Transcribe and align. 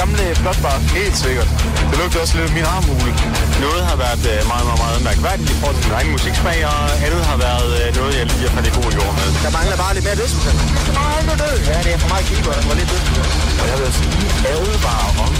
gamle 0.00 0.26
flotbar. 0.42 0.76
Helt 0.98 1.16
sikkert. 1.24 1.48
Det 1.90 1.96
lugter 2.00 2.18
også 2.24 2.34
lidt 2.36 2.46
af 2.50 2.54
min 2.58 2.66
armhule. 2.74 3.12
Noget 3.64 3.80
har 3.90 3.96
været 4.04 4.24
øh, 4.32 4.38
meget, 4.52 4.64
meget, 4.68 4.80
meget 4.84 5.00
mærkværdigt 5.08 5.48
i 5.54 5.56
forhold 5.60 5.76
til 5.78 5.84
min 5.88 5.94
egen 5.98 6.10
musiksmag, 6.16 6.58
og 6.72 6.80
andet 7.06 7.22
har 7.30 7.38
været 7.46 7.70
øh, 7.80 7.86
noget, 7.98 8.12
jeg 8.18 8.24
lige 8.30 8.42
har 8.46 8.52
fandt 8.56 8.66
i 8.70 8.72
god 8.78 8.90
jord 8.98 9.12
med. 9.18 9.28
Der 9.44 9.50
mangler 9.58 9.76
bare 9.82 9.92
lidt 9.96 10.04
mere 10.08 10.18
dødsmusik. 10.20 10.56
Nej, 11.00 11.18
det 11.28 11.36
Ja, 11.70 11.76
det 11.86 11.90
er 11.96 12.00
for 12.04 12.10
meget 12.12 12.24
keyboard 12.30 12.56
og 12.60 12.64
for 12.68 12.74
lidt 12.80 12.88
dødsmusik. 12.92 13.26
Og 13.60 13.64
jeg 13.70 13.74
vil 13.78 13.84
også 13.90 14.02
lige 14.14 14.32
advare 14.54 15.08
om, 15.24 15.32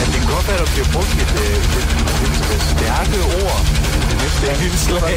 at 0.00 0.06
det 0.12 0.18
kan 0.22 0.28
godt 0.34 0.46
være, 0.48 0.58
at 0.58 0.62
der 0.64 0.70
bliver 0.74 0.88
brugt 0.94 1.14
et, 1.24 1.32
øh, 1.44 1.78
et, 1.78 1.90
et, 2.24 2.36
et 2.54 2.62
stærke 2.72 3.18
ord 3.42 3.60
det 4.08 4.16
næste 4.22 4.44
indslag. 4.66 5.12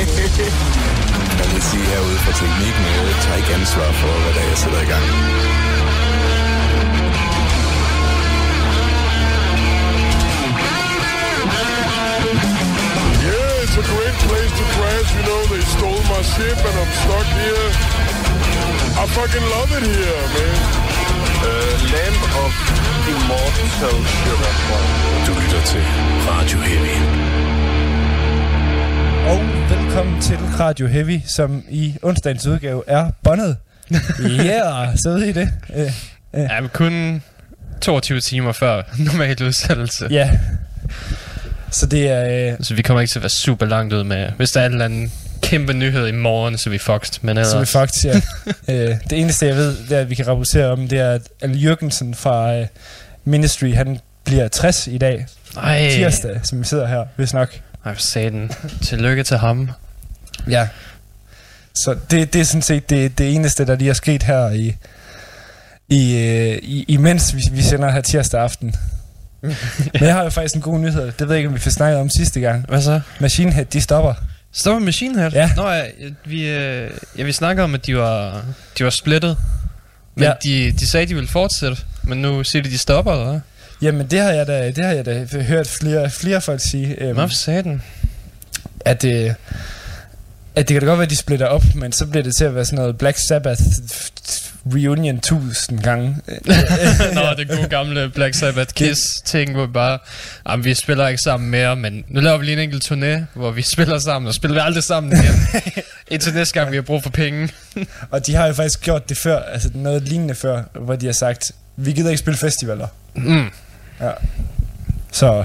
Jeg 1.40 1.48
vil 1.54 1.64
sige 1.72 1.86
herude 1.92 2.18
fra 2.24 2.32
teknikken, 2.40 2.84
jeg 3.10 3.16
tager 3.24 3.38
ikke 3.42 3.54
ansvar 3.60 3.90
for, 4.02 4.12
hvad 4.24 4.32
der 4.36 4.42
er, 4.46 4.50
jeg 4.54 4.58
sætter 4.64 4.82
i 4.88 4.90
gang. 4.94 5.06
It's 13.76 13.88
a 13.90 13.94
great 13.96 14.18
place 14.30 14.52
to 14.60 14.64
crash. 14.76 15.10
You 15.18 15.24
know, 15.30 15.42
they 15.54 15.62
stole 15.76 16.02
my 16.14 16.22
ship 16.34 16.58
and 16.70 16.76
I'm 16.84 16.92
stuck 17.02 17.28
here. 17.42 17.70
I 19.02 19.06
fucking 19.18 19.46
love 19.56 19.70
it 19.78 19.84
here, 19.94 20.24
man. 20.36 20.58
Uh, 21.42 21.74
Land 21.94 22.20
of 22.44 22.54
Immortal 23.14 23.68
Sugar. 23.78 24.54
Du 25.26 25.32
lytter 25.42 25.62
til 25.66 25.82
Radio 26.30 26.58
Heavy. 26.60 26.98
Og 29.28 29.70
velkommen 29.70 30.22
til 30.22 30.38
Radio 30.60 30.88
Heavy, 30.88 31.20
som 31.26 31.64
i 31.70 31.96
onsdagens 32.02 32.48
udgave 32.48 32.84
er 32.88 33.12
båndet. 33.24 33.58
Yeah, 34.20 34.98
så 34.98 35.10
ved 35.10 35.24
I 35.24 35.32
det. 35.32 35.50
Uh, 35.70 35.92
Ja, 36.34 36.62
men 36.62 36.70
kun 36.74 37.24
22 37.82 38.20
timer 38.22 38.52
før 38.52 38.82
normalt 39.12 39.42
udsættelse. 39.42 40.08
ja. 40.12 40.30
Så 41.74 41.86
det 41.86 42.10
er... 42.10 42.54
Uh, 42.54 42.66
Så 42.66 42.74
vi 42.74 42.82
kommer 42.82 43.02
ikke 43.02 43.12
til 43.12 43.20
at 43.20 43.24
være 43.24 43.30
super 43.30 43.66
langt 43.66 43.94
ud 43.94 44.04
med... 44.04 44.30
Hvis 44.38 44.52
der 44.52 44.62
er 44.62 44.66
en 44.66 44.72
eller 44.72 44.86
anden 44.86 45.12
kæmpe 45.42 45.74
nyhed 45.74 46.08
i 46.08 46.12
morgen, 46.12 46.58
så 46.58 46.70
vi 46.70 46.78
fucked. 46.78 47.20
Men 47.22 47.30
ellers... 47.30 47.48
så 47.48 47.60
vi 47.60 47.66
faktisk, 47.66 48.06
ja. 48.06 48.16
uh, 48.48 48.98
det 49.10 49.20
eneste, 49.20 49.46
jeg 49.46 49.56
ved, 49.56 49.78
det 49.90 49.98
er, 49.98 50.02
at 50.02 50.10
vi 50.10 50.16
kan 50.16 50.28
rapportere 50.28 50.68
om, 50.68 50.88
det 50.88 51.00
er, 51.00 51.12
at 51.12 51.22
Al 51.42 51.64
Jørgensen 51.64 52.16
fra 52.16 52.60
uh, 52.60 52.66
Ministry, 53.26 53.74
han 53.74 54.00
bliver 54.24 54.48
60 54.48 54.88
i 54.88 54.98
dag. 54.98 55.26
Ej, 55.58 55.90
Tirsdag, 55.92 56.40
som 56.44 56.60
vi 56.60 56.66
sidder 56.66 56.88
her, 56.88 57.06
hvis 57.16 57.34
nok. 57.34 57.60
Ej, 57.86 57.94
for 57.94 58.02
satan. 58.02 58.52
Tillykke 58.82 59.24
til 59.24 59.38
ham. 59.38 59.70
Ja. 60.50 60.68
Så 61.76 61.96
det, 62.12 62.34
det 62.34 62.42
er 62.42 62.46
sådan 62.46 62.62
set 62.62 62.90
det, 62.90 63.18
det 63.18 63.36
eneste, 63.36 63.66
der 63.66 63.76
lige 63.76 63.90
er 63.90 63.94
sket 63.94 64.24
her 64.24 64.50
i, 64.50 64.76
i, 65.90 66.18
øh, 66.18 66.60
i 66.62 66.86
imens 66.88 67.36
vi, 67.36 67.44
vi 67.52 67.62
sender 67.62 67.92
her 67.92 68.02
tirsdag 68.02 68.42
aften. 68.42 68.76
Men 69.94 70.02
jeg 70.04 70.14
har 70.14 70.24
jo 70.24 70.30
faktisk 70.30 70.56
en 70.56 70.62
god 70.62 70.80
nyhed. 70.80 71.06
Det 71.06 71.20
ved 71.20 71.28
jeg 71.30 71.38
ikke, 71.38 71.48
om 71.48 71.54
vi 71.56 71.60
fik 71.60 71.72
snakket 71.74 72.00
om 72.00 72.10
sidste 72.10 72.40
gang. 72.40 72.66
Hvad 72.70 72.82
så? 72.82 73.00
Machine 73.20 73.52
Head, 73.52 73.66
de 73.66 73.82
stopper. 73.82 74.14
Stopper 74.54 74.80
Machine 74.80 75.20
Head? 75.22 75.32
Ja. 75.32 75.52
Nå, 75.56 75.70
ja, 75.70 75.84
vi, 76.26 76.48
øh, 76.50 76.92
ja, 77.18 77.24
vi 77.24 77.32
snakker 77.32 77.64
om, 77.64 77.74
at 77.74 77.86
de 77.86 77.98
var, 77.98 78.46
de 78.78 78.84
var 78.84 78.90
splittet. 78.90 79.38
Men 80.16 80.24
Ja. 80.24 80.34
de, 80.44 80.72
de 80.72 80.90
sagde, 80.90 81.04
at 81.04 81.10
de 81.10 81.16
ville 81.16 81.30
fortsætte. 81.30 81.78
Men 82.04 82.18
nu 82.22 82.44
siger 82.44 82.64
de, 82.64 82.70
de 82.70 82.78
stopper, 82.78 83.12
eller 83.12 83.26
hvad? 83.32 83.40
Jamen, 83.82 84.08
det 84.08 84.20
har 84.20 84.30
jeg 84.32 84.48
da, 84.48 84.68
det 84.72 84.86
har 84.86 84.92
jeg 84.92 85.06
da 85.06 85.26
hørt 85.42 85.68
flere, 85.68 86.10
flere 86.10 86.42
folk 86.42 86.62
sige. 86.62 87.02
Øhm, 87.04 87.16
Nå, 87.16 87.28
for 87.28 87.36
satan. 87.36 87.82
at, 88.86 89.04
øh, 89.06 89.32
at 90.56 90.68
det 90.68 90.74
kan 90.76 90.82
da 90.82 90.86
godt 90.88 90.98
være, 91.00 91.06
at 91.06 91.10
de 91.10 91.16
splitter 91.18 91.46
op, 91.46 91.64
men 91.76 91.92
så 91.92 92.06
bliver 92.06 92.24
det 92.24 92.36
til 92.36 92.44
at 92.46 92.56
være 92.56 92.66
sådan 92.66 92.80
noget 92.80 92.98
Black 92.98 93.18
Sabbath 93.28 93.62
reunion 94.66 95.20
tusind 95.20 95.80
gange. 95.80 96.08
Nå, 97.16 97.22
det 97.38 97.50
gode 97.50 97.68
gamle 97.70 98.10
Black 98.10 98.36
Sabbath 98.36 98.74
Kiss 98.74 99.02
ting, 99.26 99.52
hvor 99.52 99.66
vi 99.66 99.72
bare, 99.72 100.00
jamen, 100.50 100.66
vi 100.66 100.74
spiller 100.74 101.08
ikke 101.08 101.22
sammen 101.22 101.50
mere, 101.52 101.76
men 101.76 102.04
nu 102.08 102.20
laver 102.20 102.38
vi 102.38 102.46
lige 102.46 102.54
en 102.54 102.60
enkelt 102.60 102.92
turné, 102.92 103.24
hvor 103.34 103.52
vi 103.52 103.62
spiller 103.74 104.00
sammen, 104.00 104.28
og 104.28 104.34
spiller 104.34 104.54
vi 104.56 104.62
aldrig 104.66 104.84
sammen 104.84 105.12
igen. 105.12 105.34
Indtil 106.08 106.34
næste 106.34 106.54
gang, 106.60 106.72
vi 106.72 106.76
har 106.78 106.82
brug 106.82 107.04
for 107.04 107.10
penge. 107.10 107.50
Og 108.12 108.28
de 108.28 108.36
har 108.36 108.48
jo 108.48 108.54
faktisk 108.54 108.82
gjort 108.82 109.10
det 109.10 109.18
før, 109.18 109.40
altså 109.44 109.70
noget 109.74 110.02
lignende 110.02 110.36
før, 110.36 110.64
hvor 110.80 110.96
de 110.96 111.06
har 111.06 111.14
sagt, 111.14 111.52
vi 111.78 111.92
gider 111.92 112.10
ikke 112.10 112.20
spille 112.20 112.38
festivaler. 112.38 112.88
Mm. 113.16 113.50
Så 115.12 115.44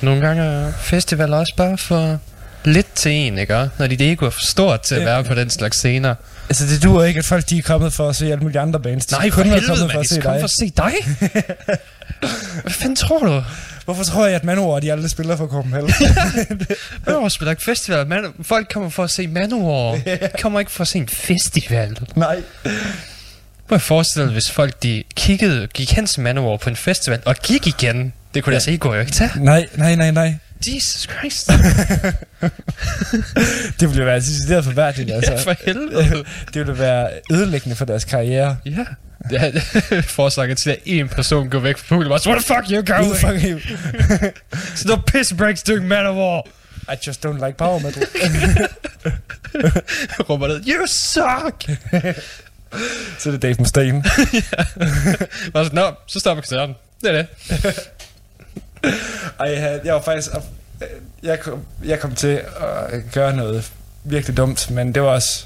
Nogle 0.00 0.20
gange 0.26 0.42
er 0.42 0.72
festivaler 0.72 1.36
også 1.36 1.54
bare 1.56 1.78
for 1.78 2.18
lidt 2.64 2.94
til 2.94 3.12
en, 3.12 3.38
ikke? 3.38 3.70
Når 3.78 3.86
dit 3.86 4.00
ego 4.00 4.26
er 4.26 4.30
for 4.30 4.40
stort 4.40 4.80
til 4.80 4.94
at 4.94 5.00
Ja. 5.00 5.04
være 5.06 5.24
på 5.24 5.34
den 5.34 5.50
slags 5.50 5.76
scener. 5.78 6.14
Altså, 6.50 6.66
det 6.66 6.82
duer 6.82 7.04
ikke, 7.04 7.18
at 7.18 7.24
folk 7.24 7.48
de 7.50 7.58
er 7.58 7.62
kommet 7.62 7.92
for 7.92 8.08
at 8.08 8.16
se 8.16 8.24
alle 8.24 8.38
mulige 8.42 8.60
andre 8.60 8.80
bands. 8.80 9.06
De 9.06 9.14
Nej, 9.14 9.30
for 9.30 9.42
kun 9.42 9.50
helvede, 9.50 9.66
kommet 9.66 9.86
man. 9.94 10.02
De 10.02 10.08
skal 10.08 10.22
komme 10.22 10.40
for 10.40 10.44
at 10.44 10.50
se 10.60 10.72
dig. 10.76 10.92
Hvad 12.62 12.72
fanden 12.72 12.96
tror 12.96 13.18
du? 13.18 13.42
Hvorfor 13.84 14.04
tror 14.04 14.26
jeg, 14.26 14.34
at 14.34 14.44
Manowar 14.44 14.80
de 14.80 14.92
aldrig 14.92 15.10
spiller 15.10 15.36
for 15.36 15.46
Copenhagen? 15.46 15.90
Manowar 17.06 17.28
spiller 17.28 17.50
ikke 17.50 17.62
festival. 17.62 18.06
Man, 18.06 18.24
folk 18.42 18.68
kommer 18.72 18.88
for 18.88 19.04
at 19.04 19.10
se 19.10 19.26
Manowar. 19.26 19.94
De 19.94 20.28
kommer 20.40 20.60
ikke 20.60 20.72
for 20.72 20.82
at 20.82 20.88
se 20.88 20.98
en 20.98 21.08
festival. 21.08 21.98
Nej. 22.16 22.42
Må 23.70 23.76
jeg 23.76 23.82
forestille 23.82 24.26
dig, 24.26 24.32
hvis 24.32 24.50
folk 24.50 24.82
de 24.82 25.02
kiggede, 25.16 25.66
gik 25.66 25.92
hen 25.92 26.06
til 26.06 26.20
Manowar 26.20 26.56
på 26.56 26.70
en 26.70 26.76
festival, 26.76 27.20
og 27.24 27.36
gik 27.36 27.66
igen. 27.66 28.12
Det 28.34 28.44
kunne 28.44 28.52
deres 28.52 28.68
ego 28.68 28.92
jo 28.92 29.00
ikke 29.00 29.12
tage. 29.12 29.30
Nej, 29.36 29.66
nej, 29.74 29.94
nej, 29.94 30.10
nej. 30.10 30.34
Jesus 30.66 31.02
Christ. 31.02 31.50
Det 33.80 33.88
ville 33.88 34.06
være 34.06 34.16
decideret 34.16 34.64
forværdeligt, 34.64 35.10
altså. 35.10 35.32
Ja, 35.32 35.42
for 35.42 35.54
helvede. 35.66 36.24
Det 36.54 36.66
ville 36.66 36.78
være 36.78 37.10
ødelæggende 37.32 37.76
for 37.76 37.84
deres 37.84 38.04
karriere. 38.04 38.56
Ja. 38.66 38.84
Ja, 39.30 39.52
forsanger 40.18 40.54
til, 40.54 40.70
at 40.70 40.78
en 40.84 41.08
person 41.08 41.50
går 41.50 41.58
væk 41.58 41.78
fra 41.78 41.84
publikum 41.88 42.12
what 42.26 42.44
the 42.44 42.54
fuck 42.54 42.70
you 42.70 42.82
going? 42.96 43.16
fuck 43.16 43.44
you? 43.44 43.60
So 44.74 44.88
no 44.88 44.96
piss 45.06 45.32
breaks 45.38 45.62
doing 45.62 45.88
Manowar. 45.88 46.46
I 46.88 46.96
just 47.06 47.26
don't 47.26 47.46
like 47.46 47.56
power 47.56 47.78
metal. 47.78 48.02
Råber 50.30 50.48
ned, 50.48 50.62
you 50.66 50.86
suck! 50.86 51.78
Så 53.18 53.28
er 53.28 53.32
det 53.32 53.42
Dave 53.42 53.54
Mustaine. 53.58 54.04
Og 55.54 55.66
så, 55.66 55.70
nå, 55.72 55.92
så 56.06 56.20
stopper 56.20 56.42
koncerten. 56.42 56.74
Det 57.02 57.10
er 57.10 57.12
det. 57.12 57.26
Ej, 59.40 59.46
jeg, 59.50 59.80
jeg 59.84 59.94
var 59.94 60.02
faktisk... 60.02 60.30
øh, 60.82 60.86
Jeg 61.22 61.40
kom, 61.40 61.58
jeg 61.84 62.00
kom 62.00 62.14
til 62.14 62.40
at 62.92 63.00
gøre 63.12 63.36
noget 63.36 63.70
virkelig 64.04 64.36
dumt, 64.36 64.70
men 64.70 64.94
det 64.94 65.02
var 65.02 65.08
også... 65.08 65.44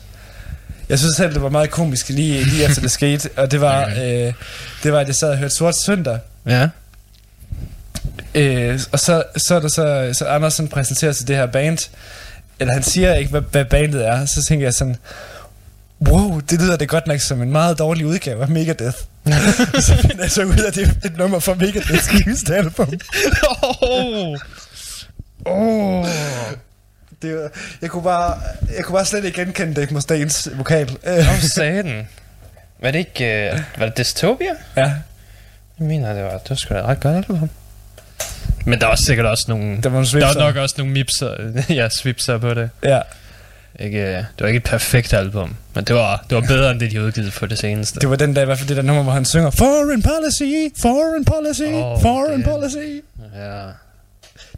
Jeg 0.89 0.99
synes 0.99 1.17
selv, 1.17 1.35
det 1.35 1.43
var 1.43 1.49
meget 1.49 1.71
komisk 1.71 2.09
lige, 2.09 2.45
lige 2.45 2.65
efter 2.65 2.81
det 2.81 2.91
skete, 2.91 3.31
og 3.37 3.51
det 3.51 3.61
var, 3.61 3.87
øh, 3.89 4.33
det 4.83 4.93
var, 4.93 4.99
at 5.01 5.07
jeg 5.07 5.15
sad 5.15 5.31
og 5.31 5.39
hørte 5.39 5.55
Sort 5.55 5.75
Søndag, 5.77 6.19
Ja. 6.47 6.69
øh, 8.35 8.81
og 8.93 9.01
så, 9.01 9.23
så 9.37 9.55
er 9.55 9.61
der 9.61 9.69
så, 9.69 10.11
så 10.13 10.25
Andersen 10.27 10.69
præsenterer 10.69 11.13
sig 11.13 11.29
det 11.29 11.37
her 11.37 11.47
band, 11.47 11.79
eller 12.61 12.75
han 12.75 12.83
siger 12.83 13.15
ikke, 13.15 13.31
hvad, 13.31 13.41
hvad 13.41 13.65
bandet 13.65 14.07
er, 14.07 14.27
så 14.27 14.45
tænker 14.49 14.67
jeg 14.67 14.75
sådan, 14.75 14.97
wow, 16.09 16.41
det 16.41 16.61
lyder 16.61 16.77
det 16.77 16.89
godt 16.89 17.07
nok 17.07 17.21
som 17.21 17.43
en 17.43 17.53
meget 17.53 17.79
dårlig 17.79 18.07
udgave 18.07 18.43
af 18.43 18.49
Megadeth. 18.49 18.97
så 19.87 19.97
finder 20.01 20.23
jeg 20.23 20.31
så 20.31 20.45
ud 20.45 20.59
af, 20.59 20.69
at 20.69 20.75
det 20.75 20.89
er 21.03 21.07
et 21.09 21.17
nummer 21.17 21.39
fra 21.39 21.53
Megadeth's 21.53 22.27
nyeste 22.27 22.57
album. 22.57 22.89
Oh. 23.83 24.39
Oh. 25.47 26.07
Det 27.23 27.37
var, 27.37 27.51
jeg, 27.83 27.91
kunne 27.91 28.03
bare, 28.03 28.39
jeg 28.77 28.85
kunne 28.85 28.95
bare 28.95 29.05
slet 29.05 29.25
ikke 29.25 29.45
genkende 29.45 29.75
Dave 29.75 29.89
Mustaines 29.91 30.49
vokal. 30.57 30.97
Øh, 31.07 31.17
Nå, 31.17 31.23
satan. 31.41 32.09
Var 32.83 32.91
det 32.91 32.99
ikke... 32.99 33.51
Uh, 33.55 33.81
var 33.81 33.87
det 33.87 33.99
Dystopia? 33.99 34.55
ja. 34.77 34.93
Jeg 35.79 35.87
mener, 35.87 36.13
det 36.15 36.25
var, 36.25 36.31
det 36.31 36.51
var 36.51 36.57
sgu 36.57 36.75
da 36.75 36.79
et 36.79 36.85
ret 36.85 37.01
godt 37.01 37.17
album. 37.17 37.51
Men 38.65 38.81
der 38.81 38.87
var 38.87 38.95
sikkert 39.07 39.27
også 39.27 39.45
nogle... 39.49 39.83
Der 39.83 39.89
var 39.89 39.91
nogle 39.91 40.21
der 40.21 40.27
var 40.27 40.47
nok 40.47 40.57
også 40.57 40.75
nogle 40.79 40.93
mipser, 40.93 41.37
ja, 41.79 41.89
svipser 41.89 42.39
på 42.39 42.55
det. 42.55 42.71
Ja. 42.83 43.01
Ikke, 43.81 43.99
øh, 44.03 44.17
det 44.17 44.25
var 44.41 44.47
ikke 44.47 44.57
et 44.57 44.63
perfekt 44.65 45.13
album, 45.13 45.57
men 45.75 45.85
det 45.85 45.95
var, 45.95 46.25
det 46.31 46.35
var 46.35 46.41
bedre 46.41 46.71
end 46.71 46.81
det, 46.81 46.91
de 46.91 47.03
udgivet 47.03 47.33
for 47.33 47.47
det 47.47 47.59
seneste. 47.59 48.01
Det 48.01 48.11
var 48.11 48.17
den 48.17 48.37
der, 48.37 48.43
i 48.43 48.45
hvert 48.45 48.59
fald 48.59 48.69
det 48.69 48.77
der 48.77 48.83
nummer, 48.83 49.03
hvor 49.03 49.13
han 49.13 49.25
synger 49.25 49.51
Foreign 49.51 50.03
policy, 50.03 50.79
foreign 50.83 51.25
policy, 51.25 51.63
Åh, 51.63 52.03
foreign 52.03 52.39
det- 52.41 52.45
policy. 52.47 52.77
Ja. 53.37 53.63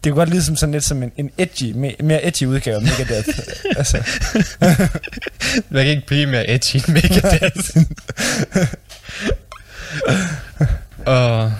Det 0.05 0.13
kunne 0.13 0.19
godt 0.21 0.29
lyde 0.31 0.43
som 0.45 0.57
sådan 0.57 0.73
lidt 0.73 0.85
som 0.85 1.03
en, 1.03 1.13
en 1.17 1.31
edgy, 1.39 1.73
mere, 1.75 1.95
mere 2.01 2.27
edgy 2.27 2.43
udgave 2.45 2.77
af 2.77 2.83
Megadeth. 2.83 3.29
altså, 3.79 4.03
Man 5.71 5.83
kan 5.85 5.87
ikke 5.87 6.07
blive 6.07 6.27
mere 6.27 6.51
edgy 6.51 6.77
end 6.77 6.89
Megadeth. 6.89 7.77
Og... 11.07 11.53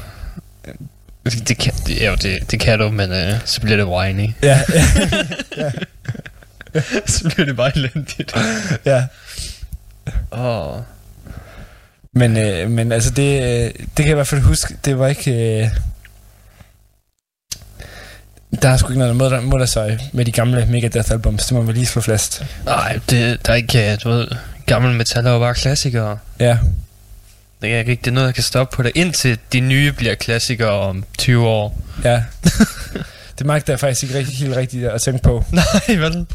Det 1.49 1.59
kan, 1.59 1.73
det, 1.87 2.07
jo, 2.07 2.15
det, 2.15 2.51
det 2.51 2.61
kan 2.61 2.79
du, 2.79 2.91
men 2.91 3.13
øh, 3.13 3.33
så 3.45 3.61
bliver 3.61 3.77
det 3.77 3.87
whiny. 3.87 4.31
ja, 4.43 4.61
ja, 5.57 5.71
så 7.07 7.31
bliver 7.35 7.47
det 7.47 7.57
bare 7.57 7.77
elendigt. 7.77 8.35
ja. 8.85 9.07
Åh. 10.33 10.81
Men, 12.13 12.37
øh, 12.37 12.71
men 12.71 12.93
altså, 12.93 13.11
det, 13.11 13.43
øh, 13.43 13.71
det 13.71 13.97
kan 13.97 14.05
jeg 14.05 14.11
i 14.11 14.15
hvert 14.15 14.27
fald 14.27 14.41
huske, 14.41 14.77
det 14.85 14.99
var 14.99 15.07
ikke... 15.07 15.63
Øh, 15.63 15.69
der 18.63 18.69
er 18.69 18.77
sgu 18.77 18.89
ikke 18.89 18.99
noget 18.99 19.17
mod, 19.45 19.67
sig 19.67 20.11
med 20.13 20.25
de 20.25 20.33
gamle 20.33 20.67
Megadeth-albums. 20.67 21.47
Det 21.47 21.53
må 21.53 21.63
man 21.63 21.75
lige 21.75 21.87
slå 21.87 22.03
fast. 22.03 22.45
Nej, 22.65 22.99
det, 23.11 23.47
der 23.47 23.53
er 23.53 23.57
ikke, 23.57 23.93
øh, 23.93 23.99
du 24.05 24.09
ved, 24.09 24.29
gammel 24.67 24.95
metal 24.95 25.27
er 25.27 25.31
jo 25.31 25.39
bare 25.39 25.55
klassikere. 25.55 26.19
Ja. 26.41 26.49
Det 26.49 26.61
Det 27.63 27.75
er 27.75 27.79
ikke 27.79 27.91
rigtig 27.91 28.13
noget, 28.13 28.27
der 28.27 28.33
kan 28.33 28.43
stoppe 28.43 28.77
på 28.77 28.83
det, 28.83 28.93
indtil 28.95 29.39
de 29.53 29.61
nye 29.61 29.93
bliver 29.93 30.15
klassikere 30.15 30.71
om 30.71 31.05
20 31.19 31.47
år. 31.47 31.81
Ja. 32.05 32.23
det 33.39 33.47
magter 33.47 33.73
jeg 33.73 33.81
faktisk 33.81 34.03
ikke 34.03 34.19
rigtig, 34.19 34.37
helt 34.37 34.57
rigtigt 34.57 34.89
at 34.89 35.03
tænke 35.03 35.23
på. 35.23 35.45
Nej, 35.51 35.97
vel? 35.97 36.27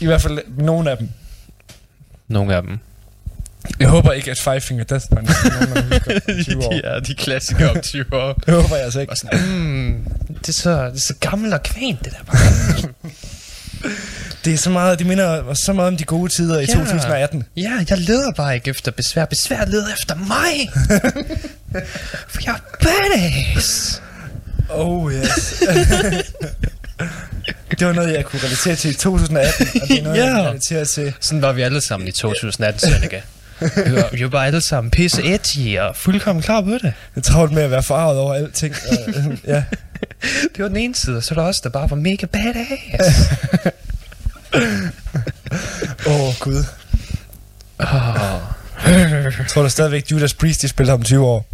I 0.00 0.06
hvert 0.06 0.22
fald 0.22 0.38
nogle 0.58 0.90
af 0.90 0.96
dem. 0.98 1.08
Nogle 2.28 2.54
af 2.56 2.62
dem. 2.62 2.78
Jeg 3.80 3.88
håber 3.88 4.12
ikke, 4.12 4.30
at 4.30 4.38
Five 4.38 4.60
Finger 4.60 4.84
Death 4.84 5.06
Punch 5.10 5.46
er 5.46 5.66
nogen, 6.28 6.44
20 6.44 6.64
år. 6.66 6.72
de 6.72 6.80
er 6.84 7.00
de 7.00 7.14
klassikere 7.14 7.70
om 7.70 7.80
20 7.80 8.04
år. 8.12 8.32
Det 8.46 8.54
håber 8.54 8.76
jeg 8.76 8.84
altså 8.84 9.00
ikke. 9.00 9.16
Sådan, 9.16 9.48
mm, 9.48 10.04
det, 10.40 10.48
er 10.48 10.52
så, 10.52 10.84
det 10.84 10.94
er 10.96 10.98
så 10.98 11.14
gammelt 11.20 11.54
og 11.54 11.62
kvænt, 11.62 12.04
det 12.04 12.12
der 12.12 12.24
bare. 12.32 12.38
Det 14.44 14.54
er 14.54 14.58
så 14.58 14.70
meget, 14.70 14.98
det 14.98 15.06
minder 15.06 15.54
så 15.54 15.72
meget 15.72 15.88
om 15.88 15.96
de 15.96 16.04
gode 16.04 16.32
tider 16.32 16.58
i 16.58 16.64
Ja. 16.68 16.74
2018. 16.74 17.44
Ja, 17.56 17.72
jeg 17.90 17.98
leder 17.98 18.32
bare 18.32 18.54
ikke 18.54 18.70
efter 18.70 18.92
besvær. 18.92 19.24
Besvær 19.24 19.64
leder 19.64 19.92
efter 19.92 20.14
mig. 20.14 20.70
For 22.28 22.40
jeg 22.46 22.54
er 22.54 22.76
badass. 22.82 24.02
Oh 24.68 25.12
yes. 25.12 25.62
Det 27.78 27.86
var 27.86 27.92
noget, 27.92 28.12
jeg 28.12 28.24
kunne 28.24 28.40
relatere 28.44 28.76
til 28.76 28.90
i 28.90 28.94
2018, 28.94 29.68
og 29.82 29.88
det 29.88 29.98
er 29.98 30.02
noget, 30.02 30.16
Ja. 30.18 30.24
jeg 30.24 30.34
kan 30.34 30.44
relatere 30.46 30.84
til. 30.84 31.14
Sådan 31.20 31.42
var 31.42 31.52
vi 31.52 31.62
alle 31.62 31.80
sammen 31.80 32.08
i 32.08 32.12
2018, 32.12 32.80
Seneca. 32.80 33.20
Vi 33.60 33.66
var, 33.96 34.08
vi 34.12 34.22
var 34.22 34.28
bare 34.28 34.46
alle 34.46 34.60
sammen 34.60 34.90
pisse 34.90 35.22
edgy 35.34 35.78
og 35.78 35.96
fuldkommen 35.96 36.42
klar 36.42 36.60
på 36.60 36.70
det. 36.70 36.82
Jeg 36.82 36.92
er 37.16 37.20
travlt 37.20 37.52
med 37.52 37.62
at 37.62 37.70
være 37.70 37.82
forarvet 37.82 38.18
over 38.18 38.34
alting. 38.34 38.74
Og, 38.90 38.96
øh, 39.14 39.38
ja. 39.46 39.64
Det 40.56 40.62
var 40.62 40.68
den 40.68 40.76
ene 40.76 40.94
side, 40.94 41.16
og 41.16 41.22
så 41.24 41.34
er 41.34 41.38
der 41.38 41.46
også, 41.46 41.60
der 41.64 41.70
bare 41.70 41.90
var 41.90 41.96
mega 41.96 42.26
badass. 42.26 43.20
Åh, 46.06 46.20
oh, 46.20 46.34
Gud. 46.40 46.64
oh. 47.78 48.40
Jeg 48.86 49.32
tror 49.48 49.62
du 49.62 49.68
stadigvæk, 49.68 50.10
Judas 50.10 50.34
Priest, 50.34 50.62
de 50.62 50.68
spiller 50.68 50.92
om 50.94 51.02
20 51.02 51.26
år. 51.26 51.48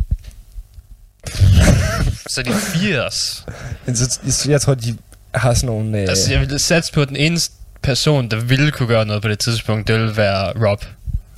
Så 2.28 2.42
de 2.42 2.50
er 2.50 2.54
80. 2.58 3.46
Men 3.86 3.96
så, 3.96 4.18
jeg, 4.26 4.50
jeg 4.50 4.60
tror, 4.60 4.74
de 4.74 4.96
har 5.34 5.54
sådan 5.54 5.66
nogle... 5.66 5.98
Øh, 5.98 6.08
Altså, 6.08 6.32
jeg 6.32 6.40
ville 6.40 6.58
satse 6.58 6.92
på, 6.92 7.02
at 7.02 7.08
den 7.08 7.16
eneste 7.16 7.54
person, 7.82 8.30
der 8.30 8.36
ville 8.36 8.70
kunne 8.72 8.88
gøre 8.88 9.06
noget 9.06 9.22
på 9.22 9.28
det 9.28 9.38
tidspunkt, 9.38 9.88
det 9.88 10.00
ville 10.00 10.16
være 10.16 10.68
Rob. 10.68 10.84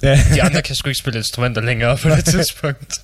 ja, 0.03 0.21
De 0.35 0.43
andre 0.43 0.63
kan 0.63 0.77
sgu 0.77 0.89
ikke 0.89 0.99
spille 0.99 1.19
instrumenter 1.19 1.63
længere 1.63 1.97
på 1.97 2.09
det 2.09 2.25
tidspunkt. 2.35 3.01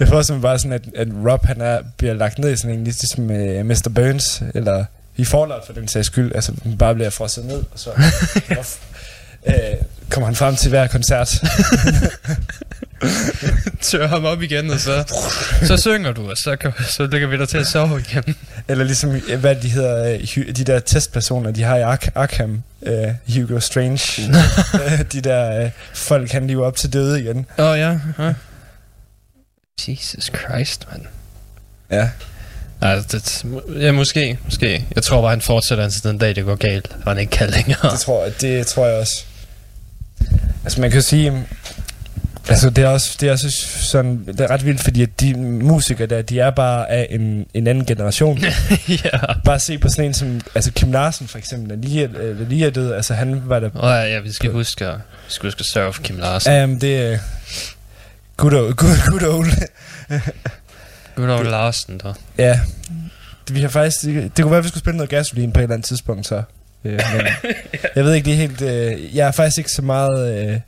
jeg 0.00 0.08
får 0.08 0.22
simpelthen 0.22 0.40
bare 0.42 0.58
sådan, 0.58 0.72
at, 0.72 0.82
at 0.96 1.08
Rob 1.30 1.44
han 1.46 1.60
er, 1.60 1.80
bliver 1.96 2.14
lagt 2.14 2.38
ned 2.38 2.52
i 2.52 2.56
sådan 2.56 2.78
en, 2.78 2.84
ligesom 2.84 3.24
uh, 3.24 3.66
Mr. 3.66 3.90
Burns, 3.94 4.42
eller 4.54 4.84
i 5.16 5.24
Fallout 5.24 5.62
for 5.66 5.72
den 5.72 5.88
sags 5.88 6.06
skyld. 6.06 6.34
Altså, 6.34 6.52
han 6.62 6.78
bare 6.78 6.94
bliver 6.94 7.10
frosset 7.10 7.44
ned, 7.44 7.56
og 7.72 7.78
så 7.78 7.90
øh, 9.46 9.54
kommer 10.10 10.26
han 10.26 10.34
frem 10.36 10.56
til 10.56 10.68
hver 10.68 10.86
koncert. 10.86 11.28
Tør 13.80 14.06
ham 14.06 14.24
op 14.24 14.42
igen, 14.42 14.70
og 14.70 14.80
så, 14.80 15.04
så 15.62 15.76
synger 15.76 16.12
du, 16.12 16.30
og 16.30 16.36
så, 16.36 16.56
kan, 16.56 16.72
så 16.88 17.06
lægger 17.06 17.28
vi 17.28 17.38
dig 17.38 17.48
til 17.48 17.58
at 17.58 17.66
sove 17.66 18.00
igen. 18.00 18.36
Eller 18.68 18.84
ligesom, 18.84 19.10
øh, 19.28 19.40
hvad 19.40 19.56
de 19.56 19.68
hedder, 19.68 20.18
øh, 20.36 20.56
de 20.56 20.64
der 20.64 20.78
testpersoner, 20.80 21.50
de 21.50 21.62
har 21.62 21.76
i 21.76 21.82
Ark- 21.82 22.12
Arkham, 22.14 22.62
øh, 22.82 23.08
Hugo 23.34 23.60
Strange. 23.60 24.32
de 25.12 25.20
der 25.20 25.64
øh, 25.64 25.70
folk, 25.94 26.30
han 26.32 26.46
lever 26.46 26.66
op 26.66 26.76
til 26.76 26.92
døde 26.92 27.20
igen. 27.20 27.46
Åh, 27.58 27.64
oh, 27.64 27.78
ja. 27.78 27.98
ja. 28.18 28.32
Jesus 29.88 30.24
Christ, 30.24 30.86
mand. 30.92 31.02
Ja. 31.90 32.10
Altså, 32.82 33.18
det, 33.18 33.44
ja, 33.82 33.92
måske, 33.92 34.38
måske. 34.44 34.86
Jeg 34.94 35.02
tror 35.02 35.20
bare, 35.20 35.30
han 35.30 35.40
fortsætter 35.40 35.84
indtil 35.84 36.02
den 36.04 36.18
dag, 36.18 36.36
det 36.36 36.44
går 36.44 36.54
galt, 36.54 36.88
og 37.04 37.12
han 37.12 37.18
ikke 37.18 37.30
kan 37.30 37.50
længere. 37.50 37.90
Det 37.92 38.00
tror, 38.00 38.28
det 38.40 38.66
tror 38.66 38.86
jeg 38.86 38.96
også. 38.96 39.24
Altså 40.64 40.80
man 40.80 40.90
kan 40.90 41.02
sige, 41.02 41.46
altså 42.48 42.70
det 42.70 42.84
er 42.84 42.88
også, 42.88 43.16
det 43.20 43.28
er 43.28 43.32
også 43.32 43.50
sådan, 43.80 44.24
det 44.26 44.40
er 44.40 44.50
ret 44.50 44.64
vildt, 44.64 44.80
fordi 44.80 45.02
at 45.02 45.20
de 45.20 45.34
musikere 45.38 46.06
der, 46.06 46.22
de 46.22 46.40
er 46.40 46.50
bare 46.50 46.90
af 46.90 47.06
en, 47.10 47.46
en 47.54 47.66
anden 47.66 47.84
generation. 47.86 48.38
ja. 49.04 49.10
bare 49.44 49.58
se 49.60 49.78
på 49.78 49.88
sådan 49.88 50.04
en 50.04 50.14
som, 50.14 50.40
altså 50.54 50.72
Kim 50.72 50.92
Larsen 50.92 51.28
for 51.28 51.38
eksempel, 51.38 51.70
der 51.70 51.76
lige, 51.76 52.04
er- 52.04 52.08
øh, 52.20 52.38
der 52.38 52.44
lige 52.48 52.66
er 52.66 52.70
død, 52.70 52.92
altså 52.92 53.14
han 53.14 53.42
var 53.48 53.60
der, 53.60 53.70
Og 53.74 53.90
ja, 53.90 54.02
ja, 54.14 54.20
vi 54.20 54.32
skal 54.32 54.50
huske 54.52 54.86
at, 54.86 54.94
vi 54.96 55.32
skal 55.32 55.46
huske 55.46 55.60
at 55.60 55.66
sørge 55.66 55.92
for 55.92 56.02
Kim 56.02 56.18
Larsen. 56.18 56.64
um, 56.70 56.80
det 56.80 57.12
er 57.12 57.18
good 58.36 58.52
old, 58.52 58.74
good, 58.74 58.96
good 59.10 59.22
old. 59.34 59.50
Good 61.16 61.28
old 61.30 61.48
Larsen, 61.48 62.00
der. 62.02 62.14
ja, 62.38 62.60
vi 63.50 63.60
har 63.60 63.68
faktisk, 63.68 64.02
det, 64.02 64.36
det 64.36 64.42
kunne 64.42 64.50
være, 64.50 64.58
at 64.58 64.64
vi 64.64 64.68
skulle 64.68 64.80
spille 64.82 64.96
noget 64.96 65.10
gasolin 65.10 65.52
på 65.52 65.60
et 65.60 65.62
eller 65.62 65.74
andet 65.74 65.88
tidspunkt, 65.88 66.26
så. 66.26 66.42
Øh, 66.84 67.00
men 67.16 67.26
jeg 67.96 68.04
ved 68.04 68.14
ikke 68.14 68.26
lige 68.26 68.36
helt, 68.36 68.62
øh, 68.62 69.16
jeg 69.16 69.28
er 69.28 69.32
faktisk 69.32 69.58
ikke 69.58 69.70
så 69.70 69.82
meget, 69.82 70.48
øh, 70.48 70.60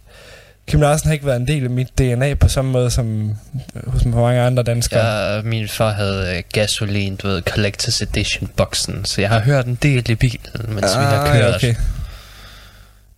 Kim 0.66 0.80
Larsen 0.80 1.06
har 1.06 1.12
ikke 1.12 1.26
været 1.26 1.40
en 1.40 1.46
del 1.46 1.64
af 1.64 1.70
mit 1.70 1.98
DNA 1.98 2.34
på 2.34 2.48
samme 2.48 2.70
måde 2.70 2.90
som 2.90 3.30
øh, 3.76 3.92
hos 3.92 4.04
mange 4.04 4.40
andre 4.40 4.62
danskere. 4.62 5.06
Ja, 5.06 5.42
min 5.42 5.68
far 5.68 5.92
havde 5.92 6.36
øh, 6.36 6.42
gasolin, 6.52 7.16
du 7.16 7.28
ved, 7.28 7.42
Collector's 7.50 8.02
Edition 8.02 8.50
boksen, 8.56 9.04
så 9.04 9.20
jeg 9.20 9.30
har 9.30 9.40
hørt 9.40 9.66
en 9.66 9.78
del 9.82 10.10
i 10.10 10.14
bilen, 10.14 10.40
mens 10.68 10.98
vi 10.98 11.02
har 11.04 11.26
kørt. 11.32 11.44
Ah, 11.44 11.54
okay. 11.54 11.74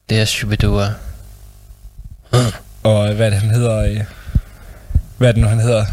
Det 0.08 0.20
er 0.20 0.24
Shubidua. 0.24 0.88
Og 2.82 3.12
hvad 3.12 3.30
det, 3.30 3.38
han 3.40 3.50
hedder? 3.50 3.78
Øh, 3.78 4.00
hvad 5.18 5.28
er 5.28 5.32
det 5.32 5.42
nu, 5.42 5.48
han 5.48 5.60
hedder? 5.60 5.84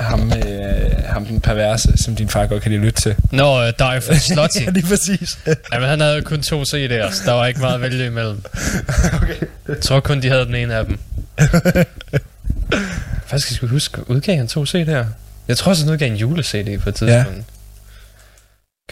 Ham, 0.00 0.32
øh, 0.32 1.04
ham 1.06 1.26
den 1.26 1.40
perverse, 1.40 1.92
som 1.96 2.16
din 2.16 2.28
far 2.28 2.46
godt 2.46 2.62
kan 2.62 2.70
lide 2.72 2.80
at 2.80 2.84
lytte 2.84 3.00
til. 3.00 3.16
Nå, 3.32 3.70
Dive 3.70 4.00
for 4.00 4.14
Slutty. 4.14 4.60
ja, 4.66 4.70
lige 4.70 4.86
præcis. 4.86 5.38
Jamen, 5.72 5.88
han 5.88 6.00
havde 6.00 6.22
kun 6.22 6.42
to 6.42 6.62
CD'er, 6.62 7.12
så 7.12 7.22
der 7.24 7.32
var 7.32 7.46
ikke 7.46 7.60
meget 7.60 7.74
at 7.74 7.80
vælge 7.80 8.06
imellem. 8.06 8.44
okay. 9.22 9.46
Jeg 9.68 9.80
tror 9.80 10.00
kun, 10.00 10.22
de 10.22 10.28
havde 10.28 10.44
den 10.46 10.54
ene 10.54 10.74
af 10.74 10.84
dem. 10.86 10.98
Faktisk 13.26 13.54
skal 13.56 13.66
jeg 13.66 13.70
huske, 13.70 14.10
udgav 14.10 14.36
han 14.36 14.48
to 14.48 14.64
CD'er? 14.64 15.04
Jeg 15.48 15.56
tror 15.56 15.70
også, 15.70 15.84
han 15.84 15.92
udgav 15.92 16.08
en 16.08 16.16
jule-CD 16.16 16.80
på 16.80 16.88
et 16.88 16.94
tidspunkt. 16.94 17.44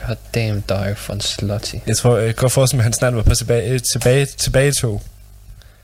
God 0.07 0.17
damn 0.35 0.61
Dive 0.69 0.95
for 0.95 1.17
Slutty. 1.21 1.75
Jeg 1.87 1.97
tror, 1.97 2.17
jeg 2.19 2.37
går 2.37 2.49
for, 2.49 2.67
som 2.67 2.79
han 2.81 2.93
snart 2.93 3.17
var 3.17 3.23
på 3.23 3.35
tilbage, 3.35 3.71
øh, 3.73 3.81
tilbage, 3.93 4.27
tilbage 4.27 4.73
tog. 4.73 5.03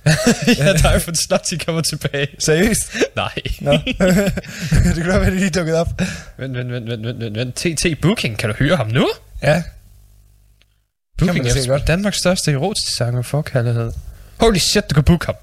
ja, 0.58 0.72
Dive 0.72 1.00
for 1.00 1.12
Slutty 1.26 1.64
kommer 1.64 1.82
tilbage. 1.82 2.28
Seriøst? 2.38 2.96
Nej. 3.16 3.32
Nå. 3.60 3.72
det 3.86 3.96
kunne 4.94 5.04
godt 5.04 5.20
være, 5.20 5.30
det 5.30 5.32
lige 5.32 5.50
dukkede 5.50 5.80
op. 5.80 6.02
Vent, 6.38 6.56
vent, 6.56 6.72
vent, 6.72 6.90
vent, 6.90 7.20
vent, 7.20 7.36
vent. 7.36 7.54
TT 7.54 8.00
Booking, 8.02 8.38
kan 8.38 8.50
du 8.50 8.56
høre 8.58 8.76
ham 8.76 8.86
nu? 8.86 9.10
Ja. 9.42 9.62
Booking 11.18 11.44
da 11.44 11.50
er 11.50 11.66
godt. 11.66 11.86
Danmarks 11.86 12.18
største 12.18 12.52
erotiske 12.52 12.90
sanger 12.90 13.22
for 13.22 13.42
kærlighed. 13.42 13.92
Holy 14.40 14.58
shit, 14.58 14.90
du 14.90 14.94
kan 14.94 15.04
booke 15.04 15.26
ham. 15.26 15.34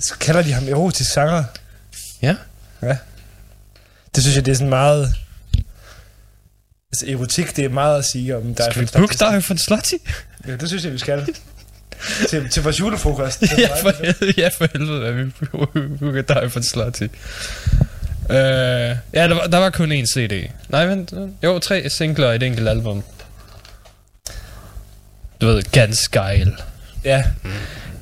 Så 0.00 0.14
kalder 0.20 0.42
de 0.42 0.52
ham 0.52 0.68
erotisk 0.68 1.12
sanger. 1.12 1.44
Ja. 2.22 2.36
Ja. 2.82 2.96
Det 4.14 4.22
synes 4.22 4.36
jeg, 4.36 4.46
det 4.46 4.52
er 4.52 4.56
sådan 4.56 4.68
meget... 4.68 5.14
Altså, 6.92 7.06
erotik, 7.08 7.56
det 7.56 7.64
er 7.64 7.68
meget 7.68 7.98
at 7.98 8.04
sige 8.04 8.36
om... 8.36 8.54
Der 8.54 8.70
Skal 8.70 8.82
vi 8.82 8.88
er 8.94 8.98
booke 8.98 9.16
dig 9.18 9.44
for 9.44 9.54
en 9.54 9.58
slutty? 9.58 9.94
Ja, 10.46 10.56
det 10.56 10.68
synes 10.68 10.84
jeg, 10.84 10.92
vi 10.92 10.98
skal. 10.98 11.26
til, 12.28 12.48
til 12.48 12.62
vores 12.62 12.80
julefrokost. 12.80 13.42
ja, 13.58 13.68
for 13.82 13.92
ja, 14.40 14.48
for 14.48 14.66
helvede, 14.72 15.14
vi 15.14 15.30
booker 15.98 16.22
dig 16.22 16.52
for 16.52 16.60
slutty. 16.60 17.06
Uh, 18.30 18.36
ja, 18.36 19.28
der 19.28 19.34
var, 19.34 19.46
der 19.46 19.58
var 19.58 19.70
kun 19.70 19.92
én 19.92 20.06
CD. 20.06 20.50
Nej, 20.68 20.86
vent. 20.86 21.12
Jo, 21.44 21.58
tre 21.58 21.90
singler 21.90 22.32
i 22.32 22.36
et 22.36 22.42
enkelt 22.42 22.68
album. 22.68 23.02
Du 25.40 25.46
ved, 25.46 25.62
ganske 25.72 26.20
geil. 26.20 26.54
Ja. 27.04 27.24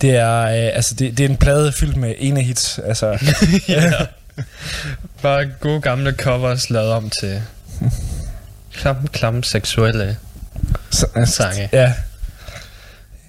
Det 0.01 0.11
er, 0.11 0.41
øh, 0.43 0.77
altså, 0.77 0.95
det, 0.95 1.19
det 1.19 1.25
er 1.25 1.29
en 1.29 1.37
plade 1.37 1.73
fyldt 1.73 1.97
med 1.97 2.15
ene 2.19 2.43
hits. 2.43 2.79
Altså, 2.79 3.19
ja. 3.69 3.93
Bare 5.23 5.47
gode 5.61 5.81
gamle 5.81 6.13
covers 6.13 6.71
lavet 6.71 6.91
om 6.91 7.11
til 7.11 7.43
klam, 8.75 9.07
klam 9.07 9.43
seksuelle 9.43 10.17
altså, 11.15 11.37
sange. 11.37 11.69
Ja. 11.73 11.93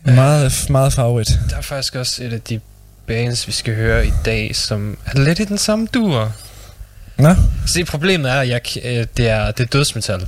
Meget, 0.03 0.69
meget 0.69 0.93
favorit. 0.93 1.27
Der 1.49 1.57
er 1.57 1.61
faktisk 1.61 1.95
også 1.95 2.23
et 2.23 2.33
af 2.33 2.41
de 2.41 2.59
bands, 3.07 3.47
vi 3.47 3.51
skal 3.51 3.75
høre 3.75 4.07
i 4.07 4.11
dag, 4.25 4.55
som 4.55 4.97
er 5.05 5.19
lidt 5.19 5.39
i 5.39 5.45
den 5.45 5.57
samme 5.57 5.87
dur. 5.93 6.31
Nå? 7.17 7.35
Se, 7.65 7.85
problemet 7.85 8.31
er, 8.31 8.35
at 8.35 8.49
jeg, 8.49 8.61
øh, 8.83 9.07
det, 9.17 9.29
er, 9.29 9.51
det 9.51 9.63
er 9.63 9.67
dødsmetal. 9.67 10.27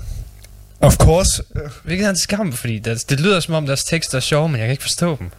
Of 0.81 0.95
course. 0.97 1.43
Hvilket 1.83 2.05
er 2.05 2.09
en 2.09 2.17
skam, 2.19 2.53
fordi 2.53 2.79
det, 2.79 3.09
det 3.09 3.19
lyder 3.19 3.39
som 3.39 3.53
om 3.53 3.65
deres 3.65 3.83
tekster 3.83 4.17
er 4.17 4.21
sjove, 4.21 4.49
men 4.49 4.59
jeg 4.59 4.65
kan 4.65 4.71
ikke 4.71 4.83
forstå 4.83 5.17
dem. 5.19 5.31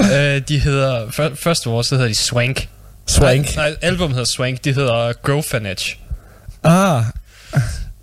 øh, 0.12 0.42
de 0.48 0.58
hedder, 0.58 1.10
for, 1.10 1.32
første 1.34 1.70
år, 1.70 1.82
så 1.82 1.94
hedder 1.94 2.08
de 2.08 2.14
Swank. 2.14 2.68
Swank. 3.06 3.56
Nej, 3.56 3.68
nej, 3.70 3.78
album 3.82 4.10
hedder 4.10 4.24
Swank, 4.24 4.64
de 4.64 4.72
hedder 4.72 5.12
Grofanage. 5.12 5.96
Ah, 6.64 7.04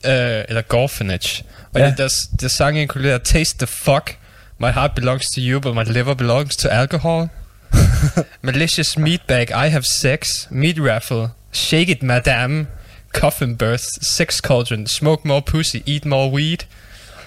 Øh, 0.05 0.43
eller 0.49 0.61
Gorfanage. 0.61 1.43
Og 1.73 1.79
ja. 1.79 1.93
deres, 1.97 2.13
deres 2.39 2.51
sang 2.51 2.79
inkluderer 2.79 3.17
Taste 3.17 3.57
the 3.57 3.67
Fuck, 3.67 4.17
My 4.59 4.71
Heart 4.71 4.95
Belongs 4.95 5.29
to 5.33 5.41
You, 5.41 5.59
but 5.59 5.75
My 5.75 5.83
Liver 5.83 6.15
Belongs 6.15 6.55
to 6.57 6.73
Alcohol. 6.73 7.29
Malicious 8.41 8.95
Meatbag, 8.95 9.51
I 9.51 9.67
Have 9.67 9.85
Sex, 9.85 10.47
Meat 10.49 10.79
Raffle, 10.79 11.35
Shake 11.51 11.89
It 11.89 12.01
Madame, 12.01 12.67
Coffin 13.13 13.55
Birth, 13.55 13.85
Sex 14.01 14.41
Cauldron, 14.41 14.87
Smoke 14.87 15.23
More 15.25 15.41
Pussy, 15.41 15.83
Eat 15.85 16.05
More 16.05 16.29
Weed. 16.31 16.65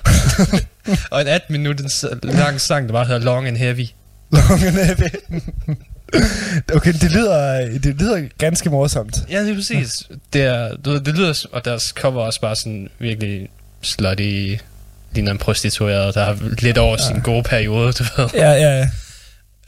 og 1.11 1.21
en 1.21 1.29
18 1.29 1.53
minutters 1.53 2.05
lang 2.23 2.61
sang, 2.61 2.87
der 2.87 2.93
bare 2.93 3.07
hedder 3.07 3.21
Long 3.21 3.47
and 3.47 3.57
Heavy. 3.57 3.87
Long 4.33 4.63
and 4.65 4.77
heavy. 4.87 5.41
okay, 6.77 6.93
det 6.93 7.13
lyder, 7.13 7.79
det 7.79 8.01
lyder 8.01 8.29
ganske 8.39 8.71
morsomt. 8.71 9.17
Ja, 9.31 9.43
det 9.43 9.51
er 9.51 9.55
præcis. 9.55 9.91
Det, 10.33 10.43
er, 10.43 10.77
det 10.77 11.17
lyder, 11.17 11.47
og 11.53 11.65
deres 11.65 11.83
cover 11.83 12.23
er 12.23 12.27
også 12.27 12.41
bare 12.41 12.57
sådan 12.57 12.89
virkelig 12.99 13.49
slutty, 13.83 14.55
ligner 15.13 15.33
en 15.33 15.39
prostitueret, 15.39 16.15
der 16.15 16.25
har 16.25 16.39
lidt 16.59 16.79
over 16.79 16.97
ja. 17.01 17.07
sin 17.07 17.21
gode 17.21 17.43
periode, 17.43 17.93
du 17.93 18.05
ved. 18.17 18.29
Ja, 18.35 18.51
ja, 18.53 18.79
ja. 18.79 18.89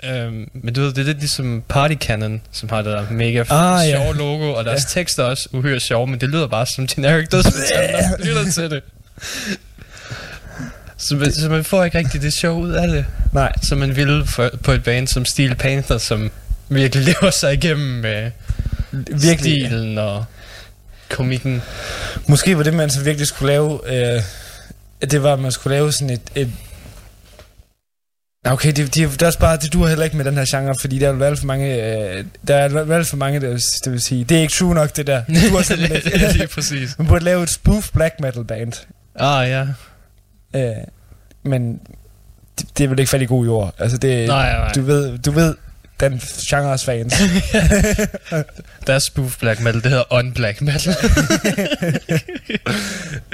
Øhm, 0.05 0.51
men 0.55 0.75
du 0.75 0.81
ved, 0.81 0.93
det 0.93 0.99
er 0.99 1.05
lidt 1.05 1.19
ligesom 1.19 1.63
Party 1.69 1.95
Cannon, 1.95 2.43
som 2.53 2.69
har 2.69 2.83
det 2.83 2.93
der 2.93 3.11
mega 3.11 3.45
Ah, 3.51 3.81
ah, 3.81 3.89
ja. 3.89 3.97
sjove 3.97 4.17
logo, 4.17 4.53
og 4.53 4.65
deres 4.65 4.83
ja. 4.83 5.01
tekster 5.01 5.23
er 5.25 5.27
også 5.27 5.49
uhyre 5.53 5.81
sjove, 5.81 6.07
men 6.07 6.21
det 6.21 6.29
lyder 6.29 6.47
bare 6.47 6.67
som 6.67 6.87
generic 6.87 7.29
dødsmetal, 7.29 7.93
når 7.93 8.25
lytter 8.25 8.53
til 8.53 8.71
det. 8.71 8.83
Så 10.97 11.17
man, 11.17 11.33
så 11.33 11.49
man 11.49 11.65
får 11.65 11.85
ikke 11.85 11.99
rigtig 11.99 12.23
det 12.23 12.33
sjov 12.33 12.61
ud 12.61 12.71
af 12.71 12.89
det, 12.89 13.05
Nej, 13.33 13.53
som 13.63 13.79
man 13.79 13.97
ville 13.97 14.27
for, 14.27 14.51
på 14.63 14.73
et 14.73 14.83
band 14.83 15.09
som 15.09 15.25
Steel 15.25 15.55
Panther, 15.55 15.99
som 15.99 16.31
virkelig 16.69 17.05
lever 17.15 17.31
sig 17.31 17.53
igennem 17.55 17.89
med 17.89 18.31
virkelig. 18.93 19.67
stilen 19.67 19.99
og 19.99 20.25
komikken. 21.11 21.63
Måske 22.29 22.57
var 22.57 22.63
det, 22.63 22.75
man 22.75 22.91
så 22.91 23.01
virkelig 23.03 23.27
skulle 23.27 23.53
lave, 23.53 23.81
øh, 24.17 24.23
det 25.11 25.23
var, 25.23 25.33
at 25.33 25.39
man 25.39 25.53
skulle 25.53 25.77
lave 25.77 25.93
sådan 25.93 26.11
et... 26.11 26.21
et 26.35 26.51
Okay, 28.47 28.69
det, 28.73 28.77
det, 28.77 28.95
det 28.95 29.23
er 29.23 29.27
også 29.27 29.39
bare, 29.39 29.57
det 29.57 29.73
duer 29.73 29.89
heller 29.89 30.05
ikke 30.05 30.17
med 30.17 30.25
den 30.25 30.35
her 30.35 30.45
genre, 30.51 30.75
fordi 30.81 30.99
der 30.99 31.09
er 31.09 31.13
jo 31.15 31.23
alt 31.23 31.39
for 31.39 31.47
mange, 31.47 31.75
øh, 31.75 32.25
der 32.49 32.57
er 32.57 32.93
alt 32.95 33.09
for 33.09 33.17
mange, 33.17 33.41
der 33.41 33.49
vil, 33.49 33.61
det 33.85 33.93
vil 33.93 34.01
sige, 34.01 34.25
det 34.25 34.37
er 34.37 34.41
ikke 34.41 34.55
true 34.55 34.75
nok, 34.75 34.97
det 34.97 35.07
der. 35.07 35.25
Det 35.25 35.51
duer 35.51 35.63
simpelthen 35.63 36.13
ja, 36.21 36.31
lige 36.33 36.43
ikke. 36.43 36.55
præcis. 36.55 36.99
Man 36.99 37.07
burde 37.07 37.25
lave 37.25 37.43
et 37.43 37.51
spoof 37.51 37.91
black 37.93 38.15
metal 38.21 38.45
band. 38.45 38.73
Ah, 39.15 39.49
ja. 39.51 39.67
Øh, 40.57 40.73
men 41.43 41.81
det, 42.59 42.79
det 42.79 42.85
er 42.85 42.89
vel 42.89 42.99
ikke 42.99 43.11
falde 43.11 43.25
i 43.25 43.29
god 43.29 43.45
jord. 43.45 43.75
Altså 43.79 43.99
det, 43.99 44.29
Nej, 44.29 44.53
nej. 44.53 44.73
du 44.73 44.83
ved, 44.83 45.19
du 45.19 45.31
ved, 45.31 45.55
den 46.01 46.19
genres 46.21 46.85
fans. 46.85 47.15
Deres 48.87 49.03
spoof 49.03 49.39
black 49.39 49.61
metal, 49.61 49.83
det 49.83 49.91
hedder 49.91 50.13
on-black 50.13 50.61
metal. 50.65 50.97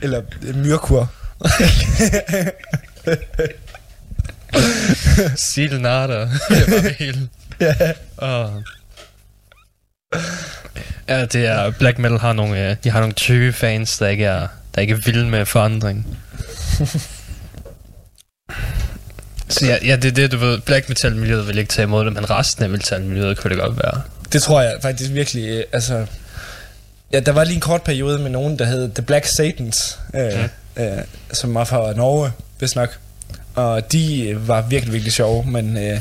Eller 0.02 0.22
myrkur. 0.54 1.12
Seal 5.36 5.80
Nada. 5.80 6.20
det 6.20 6.30
er 6.50 6.66
bare 6.66 6.82
det 6.82 6.94
hele. 6.98 7.28
ja. 7.60 7.74
Og... 8.16 8.62
Ja, 11.08 11.24
det 11.24 11.46
er, 11.46 11.70
black 11.70 11.98
metal 11.98 12.18
har 12.18 12.32
nogle, 12.32 12.70
øh, 12.70 12.76
de 12.84 12.90
har 12.90 13.00
nogle 13.00 13.14
tykke 13.14 13.52
fans, 13.52 13.98
der 13.98 14.08
ikke 14.08 14.24
er, 14.24 14.46
der 14.74 14.80
ikke 14.80 14.94
er 14.94 14.98
vilde 15.04 15.26
med 15.28 15.46
forandring. 15.46 16.06
Så 19.48 19.66
ja, 19.66 19.76
ja, 19.84 19.96
det 19.96 20.04
er 20.04 20.12
det, 20.12 20.32
du 20.32 20.36
ved, 20.38 20.60
black 20.60 20.88
metal 20.88 21.16
miljøet 21.16 21.48
vil 21.48 21.58
ikke 21.58 21.68
tage 21.68 21.84
imod 21.84 22.04
det, 22.04 22.12
men 22.12 22.30
resten 22.30 22.64
af 22.64 22.70
metal 22.70 23.02
miljøet 23.02 23.38
kunne 23.38 23.50
det 23.50 23.58
godt 23.58 23.76
være. 23.76 24.02
Det 24.32 24.42
tror 24.42 24.60
jeg 24.60 24.78
faktisk 24.82 25.12
virkelig, 25.12 25.48
øh, 25.48 25.64
altså... 25.72 26.06
Ja, 27.12 27.20
der 27.20 27.32
var 27.32 27.44
lige 27.44 27.54
en 27.54 27.60
kort 27.60 27.82
periode 27.82 28.18
med 28.18 28.30
nogen, 28.30 28.58
der 28.58 28.64
hed 28.64 28.90
The 28.94 29.02
Black 29.02 29.26
Satans, 29.26 29.98
øh, 30.14 30.42
Mm. 30.42 30.48
Øh, 30.78 30.98
som 31.32 31.54
var 31.54 31.64
fra 31.64 31.92
Norge, 31.92 32.30
hvis 32.58 32.76
nok. 32.76 32.98
Og 33.54 33.92
de 33.92 34.28
øh, 34.28 34.48
var 34.48 34.62
virkelig, 34.62 34.92
virkelig 34.92 35.12
sjove, 35.12 35.44
men... 35.44 35.76
Øh, 35.76 36.00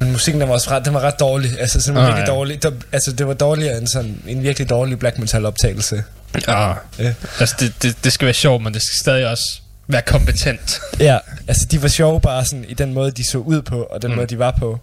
men 0.00 0.12
musikken 0.12 0.40
den 0.40 0.48
var 0.48 0.54
også 0.54 0.70
ret, 0.70 0.84
den 0.84 0.94
var 0.94 1.00
ret 1.00 1.20
dårlig. 1.20 1.60
Altså, 1.60 1.80
sådan 1.80 2.00
Ah, 2.00 2.06
virkelig 2.06 2.26
ja. 2.28 2.32
dårlig. 2.34 2.62
Der, 2.62 2.70
altså, 2.92 3.12
det 3.12 3.26
var 3.26 3.34
dårligere 3.34 3.78
end 3.78 3.86
sådan 3.86 4.22
en 4.26 4.42
virkelig 4.42 4.68
dårlig 4.68 4.98
black 4.98 5.18
metal 5.18 5.46
optagelse. 5.46 6.04
Ja. 6.48 6.68
Ja. 6.98 7.14
Altså, 7.40 7.56
det, 7.60 7.72
det, 7.82 8.04
det 8.04 8.12
skal 8.12 8.26
være 8.26 8.34
sjovt, 8.34 8.62
men 8.62 8.74
det 8.74 8.82
skal 8.82 8.96
stadig 9.00 9.26
også 9.30 9.60
være 9.88 10.02
kompetent. 10.02 10.80
Ja, 11.00 11.18
altså 11.48 11.66
de 11.70 11.82
var 11.82 11.88
sjove 11.88 12.20
bare 12.20 12.44
sådan 12.44 12.64
i 12.68 12.74
den 12.74 12.94
måde, 12.94 13.10
de 13.10 13.26
så 13.30 13.38
ud 13.38 13.62
på, 13.62 13.82
og 13.82 14.02
den 14.02 14.08
Mm. 14.10 14.12
mm. 14.14 14.16
måde, 14.16 14.26
de 14.26 14.38
var 14.38 14.50
på. 14.58 14.80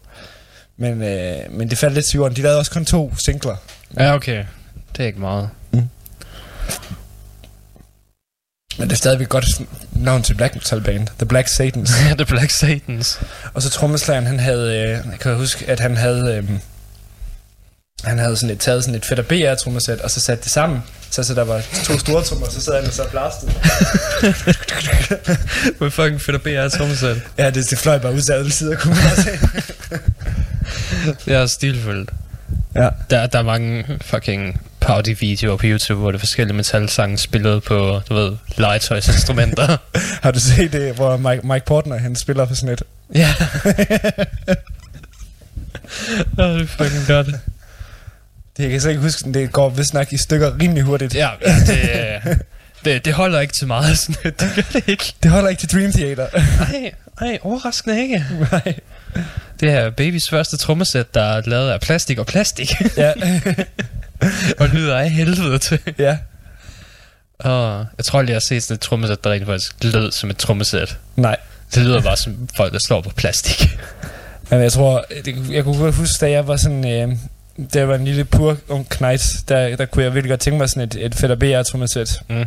Men, 0.78 1.04
øh, 1.04 1.36
men 1.50 1.70
det 1.70 1.78
faldt 1.78 1.94
lidt 1.96 2.06
til 2.06 2.18
jorden. 2.18 2.36
De 2.38 2.42
lavede 2.42 2.60
også 2.60 2.72
kun 2.72 2.86
to 2.86 3.14
singler. 3.26 3.56
Ja, 4.00 4.14
okay. 4.16 4.46
Det 4.98 5.04
er 5.04 5.08
ikke 5.08 5.20
meget. 5.20 5.50
Men 8.78 8.88
det 8.88 8.94
er 8.94 8.98
stadigvæk 8.98 9.30
godt 9.30 9.46
navn 9.92 10.24
til 10.24 10.34
black 10.34 10.56
metal 10.56 10.82
band. 10.82 11.08
The 11.18 11.26
Black 11.26 11.48
Satans. 11.48 11.92
Ja, 12.10 12.14
The 12.14 12.26
Black 12.26 12.52
Satans. 12.52 13.20
og 13.54 13.62
så 13.62 13.70
trommeslageren, 13.70 14.28
han 14.28 14.40
havde, 14.40 14.76
øh, 14.78 14.90
jeg 14.90 15.04
kan 15.20 15.36
huske, 15.36 15.70
at 15.70 15.80
han 15.80 15.98
havde, 15.98 16.36
øh, 16.36 16.50
han 18.04 18.20
havde 18.20 18.38
sådan 18.38 18.50
et, 18.50 18.60
taget 18.60 18.84
sådan 18.84 18.96
et 18.96 19.06
fedt 19.06 19.28
BR 19.28 19.56
trommesæt, 19.56 20.02
og 20.02 20.12
så 20.12 20.20
sat 20.20 20.44
det 20.44 20.52
sammen. 20.52 20.84
Så, 21.10 21.24
så 21.24 21.34
der 21.34 21.44
var 21.44 21.62
to 21.84 22.00
store 22.00 22.24
trommer, 22.24 22.50
så 22.50 22.62
sad 22.62 22.76
han 22.76 22.86
og 22.88 22.94
så 22.94 23.04
blastede. 23.12 23.52
Hvor 25.78 25.90
fucking 25.90 26.22
fedt 26.22 26.48
er 26.48 26.70
trommesæt. 26.70 27.18
Ja, 27.38 27.50
det, 27.50 27.70
det 27.70 27.78
fløj 27.78 27.98
bare 27.98 28.14
ud 28.14 28.22
til 28.22 28.32
alle 28.32 28.52
sider, 28.52 28.76
kunne 28.76 28.96
man 28.96 29.16
se. 29.24 29.30
Det 31.26 31.34
er 31.34 31.46
stilfuldt. 31.46 32.10
Ja. 32.76 32.90
Der, 33.10 33.28
der 33.28 33.40
er 33.40 33.44
mange 33.44 33.86
fucking 34.02 34.62
party-videoer 34.84 35.58
på 35.58 35.66
YouTube, 35.66 36.00
hvor 36.00 36.12
det 36.12 36.18
er 36.18 36.20
forskellige 36.20 36.56
metalsange 36.56 37.18
spillet 37.18 37.64
på, 37.64 38.02
du 38.10 38.14
ved, 38.14 38.36
legetøjsinstrumenter. 38.58 39.78
Har 40.24 40.32
du 40.32 40.40
set 40.40 40.72
det, 40.72 40.96
hvor 40.96 41.18
Mike, 41.18 41.48
Mike 41.48 41.66
Portner, 41.66 41.98
han 41.98 42.16
spiller 42.16 42.46
på 42.46 42.56
sådan 42.56 42.74
et? 42.74 42.84
ja. 43.16 43.34
Åh, 46.40 46.50
det 46.50 46.62
er 46.62 46.68
fucking 46.68 47.08
godt. 47.08 47.28
Det 48.58 48.64
jeg 48.64 48.70
kan 48.72 48.82
slet 48.82 48.92
ikke 48.92 49.04
huske, 49.04 49.34
det 49.34 49.52
går 49.52 49.70
vist 49.70 49.94
nok 49.94 50.14
i 50.14 50.18
stykker 50.18 50.62
rimelig 50.62 50.84
hurtigt. 50.84 51.16
Ja, 51.16 51.30
ja 51.46 51.56
det, 51.68 52.40
det, 52.86 53.06
det 53.06 53.14
holder 53.14 53.40
ikke 53.40 53.54
til 53.54 53.68
meget. 53.68 53.98
Sådan, 53.98 54.16
det 54.40 54.52
gør 54.56 54.62
det 54.74 54.84
ikke. 54.88 55.14
Det 55.24 55.32
holder 55.32 55.50
ikke 55.50 55.60
til 55.60 55.70
Dream 55.70 55.92
Theater. 55.92 56.28
Nej, 56.60 56.92
nej, 57.22 57.38
overraskende 57.42 58.02
ikke. 58.02 58.26
Nej. 58.52 58.74
Det 59.60 59.72
er 59.72 59.90
Babys 59.90 60.30
første 60.30 60.58
trommesæt, 60.58 61.14
der 61.14 61.22
er 61.22 61.42
lavet 61.46 61.70
af 61.70 61.82
plastik 61.82 62.20
og 62.20 62.26
plastik. 62.26 62.74
ja. 62.98 63.14
og 64.60 64.68
lyder 64.70 64.98
af 64.98 65.10
helvede 65.10 65.58
til. 65.58 65.80
ja. 66.00 66.18
Og 67.40 67.86
jeg 67.98 68.06
tror 68.06 68.22
lige, 68.22 68.30
jeg 68.30 68.36
har 68.36 68.40
set 68.40 68.64
sådan 68.64 68.76
et 68.76 68.82
trommesæt, 68.82 69.24
der 69.24 69.32
rent 69.32 69.46
faktisk 69.46 69.84
lød 69.84 70.12
som 70.12 70.30
et 70.30 70.38
trommesæt. 70.38 70.98
Nej. 71.16 71.38
Det 71.76 71.84
lyder 71.84 72.02
bare 72.02 72.18
som 72.18 72.50
folk, 72.58 72.74
der 72.74 72.80
slår 72.88 73.02
på 73.02 73.10
plastik. 73.10 73.70
Men 74.50 74.62
jeg 74.62 74.72
tror, 74.72 75.06
det, 75.26 75.36
jeg 75.52 75.64
kunne 75.64 75.78
godt 75.78 75.96
huske, 75.96 76.26
da 76.26 76.32
jeg 76.32 76.48
var 76.48 76.58
sådan, 76.58 76.88
øh, 76.92 77.18
da 77.74 77.80
jeg 77.80 77.88
var 77.88 77.96
en 77.96 78.06
lille 78.06 78.26
pur 78.26 78.58
ung 78.68 78.90
knejt, 78.90 79.26
der, 79.48 79.76
der 79.76 79.86
kunne 79.86 80.04
jeg 80.04 80.14
virkelig 80.14 80.30
godt 80.30 80.40
tænke 80.40 80.58
mig 80.58 80.70
sådan 80.70 80.84
et, 80.84 80.96
et 81.06 81.16
fedt 81.16 81.40
BR 81.40 81.64
trommesæt. 81.64 82.20
Mm. 82.30 82.46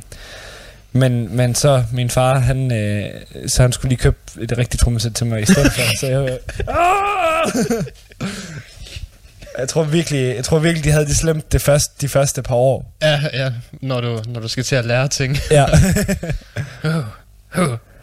Men, 0.92 1.36
men 1.36 1.54
så 1.54 1.84
min 1.92 2.10
far, 2.10 2.38
han, 2.38 2.72
øh, 2.72 3.10
så 3.46 3.62
han 3.62 3.72
skulle 3.72 3.88
lige 3.88 3.98
købe 3.98 4.16
et 4.40 4.58
rigtigt 4.58 4.80
trommesæt 4.80 5.12
til 5.12 5.26
mig 5.26 5.42
i 5.42 5.44
stedet 5.44 5.72
for. 5.72 5.82
så 6.00 6.06
jeg, 6.06 6.38
Ah! 6.68 7.52
Jeg 9.58 9.68
tror 9.68 9.84
virkelig, 9.84 10.36
jeg 10.36 10.44
tror 10.44 10.58
virkelig, 10.58 10.84
de 10.84 10.90
havde 10.90 11.06
det 11.06 11.16
slemt 11.16 11.52
det 11.52 11.62
første, 11.62 11.94
de 12.00 12.08
første 12.08 12.42
par 12.42 12.54
år. 12.54 12.96
Ja, 13.02 13.20
ja, 13.32 13.52
når 13.72 14.00
du, 14.00 14.22
når 14.26 14.40
du 14.40 14.48
skal 14.48 14.64
til 14.64 14.76
at 14.76 14.84
lære 14.84 15.08
ting. 15.08 15.36
Ja. 15.50 15.66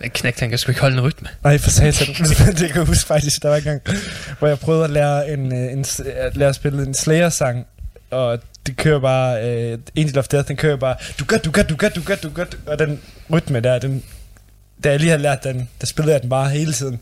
Den 0.03 0.10
knægt, 0.10 0.39
han 0.39 0.50
kan 0.50 0.57
sgu 0.57 0.72
ikke 0.72 0.81
holde 0.81 0.98
en 0.98 1.03
rytme. 1.03 1.27
Nej, 1.43 1.57
for 1.57 1.69
satan. 1.69 2.07
det 2.60 2.67
kan 2.67 2.75
jeg 2.75 2.86
huske 2.86 3.07
faktisk, 3.07 3.43
der 3.43 3.50
var 3.50 3.55
en 3.55 3.63
gang, 3.63 3.81
hvor 4.39 4.48
jeg 4.48 4.60
prøvede 4.60 4.83
at 4.83 4.89
lære, 4.89 5.29
en, 5.29 5.53
øh, 5.53 5.74
en, 5.74 5.86
at 6.05 6.38
lære 6.38 6.50
at 6.50 6.55
spille 6.55 6.83
en 6.83 6.93
Slayer-sang, 6.93 7.65
og 8.12 8.39
det 8.67 8.77
kører 8.77 9.00
bare, 9.00 9.74
uh, 9.74 9.79
Angel 9.98 10.17
of 10.17 10.27
Death, 10.27 10.48
den 10.48 10.57
kører 10.57 10.75
bare, 10.75 10.95
du 11.19 11.25
gør, 11.25 11.38
du 11.38 11.51
gør, 11.51 11.62
du 11.63 11.75
gør, 11.75 11.89
du 11.89 12.01
gør, 12.01 12.15
du 12.15 12.29
gør, 12.29 12.45
og 12.65 12.79
den 12.79 13.01
rytme 13.31 13.60
der, 13.60 13.79
den, 13.79 14.03
da 14.83 14.89
jeg 14.89 15.00
lige 15.00 15.10
havde 15.10 15.22
lært 15.22 15.43
den, 15.43 15.69
der 15.81 15.88
spillede 15.88 16.13
jeg 16.13 16.22
den 16.22 16.29
bare 16.29 16.50
hele 16.50 16.74
tiden. 16.74 17.00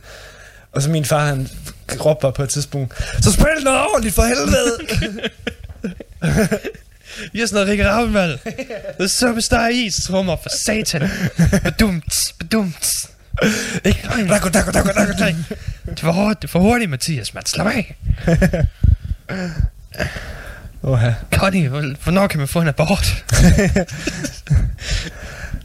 Og 0.72 0.82
så 0.82 0.90
min 0.90 1.06
far, 1.06 1.26
han 1.26 1.50
råbte 2.06 2.22
bare 2.22 2.32
på 2.34 2.44
et 2.44 2.50
tidspunkt, 2.50 2.94
så 3.22 3.32
spil 3.32 3.46
noget 3.64 3.80
ordentligt 3.82 4.16
for 4.16 4.24
helvede! 4.24 4.78
I 7.34 7.42
er 7.42 7.46
sådan 7.46 7.54
noget 7.56 7.68
Rikke 7.70 7.90
Ravnvald. 7.90 8.40
Det 8.98 9.04
er 9.04 9.08
superstar 9.08 9.68
is, 9.68 9.96
trummer 10.08 10.36
for 10.44 10.50
satan. 10.66 11.10
Badumts, 11.64 12.34
badumts. 12.40 12.90
Ikke? 13.86 14.08
Dago, 14.30 14.50
dago, 14.50 14.72
dago, 14.72 14.90
dago, 14.96 15.12
dago. 15.20 15.38
Det 15.96 16.04
var 16.04 16.12
hårdt, 16.12 16.42
det 16.42 16.48
er 16.48 16.52
for 16.52 16.60
hurtigt, 16.60 16.90
Mathias, 16.90 17.34
man. 17.34 17.46
Slap 17.46 17.68
af. 17.68 17.96
Oha. 20.84 21.12
Connie, 21.34 21.68
hvor- 21.68 22.04
hvornår 22.04 22.28
kan 22.28 22.40
man 22.40 22.48
få 22.48 22.62
en 22.62 22.68
abort? 22.68 23.06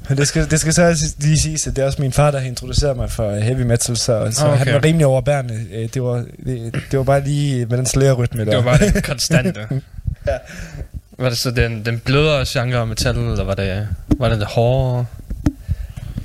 Men 0.08 0.18
det 0.18 0.28
skal, 0.28 0.50
det 0.50 0.60
skal 0.60 0.72
så 0.74 1.12
lige 1.18 1.40
siges, 1.40 1.66
at 1.66 1.76
det 1.76 1.82
er 1.82 1.86
også 1.86 2.02
min 2.02 2.12
far, 2.12 2.30
der 2.30 2.38
har 2.38 2.46
introduceret 2.46 2.96
mig 2.96 3.10
for 3.10 3.34
heavy 3.36 3.60
metal, 3.62 3.96
så, 3.96 4.28
så 4.32 4.44
Ah, 4.46 4.52
okay. 4.52 4.64
han 4.64 4.74
var 4.74 4.84
rimelig 4.84 5.06
overbærende. 5.06 5.60
Øh, 5.72 5.88
Det 5.94 6.02
var, 6.02 6.24
det, 6.46 6.72
det 6.90 6.98
var 6.98 7.04
bare 7.04 7.24
lige 7.24 7.66
med 7.66 7.78
den 7.78 7.86
slærerytme 7.86 8.44
der. 8.44 8.50
Det 8.50 8.56
var 8.64 8.76
bare 8.78 8.90
den 8.90 9.02
konstante. 9.02 9.60
Ja. 10.26 10.36
Var 11.18 11.28
det 11.28 11.38
så 11.38 11.50
den, 11.50 11.84
den 11.84 11.98
blødere 11.98 12.44
genre 12.48 12.78
af 12.80 12.86
metal, 12.86 13.16
eller 13.16 13.44
var 13.44 13.54
det, 13.54 13.88
var 14.18 14.28
det 14.28 14.38
det 14.38 14.46
hårdere? 14.46 15.06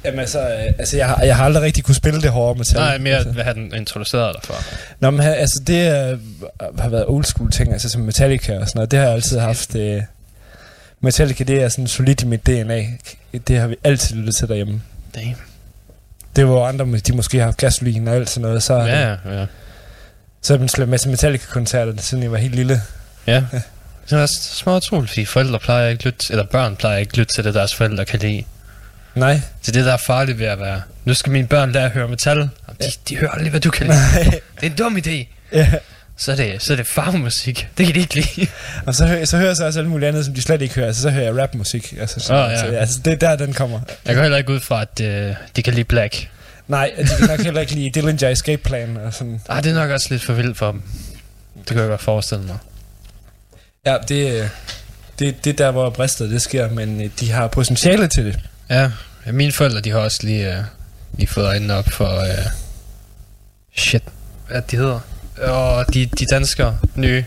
Jamen 0.06 0.20
altså, 0.20 0.40
øh, 0.40 0.74
altså 0.80 0.98
jeg, 0.98 1.08
har, 1.08 1.24
jeg 1.24 1.36
har 1.36 1.46
aldrig 1.46 1.64
rigtig 1.64 1.84
kunne 1.84 1.96
spille 1.96 2.22
det 2.22 2.30
hårde 2.30 2.58
metal. 2.58 2.80
Nej, 2.80 2.98
mere 2.98 3.16
altså. 3.16 3.32
hvad 3.32 3.44
har 3.44 3.54
den 3.54 3.74
introduceret 3.76 4.36
dig 4.36 4.44
for? 4.44 4.64
Nå, 5.00 5.10
men 5.10 5.22
altså 5.22 5.60
det 5.68 5.86
øh, 6.12 6.20
har 6.80 6.90
været 6.90 7.06
old 7.08 7.24
school 7.24 7.52
ting, 7.52 7.74
altså 7.74 7.90
som 7.90 8.02
Metallica 8.02 8.60
og 8.60 8.68
sådan 8.68 8.78
noget, 8.80 8.92
det 8.92 9.00
har 9.00 9.06
jeg 9.06 9.16
altid 9.16 9.40
haft. 9.40 9.76
Øh, 9.76 10.02
Metallica, 11.02 11.44
det 11.44 11.64
er 11.64 11.70
sådan 11.70 11.88
solidt 11.88 12.22
i 12.22 12.26
mit 12.26 12.46
DNA. 12.48 12.84
Det 13.48 13.60
har 13.60 13.68
vi 13.68 13.76
altid 13.84 14.16
lyttet 14.16 14.36
til 14.36 14.48
derhjemme. 14.48 14.82
Damn. 15.16 15.36
Det 16.36 16.48
var 16.48 16.66
andre, 16.68 16.86
de 17.00 17.14
måske 17.16 17.38
har 17.38 17.46
haft 17.46 17.58
gasolin 17.58 18.08
og 18.08 18.16
alt 18.16 18.30
sådan 18.30 18.42
noget. 18.42 18.64
Så, 18.64 18.74
Ja, 18.80 19.10
ja. 19.40 19.46
så 20.42 20.54
har 20.54 20.60
man 20.60 20.70
slået 20.70 20.90
masse 20.90 21.10
Metallica-koncerter, 21.10 21.94
siden 21.98 22.24
jeg 22.24 22.32
var 22.32 22.38
helt 22.38 22.56
lille. 22.56 22.82
Ja. 23.28 23.44
Det 24.10 24.18
er 24.18 24.22
også 24.22 24.36
små 24.42 24.78
utroligt, 24.78 25.10
fordi 25.12 25.26
forældre 25.26 25.60
plejer 25.60 25.88
ikke 25.90 26.04
lytte, 26.04 26.26
eller 26.30 26.46
børn 26.46 26.76
plejer 26.76 26.98
ikke 26.98 27.18
lytte 27.18 27.34
til 27.34 27.44
det, 27.44 27.54
deres 27.54 27.76
forældre 27.76 28.06
kan 28.06 28.20
lide. 28.20 28.44
Nej. 29.16 29.34
Det 29.62 29.68
er 29.68 29.72
det, 29.72 29.86
der 29.86 29.94
er 29.94 29.98
farligt 29.98 30.40
ved 30.40 30.46
at 30.46 30.60
være. 30.60 30.82
Nu 31.06 31.14
skal 31.14 31.32
mine 31.32 31.48
børn 31.48 31.72
lære 31.72 31.86
at 31.86 31.92
høre 31.92 32.08
metal. 32.08 32.38
Jamen, 32.38 32.50
De, 32.82 32.86
de 33.10 33.18
hører 33.18 33.32
aldrig, 33.32 33.50
hvad 33.50 33.60
du 33.62 33.72
kan 33.72 33.88
lide. 33.88 33.98
Nej. 34.14 34.24
Det 34.62 34.66
er 34.66 34.70
en 34.72 34.76
dum 34.78 34.98
idé. 34.98 35.26
ja. 35.54 35.72
Så 36.22 36.32
er 36.32 36.36
det, 36.36 36.64
så 36.64 36.74
er 36.74 36.78
det 36.78 36.88
farmusik. 36.88 37.68
Det 37.78 37.86
kan 37.86 37.96
de 37.96 38.00
ikke 38.00 38.16
lide. 38.16 38.48
Og 38.88 38.96
så, 38.96 39.06
hører, 39.06 39.26
så 39.26 39.38
hører 39.38 39.50
jeg 39.50 39.58
så 39.58 39.66
også 39.66 39.80
alt 39.80 39.90
muligt 39.90 40.10
andet, 40.10 40.26
som 40.26 40.34
de 40.34 40.42
slet 40.42 40.62
ikke 40.62 40.76
hører. 40.76 40.88
Altså, 40.88 41.02
så 41.02 41.10
hører 41.10 41.24
jeg 41.24 41.38
rapmusik. 41.38 41.94
Altså, 42.00 42.20
så, 42.20 42.34
Åh, 42.34 42.52
ja. 42.52 42.60
så, 42.60 42.66
altså, 42.66 43.00
det 43.06 43.14
er 43.14 43.18
der, 43.18 43.36
den 43.36 43.54
kommer. 43.54 43.80
Jeg 44.06 44.16
går 44.16 44.22
heller 44.22 44.38
ikke 44.38 44.52
ud 44.54 44.60
fra, 44.60 44.82
at 44.82 45.02
øh, 45.02 45.36
de 45.56 45.64
kan 45.64 45.74
lide 45.74 45.84
Black. 45.84 46.30
Nej, 46.68 46.92
de 46.98 47.08
kan 47.20 47.28
nok 47.28 47.40
heller 47.40 47.62
ikke 47.62 47.74
lide 47.74 47.90
Dillinger 47.90 48.30
Escape 48.30 48.62
Plan 48.64 48.98
og 48.98 49.14
sådan. 49.14 49.42
Ah, 49.50 49.64
det 49.64 49.70
er 49.70 49.76
nok 49.76 49.90
også 49.90 50.08
lidt 50.10 50.24
for 50.24 50.34
vildt 50.34 50.58
for 50.58 50.72
dem. 50.72 50.82
Det 51.56 51.68
kan 51.68 51.78
jeg 51.78 51.90
godt 51.90 52.02
forestille 52.02 52.44
mig. 52.44 52.58
Ja, 53.86 53.98
det, 54.08 54.50
det, 55.20 55.46
det 55.46 55.50
er 55.50 55.66
der, 55.66 55.72
hvor 55.72 55.90
bristet 55.90 56.30
det 56.30 56.42
sker, 56.42 56.70
men 56.70 57.02
øh, 57.02 57.10
de 57.20 57.32
har 57.32 57.48
potentiale 57.48 58.08
til 58.08 58.26
det. 58.26 58.40
Ja, 58.70 58.92
mine 59.32 59.52
forældre, 59.52 59.82
de 59.82 59.92
har 59.92 60.00
også 60.00 60.20
lige, 60.24 60.58
øh, 60.58 60.64
lige 61.18 61.28
fået 61.28 61.46
øjnene 61.46 61.74
op 61.74 61.90
for... 61.90 62.20
Øh, 62.20 62.46
shit, 63.76 64.04
hvad 64.48 64.62
de 64.72 64.78
hedder? 64.78 65.00
Og 65.38 65.94
de, 65.94 66.06
de 66.06 66.26
danskere, 66.26 66.78
nye. 66.96 67.26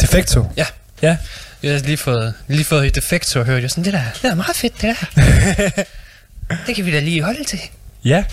Defecto. 0.00 0.44
Ja. 0.56 0.66
Ja. 1.02 1.16
Jeg 1.62 1.72
har 1.72 1.78
lige 1.80 1.96
fået, 1.96 2.34
lige 2.48 2.64
fået 2.64 2.94
Defecto 2.94 3.40
og 3.40 3.46
hørt, 3.46 3.62
jeg 3.62 3.70
sådan, 3.70 3.84
det 3.84 3.92
der, 3.92 4.00
det 4.22 4.30
er 4.30 4.34
meget 4.34 4.56
fedt, 4.56 4.82
det 4.82 4.96
der. 5.14 5.84
det 6.66 6.76
kan 6.76 6.86
vi 6.86 6.92
da 6.92 7.00
lige 7.00 7.22
holde 7.22 7.44
til. 7.44 7.58
Ja. 8.04 8.24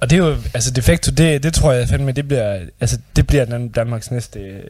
Og 0.00 0.10
det 0.10 0.16
er 0.16 0.26
jo, 0.26 0.36
altså 0.54 0.70
Defecto, 0.70 1.10
det, 1.10 1.42
det 1.42 1.54
tror 1.54 1.72
jeg 1.72 1.88
fandme, 1.88 2.12
det 2.12 2.28
bliver, 2.28 2.58
altså 2.80 2.98
det 3.16 3.26
bliver 3.26 3.44
Dan- 3.44 3.68
Danmarks 3.68 4.10
næste 4.10 4.38
øh, 4.38 4.60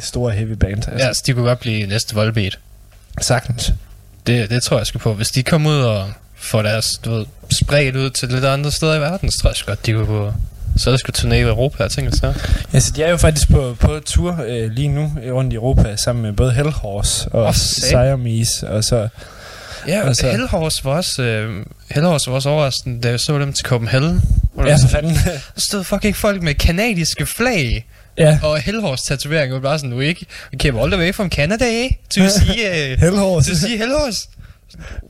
store 0.00 0.32
heavy 0.32 0.52
band. 0.52 0.88
Altså, 0.88 1.06
Ja, 1.06 1.12
så 1.14 1.22
de 1.26 1.32
kunne 1.32 1.44
godt 1.44 1.60
blive 1.60 1.86
næste 1.86 2.14
Volbeat. 2.14 2.58
sagtens. 3.20 3.72
Det, 4.26 4.50
det 4.50 4.62
tror 4.62 4.76
jeg 4.78 4.86
sgu 4.86 4.98
på. 4.98 5.14
Hvis 5.14 5.28
de 5.28 5.42
kommer 5.42 5.70
ud 5.70 5.80
og 5.80 6.12
får 6.36 6.62
deres, 6.62 6.86
du 7.04 7.10
ved, 7.14 7.26
spredt 7.50 7.96
ud 7.96 8.10
til 8.10 8.28
lidt 8.28 8.44
andre 8.44 8.72
steder 8.72 8.94
i 8.94 9.00
verden, 9.00 9.30
så 9.30 9.38
tror 9.38 9.50
jeg 9.50 9.56
godt, 9.66 9.86
de 9.86 9.92
kunne 9.92 10.06
gå... 10.06 10.32
Så 10.76 10.90
er 10.90 10.92
det 10.92 11.00
sgu 11.00 11.12
turné 11.16 11.34
i 11.34 11.40
Europa, 11.40 11.82
jeg 11.82 11.90
tænker 11.90 12.12
så. 12.16 12.34
Altså, 12.72 12.92
de 12.96 13.02
er 13.02 13.10
jo 13.10 13.16
faktisk 13.16 13.50
på, 13.50 13.76
på 13.80 14.00
tur 14.06 14.38
øh, 14.48 14.70
lige 14.70 14.88
nu 14.88 15.12
øh, 15.22 15.34
rundt 15.34 15.52
i 15.52 15.56
Europa, 15.56 15.96
sammen 15.96 16.22
med 16.22 16.32
både 16.32 16.52
Hellhorse 16.52 17.28
og 17.28 17.44
oh. 17.44 17.54
Siamese, 17.54 18.68
og 18.68 18.84
så... 18.84 19.08
Ja, 19.86 19.92
Altså- 19.92 20.08
altså, 20.08 20.30
Hellhorse 20.30 20.84
var 20.84 20.90
også, 20.90 21.22
øh, 21.22 21.66
Hellhorse 21.90 22.30
var 22.30 22.34
også 22.36 22.48
overraskende, 22.48 23.00
da 23.02 23.08
jeg 23.08 23.20
så 23.20 23.38
dem 23.38 23.52
til 23.52 23.64
Copenhagen. 23.66 24.22
Ja, 24.58 24.62
der 24.62 24.76
så 24.76 24.88
fanden. 24.88 25.14
der 25.54 25.60
stod 25.60 25.84
fucking 25.84 26.16
folk 26.16 26.42
med 26.42 26.54
kanadiske 26.54 27.26
flag 27.26 27.86
ja, 28.18 28.38
og 28.42 28.58
Hellhorse 28.58 29.04
tatovering. 29.06 29.54
Og 29.54 29.62
bare 29.62 29.78
sådan, 29.78 29.90
nu 29.90 30.00
ikke, 30.00 30.26
we 30.52 30.58
came 30.58 30.80
all 30.80 30.90
the 30.90 31.00
way 31.00 31.14
from 31.14 31.30
Canada, 31.30 31.64
eh? 31.84 31.90
To 32.10 32.28
see, 32.28 32.92
uh, 32.94 32.98
Hellhorse. 33.04 33.50
to 33.50 33.56
see 33.56 33.76
Hellhorse. 33.78 34.28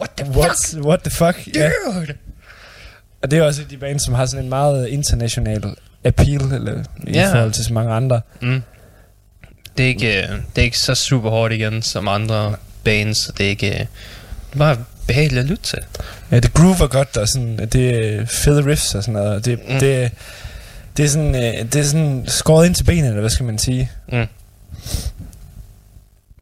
What 0.00 0.10
the 0.16 0.24
fuck? 0.26 0.36
What, 0.36 0.74
what 0.86 1.00
the 1.00 1.10
fuck? 1.10 1.54
Ja. 1.56 1.70
Dude! 1.86 2.14
Og 3.22 3.30
det 3.30 3.38
er 3.38 3.42
også 3.42 3.62
de 3.70 3.76
bands, 3.76 4.04
som 4.04 4.14
har 4.14 4.26
sådan 4.26 4.44
en 4.44 4.48
meget 4.48 4.88
international 4.88 5.62
appeal, 6.04 6.42
eller 6.52 6.82
i 7.06 7.12
Ja. 7.12 7.32
forhold 7.34 7.52
til 7.52 7.64
så 7.64 7.72
mange 7.72 7.92
andre. 7.92 8.20
Mm. 8.40 8.62
Det 9.78 9.84
er, 9.84 9.88
ikke, 9.88 10.22
øh, 10.22 10.28
det 10.28 10.58
er 10.58 10.62
ikke 10.62 10.78
så 10.78 10.94
super 10.94 11.30
hårdt 11.30 11.52
igen 11.54 11.82
som 11.82 12.08
andre 12.08 12.54
bands, 12.84 13.18
så 13.24 13.32
det 13.38 13.46
er 13.46 13.50
ikke... 13.50 13.66
øh, 13.70 13.78
Det 13.78 13.86
er 14.52 14.58
bare 14.58 14.76
behageligt 15.06 15.40
at 15.40 15.46
lytte 15.46 15.62
til. 15.62 15.78
Ja, 16.30 16.40
det 16.40 16.52
groover 16.54 16.86
godt, 16.86 17.16
og 17.16 17.28
sådan, 17.28 17.60
at 17.60 17.72
det 17.72 18.14
er 18.14 18.26
fede 18.26 18.66
riffs 18.66 18.94
og 18.94 19.02
sådan 19.02 19.12
noget. 19.22 19.34
og 19.34 19.44
Det, 19.44 19.58
Mm. 19.68 19.78
det, 19.78 20.10
det, 20.96 21.04
er 21.04 21.08
sådan, 21.08 21.34
øh, 21.34 21.62
det 21.72 21.76
er 21.76 21.82
sådan 21.84 22.24
skåret 22.26 22.66
ind 22.66 22.74
til 22.74 22.84
benet, 22.84 23.06
eller 23.06 23.20
hvad 23.20 23.30
skal 23.30 23.46
man 23.46 23.58
sige? 23.58 23.90
Mm. 24.12 24.26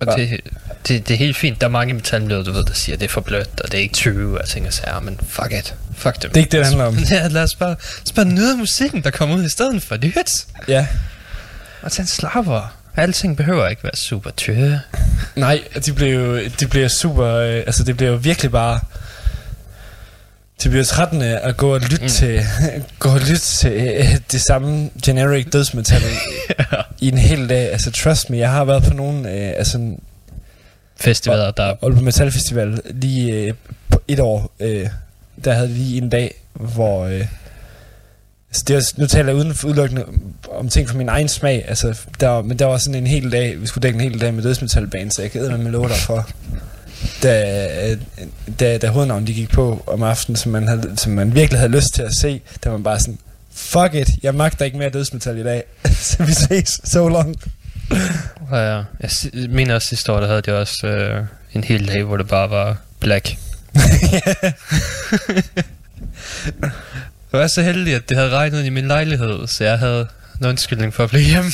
Og 0.00 0.06
Ja. 0.18 0.22
det, 0.22 0.40
det, 0.88 1.08
det 1.08 1.14
er 1.14 1.18
helt 1.18 1.36
fint. 1.36 1.60
Der 1.60 1.66
er 1.66 1.70
mange 1.70 1.94
metalmiljøer, 1.94 2.42
du 2.42 2.52
ved, 2.52 2.64
der 2.64 2.72
siger, 2.74 2.96
at 2.96 3.00
det 3.00 3.06
er 3.06 3.10
for 3.10 3.20
blødt, 3.20 3.60
og 3.60 3.72
det 3.72 3.78
er 3.78 3.82
ikke 3.82 3.94
true, 3.94 4.34
og 4.34 4.40
jeg 4.40 4.48
tænker 4.48 4.70
så 4.70 4.82
her, 4.86 5.00
men 5.00 5.20
fuck 5.28 5.52
it. 5.52 5.74
Fuck 5.96 6.22
dem. 6.22 6.30
Det 6.30 6.36
er 6.36 6.40
ikke 6.40 6.50
det, 6.50 6.58
det 6.58 6.66
handler 6.66 6.84
om. 6.84 6.98
Ja, 7.10 7.26
lad 7.26 7.42
os 7.42 7.54
bare, 7.54 7.68
lad 7.68 7.76
os 8.06 8.12
bare 8.12 8.24
nyde 8.24 8.56
musikken, 8.56 9.02
der 9.04 9.10
kommer 9.10 9.36
ud 9.36 9.44
i 9.44 9.48
stedet 9.48 9.82
for 9.82 9.96
det. 9.96 10.14
Ja. 10.68 10.86
Og 11.82 11.92
tage 11.92 12.02
en 12.04 12.06
slapper. 12.08 12.76
Alting 12.96 13.36
behøver 13.36 13.68
ikke 13.68 13.84
være 13.84 13.96
super 13.96 14.30
true. 14.30 14.80
Nej, 15.36 15.62
de 15.86 15.92
blev 15.92 16.14
jo 16.20 16.44
de 16.60 16.66
blev 16.66 16.88
super... 16.88 17.26
Øh, 17.26 17.54
altså, 17.56 17.84
det 17.84 17.96
blev 17.96 18.08
jo 18.08 18.14
virkelig 18.16 18.50
bare... 18.50 18.80
Det 20.62 20.70
bliver 20.70 20.84
trættende 20.84 21.38
at 21.38 21.56
gå 21.56 21.74
og 21.74 21.80
lytte 21.80 22.02
Mm. 22.02 22.08
til, 22.08 22.40
gå 22.98 23.08
og 23.08 23.20
lytte 23.20 23.38
til 23.40 23.72
øh, 23.72 24.16
det 24.32 24.40
samme 24.40 24.90
generic 25.04 25.46
dødsmetal 25.52 26.02
i 27.00 27.08
en 27.08 27.18
hel 27.18 27.48
dag. 27.48 27.72
Altså, 27.72 27.90
trust 27.90 28.30
me, 28.30 28.36
jeg 28.38 28.50
har 28.50 28.64
været 28.64 28.82
på 28.82 28.94
nogle 28.94 29.18
øh, 29.32 29.52
altså, 29.56 29.96
Festivaler, 30.96 31.50
der... 31.50 31.74
Aalborg 31.82 32.04
Metal 32.04 32.32
Festival 32.32 32.80
lige 32.90 33.32
øh, 33.32 33.54
et 34.08 34.20
år. 34.20 34.52
Øh, 34.60 34.86
der 35.44 35.52
havde 35.52 35.68
vi 35.68 35.74
lige 35.74 36.02
en 36.02 36.08
dag, 36.08 36.34
hvor... 36.52 37.04
Øh, 37.04 37.26
altså 38.50 38.64
det 38.68 38.76
var, 38.76 38.82
nu 38.96 39.06
taler 39.06 39.28
jeg 39.28 39.36
uden 39.36 39.54
for 39.54 39.68
udelukkende 39.68 40.04
om 40.50 40.68
ting 40.68 40.88
fra 40.88 40.96
min 40.98 41.08
egen 41.08 41.28
smag. 41.28 41.64
Altså, 41.68 41.98
der, 42.20 42.42
men 42.42 42.58
der 42.58 42.66
var 42.66 42.78
sådan 42.78 42.94
en 42.94 43.06
hel 43.06 43.32
dag, 43.32 43.60
vi 43.60 43.66
skulle 43.66 43.82
dække 43.82 43.96
en 43.96 44.10
hel 44.10 44.20
dag 44.20 44.34
med 44.34 44.42
dødsmetalband, 44.42 45.10
så 45.10 45.22
jeg 45.22 45.30
gad 45.30 45.58
med 45.58 45.70
love 45.70 45.88
dig 45.88 45.96
for. 45.96 46.28
Da, 47.22 47.90
øh, 47.90 47.96
da, 48.60 48.78
da 48.78 48.88
hovednavnet 48.88 49.28
de 49.28 49.34
gik 49.34 49.50
på 49.50 49.84
om 49.86 50.02
aftenen, 50.02 50.36
som 50.36 50.52
man, 50.52 50.68
havde, 50.68 50.92
som 50.96 51.12
man 51.12 51.34
virkelig 51.34 51.58
havde 51.60 51.72
lyst 51.72 51.94
til 51.94 52.02
at 52.02 52.14
se, 52.14 52.40
der 52.64 52.70
var 52.70 52.76
man 52.76 52.84
bare 52.84 53.00
sådan, 53.00 53.18
fuck 53.54 53.94
it, 53.94 54.08
jeg 54.22 54.34
magter 54.34 54.64
ikke 54.64 54.78
mere 54.78 54.90
dødsmetal 54.90 55.38
i 55.38 55.42
dag. 55.42 55.64
så 56.08 56.24
vi 56.24 56.32
ses 56.32 56.80
so 56.84 57.08
long. 57.08 57.36
Ja, 58.50 58.56
ja. 58.76 58.82
Jeg 59.00 59.10
si- 59.10 59.46
mener 59.48 59.74
også 59.74 59.88
sidste 59.88 60.12
år, 60.12 60.20
der 60.20 60.26
havde 60.26 60.42
de 60.42 60.58
også 60.58 60.86
øh, 60.86 61.24
en 61.52 61.64
hel 61.64 61.88
dag, 61.88 62.02
hvor 62.02 62.16
det 62.16 62.28
bare 62.28 62.50
var 62.50 62.76
black. 63.00 63.36
Jeg 67.32 67.40
var 67.40 67.46
så 67.46 67.62
heldig, 67.62 67.94
at 67.94 68.08
det 68.08 68.16
havde 68.16 68.30
regnet 68.30 68.64
i 68.64 68.68
min 68.68 68.86
lejlighed, 68.86 69.46
så 69.46 69.64
jeg 69.64 69.78
havde 69.78 70.06
en 70.40 70.46
undskyldning 70.46 70.94
for 70.94 71.04
at 71.04 71.10
blive 71.10 71.24
hjemme. 71.24 71.50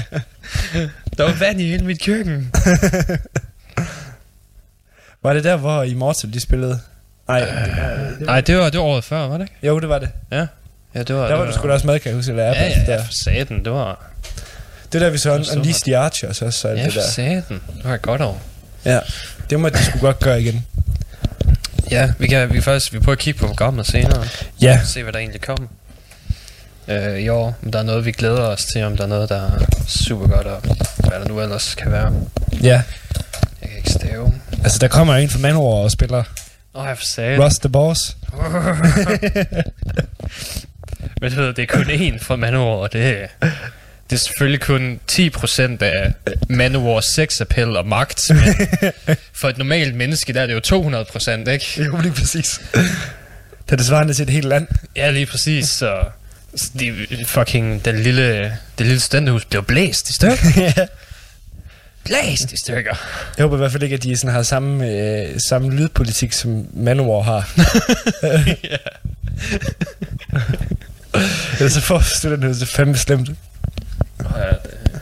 der 1.18 1.24
var 1.24 1.32
vand 1.38 1.60
i 1.60 1.70
hele 1.70 1.84
mit 1.84 2.02
køkken. 2.02 2.50
Var 5.22 5.32
det 5.34 5.44
der, 5.44 5.56
hvor 5.56 5.82
Immortal 5.82 6.32
de 6.32 6.40
spillede? 6.40 6.80
Nej, 7.28 7.40
det, 7.40 8.26
Nej, 8.26 8.40
det 8.40 8.56
var, 8.58 8.70
det 8.70 8.80
var 8.80 8.86
året 8.86 9.04
før, 9.04 9.26
var 9.26 9.38
det 9.38 9.44
ikke? 9.44 9.66
jo, 9.66 9.80
det 9.80 9.88
var 9.88 9.98
det. 9.98 10.08
Ja, 10.30 10.46
det 10.94 11.14
var 11.14 11.28
Der 11.28 11.34
var 11.34 11.46
du 11.46 11.52
sgu 11.52 11.68
da 11.68 11.72
også 11.72 11.86
med, 11.86 11.98
kan 12.00 12.08
jeg 12.10 12.16
huske, 12.16 12.30
eller 12.30 12.44
Ja, 12.44 12.50
Apple, 12.50 12.64
ja, 12.64 12.92
ja, 12.92 12.96
der. 12.98 13.04
for 13.04 13.12
satan, 13.24 13.64
det 13.64 13.72
var... 13.72 14.04
Det 14.92 15.00
der, 15.00 15.10
vi 15.10 15.18
så 15.18 15.32
Unleash 15.34 15.80
the 15.84 15.96
Archers 15.96 16.42
også, 16.42 16.58
så 16.60 16.68
Ja, 16.68 16.74
det 16.84 16.92
for 16.92 17.00
der. 17.00 17.08
satan. 17.08 17.60
Det 17.76 17.84
var 17.84 17.94
et 17.94 18.02
godt 18.02 18.20
år. 18.22 18.40
Ja, 18.84 19.00
det 19.50 19.60
må 19.60 19.68
de 19.68 19.84
sgu 19.84 19.98
godt 19.98 20.18
gøre 20.20 20.40
igen. 20.42 20.66
Ja, 21.90 22.12
vi 22.18 22.26
kan, 22.26 22.48
vi 22.48 22.54
kan 22.54 22.62
faktisk 22.62 22.92
vi 22.92 22.98
prøver 22.98 23.12
at 23.16 23.18
kigge 23.18 23.40
på 23.40 23.46
programmet 23.46 23.86
senere. 23.86 24.24
Ja, 24.62 24.80
Se, 24.84 25.02
hvad 25.02 25.12
der 25.12 25.18
egentlig 25.18 25.40
kommer. 25.40 25.68
Øh, 26.88 27.18
I 27.18 27.28
år, 27.28 27.54
om 27.64 27.72
der 27.72 27.78
er 27.78 27.82
noget, 27.82 28.04
vi 28.04 28.12
glæder 28.12 28.40
os 28.46 28.64
til, 28.64 28.84
om 28.84 28.96
der 28.96 29.04
er 29.04 29.08
noget, 29.08 29.28
der 29.28 29.36
er 29.46 29.50
super 29.86 30.26
godt, 30.28 30.46
og 30.46 30.60
hvad 31.08 31.20
der 31.20 31.28
nu 31.28 31.40
ellers 31.40 31.74
kan 31.74 31.92
være. 31.92 32.12
ja. 32.62 32.82
Jeg 33.62 33.68
kan 33.68 33.76
ikke 33.78 33.90
stave. 33.90 34.32
Altså, 34.62 34.78
der 34.78 34.88
kommer 34.88 35.14
en 35.14 35.28
fra 35.28 35.38
Manowar 35.38 35.82
og 35.82 35.90
spiller 35.90 36.24
Åh, 36.74 36.86
jeg 36.86 36.98
for 36.98 37.04
satan. 37.04 37.42
Rust 37.42 37.60
the 37.60 37.68
Boss. 37.68 38.16
Men 41.20 41.32
det 41.32 41.58
er 41.58 41.66
kun 41.68 41.84
én 41.84 42.18
fra 42.24 42.36
Manowar, 42.36 42.76
og 42.76 42.92
det 42.92 43.28
det 44.10 44.16
er 44.16 44.20
selvfølgelig 44.20 44.60
kun 44.60 45.00
10% 45.12 45.82
af 45.82 46.12
Manowars 46.48 47.04
sexappel 47.04 47.76
og 47.76 47.86
magt, 47.86 48.30
men 48.30 48.68
for 49.40 49.48
et 49.48 49.58
normalt 49.58 49.94
menneske, 49.94 50.32
der 50.32 50.40
er 50.40 50.46
det 50.46 50.70
jo 50.70 50.80
200%, 50.82 51.50
ikke? 51.50 51.84
Jo, 51.84 51.96
lige 51.96 52.12
præcis. 52.12 52.60
Det 53.66 53.72
er 53.72 53.76
det 53.76 53.86
svarende 53.86 54.14
til 54.14 54.22
et 54.22 54.30
helt 54.30 54.44
land. 54.44 54.68
Ja, 54.96 55.10
lige 55.10 55.26
præcis, 55.26 55.68
så... 55.68 56.04
så 56.56 56.70
de, 56.80 57.06
fucking, 57.26 57.84
den 57.84 57.98
lille, 57.98 58.42
det 58.78 58.86
lille 58.86 59.00
studenterhus 59.00 59.44
blev 59.44 59.64
blæst 59.64 60.10
i 60.10 60.12
stykker. 60.12 60.86
Blæst 62.04 62.52
i 62.52 62.56
stykker. 62.56 62.94
Jeg 63.36 63.42
håber 63.42 63.56
i 63.56 63.58
hvert 63.58 63.72
fald 63.72 63.82
ikke, 63.82 63.96
at 63.96 64.02
de 64.02 64.16
sådan 64.16 64.34
har 64.34 64.42
samme, 64.42 64.88
øh, 64.88 65.40
samme 65.48 65.70
lydpolitik, 65.70 66.32
som 66.32 66.66
Manowar 66.72 67.22
har. 67.22 67.50
ja. 68.70 68.76
Ellers 71.58 71.72
så 71.72 71.80
får 71.80 72.00
studenterhuset 72.00 72.68
fandme 72.68 72.96
slemt. 72.96 73.28
Ja, 73.28 74.48
det... 74.48 75.00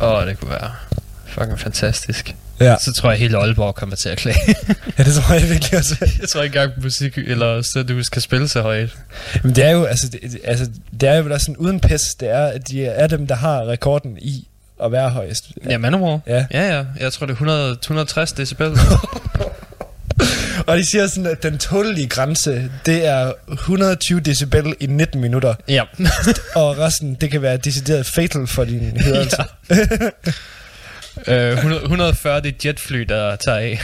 Åh, 0.00 0.12
oh, 0.12 0.26
det 0.26 0.38
kunne 0.40 0.50
være 0.50 0.72
fucking 1.26 1.60
fantastisk. 1.60 2.34
Ja. 2.62 2.76
Så 2.80 2.92
tror 2.92 3.10
jeg, 3.10 3.14
at 3.14 3.20
hele 3.20 3.38
Aalborg 3.38 3.74
kommer 3.74 3.96
til 3.96 4.08
at 4.08 4.18
klage. 4.18 4.56
ja, 4.98 5.04
det 5.04 5.14
tror 5.14 5.34
jeg 5.34 5.48
virkelig 5.50 5.78
også. 5.78 5.96
jeg 6.20 6.28
tror 6.28 6.42
ikke 6.42 6.60
engang, 6.60 6.82
musik 6.82 7.18
eller 7.18 7.62
studenterhus 7.62 8.08
kan 8.08 8.22
spille 8.22 8.48
så 8.48 8.62
højt. 8.62 8.96
Men 9.42 9.56
det 9.56 9.64
er 9.64 9.70
jo, 9.70 9.84
altså, 9.84 10.08
det, 10.08 10.38
altså, 10.44 10.70
det 11.00 11.08
er 11.08 11.14
jo 11.16 11.32
også 11.32 11.44
sådan 11.44 11.56
uden 11.56 11.80
pis, 11.80 12.02
det 12.20 12.30
er, 12.30 12.46
at 12.46 12.68
de 12.68 12.84
er 12.84 13.06
dem, 13.06 13.26
der 13.26 13.34
har 13.34 13.68
rekorden 13.68 14.18
i 14.20 14.48
at 14.84 14.92
være 14.92 15.10
højest. 15.10 15.44
Ja, 15.70 15.78
Manowar. 15.78 16.20
Ja. 16.26 16.46
Ja, 16.50 16.76
ja. 16.76 16.84
Jeg 17.00 17.12
tror, 17.12 17.26
det 17.26 17.32
er 17.32 17.36
100, 17.36 17.70
160 17.70 18.32
decibel. 18.32 18.72
Og 20.66 20.76
de 20.76 20.84
siger 20.84 21.06
sådan, 21.06 21.26
at 21.26 21.42
den 21.42 21.58
tålelige 21.58 22.08
grænse, 22.08 22.70
det 22.86 23.06
er 23.06 23.32
120 23.52 24.20
decibel 24.20 24.74
i 24.80 24.86
19 24.86 25.20
minutter. 25.20 25.54
Ja. 25.68 25.82
Og 26.54 26.78
resten, 26.78 27.14
det 27.14 27.30
kan 27.30 27.42
være 27.42 27.56
decideret 27.56 28.06
fatal 28.06 28.46
for 28.46 28.64
din 28.64 29.00
hørelse. 29.00 29.42
Øh, 31.26 31.52
100, 31.52 31.82
140 31.82 32.36
det 32.40 32.46
er 32.46 32.50
et 32.50 32.64
jetfly, 32.66 33.00
der 33.00 33.36
tager 33.36 33.58
af. 33.58 33.80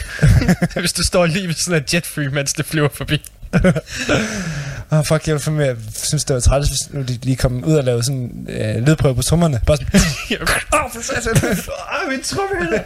Hvis 0.80 0.92
du 0.92 1.02
står 1.02 1.26
lige 1.26 1.48
ved 1.48 1.54
sådan 1.54 1.82
et 1.82 1.94
jetfly, 1.94 2.26
mens 2.26 2.52
det 2.52 2.66
flyver 2.66 2.88
forbi. 2.94 3.22
Oh, 4.90 5.04
fuck, 5.08 5.28
jeg, 5.28 5.36
fandme- 5.36 5.62
jeg 5.62 5.76
synes, 5.94 6.24
det 6.24 6.34
var 6.34 6.40
træls, 6.40 6.68
hvis 6.68 6.92
nu 6.92 7.02
de 7.02 7.18
lige 7.22 7.36
kom 7.36 7.64
ud 7.64 7.74
og 7.74 7.84
lavede 7.84 8.02
sådan 8.04 8.46
øh, 8.48 8.86
lydprøve 8.86 9.14
på 9.14 9.22
trommerne. 9.22 9.60
Bare 9.66 9.76
sådan, 9.76 10.00
åh, 10.74 10.84
oh, 10.84 10.90
for 10.92 11.02
satan. 11.02 11.58
Åh, 12.04 12.10
min 12.10 12.22
tromme 12.22 12.80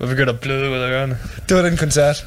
Jeg 0.00 0.08
begynder 0.08 0.32
at 0.32 0.40
bløde 0.40 0.70
ud 0.70 0.78
af 0.78 0.90
ørerne. 0.90 1.18
Det 1.48 1.56
var 1.56 1.62
den 1.62 1.76
koncert. 1.76 2.24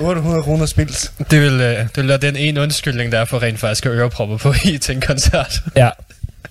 800 0.00 0.42
kroner 0.42 0.66
spildt. 0.66 1.12
Det 1.30 1.40
vil, 1.42 1.52
øh, 1.60 1.78
det 1.78 1.96
vil 1.96 2.08
være 2.08 2.18
den 2.18 2.36
ene 2.36 2.60
undskyldning, 2.60 3.12
der 3.12 3.18
er 3.18 3.24
for 3.24 3.42
rent 3.42 3.58
faktisk 3.60 3.86
at 3.86 3.92
ørepropper 3.92 4.36
på 4.36 4.54
i 4.64 4.78
til 4.78 4.94
en 4.94 5.00
koncert. 5.00 5.60
Ja. 5.76 5.90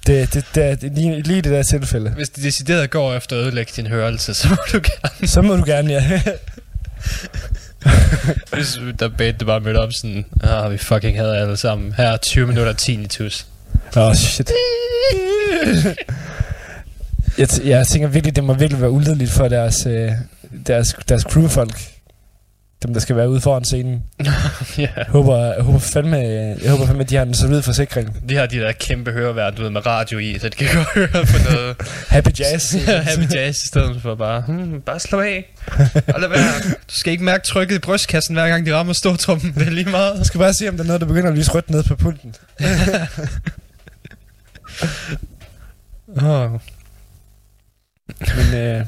Det, 0.08 0.34
det, 0.34 0.46
det, 0.56 0.82
det, 0.82 0.92
lige, 0.96 1.22
lige 1.22 1.42
det 1.42 1.52
der 1.52 1.64
tilfælde. 1.64 2.10
Hvis 2.10 2.30
de 2.30 2.44
decideret 2.44 2.90
går 2.90 3.14
efter 3.14 3.36
at 3.36 3.42
ødelægge 3.44 3.72
din 3.76 3.88
hørelse, 3.88 4.34
så 4.42 4.50
må 4.50 4.56
du 4.72 4.80
gerne. 4.84 5.28
Så 5.28 5.42
må 5.42 5.56
du 5.56 5.64
gerne, 5.66 5.94
ja. 5.94 6.22
Hvis 8.54 8.80
der 9.00 9.10
bad 9.18 9.34
det 9.34 9.48
bare 9.48 9.60
mødte 9.60 9.78
op 9.78 9.94
sådan, 9.94 10.26
ah, 10.44 10.72
vi 10.72 10.78
fucking 10.78 11.18
havde 11.18 11.38
alle 11.38 11.58
sammen. 11.58 11.94
Her 11.94 12.06
er 12.06 12.18
20 12.18 12.48
minutter 12.48 12.74
tinnitus. 12.74 13.46
Åh, 13.98 14.04
oh, 14.04 14.16
shit. 14.16 14.52
Jeg, 17.38 17.48
t- 17.50 17.68
jeg 17.68 17.88
tænker 17.88 18.08
virkelig, 18.08 18.36
det 18.36 18.44
må 18.44 18.54
virkelig 18.54 18.82
være 18.82 18.92
ulideligt 18.92 19.32
for 19.32 19.48
deres, 19.48 19.86
øh, 19.86 20.12
deres, 20.68 20.96
deres 21.10 21.22
crewfolk. 21.22 21.82
Dem, 22.84 22.94
der 22.94 23.00
skal 23.00 23.16
være 23.16 23.30
ude 23.30 23.42
foran 23.42 23.66
scenen. 23.66 24.04
ja. 24.78 24.90
Jeg 24.98 25.06
håber, 25.08 25.38
jeg 25.38 25.64
håber 25.64 25.80
fandme, 25.80 26.18
jeg 26.18 26.72
håber 26.72 26.86
fandme, 26.86 27.04
at 27.04 27.10
de 27.10 27.16
har 27.16 27.24
en 27.24 27.34
solid 27.34 27.62
forsikring. 27.62 28.30
De 28.30 28.36
har 28.36 28.46
de 28.46 28.60
der 28.60 28.72
kæmpe 28.72 29.12
høreværn, 29.12 29.56
du 29.56 29.62
ved, 29.62 29.70
med 29.70 29.86
radio 29.86 30.18
i, 30.18 30.40
så 30.40 30.50
de 30.50 30.56
kan 30.56 30.76
godt 30.76 30.88
høre 30.96 31.26
på 31.26 31.52
noget 31.52 31.76
Happy 32.16 32.40
Jazz. 32.40 32.74
happy 33.10 33.34
jazz, 33.34 33.64
i 33.64 33.68
stedet 33.68 34.02
for 34.02 34.16
bare, 34.16 34.42
hmm, 34.48 34.82
bare 34.82 35.00
slå 35.00 35.20
af. 35.22 35.54
Og 36.14 36.22
lad 36.22 36.30
være. 36.30 36.60
Du 36.70 36.96
skal 37.00 37.12
ikke 37.12 37.24
mærke 37.24 37.44
trykket 37.48 37.76
i 37.76 37.80
brystkassen, 37.80 38.36
hver 38.36 38.48
gang 38.48 38.66
de 38.66 38.76
rammer 38.76 38.94
stortrummen. 38.94 39.54
Det 39.54 39.68
er 39.68 39.72
lige 39.72 39.90
meget. 39.90 40.18
Jeg 40.18 40.26
skal 40.26 40.40
bare 40.40 40.54
se, 40.54 40.70
om 40.70 40.76
der 40.76 40.84
er 40.84 40.88
noget, 40.88 41.02
der 41.02 41.08
begynder 41.08 41.30
at 41.30 41.38
lyse 41.38 41.52
rødt 41.52 41.70
ned 41.70 41.84
på 41.84 41.96
pulten. 41.96 42.36
Oh. 46.22 46.60
Men 48.36 48.54
øh, 48.62 48.86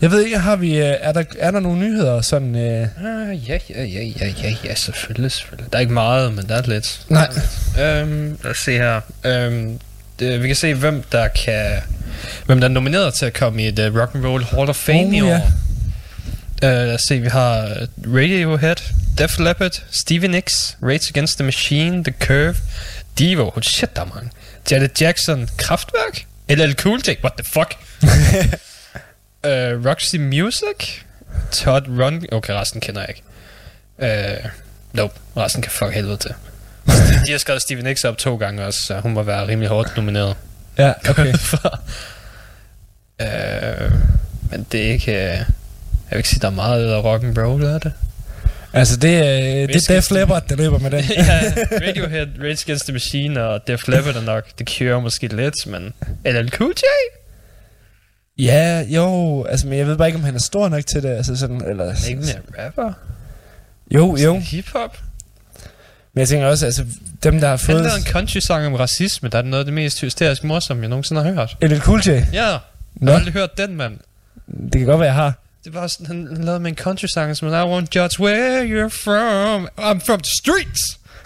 jeg 0.00 0.10
ved 0.10 0.24
ikke, 0.24 0.38
har 0.38 0.56
vi, 0.56 0.76
øh, 0.78 0.94
er, 1.00 1.12
der, 1.12 1.24
er 1.38 1.50
der 1.50 1.60
nogle 1.60 1.78
nyheder 1.78 2.20
sådan... 2.20 2.54
Øh, 2.56 2.82
Ah, 2.82 3.48
ja, 3.48 3.58
ja, 3.70 3.84
ja, 3.84 4.02
ja, 4.20 4.26
ja, 4.42 4.54
ja, 4.64 4.74
selvfølgelig, 4.74 5.32
selvfølgelig. 5.32 5.72
Der 5.72 5.78
er 5.78 5.80
ikke 5.80 5.92
meget, 5.92 6.34
men 6.34 6.48
der 6.48 6.54
er 6.54 6.62
lidt. 6.66 7.00
nej, 7.08 7.28
Øhm, 7.80 8.38
lad 8.44 8.50
os 8.50 8.58
se 8.58 8.72
her. 8.72 9.00
Øhm, 9.24 9.78
det, 10.18 10.42
vi 10.42 10.46
kan 10.46 10.56
se, 10.56 10.74
hvem 10.74 11.02
der 11.12 11.28
kan... 11.28 11.76
Hvem 12.46 12.60
der 12.60 12.68
er 12.68 12.72
nomineret 12.72 13.14
til 13.14 13.26
at 13.26 13.32
komme 13.32 13.62
i 13.62 13.68
et 13.68 13.78
uh, 13.78 14.00
Rock 14.00 14.14
and 14.14 14.24
Roll 14.26 14.44
Hall 14.44 14.68
of 14.68 14.76
Fame 14.76 14.98
Oh, 15.06 15.14
i 15.14 15.20
år. 15.20 15.26
ja. 15.26 15.40
Uh, 16.62 16.86
lad 16.86 16.94
os 16.94 17.00
se, 17.08 17.18
vi 17.20 17.28
har 17.28 17.60
øh, 17.64 18.14
Radiohead, 18.16 18.76
Def 19.18 19.38
Leppard, 19.38 19.82
Stevie 19.90 20.28
Nicks, 20.28 20.76
Rage 20.82 21.06
Against 21.10 21.36
the 21.38 21.44
Machine, 21.44 22.04
The 22.04 22.14
Curve, 22.20 22.54
Devo, 23.18 23.52
oh 23.56 23.62
shit, 23.62 23.96
der 23.96 24.02
er 24.02 24.06
mange. 24.14 24.30
Janet 24.70 25.00
Jackson, 25.00 25.48
Kraftwerk, 25.56 26.24
LL 26.50 26.72
Cool 26.74 26.98
J, 27.08 27.16
what 27.22 27.32
the 27.36 27.44
fuck? 27.44 27.74
uh, 29.44 29.76
Roxy 29.88 30.16
Music, 30.18 31.04
Todd 31.52 31.88
Run, 31.88 32.26
okay, 32.32 32.54
resten 32.54 32.80
kender 32.80 33.00
jeg 33.00 33.08
ikke. 33.08 33.22
Uh, 33.98 34.50
nope, 34.92 35.14
resten 35.36 35.62
kan 35.62 35.72
fuck 35.72 35.92
helvede 35.94 36.16
til. 36.16 36.34
De 37.26 37.30
har 37.32 37.38
skrevet 37.38 37.62
Stevie 37.62 37.84
Nicks 37.84 38.04
op 38.04 38.18
to 38.18 38.36
gange 38.36 38.64
også, 38.66 38.80
så 38.86 39.00
hun 39.00 39.12
må 39.12 39.22
være 39.22 39.46
rimelig 39.46 39.68
hårdt 39.68 39.96
nomineret. 39.96 40.36
ja, 40.78 40.92
okay. 41.08 41.34
øh, 43.22 43.92
men 44.50 44.66
det 44.72 44.86
er 44.88 44.92
ikke... 44.92 45.12
øh, 45.12 45.18
Jeg 46.10 46.16
vil 46.16 46.18
ikke 46.18 46.28
sige, 46.28 46.40
der 46.40 46.46
er 46.46 46.50
meget 46.52 46.92
af 46.92 47.04
rock 47.04 47.24
and 47.24 47.38
roll, 47.38 47.62
er 47.64 47.78
det? 47.78 47.92
Altså, 48.72 48.96
det, 48.96 49.08
øh, 49.08 49.68
det 49.68 49.90
er. 49.90 49.94
Def 49.94 50.10
Leppard, 50.10 50.48
der 50.48 50.56
løber 50.56 50.78
med 50.78 50.90
den. 50.90 51.04
ja, 51.16 51.40
Radiohead, 51.88 52.26
Rage 52.40 52.64
Against 52.66 52.84
the 52.84 52.92
Machine 52.92 53.44
og 53.44 53.60
Def 53.66 53.88
Leppard 53.88 54.16
er 54.16 54.22
nok. 54.22 54.44
Det 54.58 54.68
Cure 54.70 55.02
måske 55.02 55.26
lidt, 55.26 55.66
men... 55.66 55.92
LL 56.24 56.48
Cool 56.48 56.72
J? 56.76 56.82
Ja, 58.42 58.84
jo, 58.88 59.44
altså, 59.44 59.66
men 59.66 59.78
jeg 59.78 59.86
ved 59.86 59.96
bare 59.96 60.08
ikke, 60.08 60.18
om 60.18 60.24
han 60.24 60.34
er 60.34 60.38
stor 60.38 60.68
nok 60.68 60.86
til 60.86 61.02
det, 61.02 61.08
altså 61.08 61.36
sådan, 61.36 61.68
eller... 61.70 62.08
Ikke 62.08 62.20
mere 62.20 62.64
rapper? 62.66 62.92
Jo, 63.94 64.16
jo, 64.16 64.38
Hip-hop? 64.38 64.98
men 66.12 66.20
jeg 66.20 66.28
tænker 66.28 66.46
også, 66.46 66.66
altså, 66.66 66.84
dem, 67.22 67.40
der 67.40 67.48
har 67.48 67.56
Han 67.56 67.58
fået... 67.58 67.82
lavede 67.82 67.98
en 67.98 68.04
country-sang 68.04 68.66
om 68.66 68.74
racisme, 68.74 69.28
der 69.28 69.38
er 69.38 69.42
noget 69.42 69.58
af 69.58 69.64
det 69.64 69.74
mest 69.74 70.00
hysterisk 70.00 70.44
morsomme, 70.44 70.82
jeg 70.82 70.88
nogensinde 70.88 71.22
har 71.22 71.32
hørt. 71.32 71.56
LL 71.62 71.78
Cool 71.78 72.00
J. 72.06 72.08
Ja, 72.08 72.24
jeg 72.32 72.44
har 72.44 73.14
aldrig 73.14 73.32
hørt 73.32 73.58
den, 73.58 73.76
mand. 73.76 73.98
Det 74.46 74.72
kan 74.72 74.84
godt 74.86 75.00
være, 75.00 75.06
jeg 75.08 75.14
har. 75.14 75.34
Det 75.64 75.74
var 75.74 75.86
sådan, 75.86 76.06
han, 76.06 76.28
han 76.32 76.44
lavede 76.44 76.60
med 76.60 76.70
en 76.70 76.76
country-sang, 76.76 77.36
som 77.36 77.48
I 77.48 77.52
won't 77.52 77.86
judge 77.96 78.20
where 78.20 78.64
you're 78.64 78.88
from. 79.04 79.68
I'm 79.78 80.00
from 80.06 80.20
the 80.20 80.30
streets. 80.40 80.80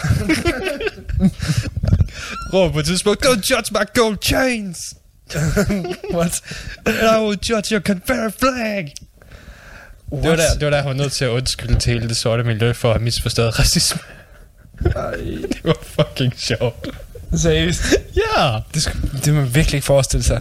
Råb 2.53 2.73
på 2.73 2.79
et 2.79 2.85
tidspunkt, 2.87 3.27
don't 3.27 3.51
judge 3.51 3.71
my 3.73 3.85
gold 3.95 4.19
chains. 4.23 4.79
What? 6.17 6.43
And 6.87 6.97
I 7.17 7.19
will 7.27 7.39
judge 7.51 7.71
your 7.71 7.81
Confederate 7.81 8.35
flag. 8.39 8.95
Det 10.11 10.31
var, 10.31 10.37
der, 10.37 10.55
det 10.55 10.65
var 10.65 10.71
der, 10.71 10.77
han 10.77 10.87
var 10.87 10.93
nødt 10.93 11.13
til 11.13 11.25
at 11.25 11.29
undskylde 11.29 11.81
til 11.81 11.93
hele 11.93 12.09
det 12.09 12.17
sorte 12.17 12.45
miljø 12.45 12.73
for 12.73 12.89
at 12.89 12.95
have 12.95 13.05
misforstået 13.05 13.59
racisme. 13.59 14.01
det 15.53 15.65
var 15.65 15.77
fucking 15.83 16.33
sjovt. 16.37 16.89
Seriøst? 17.37 17.83
Ja. 18.17 18.59
Det, 18.75 18.93
det 19.25 19.35
man 19.35 19.55
virkelig 19.55 19.75
ikke 19.75 19.87
forestille 19.87 20.25
sig. 20.25 20.41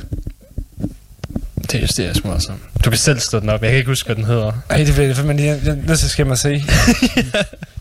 Det 1.71 1.99
er 1.99 2.03
jeg 2.03 2.09
er 2.09 2.27
morsomt. 2.27 2.61
Du 2.85 2.89
kan 2.89 2.99
selv 2.99 3.19
stå 3.19 3.39
den 3.39 3.49
op. 3.49 3.61
Jeg 3.61 3.69
kan 3.69 3.77
ikke 3.77 3.87
huske, 3.89 4.07
hvad 4.07 4.15
den 4.15 4.23
hedder. 4.25 4.51
Ej, 4.69 4.77
det 4.77 4.93
bliver 4.93 5.07
det 5.07 5.15
fandme 5.15 5.33
lige... 5.33 5.49
Jeg 5.65 5.75
nødt 5.75 5.99
til 5.99 6.05
at 6.05 6.11
skæmme 6.11 6.31
at 6.33 6.39
se. 6.39 6.49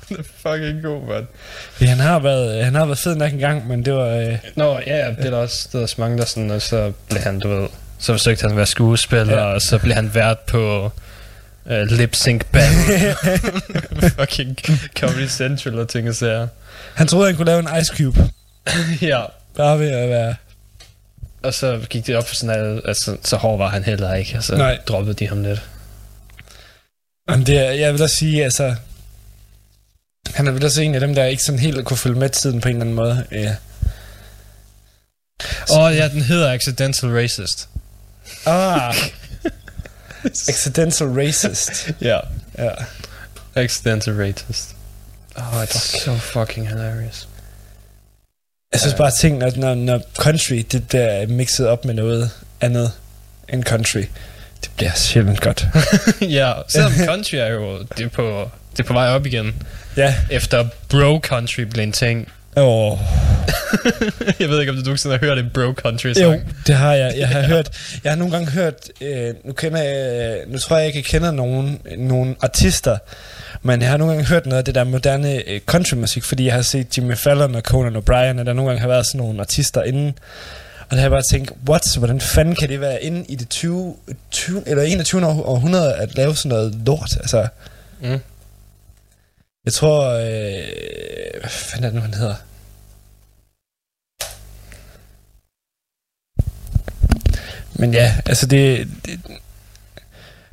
Den 0.09 0.16
er 0.18 0.23
fucking 0.51 0.83
god, 0.83 1.09
mand. 1.09 1.27
Fordi 1.73 1.85
han 1.85 1.99
har 1.99 2.18
været, 2.18 2.64
han 2.64 2.75
har 2.75 2.85
været 2.85 2.99
fed 2.99 3.14
nok 3.16 3.33
en 3.33 3.38
gang, 3.38 3.68
men 3.68 3.85
det 3.85 3.92
var... 3.95 4.07
Øh, 4.09 4.38
Nå, 4.57 4.79
ja, 4.87 4.97
ja, 4.97 5.09
det 5.11 5.25
er 5.27 5.31
der 5.31 5.37
også, 5.38 5.68
det 5.73 5.79
er 5.79 5.83
også 5.83 5.95
mange, 5.99 6.18
der 6.18 6.25
sådan, 6.25 6.51
og 6.51 6.62
så 6.62 6.92
blev 7.11 7.23
han, 7.23 7.38
du 7.40 7.49
ved, 7.49 7.68
så 7.99 8.12
forsøgte 8.12 8.42
han 8.42 8.51
at 8.51 8.57
være 8.57 8.66
skuespiller, 8.66 9.35
Ja. 9.35 9.38
ja. 9.49 9.55
og 9.55 9.62
så 9.62 9.79
blev 9.79 9.95
han 9.95 10.14
vært 10.14 10.38
på 10.38 10.90
uh, 11.66 11.73
Lip 11.83 12.14
Sync 12.14 12.42
Battle. 12.53 13.14
fucking 14.18 14.57
Comedy 15.01 15.29
Central 15.29 15.79
og 15.79 15.88
ting 15.88 16.09
og 16.09 16.14
sager. 16.14 16.49
han 16.95 17.07
troede, 17.07 17.27
han 17.27 17.37
kunne 17.37 17.47
lave 17.47 17.59
en 17.59 17.68
Ice 17.81 17.97
Cube. 17.97 18.29
ja. 19.11 19.21
Bare 19.57 19.79
ved 19.79 19.88
at 19.90 20.09
være... 20.09 20.35
Og 21.43 21.55
så 21.55 21.87
gik 21.91 22.07
det 22.07 22.17
op 22.17 22.29
for 22.29 22.35
sådan, 22.35 22.77
at 22.77 22.83
altså, 22.85 23.17
så 23.23 23.37
hård 23.37 23.59
var 23.59 23.69
han 23.69 23.85
heller 23.85 24.15
ikke, 24.15 24.39
og 24.39 24.45
så 24.45 24.57
Nej. 24.57 24.79
Droppede 24.89 25.15
de 25.15 25.29
ham 25.29 25.43
lidt. 25.43 25.63
Men 27.29 27.47
det, 27.47 27.59
er- 27.59 27.71
jeg 27.73 27.93
vil 27.93 28.01
da 28.01 28.07
sige, 28.07 28.45
altså... 28.45 28.75
Han 30.35 30.47
er 30.47 30.53
vel 30.53 30.65
også 30.65 30.83
en 30.83 30.95
af 30.95 31.01
dem, 31.01 31.15
der 31.15 31.25
ikke 31.25 31.43
sådan 31.43 31.59
helt 31.59 31.85
kunne 31.85 31.97
følge 31.97 32.19
med 32.19 32.29
tiden 32.29 32.61
på 32.61 32.69
en 32.69 32.75
eller 32.75 32.81
anden 32.85 32.95
måde. 32.95 33.27
Ja. 33.33 33.57
Åh 35.71 35.79
oh, 35.79 35.97
ja, 35.97 36.09
den 36.09 36.21
hedder 36.23 36.53
Accidental 36.53 37.11
Racist. 37.11 37.69
Ah. 38.47 38.95
Accidental 40.25 41.07
racist. 41.09 41.91
Ja. 42.01 42.19
Ja. 42.59 42.71
Accidental 43.55 44.15
Racist. 44.15 44.75
Oh, 45.37 45.63
it's 45.65 46.01
so 46.05 46.15
fucking 46.17 46.69
hilarious. 46.69 47.29
Jeg 48.73 48.81
synes 48.81 48.95
bare, 48.95 49.11
ting, 49.21 49.39
når, 49.39 49.53
når, 49.57 49.75
når 49.75 50.01
country, 50.19 50.63
det 50.73 50.89
bliver 50.89 51.27
mixet 51.27 51.67
op 51.69 51.85
med 51.85 51.95
noget 51.95 52.31
andet 52.61 52.93
end 53.49 53.65
country, 53.65 54.03
det 54.63 54.71
bliver 54.77 54.93
sjældent 54.95 55.41
godt. 55.41 55.67
ja, 56.21 56.53
selvom 56.69 56.93
country 57.07 57.35
er 57.35 57.47
jo, 57.47 57.79
det 57.99 58.05
er 58.05 58.09
på, 58.09 58.51
det 58.73 58.79
er 58.81 58.87
på 58.87 58.93
vej 58.93 59.09
op 59.09 59.27
igen. 59.27 59.63
ja. 59.97 60.15
Efter 60.31 60.65
bro 60.89 61.21
country 61.23 61.61
blev 61.61 61.83
en 61.83 61.93
ting. 61.93 62.29
Åh. 62.57 62.99
jeg 64.41 64.49
ved 64.49 64.61
ikke, 64.61 64.71
om 64.73 64.77
du 64.77 64.83
nogensinde 64.83 65.19
har 65.19 65.27
hørt 65.27 65.39
en 65.39 65.51
bro 65.55 65.73
country 65.73 66.09
Jo, 66.09 66.15
sang. 66.15 66.57
det 66.67 66.75
har 66.75 66.95
jeg. 66.95 67.15
Jeg 67.17 67.29
har 67.29 67.43
hørt, 67.43 67.71
jeg 68.05 68.13
har 68.13 68.17
nogle 68.17 68.33
gange 68.33 68.51
hørt, 68.51 68.75
øh, 69.01 69.35
nu 69.45 69.53
kender 69.53 69.83
jeg, 69.83 70.37
nu 70.47 70.59
tror 70.59 70.77
jeg 70.77 70.87
ikke, 70.87 70.99
jeg 70.99 71.05
kender 71.05 71.31
nogen, 71.31 71.81
nogen 71.99 72.37
artister, 72.43 72.99
men 73.62 73.81
jeg 73.83 73.90
har 73.90 73.96
nogle 73.96 74.12
gange 74.14 74.29
hørt 74.29 74.46
noget 74.46 74.59
af 74.59 74.64
det 74.64 74.75
der 74.75 74.85
moderne 74.85 75.48
øh, 75.48 75.61
countrymusik, 75.61 76.25
fordi 76.25 76.44
jeg 76.44 76.55
har 76.55 76.62
set 76.62 76.98
Jimmy 76.98 77.16
Fallon 77.16 77.55
og 77.55 77.62
Conan 77.62 77.96
O'Brien, 77.96 78.40
og 78.40 78.46
der 78.46 78.53
nogle 78.53 78.70
gange 78.70 78.81
har 78.81 78.88
været 78.88 79.07
sådan 79.07 79.18
nogle 79.18 79.40
artister 79.40 79.83
inden, 79.83 80.18
og 80.81 80.90
der 80.90 80.96
har 80.96 81.03
jeg 81.03 81.11
bare 81.11 81.22
tænkt, 81.31 81.53
what, 81.68 81.96
hvordan 81.98 82.20
fanden 82.20 82.55
kan 82.55 82.68
det 82.68 82.81
være 82.81 83.03
inde 83.03 83.25
i 83.29 83.35
det 83.35 83.48
20, 83.48 83.96
20 84.31 84.62
eller 84.68 84.83
21. 84.83 85.27
år- 85.27 85.42
århundrede 85.46 85.94
at 85.94 86.14
lave 86.16 86.37
sådan 86.37 86.48
noget 86.48 86.75
lort, 86.87 87.16
altså... 87.16 87.48
Mm. 88.01 88.18
Jeg 89.64 89.72
tror, 89.72 90.09
øh, 90.09 91.40
hvad 91.40 91.51
fanden 91.51 91.85
er 91.85 91.88
det 91.88 91.94
nu, 91.94 92.01
han 92.01 92.14
hedder? 92.14 92.35
Men 97.75 97.92
ja, 97.94 98.14
altså 98.27 98.46
det, 98.46 98.88
det 99.07 99.20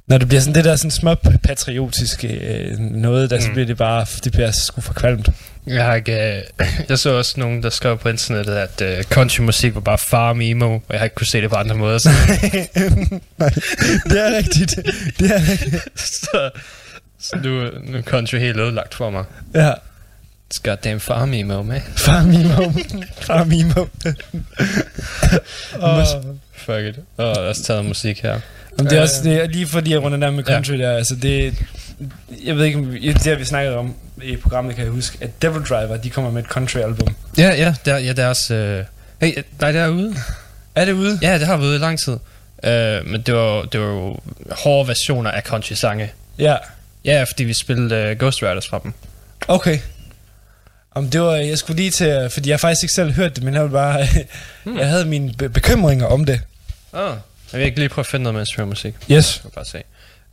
Når 0.10 0.18
det 0.18 0.28
bliver 0.28 0.42
sådan 0.42 0.56
det 0.56 0.66
der 0.66 0.76
sådan 0.76 0.92
små 0.92 1.16
patriotiske 1.44 2.28
øh, 2.28 2.80
noget, 2.80 3.30
der 3.30 3.36
mm. 3.36 3.42
så 3.42 3.52
bliver 3.52 3.66
det 3.66 3.78
bare, 3.78 4.06
det 4.24 4.32
bliver 4.32 4.52
sgu 4.52 4.82
for 4.82 4.94
kvalmt. 4.94 5.30
Jeg 5.68 5.86
har 5.86 5.96
ikke... 5.96 6.38
Øh, 6.38 6.68
jeg 6.90 7.00
så 7.00 7.10
også 7.10 7.40
nogen, 7.40 7.64
der 7.64 7.70
skrev 7.70 7.98
på 7.98 8.10
internettet, 8.10 8.56
at 8.56 8.82
øh, 8.82 9.04
countrymusik 9.04 9.76
var 9.76 9.82
bare 9.82 9.98
farm 9.98 10.42
emo, 10.42 10.74
og 10.74 10.84
jeg 10.90 11.00
har 11.00 11.04
ikke 11.04 11.16
kunne 11.16 11.28
se 11.28 11.42
det 11.42 11.50
på 11.50 11.56
andre 11.56 11.76
måder. 11.76 11.98
Så, 11.98 12.10
Nej, 13.38 13.50
det 14.04 14.20
er 14.20 14.38
rigtigt. 14.38 14.76
Det 15.20 15.32
er 15.32 15.52
rigtigt. 15.52 15.88
så, 15.96 16.50
så 17.20 17.36
nu, 17.44 17.64
nu 17.92 17.98
er 17.98 18.02
country 18.02 18.38
helt 18.38 18.60
ødelagt 18.60 18.94
for 18.94 19.10
mig. 19.10 19.24
Ja. 19.54 19.74
It's 20.54 20.60
goddamn 20.64 21.00
farm 21.00 21.34
emo, 21.34 21.64
man. 21.64 21.82
Far 21.96 22.24
Mimo. 22.24 22.72
Far 23.22 23.44
Mimo. 23.44 23.86
Åh. 25.82 25.98
oh. 25.98 26.24
Fuck 26.54 26.80
it. 26.80 26.96
Åh, 27.18 27.26
oh, 27.26 27.36
lad 27.36 27.50
os 27.50 27.58
tage 27.58 27.84
musik 27.84 28.22
her. 28.22 28.40
Men 28.84 28.90
det 28.90 28.98
er 28.98 29.02
også 29.02 29.24
det 29.24 29.52
lige 29.52 29.68
fordi 29.68 29.92
jeg 29.92 30.02
runder 30.04 30.18
der 30.18 30.32
med 30.32 30.44
country 30.44 30.72
ja. 30.72 30.78
der, 30.78 30.98
altså 30.98 31.16
det, 31.16 31.56
jeg 32.46 32.56
ved 32.58 32.66
ikke, 32.66 32.80
det 33.14 33.26
har 33.26 33.36
vi 33.36 33.46
snakket 33.46 33.74
om 33.76 33.96
i 34.24 34.36
programmet, 34.36 34.76
kan 34.76 34.84
jeg 34.84 34.92
huske, 34.94 35.18
at 35.22 35.42
Devil 35.42 35.62
Driver, 35.62 35.98
de 35.98 36.10
kommer 36.10 36.32
med 36.32 36.44
et 36.44 36.50
country 36.50 36.78
album. 36.80 37.16
Ja, 37.38 37.50
ja, 37.50 37.76
der, 37.86 37.98
ja 37.98 38.14
deres... 38.14 38.52
Øh, 38.52 38.84
hey, 39.22 39.44
nej, 39.62 39.72
det 39.72 39.82
er 39.82 39.88
ude. 39.88 40.16
Er 40.76 40.86
det 40.86 40.94
ude? 40.94 41.20
Ja, 41.22 41.38
det 41.40 41.48
har 41.48 41.58
været 41.58 41.68
ude 41.68 41.76
i 41.76 41.80
lang 41.80 42.00
tid. 42.00 42.14
Øh, 42.64 43.08
men 43.08 43.22
det 43.22 43.34
var, 43.34 43.62
det 43.64 43.80
var 43.80 43.88
jo 43.88 44.18
hårde 44.52 44.88
versioner 44.88 45.32
af 45.32 45.42
country-sange. 45.44 46.12
Ja. 46.40 46.56
Ja, 47.06 47.24
fordi 47.24 47.44
vi 47.44 47.54
spillede 47.54 48.12
uh, 48.12 48.18
Ghost 48.20 48.42
Riders 48.44 48.68
fra 48.68 48.80
dem. 48.84 48.94
Okay. 49.48 49.80
Om 50.96 51.10
det 51.10 51.22
var, 51.22 51.36
jeg 51.36 51.58
skulle 51.58 51.78
lige 51.82 51.92
til, 51.92 52.30
fordi 52.34 52.50
jeg 52.50 52.54
har 52.54 52.58
faktisk 52.58 52.84
ikke 52.84 52.94
selv 52.94 53.12
hørt 53.12 53.36
det, 53.36 53.44
men 53.44 53.54
jeg, 53.54 53.62
ville 53.64 53.74
bare, 53.74 54.08
Hmm. 54.64 54.78
jeg 54.78 54.88
havde 54.88 55.06
mine 55.06 55.34
be- 55.38 55.50
bekymringer 55.50 56.06
om 56.06 56.26
det. 56.26 56.42
Ah. 56.94 57.14
Jeg 57.52 57.60
vil 57.60 57.66
ikke 57.66 57.80
lige 57.80 57.90
prøve 57.90 58.04
at 58.04 58.08
finde 58.08 58.24
noget 58.24 58.34
med 58.34 58.42
instrumentmusik. 58.42 58.94
Yes. 59.12 59.42
Jeg 59.44 59.52
bare 59.56 59.66
se. 59.66 59.82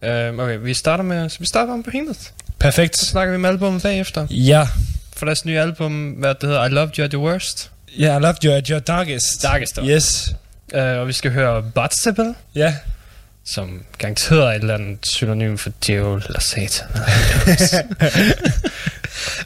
Uh, 0.02 0.38
okay, 0.44 0.58
vi 0.62 0.74
starter 0.74 1.04
med... 1.04 1.28
Så 1.28 1.36
vi 1.40 1.46
starter 1.46 1.72
om 1.72 1.82
Behemoth. 1.82 2.20
Perfekt. 2.58 2.96
Så 2.98 3.06
snakker 3.06 3.32
vi 3.32 3.38
med 3.38 3.50
albumet 3.50 3.82
bagefter. 3.82 4.26
Ja. 4.30 4.68
For 5.16 5.26
deres 5.26 5.44
nye 5.44 5.58
album, 5.60 6.10
hvad 6.10 6.34
det 6.34 6.42
hedder, 6.48 6.64
I 6.64 6.68
Loved 6.68 6.98
You 6.98 7.04
At 7.04 7.10
The 7.10 7.18
Worst. 7.18 7.70
Ja, 7.98 8.16
I 8.18 8.20
loved 8.20 8.44
you 8.44 8.52
at 8.52 8.68
your 8.68 8.78
darkest. 8.78 9.42
Darkest, 9.42 9.78
Yes. 9.84 10.34
Uh, 10.74 10.80
og 10.80 11.08
vi 11.08 11.12
skal 11.12 11.30
høre 11.32 11.62
Batsibel, 11.74 12.34
Ja. 12.54 12.74
som 13.44 13.82
garanteret 13.98 14.42
er 14.42 14.48
et 14.50 14.54
eller 14.60 14.74
andet 14.74 15.06
synonym 15.06 15.56
for 15.58 15.70
djævel 15.86 16.22
eller 16.26 16.40
satan. 16.40 16.86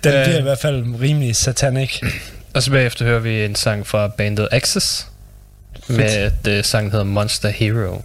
Den 0.04 0.12
Øh. 0.14 0.24
bliver 0.24 0.38
i 0.38 0.42
hvert 0.42 0.59
fald 0.59 0.85
rimelig 1.00 1.37
satanic. 1.37 2.00
og 2.54 2.62
så 2.62 2.70
bagefter 2.70 3.04
hører 3.04 3.18
vi 3.20 3.44
en 3.44 3.54
sang 3.54 3.87
fra 3.87 4.09
bandet 4.09 4.48
Access. 5.90 6.14
Med 6.16 6.31
det 6.44 6.66
sangen 6.66 6.90
hedder 6.90 7.05
Monster 7.05 7.48
Hero. 7.48 8.03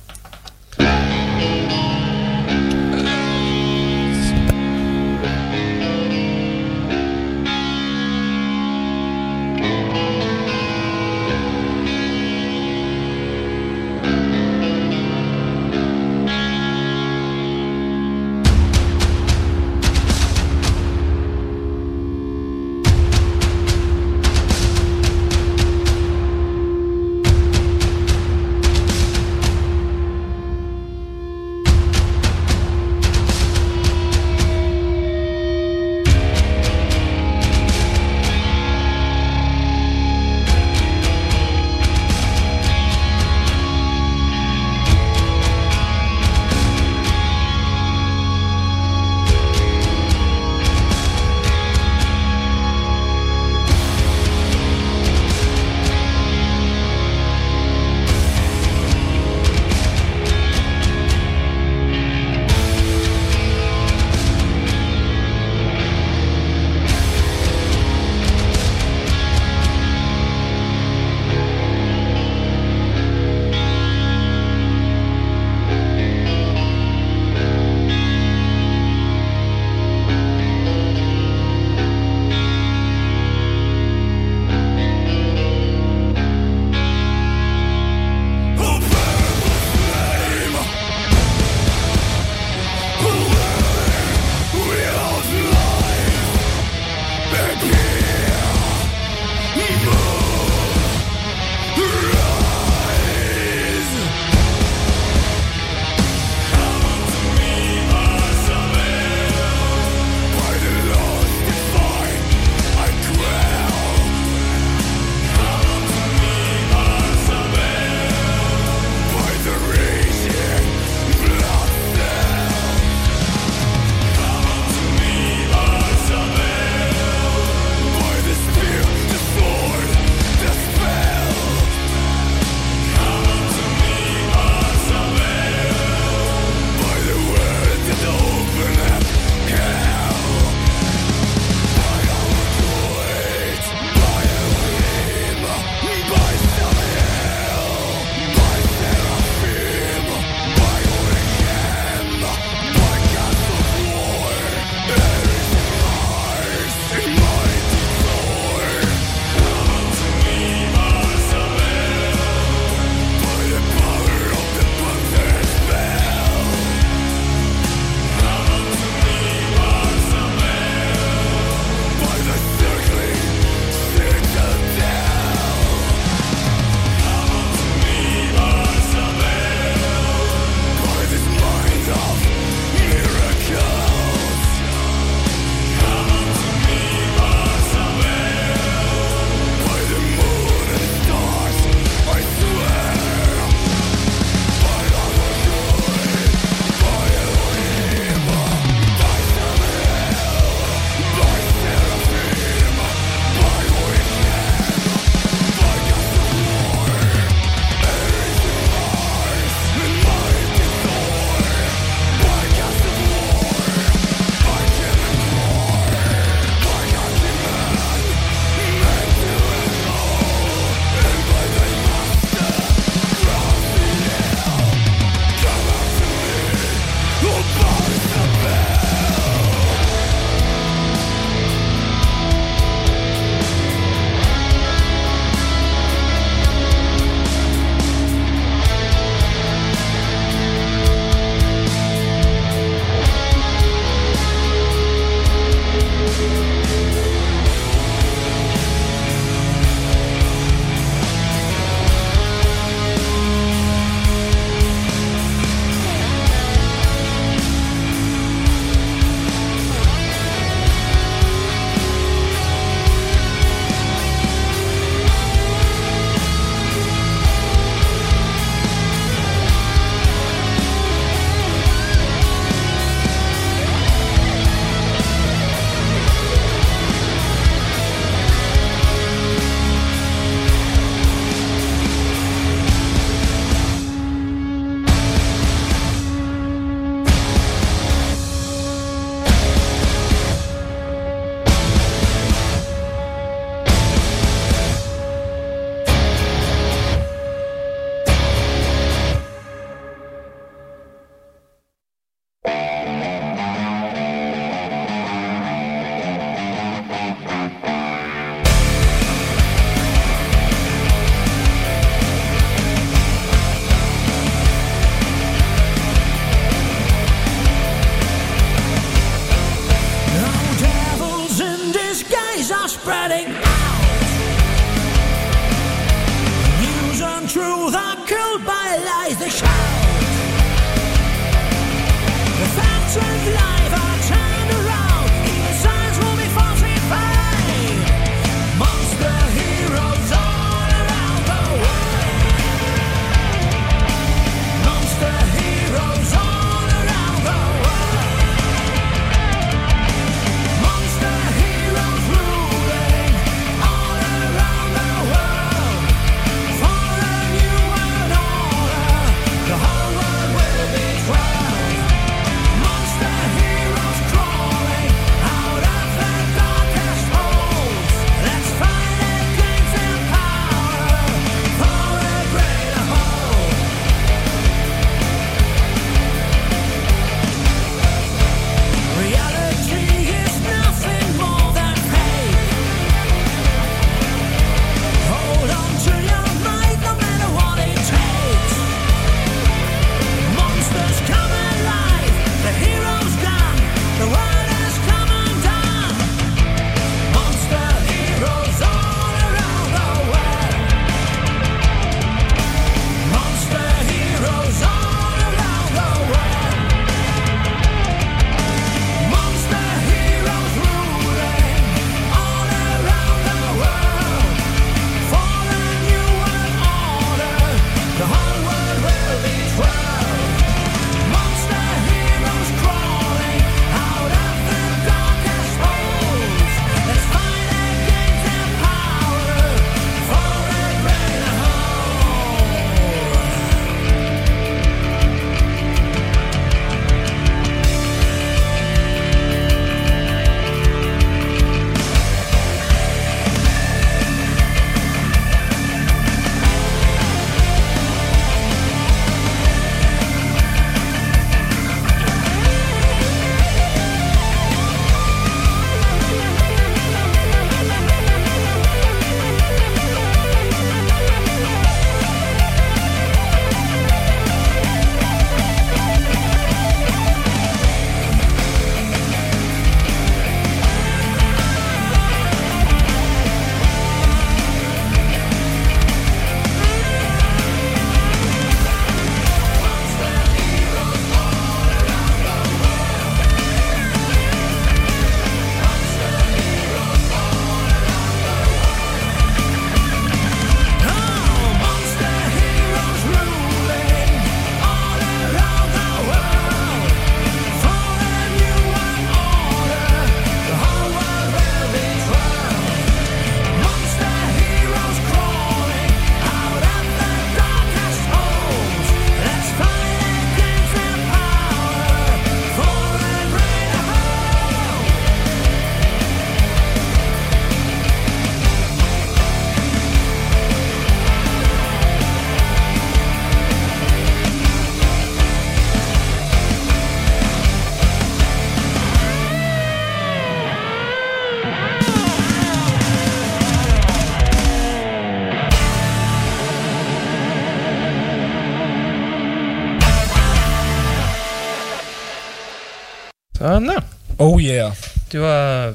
Oh 544.26 544.42
yeah. 544.42 544.72
det 545.12 545.22
var 545.22 545.74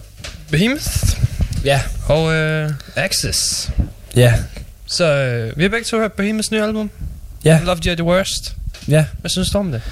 Behemoth 0.50 0.88
Ja. 1.64 1.80
og 2.08 2.22
uh, 2.24 2.72
Axis. 2.96 3.70
Ja. 4.16 4.34
Så 4.86 5.04
øh, 5.04 5.58
vi 5.58 5.62
har 5.62 5.70
begge 5.70 5.84
to 5.84 5.98
hørt 5.98 6.12
Behemoths 6.12 6.50
nye 6.50 6.62
album. 6.62 6.90
Ja. 7.44 7.60
Love 7.64 7.78
You 7.86 7.94
the 7.94 8.04
Worst. 8.04 8.56
Ja. 8.88 9.04
Hvad 9.20 9.30
synes 9.30 9.50
du 9.50 9.58
om 9.58 9.72
det? 9.72 9.82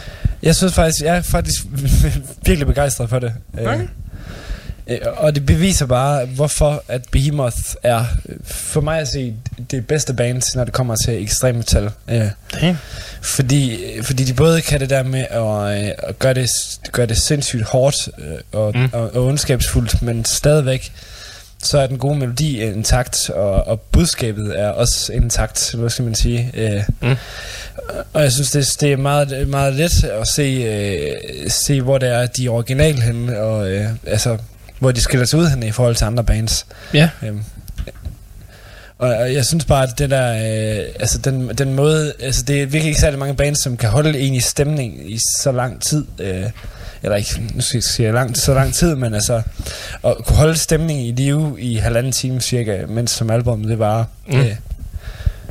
Jeg 0.43 0.57
synes 0.57 0.75
faktisk, 0.75 1.05
jeg 1.05 1.17
er 1.17 1.23
faktisk 1.23 1.65
virkelig 2.47 2.67
begejstret 2.67 3.09
for 3.09 3.19
det. 3.19 3.33
Okay. 3.59 3.81
Øh, 4.87 4.99
og 5.17 5.35
det 5.35 5.47
beviser 5.47 5.87
bare, 5.87 6.27
hvorfor 6.27 6.85
at 6.89 7.03
Behemoth 7.13 7.57
er, 7.83 8.05
øh, 8.29 8.37
for 8.45 8.81
mig 8.81 9.01
at 9.01 9.09
se, 9.09 9.35
det 9.71 9.87
bedste 9.87 10.15
band, 10.15 10.43
når 10.57 10.65
det 10.65 10.73
kommer 10.73 10.97
til 11.05 11.23
ekstrem 11.23 11.55
metal. 11.55 11.91
Øh, 12.09 12.27
Damn. 12.61 12.79
fordi, 13.23 13.79
fordi 14.03 14.25
de 14.25 14.35
både 14.35 14.63
kan 14.63 14.81
det 14.81 14.91
der 14.91 15.03
med 15.03 15.25
at, 15.31 15.85
øh, 15.85 15.93
at 16.09 16.19
gøre, 16.19 16.35
det, 16.35 16.49
gøre 16.93 17.07
det 17.07 17.17
sindssygt 17.19 17.63
hårdt 17.65 17.97
øh, 18.19 18.25
og, 18.53 18.73
Mm. 18.77 18.89
og, 18.93 19.15
og 19.15 19.25
ondskabsfuldt, 19.27 20.03
men 20.03 20.25
stadigvæk 20.25 20.93
så 21.63 21.79
er 21.79 21.87
den 21.87 21.99
gode 21.99 22.19
melodi 22.19 22.63
intakt, 22.63 23.31
og, 23.31 23.53
og 23.67 23.81
budskabet 23.81 24.61
er 24.61 24.69
også 24.69 25.13
intakt, 25.13 25.75
hvad 25.79 25.91
skal 25.91 26.05
man 26.05 26.15
sige. 26.15 26.51
Øh, 26.55 26.83
Mm. 27.01 27.17
Og 28.13 28.23
jeg 28.23 28.33
synes, 28.33 28.51
det, 28.51 28.77
det 28.81 28.93
er 28.93 28.97
meget, 28.97 29.49
meget 29.49 29.75
let 29.75 30.05
at 30.05 30.29
se, 30.29 30.43
øh, 30.43 31.51
se, 31.51 31.83
hvor 31.83 31.99
det 31.99 32.09
er, 32.09 32.27
de 32.27 32.47
er 32.47 32.51
originale 32.51 33.03
henne, 33.03 33.41
og 33.41 33.69
øh, 33.71 33.87
altså, 34.07 34.39
hvor 34.79 34.93
de 34.93 35.01
skiller 35.01 35.27
sig 35.27 35.39
ud 35.39 35.47
henne 35.49 35.67
i 35.67 35.71
forhold 35.71 35.95
til 35.97 36.05
andre 36.05 36.25
bands. 36.25 36.67
Ja. 36.95 37.11
Øhm, 37.23 37.43
og 38.99 39.09
og 39.09 39.35
jeg 39.35 39.45
synes 39.45 39.65
bare, 39.65 39.83
at 39.83 39.99
det 39.99 40.11
der, 40.11 40.33
øh, 40.33 40.85
altså 41.01 41.19
den, 41.19 41.49
den 41.59 41.75
måde, 41.75 42.13
altså 42.21 42.43
det 42.43 42.63
er 42.63 42.67
virkelig 42.67 42.87
ikke 42.89 43.01
særlig 43.01 43.19
mange 43.19 43.35
bands, 43.37 43.63
som 43.63 43.77
kan 43.77 43.89
holde 43.91 44.19
en 44.19 44.35
i 44.35 44.41
stemning 44.41 45.13
i 45.13 45.19
så 45.39 45.53
lang 45.53 45.83
tid. 45.83 46.05
Øh, 46.19 46.45
eller 47.03 47.17
ikke, 47.17 47.43
nu 47.55 47.61
skal 47.61 47.79
jeg 47.79 47.83
sige 47.83 48.13
lang, 48.13 48.37
så 48.37 48.55
lang 48.55 48.75
tid, 48.75 48.95
men 48.95 49.15
altså 49.15 49.43
at 50.05 50.15
kunne 50.27 50.37
holde 50.37 50.57
stemningen 50.57 51.07
i 51.07 51.13
live 51.13 51.61
i 51.61 51.77
halvanden 51.77 52.13
time 52.13 52.41
cirka, 52.41 52.87
mens 52.89 53.11
som 53.11 53.31
album 53.31 53.65
det 53.65 53.79
var. 53.79 54.07
Mm. 54.29 54.39
Øh, 54.41 54.57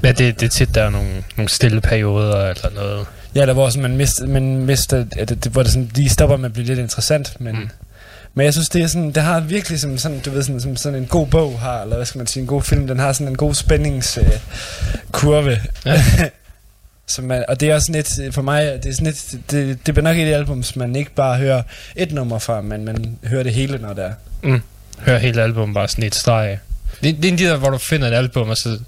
Ja, 0.03 0.11
det, 0.11 0.39
det 0.39 0.45
er 0.45 0.49
tit, 0.49 0.75
der 0.75 0.83
er 0.83 0.89
nogle, 0.89 1.23
nogle 1.37 1.49
stille 1.49 1.81
perioder 1.81 2.49
eller 2.49 2.69
noget. 2.75 3.05
ja, 3.35 3.45
der 3.45 3.53
hvor 3.53 3.69
sådan, 3.69 3.81
man 3.81 3.97
mister, 3.97 4.27
man 4.27 4.57
mister 4.65 5.05
at 5.17 5.29
det, 5.29 5.43
det, 5.43 5.51
hvor 5.51 5.63
det 5.63 5.71
sådan, 5.71 5.91
lige 5.95 6.09
stopper 6.09 6.37
med 6.37 6.45
at 6.45 6.53
blive 6.53 6.65
lidt 6.65 6.79
interessant, 6.79 7.41
men... 7.41 7.55
Mm. 7.55 7.69
Men 8.33 8.45
jeg 8.45 8.53
synes, 8.53 8.69
det 8.69 8.81
er 8.81 8.87
sådan, 8.87 9.11
det 9.11 9.23
har 9.23 9.39
virkelig 9.39 9.79
som 9.79 9.97
sådan, 9.97 10.19
du 10.19 10.29
ved, 10.31 10.43
sådan, 10.43 10.61
som 10.61 10.75
sådan 10.75 10.99
en 10.99 11.05
god 11.05 11.27
bog 11.27 11.59
har, 11.59 11.81
eller 11.81 11.95
hvad 11.95 12.05
skal 12.05 12.19
man 12.19 12.27
sige, 12.27 12.41
en 12.41 12.47
god 12.47 12.61
film, 12.61 12.87
den 12.87 12.99
har 12.99 13.13
sådan 13.13 13.27
en 13.27 13.37
god 13.37 13.53
spændingskurve. 13.53 15.51
Øh. 15.51 15.57
Ja. 15.85 16.03
som 17.09 17.23
man, 17.25 17.45
og 17.47 17.59
det 17.59 17.69
er 17.69 17.75
også 17.75 17.85
sådan 17.85 18.25
et, 18.27 18.33
for 18.33 18.41
mig, 18.41 18.79
det 18.83 18.89
er 18.89 18.93
sådan 18.93 19.07
et, 19.07 19.39
det, 19.51 19.85
det 19.85 19.93
bliver 19.93 20.03
nok 20.03 20.17
et 20.17 20.33
album, 20.33 20.63
som 20.63 20.79
man 20.79 20.95
ikke 20.95 21.11
bare 21.15 21.37
hører 21.37 21.61
et 21.95 22.11
nummer 22.11 22.39
fra, 22.39 22.61
men 22.61 22.85
man 22.85 23.17
hører 23.23 23.43
det 23.43 23.53
hele, 23.53 23.77
når 23.77 23.93
det 23.93 24.03
er. 24.05 24.13
Mm. 24.43 24.61
Hør 24.99 25.17
hele 25.17 25.41
albumet 25.43 25.73
bare 25.73 25.87
sådan 25.87 26.03
et 26.03 26.15
streg. 26.15 26.59
Det, 27.03 27.15
det 27.17 27.25
er 27.25 27.31
en 27.31 27.37
de 27.37 27.43
der, 27.43 27.57
hvor 27.57 27.69
du 27.69 27.77
finder 27.77 28.07
et 28.07 28.13
album, 28.13 28.49
og 28.49 28.57
så 28.57 28.79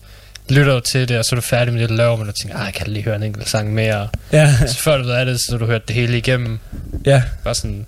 lytter 0.50 0.74
du 0.74 0.80
til 0.80 1.10
det, 1.10 1.18
og 1.18 1.26
så 1.26 1.36
er 1.36 1.36
du 1.36 1.42
færdig 1.42 1.74
med 1.74 1.82
det, 1.82 1.90
du 1.90 1.94
laver, 1.94 2.16
men 2.18 2.26
du 2.28 2.32
tænker, 2.32 2.58
"Ah, 2.58 2.66
jeg 2.66 2.74
kan 2.74 2.88
lige 2.88 3.04
høre 3.04 3.16
en 3.16 3.24
enkelt 3.24 3.50
sang 3.50 3.74
mere. 3.74 4.08
Ja, 4.34 4.56
så 4.68 4.78
før 4.80 4.98
du 4.98 5.04
ved 5.04 5.12
af 5.14 5.26
det, 5.26 5.38
så 5.42 5.58
du 5.58 5.66
hørt 5.66 5.88
det 5.88 5.96
hele 5.96 6.18
igennem. 6.18 6.60
ja. 7.06 7.24
Bare 7.44 7.56
sådan, 7.56 7.86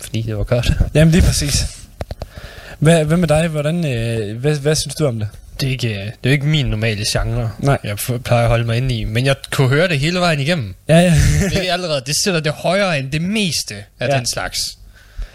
fordi 0.00 0.22
det 0.22 0.36
var 0.36 0.44
godt. 0.44 0.72
Jamen 0.94 1.12
lige 1.12 1.22
præcis. 1.22 1.66
Hvad, 2.78 3.04
hvad 3.04 3.16
med 3.16 3.28
dig? 3.28 3.48
Hvordan, 3.48 3.86
øh, 3.96 4.38
hvad, 4.40 4.56
hvad 4.58 4.74
synes 4.74 4.94
du 4.94 5.06
om 5.06 5.18
det? 5.18 5.28
Det 5.60 5.66
er 5.66 5.70
ikke, 5.70 6.12
det 6.24 6.30
er 6.30 6.32
ikke 6.32 6.46
min 6.46 6.66
normale 6.66 7.04
genre, 7.12 7.50
Nej. 7.58 7.78
jeg 7.84 7.96
plejer 8.24 8.42
at 8.42 8.48
holde 8.48 8.64
mig 8.64 8.76
inde 8.76 8.94
i. 8.98 9.04
Men 9.04 9.26
jeg 9.26 9.36
kunne 9.50 9.68
høre 9.68 9.88
det 9.88 9.98
hele 10.00 10.20
vejen 10.20 10.40
igennem. 10.40 10.74
Ja, 10.88 10.98
ja. 10.98 11.14
Det 11.50 11.68
er 11.68 11.72
allerede, 11.72 12.02
det 12.06 12.14
sætter 12.24 12.40
det 12.40 12.52
højere 12.52 12.98
end 12.98 13.10
det 13.12 13.22
meste 13.22 13.74
af 14.00 14.08
Ja. 14.08 14.16
den 14.16 14.26
slags. 14.26 14.58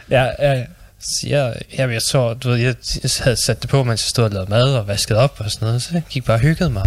ja, 0.09 0.24
ja, 0.39 0.53
ja. 0.53 0.63
Så 1.01 1.28
jeg, 1.28 1.55
jeg, 1.78 1.91
jeg 1.93 2.01
så, 2.01 2.34
du 2.34 2.49
ved, 2.49 2.57
jeg, 2.57 2.76
jeg 3.03 3.11
havde 3.24 3.45
sat 3.45 3.61
det 3.61 3.70
på, 3.70 3.84
mens 3.84 4.01
jeg 4.03 4.09
stod 4.09 4.24
og 4.24 4.32
lavede 4.32 4.49
mad 4.49 4.74
og 4.76 4.88
vaskede 4.88 5.20
op 5.20 5.36
og 5.39 5.51
sådan 5.51 5.65
noget. 5.65 5.82
Så 5.82 5.89
jeg 5.93 6.01
gik 6.09 6.26
bare 6.26 6.38
og 6.38 6.41
hyggede 6.41 6.70
mig. 6.70 6.86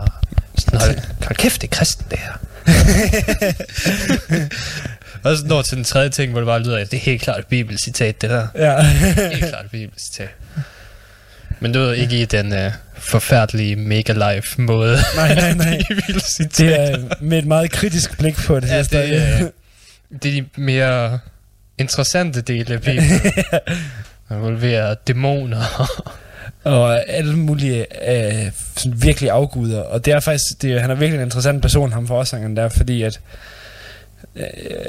Sådan, 0.59 0.81
hold, 0.81 0.99
hold 1.25 1.37
kæft, 1.37 1.61
det 1.63 1.69
er 1.73 1.77
kristen, 1.77 2.07
det 2.11 2.19
her. 2.19 2.33
og 5.23 5.37
så 5.37 5.47
når 5.47 5.63
til 5.63 5.77
den 5.77 5.85
tredje 5.85 6.09
ting, 6.09 6.31
hvor 6.31 6.41
det 6.41 6.47
bare 6.47 6.63
lyder, 6.63 6.79
at 6.79 6.91
det 6.91 6.97
er 6.97 7.01
helt 7.01 7.23
klart 7.23 7.39
et 7.39 7.47
bibelcitat, 7.47 8.23
det 8.23 8.31
der. 8.31 8.47
ja. 8.55 8.83
Helt 8.83 9.49
klart 9.49 9.65
et 9.65 9.71
bibelcitat. 9.71 10.29
Men 11.61 11.73
du 11.73 11.79
ved, 11.79 11.95
ikke 11.95 12.23
i 12.23 12.25
den 12.25 12.53
uh, 12.53 12.73
forfærdelige 13.03 13.77
mega-life 13.77 14.61
måde. 14.63 14.99
nej, 15.17 15.35
nej, 15.35 15.55
nej. 15.65 15.83
Bibelcitat. 15.89 16.59
Det 16.59 16.81
er 16.81 16.99
med 17.21 17.39
et 17.39 17.47
meget 17.47 17.71
kritisk 17.71 18.19
blik 18.19 18.37
på 18.37 18.61
det. 18.61 18.69
Ja, 18.69 18.79
det, 18.79 18.87
stadig. 18.87 19.43
øh, 19.43 19.51
det 20.23 20.39
er 20.39 20.43
de 20.43 20.45
mere 20.57 21.19
interessante 21.79 22.41
dele 22.41 22.75
af 22.75 22.81
Bibelen. 22.87 23.21
Man 24.29 24.39
involverer 24.39 24.95
dæmoner. 24.95 25.93
og 26.65 27.11
alle 27.11 27.37
mulige 27.37 27.87
øh, 28.09 28.51
sådan 28.77 29.03
virkelig 29.03 29.31
afguder. 29.31 29.81
Og 29.81 30.05
det 30.05 30.13
er 30.13 30.21
faktisk, 30.21 30.63
det, 30.63 30.81
han 30.81 30.91
er 30.91 30.95
virkelig 30.95 31.19
en 31.21 31.27
interessant 31.27 31.63
person, 31.63 31.93
ham 31.93 32.07
forsangeren 32.07 32.57
der, 32.57 32.69
fordi 32.69 33.03
at, 33.03 33.21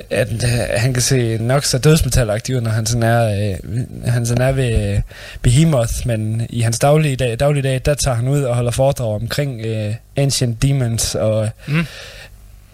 at 0.10 0.32
øh, 0.34 0.50
han 0.78 0.94
kan 0.94 1.02
se 1.02 1.38
nok 1.42 1.64
så 1.66 1.78
dødsmetalagtig 1.78 2.56
ud, 2.56 2.62
når 2.62 2.72
han 2.72 2.86
sådan 2.86 3.04
er, 3.04 3.54
øh, 3.66 3.80
han 4.06 4.26
sådan 4.26 4.42
er 4.48 4.52
ved 4.52 4.94
øh, 4.96 5.02
Behemoth, 5.42 5.94
men 6.06 6.48
i 6.50 6.62
hans 6.62 6.80
daglige 6.80 7.16
dag, 7.16 7.40
daglige 7.40 7.64
dag, 7.64 7.82
der 7.86 7.94
tager 7.94 8.16
han 8.16 8.28
ud 8.28 8.42
og 8.44 8.56
holder 8.56 8.72
foredrag 8.72 9.16
omkring 9.16 9.62
øh, 9.66 9.96
Ancient 10.18 10.62
Demons 10.62 11.16
og 11.16 11.50
Mm. 11.68 11.86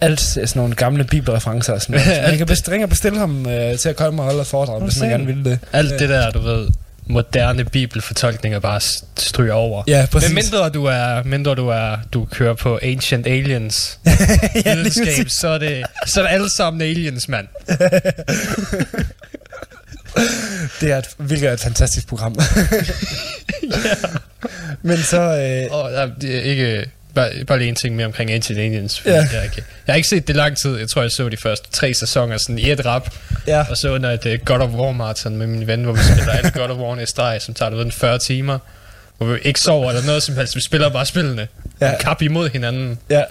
alt 0.00 0.20
sådan 0.20 0.46
nogle 0.54 0.74
gamle 0.74 1.04
bibelreferencer 1.04 1.72
og 1.72 1.82
sådan 1.82 1.92
noget. 2.00 2.16
Så 2.16 2.22
man 2.28 2.38
kan 2.38 2.46
best- 2.50 2.68
ringe 2.70 2.84
og 2.86 2.90
bestille 2.90 3.18
ham 3.18 3.46
øh, 3.48 3.78
til 3.78 3.88
at 3.88 3.96
komme 3.96 4.22
og 4.22 4.26
holde 4.26 4.44
foredrag, 4.44 4.80
hvis 4.82 5.00
man 5.00 5.10
gerne 5.10 5.26
vil 5.26 5.44
det. 5.44 5.58
Alt 5.72 5.98
det 5.98 6.08
der, 6.08 6.30
du 6.30 6.40
ved, 6.40 6.68
moderne 7.06 7.64
bibelfortolkninger 7.64 8.58
bare 8.58 8.80
stryger 9.16 9.52
over. 9.52 9.82
Ja, 9.86 10.06
præcis. 10.12 10.28
Men 10.28 10.34
mindre 10.34 10.70
du 10.70 10.84
er, 10.84 11.22
mindre 11.22 11.54
du 11.54 11.68
er, 11.68 11.96
du 12.12 12.24
kører 12.24 12.54
på 12.54 12.78
Ancient 12.82 13.26
Aliens 13.26 13.98
ja, 14.64 14.74
videnskab, 14.74 15.26
så 15.40 15.48
er 15.48 15.58
det, 15.58 15.84
så 16.06 16.20
er 16.20 16.24
det 16.26 16.34
alle 16.34 16.50
sammen 16.50 16.82
aliens, 16.82 17.28
mand. 17.28 17.46
Det 20.80 20.90
er 20.92 20.98
et, 20.98 21.08
hvilket 21.16 21.48
er 21.48 21.52
et 21.52 21.60
fantastisk 21.60 22.06
program. 22.08 22.36
Men 24.82 24.98
så... 24.98 25.20
Øh, 25.20 25.76
Og 25.76 25.92
er 25.92 26.08
ikke, 26.26 26.90
bare, 27.14 27.30
bare 27.46 27.58
lige 27.58 27.68
en 27.68 27.74
ting 27.74 27.96
mere 27.96 28.06
omkring 28.06 28.30
Ancient 28.32 28.60
Aliens. 28.60 29.02
Ja. 29.06 29.12
Jeg, 29.14 29.44
ikke, 29.44 29.62
jeg 29.86 29.92
har 29.92 29.94
ikke 29.96 30.08
set 30.08 30.28
det 30.28 30.36
lang 30.36 30.56
tid. 30.56 30.76
Jeg 30.78 30.88
tror, 30.88 31.02
jeg 31.02 31.10
så 31.10 31.28
de 31.28 31.36
første 31.36 31.70
tre 31.72 31.94
sæsoner 31.94 32.36
sådan 32.38 32.58
i 32.58 32.70
et 32.70 32.86
rap. 32.86 33.14
ja, 33.46 33.64
Og 33.70 33.76
så 33.76 33.88
under 33.94 34.10
et 34.10 34.26
uh, 34.26 34.44
God 34.44 34.60
of 34.60 34.68
War 34.70 34.92
marathon 34.92 35.36
med 35.36 35.46
min 35.46 35.66
ven, 35.66 35.82
hvor 35.84 35.92
vi 35.92 36.00
spiller 36.12 36.32
alle 36.32 36.50
God 36.50 36.68
of 36.70 36.76
War 36.76 36.98
i 37.00 37.06
streg, 37.06 37.42
som 37.42 37.54
tager 37.54 37.68
det 37.68 37.78
ved 37.78 37.84
en 37.84 37.92
40 37.92 38.18
timer. 38.18 38.58
Hvor 39.18 39.26
vi 39.26 39.38
ikke 39.42 39.60
sover 39.60 39.90
eller 39.90 40.06
noget 40.06 40.22
som 40.22 40.36
helst. 40.36 40.56
Vi 40.56 40.60
spiller 40.62 40.88
bare 40.88 41.06
spillene. 41.06 41.48
Ja. 41.80 41.86
Ja. 41.86 41.98
Kap 42.00 42.22
imod 42.22 42.50
hinanden. 42.50 42.98
ja, 43.10 43.22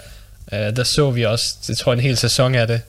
Uh, 0.52 0.58
der 0.58 0.84
så 0.84 1.10
vi 1.10 1.24
også, 1.24 1.46
det 1.66 1.78
tror 1.78 1.92
jeg, 1.92 1.96
en 1.98 2.02
hel 2.02 2.16
sæson 2.16 2.54
af 2.54 2.66
det. 2.66 2.80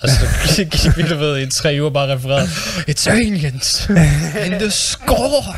Og 0.00 0.08
så 0.08 0.64
gik 0.64 0.96
vi, 0.96 1.02
du 1.02 1.16
ved, 1.16 1.38
i 1.38 1.50
tre 1.50 1.76
uger 1.80 1.90
bare 1.90 2.14
refereret. 2.14 2.46
It's 2.90 3.10
aliens 3.10 3.86
in 4.46 4.52
the 4.52 4.70
sky. 4.70 5.54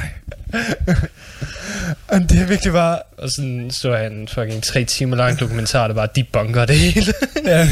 Og 2.09 2.21
det 2.21 2.43
er 2.43 2.47
virkelig 2.47 2.73
bare... 2.73 2.99
Og 3.19 3.31
sådan 3.31 3.71
så 3.71 3.97
han 3.97 4.13
en 4.13 4.29
fucking 4.29 4.63
tre 4.63 4.85
timer 4.85 5.17
lang 5.17 5.41
dokumentar, 5.41 5.87
der 5.89 5.95
bare 5.95 6.09
debunker 6.17 6.65
det 6.65 6.79
hele. 6.79 7.13
Ja, 7.47 7.69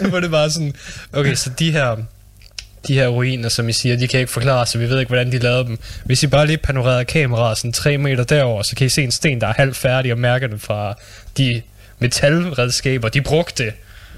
Hvor 0.08 0.20
det 0.20 0.30
bare 0.30 0.50
sådan, 0.50 0.74
okay, 1.12 1.34
så 1.34 1.50
de 1.58 1.72
her, 1.72 1.96
de 2.88 2.94
her 2.94 3.08
ruiner, 3.08 3.48
som 3.48 3.68
I 3.68 3.72
siger, 3.72 3.96
de 3.96 4.08
kan 4.08 4.20
ikke 4.20 4.32
forklare, 4.32 4.66
så 4.66 4.78
vi 4.78 4.88
ved 4.88 4.98
ikke, 4.98 5.08
hvordan 5.08 5.32
de 5.32 5.38
lavede 5.38 5.64
dem. 5.64 5.78
Hvis 6.04 6.22
I 6.22 6.26
bare 6.26 6.46
lige 6.46 6.58
panorerede 6.58 7.04
kameraet 7.04 7.58
sådan 7.58 7.72
tre 7.72 7.98
meter 7.98 8.24
derover, 8.24 8.62
så 8.62 8.76
kan 8.76 8.86
I 8.86 8.90
se 8.90 9.02
en 9.04 9.12
sten, 9.12 9.40
der 9.40 9.46
er 9.46 9.52
halvt 9.56 9.76
færdig, 9.76 10.12
og 10.12 10.18
mærker 10.18 10.46
den 10.46 10.58
fra 10.58 10.94
de 11.38 11.62
metalredskaber, 11.98 13.08
de 13.08 13.20
brugte. 13.20 13.72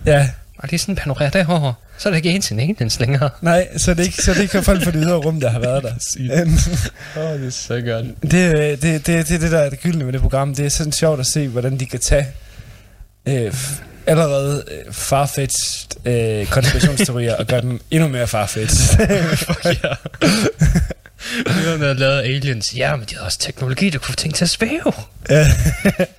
ja. 0.07 0.29
Og 0.59 0.69
lige 0.71 0.79
sådan 0.79 0.97
panorerer 0.97 1.31
derover, 1.31 1.73
så 2.01 2.09
er 2.09 2.13
det 2.13 2.27
ikke 2.27 2.53
en 2.53 2.61
aliens 2.61 3.01
længere. 3.01 3.31
Nej, 3.41 3.69
så 3.77 3.95
det 3.95 4.05
ikke, 4.05 4.23
så 4.23 4.31
det 4.31 4.39
er 4.39 4.43
ikke 4.43 4.63
folk 4.63 4.85
fra 4.85 4.91
det 4.91 5.03
ydre 5.05 5.15
rum, 5.15 5.41
der 5.41 5.51
har 5.51 5.59
været 5.59 5.83
der. 5.83 5.91
Åh, 7.23 7.39
det 7.39 7.47
er 7.47 7.51
så 7.51 7.81
godt. 7.81 8.33
det, 8.33 8.55
øh, 8.55 8.83
det, 8.83 8.83
det, 8.83 9.29
det, 9.29 9.41
det, 9.41 9.51
der 9.51 9.59
er 9.59 9.71
det 9.71 9.81
gyldne 9.81 10.05
med 10.05 10.13
det 10.13 10.21
program. 10.21 10.55
Det 10.55 10.65
er 10.65 10.69
sådan 10.69 10.93
sjovt 10.93 11.21
at 11.21 11.27
se, 11.27 11.49
hvordan 11.49 11.81
de 11.81 11.87
kan 11.87 12.01
tage 12.01 12.27
øh, 13.27 13.55
allerede 14.07 14.65
øh, 14.71 14.93
farfetched 14.93 15.87
øh, 16.05 16.47
konspirationsteorier 16.47 17.37
og 17.37 17.47
gøre 17.47 17.61
dem 17.61 17.81
endnu 17.91 18.09
mere 18.09 18.27
farfetched. 18.27 19.07
Fuck 19.37 19.65
ja. 19.85 19.95
Vi 21.45 21.87
har 21.87 21.93
lavet 21.93 22.21
aliens. 22.21 22.77
Ja, 22.77 22.97
men 22.97 23.07
de 23.11 23.17
har 23.17 23.25
også 23.25 23.39
teknologi, 23.39 23.91
der 23.91 23.99
kunne 23.99 24.13
få 24.13 24.17
ting 24.17 24.35
til 24.35 24.45
at 24.45 24.51
svæve. 24.51 24.93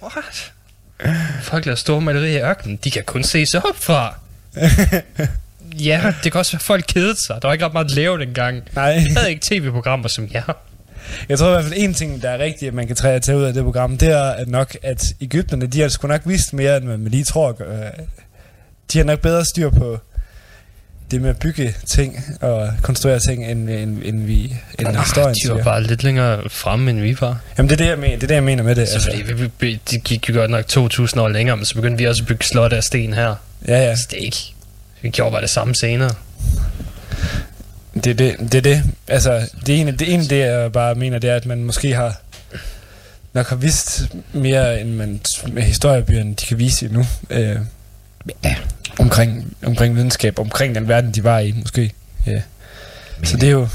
What? 0.04 0.52
Folk 1.42 1.66
laver 1.66 1.76
store 1.76 2.02
malerier 2.02 2.40
i 2.40 2.50
ørkenen. 2.50 2.80
De 2.84 2.92
kan 2.92 3.04
kun 3.04 3.24
se 3.24 3.46
sig 3.46 3.66
op 3.66 3.76
fra. 3.76 4.16
ja, 5.86 6.14
det 6.24 6.32
kan 6.32 6.40
også 6.40 6.52
være, 6.52 6.60
at 6.60 6.66
folk 6.66 6.86
kedede 6.88 7.16
sig. 7.26 7.38
Der 7.42 7.48
var 7.48 7.54
ikke 7.54 7.66
ret 7.66 7.74
meget 7.74 7.86
at 7.86 7.92
lave 7.92 8.20
dengang. 8.20 8.64
Nej. 8.76 8.94
Vi 9.08 9.14
havde 9.18 9.30
ikke 9.30 9.42
tv-programmer 9.46 10.08
som 10.08 10.30
jer. 10.34 10.54
Jeg 11.30 11.38
tror 11.40 11.48
i 11.48 11.52
hvert 11.52 11.64
fald 11.64 11.74
en 11.78 11.94
ting, 11.94 12.22
der 12.22 12.30
er 12.30 12.38
rigtigt, 12.38 12.70
at 12.70 12.74
man 12.74 12.88
kan 12.88 12.96
træde 12.96 13.20
tage 13.20 13.38
ud 13.38 13.44
af 13.44 13.54
det 13.54 13.64
program, 13.64 13.98
det 13.98 14.10
er 14.10 14.24
at 14.24 14.48
nok, 14.48 14.76
at 14.84 15.04
Ægypterne, 15.22 15.68
de 15.68 15.82
har 15.82 15.88
sgu 15.88 16.08
nok 16.08 16.22
vist 16.26 16.54
mere, 16.54 16.78
end 16.78 16.86
man 16.86 17.06
lige 17.06 17.24
tror. 17.24 17.50
Øh, 17.50 17.76
De 18.94 18.98
har 18.98 19.06
nok 19.06 19.20
bedre 19.20 19.46
styr 19.46 19.70
på 19.70 20.00
det 21.12 21.22
med 21.22 21.30
at 21.30 21.40
bygge 21.40 21.76
ting 21.88 22.20
og 22.42 22.70
konstruere 22.82 23.20
ting, 23.20 23.46
end, 23.52 23.70
end, 23.70 24.02
end 24.04 24.24
vi 24.26 24.44
end 24.80 24.88
Ah, 24.88 24.96
historien 24.96 25.36
de 25.44 25.50
var 25.50 25.56
siger. 25.56 25.64
bare 25.64 25.84
lidt 25.84 26.04
længere 26.04 26.50
fremme, 26.50 26.90
end 26.92 27.00
vi 27.00 27.18
var. 27.22 27.40
Jamen 27.58 27.70
det 27.70 27.74
er 27.82 27.84
det, 27.84 27.90
jeg 27.90 27.98
mener, 28.00 28.16
det 28.16 28.24
er 28.24 28.28
det, 28.28 28.36
jeg 28.36 28.44
mener 28.44 28.64
med 28.64 28.76
det. 28.76 28.82
Altså, 28.82 29.02
fordi 29.02 29.22
vi, 29.34 29.50
vi, 29.60 29.80
de 29.92 30.00
gik 30.00 30.30
jo 30.30 30.34
godt 30.34 30.52
nok 30.52 30.66
2.000 30.72 31.20
år 31.20 31.28
længere, 31.30 31.58
men 31.58 31.66
så 31.66 31.76
begyndte 31.76 31.98
vi 31.98 32.08
også 32.08 32.24
at 32.24 32.28
bygge 32.28 32.44
slotte 32.46 32.78
af 32.78 32.84
sten 32.84 33.14
her. 33.14 33.36
ja, 33.68 33.74
ja. 33.74 33.90
Altså, 33.90 34.08
det 34.12 34.20
er 34.20 34.26
ikke... 34.26 34.54
Vi 35.02 35.10
gjorde 35.10 35.32
bare 35.32 35.42
det 35.42 35.50
samme 35.50 35.76
senere. 35.76 36.12
Det 37.94 38.08
er 38.08 38.14
det, 38.14 38.36
det, 38.40 38.56
er 38.56 38.62
det. 38.62 38.84
Altså, 39.08 39.50
det 39.66 39.80
ene, 39.80 39.92
det 39.92 40.14
ene, 40.14 40.28
det 40.28 40.40
jeg 40.40 40.72
bare 40.72 40.96
mener, 40.96 41.20
det 41.20 41.30
er, 41.30 41.36
at 41.36 41.46
man 41.46 41.64
måske 41.64 41.94
har 41.96 42.22
nok 43.34 43.48
har 43.50 43.56
vidst 43.56 44.04
mere, 44.34 44.82
end 44.82 44.90
man 44.94 45.22
med 45.52 45.64
historiebøgerne, 45.64 46.30
de 46.34 46.46
kan 46.46 46.60
vise 46.60 46.86
endnu. 46.86 47.06
Øh, 47.30 47.56
Ja. 48.44 48.56
omkring, 49.00 49.54
omkring 49.66 49.96
videnskab, 49.96 50.40
omkring 50.40 50.76
den 50.76 50.88
verden, 50.88 51.12
de 51.12 51.24
var 51.24 51.40
i, 51.40 51.52
måske. 51.52 51.94
Ja. 52.28 52.42
Så 53.24 53.38
det 53.38 53.48
er 53.48 53.52
jo... 53.52 53.68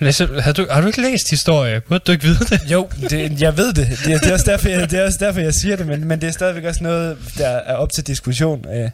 Læs, 0.00 0.18
har, 0.40 0.52
du, 0.52 0.66
har 0.70 0.80
du 0.80 0.86
ikke 0.86 1.00
læst 1.02 1.30
historie? 1.30 1.80
Burde 1.80 2.04
du 2.06 2.12
ikke 2.12 2.24
vide 2.24 2.38
det? 2.38 2.60
Jo, 2.70 2.88
det, 3.10 3.40
jeg 3.40 3.56
ved 3.56 3.72
det. 3.72 3.88
Det, 4.04 4.12
er- 4.12 4.18
det, 4.18 4.28
er 4.28 4.32
også 4.32 4.50
derfor, 4.50 4.68
jeg, 4.68 4.90
det 4.90 4.98
er 4.98 5.04
også 5.04 5.18
derfor, 5.20 5.40
jeg 5.40 5.54
siger 5.54 5.76
det, 5.76 5.86
men, 5.86 6.04
men 6.04 6.20
det 6.20 6.26
er 6.28 6.32
stadigvæk 6.32 6.64
også 6.64 6.82
noget, 6.82 7.16
der 7.38 7.48
er 7.48 7.74
op 7.74 7.92
til 7.92 8.06
diskussion 8.06 8.64
øh, 8.74 8.90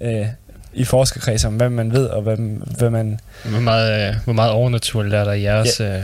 øh, 0.00 0.26
i 0.74 0.84
forskerkredser, 0.84 1.48
om 1.48 1.54
hvad 1.54 1.68
man 1.70 1.92
ved, 1.92 2.06
og 2.06 2.22
hvad, 2.22 2.36
hvad 2.78 2.90
man... 2.90 3.20
Hvor 3.44 3.60
meget, 3.60 4.08
øh, 4.08 4.14
hvor 4.24 4.32
meget 4.32 4.50
overnaturligt 4.50 5.14
er 5.14 5.24
der 5.24 5.32
i 5.32 5.42
jeres... 5.42 5.80
Ja. 5.80 5.96
Øh, 5.98 6.02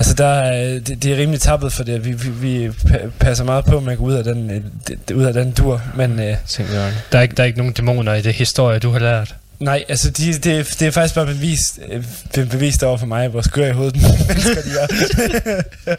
Altså, 0.00 0.14
der 0.14 0.26
er, 0.26 0.78
det, 0.78 1.02
det 1.02 1.12
er 1.12 1.16
rimelig 1.16 1.40
tappet 1.40 1.72
for 1.72 1.84
det. 1.84 2.04
Vi, 2.04 2.12
vi, 2.12 2.28
vi 2.30 2.68
pa- 2.68 3.08
passer 3.20 3.44
meget 3.44 3.64
på, 3.64 3.76
at 3.76 3.82
man 3.82 3.96
går 3.96 4.04
ud 4.04 4.14
af 4.14 4.24
den, 4.24 4.50
øh, 4.50 5.16
ud 5.16 5.24
af 5.24 5.32
den 5.32 5.50
dur. 5.52 5.82
Men 5.96 6.10
øh, 6.20 6.36
der, 7.12 7.18
er 7.18 7.20
ikke, 7.20 7.34
der 7.34 7.42
er 7.42 7.44
ikke 7.46 7.58
nogen 7.58 7.72
dæmoner 7.72 8.14
i 8.14 8.22
det 8.22 8.34
historie, 8.34 8.78
du 8.78 8.90
har 8.90 8.98
lært. 8.98 9.34
nej, 9.60 9.84
altså, 9.88 10.10
de, 10.10 10.32
det, 10.32 10.76
det 10.78 10.82
er 10.82 10.90
faktisk 10.90 11.14
bare 11.14 11.26
bevist, 11.26 11.78
øh, 12.38 12.50
bevist 12.50 12.82
over 12.82 12.96
for 12.96 13.06
mig, 13.06 13.28
hvor 13.28 13.40
skøre 13.40 13.68
i 13.68 13.72
hovedet 13.72 13.96
mennesker 14.28 14.62
de 14.62 14.70
er. 14.80 14.86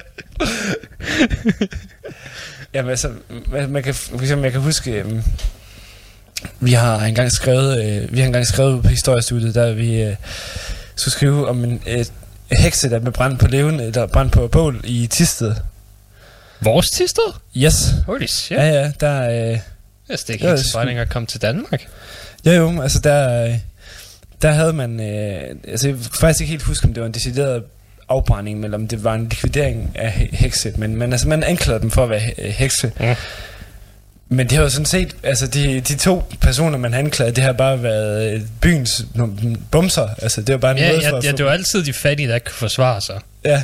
Jamen, 2.74 2.90
altså, 2.92 3.10
man, 3.52 3.70
man 3.70 3.84
kan, 3.84 3.94
for 3.94 4.20
eksempel, 4.22 4.44
jeg 4.44 4.52
kan 4.52 4.62
huske, 4.62 4.92
øh, 4.92 5.06
vi 6.60 6.74
har 6.74 7.00
engang 7.00 7.32
skrevet, 7.32 7.86
øh, 7.86 8.14
vi 8.14 8.20
har 8.20 8.28
engang 8.28 8.48
skrevet 8.48 8.84
på 8.84 8.90
historiestudiet, 8.90 9.56
der 9.56 9.74
vi 9.74 10.02
øh, 10.02 10.16
skulle 10.96 11.14
skrive 11.14 11.48
om 11.48 11.64
en 11.64 11.82
øh, 11.88 12.06
hekse, 12.52 12.90
der 12.90 13.00
blev 13.00 13.14
brændt 13.14 13.40
på 13.40 13.48
levende, 13.48 13.92
der 13.92 14.08
brændt 14.08 14.34
på 14.34 14.48
bål 14.48 14.82
i 14.84 15.08
Tisted. 15.08 15.56
Vores 16.62 16.88
tisted? 16.90 17.34
Yes. 17.58 17.76
Holy 18.06 18.26
shit. 18.26 18.58
Ja, 18.58 18.68
ja, 18.68 18.92
der 19.00 19.30
øh, 19.30 19.36
Jeg 19.38 19.60
det 20.10 20.30
Ja, 20.30 20.34
ikke 20.34 20.48
er 20.48 20.82
engang 20.82 21.10
kom 21.10 21.26
til 21.26 21.42
Danmark. 21.42 21.88
Jo, 22.46 22.52
jo, 22.52 22.82
altså 22.82 23.00
der, 23.00 23.46
øh, 23.46 23.54
der 24.42 24.52
havde 24.52 24.74
man, 24.74 25.00
øh, 25.00 25.56
altså 25.68 25.88
jeg 25.88 25.98
kan 25.98 26.06
faktisk 26.20 26.42
ikke 26.42 26.52
helt 26.52 26.64
huske, 26.64 26.88
om 26.88 26.94
det 26.94 27.02
var 27.02 27.08
en 27.08 27.14
decideret 27.14 27.64
afbrænding, 28.10 28.64
eller 28.64 28.78
om 28.78 28.88
det 28.88 29.04
var 29.04 29.14
en 29.14 29.30
likvidering 29.30 29.92
af 29.96 30.10
he- 30.10 30.36
hekse, 30.36 30.74
men, 30.78 30.96
men 30.96 31.12
altså 31.12 31.28
man 31.28 31.44
anklagede 31.44 31.82
dem 31.82 31.92
for 31.92 32.04
at 32.04 32.10
være 32.10 32.20
he- 32.22 32.48
hekse. 32.52 32.92
Ja. 33.00 33.16
Men 34.32 34.48
det 34.48 34.52
har 34.58 34.64
jo 34.64 34.70
sådan 34.70 34.86
set, 34.86 35.16
altså 35.24 35.48
de, 35.48 35.80
de 35.80 35.96
to 35.96 36.24
personer, 36.42 36.78
man 36.78 36.94
anklagede, 36.94 37.36
det 37.36 37.44
har 37.44 37.52
bare 37.52 37.84
været 37.84 38.34
øh, 38.34 38.42
byens 38.62 39.06
bumser, 39.72 40.08
altså 40.22 40.42
det 40.42 40.54
var 40.54 40.60
bare 40.60 40.72
en 40.72 40.78
Ja, 40.78 40.92
måde 40.92 41.02
ja, 41.02 41.12
for 41.12 41.22
ja, 41.24 41.32
det 41.32 41.46
var 41.46 41.52
altid 41.52 41.84
de 41.84 41.94
fattige, 41.94 42.28
der 42.30 42.36
ikke 42.36 42.46
kunne 42.46 42.54
forsvare 42.58 43.02
sig. 43.02 43.20
Ja. 43.46 43.64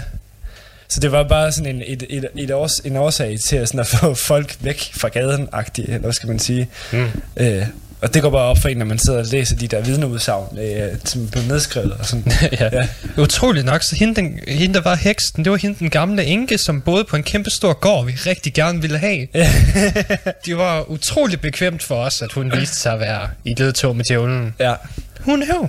Så 0.90 1.00
det 1.00 1.12
var 1.12 1.24
bare 1.24 1.52
sådan 1.52 1.76
en, 1.76 1.82
et, 1.86 2.04
et, 2.10 2.28
et 2.36 2.52
års, 2.52 2.80
en 2.80 2.96
årsag 2.98 3.38
til 3.46 3.56
at, 3.56 3.68
sådan 3.68 3.80
at 3.80 3.88
få 3.88 4.14
folk 4.14 4.56
væk 4.60 4.92
fra 4.94 5.08
gaden-agtigt, 5.08 5.88
eller 5.88 6.00
hvad 6.00 6.14
skal 6.14 6.28
man 6.30 6.40
sige. 6.40 6.70
Mm. 6.92 7.08
Øh, 7.38 7.66
og 8.06 8.14
det 8.14 8.22
går 8.22 8.30
bare 8.30 8.42
op 8.42 8.58
for 8.62 8.70
en, 8.70 8.78
når 8.78 8.86
man 8.86 9.00
sidder 9.00 9.20
og 9.20 9.26
læser 9.26 9.56
de 9.56 9.68
der 9.68 9.82
vidneudsagn, 9.82 10.60
øh, 10.60 10.90
som 11.06 11.28
blev 11.28 11.44
nedskrevet 11.44 11.92
og 12.00 12.06
sådan. 12.06 12.32
ja. 12.60 12.70
Ja. 12.72 12.88
Utroligt 13.18 13.66
nok, 13.66 13.84
så 13.84 13.96
hende, 13.96 14.16
den, 14.16 14.40
hende, 14.48 14.74
der 14.74 14.82
var 14.82 14.96
heksen, 14.96 15.44
det 15.44 15.52
var 15.52 15.58
hende, 15.58 15.80
den 15.80 15.90
gamle 15.90 16.26
enke, 16.26 16.58
som 16.58 16.82
boede 16.82 17.04
på 17.04 17.16
en 17.16 17.24
kæmpe 17.24 17.50
stor 17.50 17.74
gård, 17.74 18.06
vi 18.06 18.12
rigtig 18.12 18.54
gerne 18.54 18.82
ville 18.82 18.98
have. 18.98 19.28
Ja. 19.34 19.52
det 20.46 20.58
var 20.58 20.90
utroligt 20.92 21.42
bekvemt 21.42 21.84
for 21.84 21.96
os, 21.96 22.22
at 22.22 22.32
hun 22.32 22.52
viste 22.60 22.76
sig 22.76 22.94
at 22.94 23.00
være 23.00 23.30
i 23.44 23.56
ledtog 23.58 23.96
med 23.96 24.06
djævlen. 24.06 24.54
ja. 24.60 24.74
Hun 25.20 25.42
er 25.42 25.48
jo. 25.56 25.68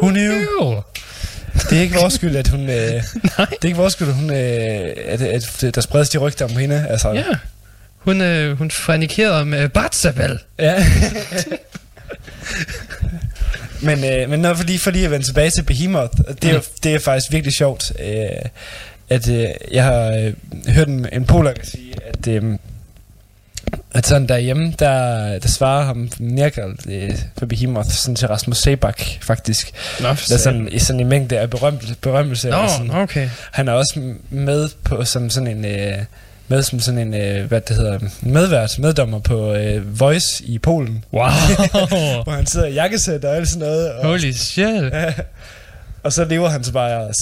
Hun 0.00 0.16
er. 0.16 0.82
Det 1.70 1.78
er 1.78 1.82
ikke 1.82 1.94
vores 1.94 2.14
skyld, 2.14 2.36
at 2.36 2.48
hun... 2.48 2.60
Øh, 2.60 2.68
det 2.70 3.02
er 3.38 3.64
ikke 3.64 3.76
vores 3.76 3.92
skyld, 3.92 4.08
at, 4.08 4.14
hun, 4.14 4.30
øh, 4.30 4.36
at, 5.06 5.22
at 5.22 5.74
der 5.74 5.80
spredes 5.80 6.08
de 6.08 6.18
rygter 6.18 6.44
om 6.44 6.56
hende. 6.56 6.86
Altså, 6.88 7.12
Ja. 7.12 7.22
Hun, 8.08 8.20
øh, 8.20 8.58
hun 8.58 8.70
fornikerede 8.70 9.44
med 9.44 9.68
Batsabel. 9.68 10.38
ja. 10.58 10.84
men 13.82 14.04
øh, 14.04 14.30
men 14.30 14.40
når, 14.40 14.54
fordi, 14.54 14.78
fordi 14.78 15.04
at 15.04 15.10
vende 15.10 15.26
tilbage 15.26 15.50
til 15.50 15.62
Behemoth, 15.62 16.12
det 16.42 16.44
er, 16.50 16.54
jo, 16.54 16.60
det 16.82 16.94
er 16.94 16.98
faktisk 16.98 17.32
virkelig 17.32 17.54
sjovt, 17.54 17.92
øh, 18.00 18.42
at 19.08 19.28
øh, 19.28 19.46
jeg 19.72 19.84
har 19.84 20.02
øh, 20.12 20.32
hørt 20.74 20.88
en, 20.88 21.06
en 21.12 21.24
polak 21.24 21.64
sige, 21.64 21.94
at, 22.06 22.28
øh, 22.28 22.58
at 23.92 24.06
sådan 24.06 24.28
derhjemme, 24.28 24.74
der, 24.78 25.38
der 25.38 25.48
svarer 25.48 25.84
ham 25.84 26.10
Nergal 26.18 26.76
øh, 26.88 27.10
for 27.38 27.46
Behemoth 27.46 27.88
sådan 27.88 28.16
til 28.16 28.28
Rasmus 28.28 28.58
Sebak, 28.58 29.02
faktisk. 29.20 29.72
Nå, 30.00 30.08
Der 30.08 30.34
er 30.34 30.38
sådan, 30.38 30.68
i 30.72 30.78
sådan 30.78 31.00
en 31.00 31.08
mængde 31.08 31.38
af 31.38 31.50
berømt, 31.50 32.00
berømmelse. 32.00 32.54
og 32.56 32.70
sådan. 32.70 32.86
Nå, 32.86 32.98
okay. 33.02 33.30
Han 33.50 33.68
er 33.68 33.72
også 33.72 34.14
med 34.30 34.68
på 34.84 35.04
som 35.04 35.30
sådan 35.30 35.46
en 35.46 35.64
øh, 35.64 35.98
med 36.48 36.62
som 36.62 36.80
sådan 36.80 37.00
en 37.00 37.14
øh, 37.14 37.44
hvad 37.48 37.60
det 37.60 37.76
hedder 37.76 37.98
medvært 38.22 38.78
meddommer 38.78 39.18
på 39.18 39.54
øh, 39.54 40.00
Voice 40.00 40.44
i 40.44 40.58
Polen 40.58 41.04
Wow. 41.12 41.22
hvor 42.24 42.30
han 42.30 42.46
sidder 42.46 42.66
i 42.66 42.72
jakkesæt 42.72 43.24
og 43.24 43.36
alt 43.36 43.48
sådan 43.48 43.68
noget 43.68 43.92
og, 43.92 44.06
Holy 44.06 44.30
shit. 44.32 44.92
og 46.04 46.12
så 46.12 46.24
lever 46.24 46.48
han 46.48 46.64
så 46.64 46.72
bare 46.72 46.96
og 47.00 47.14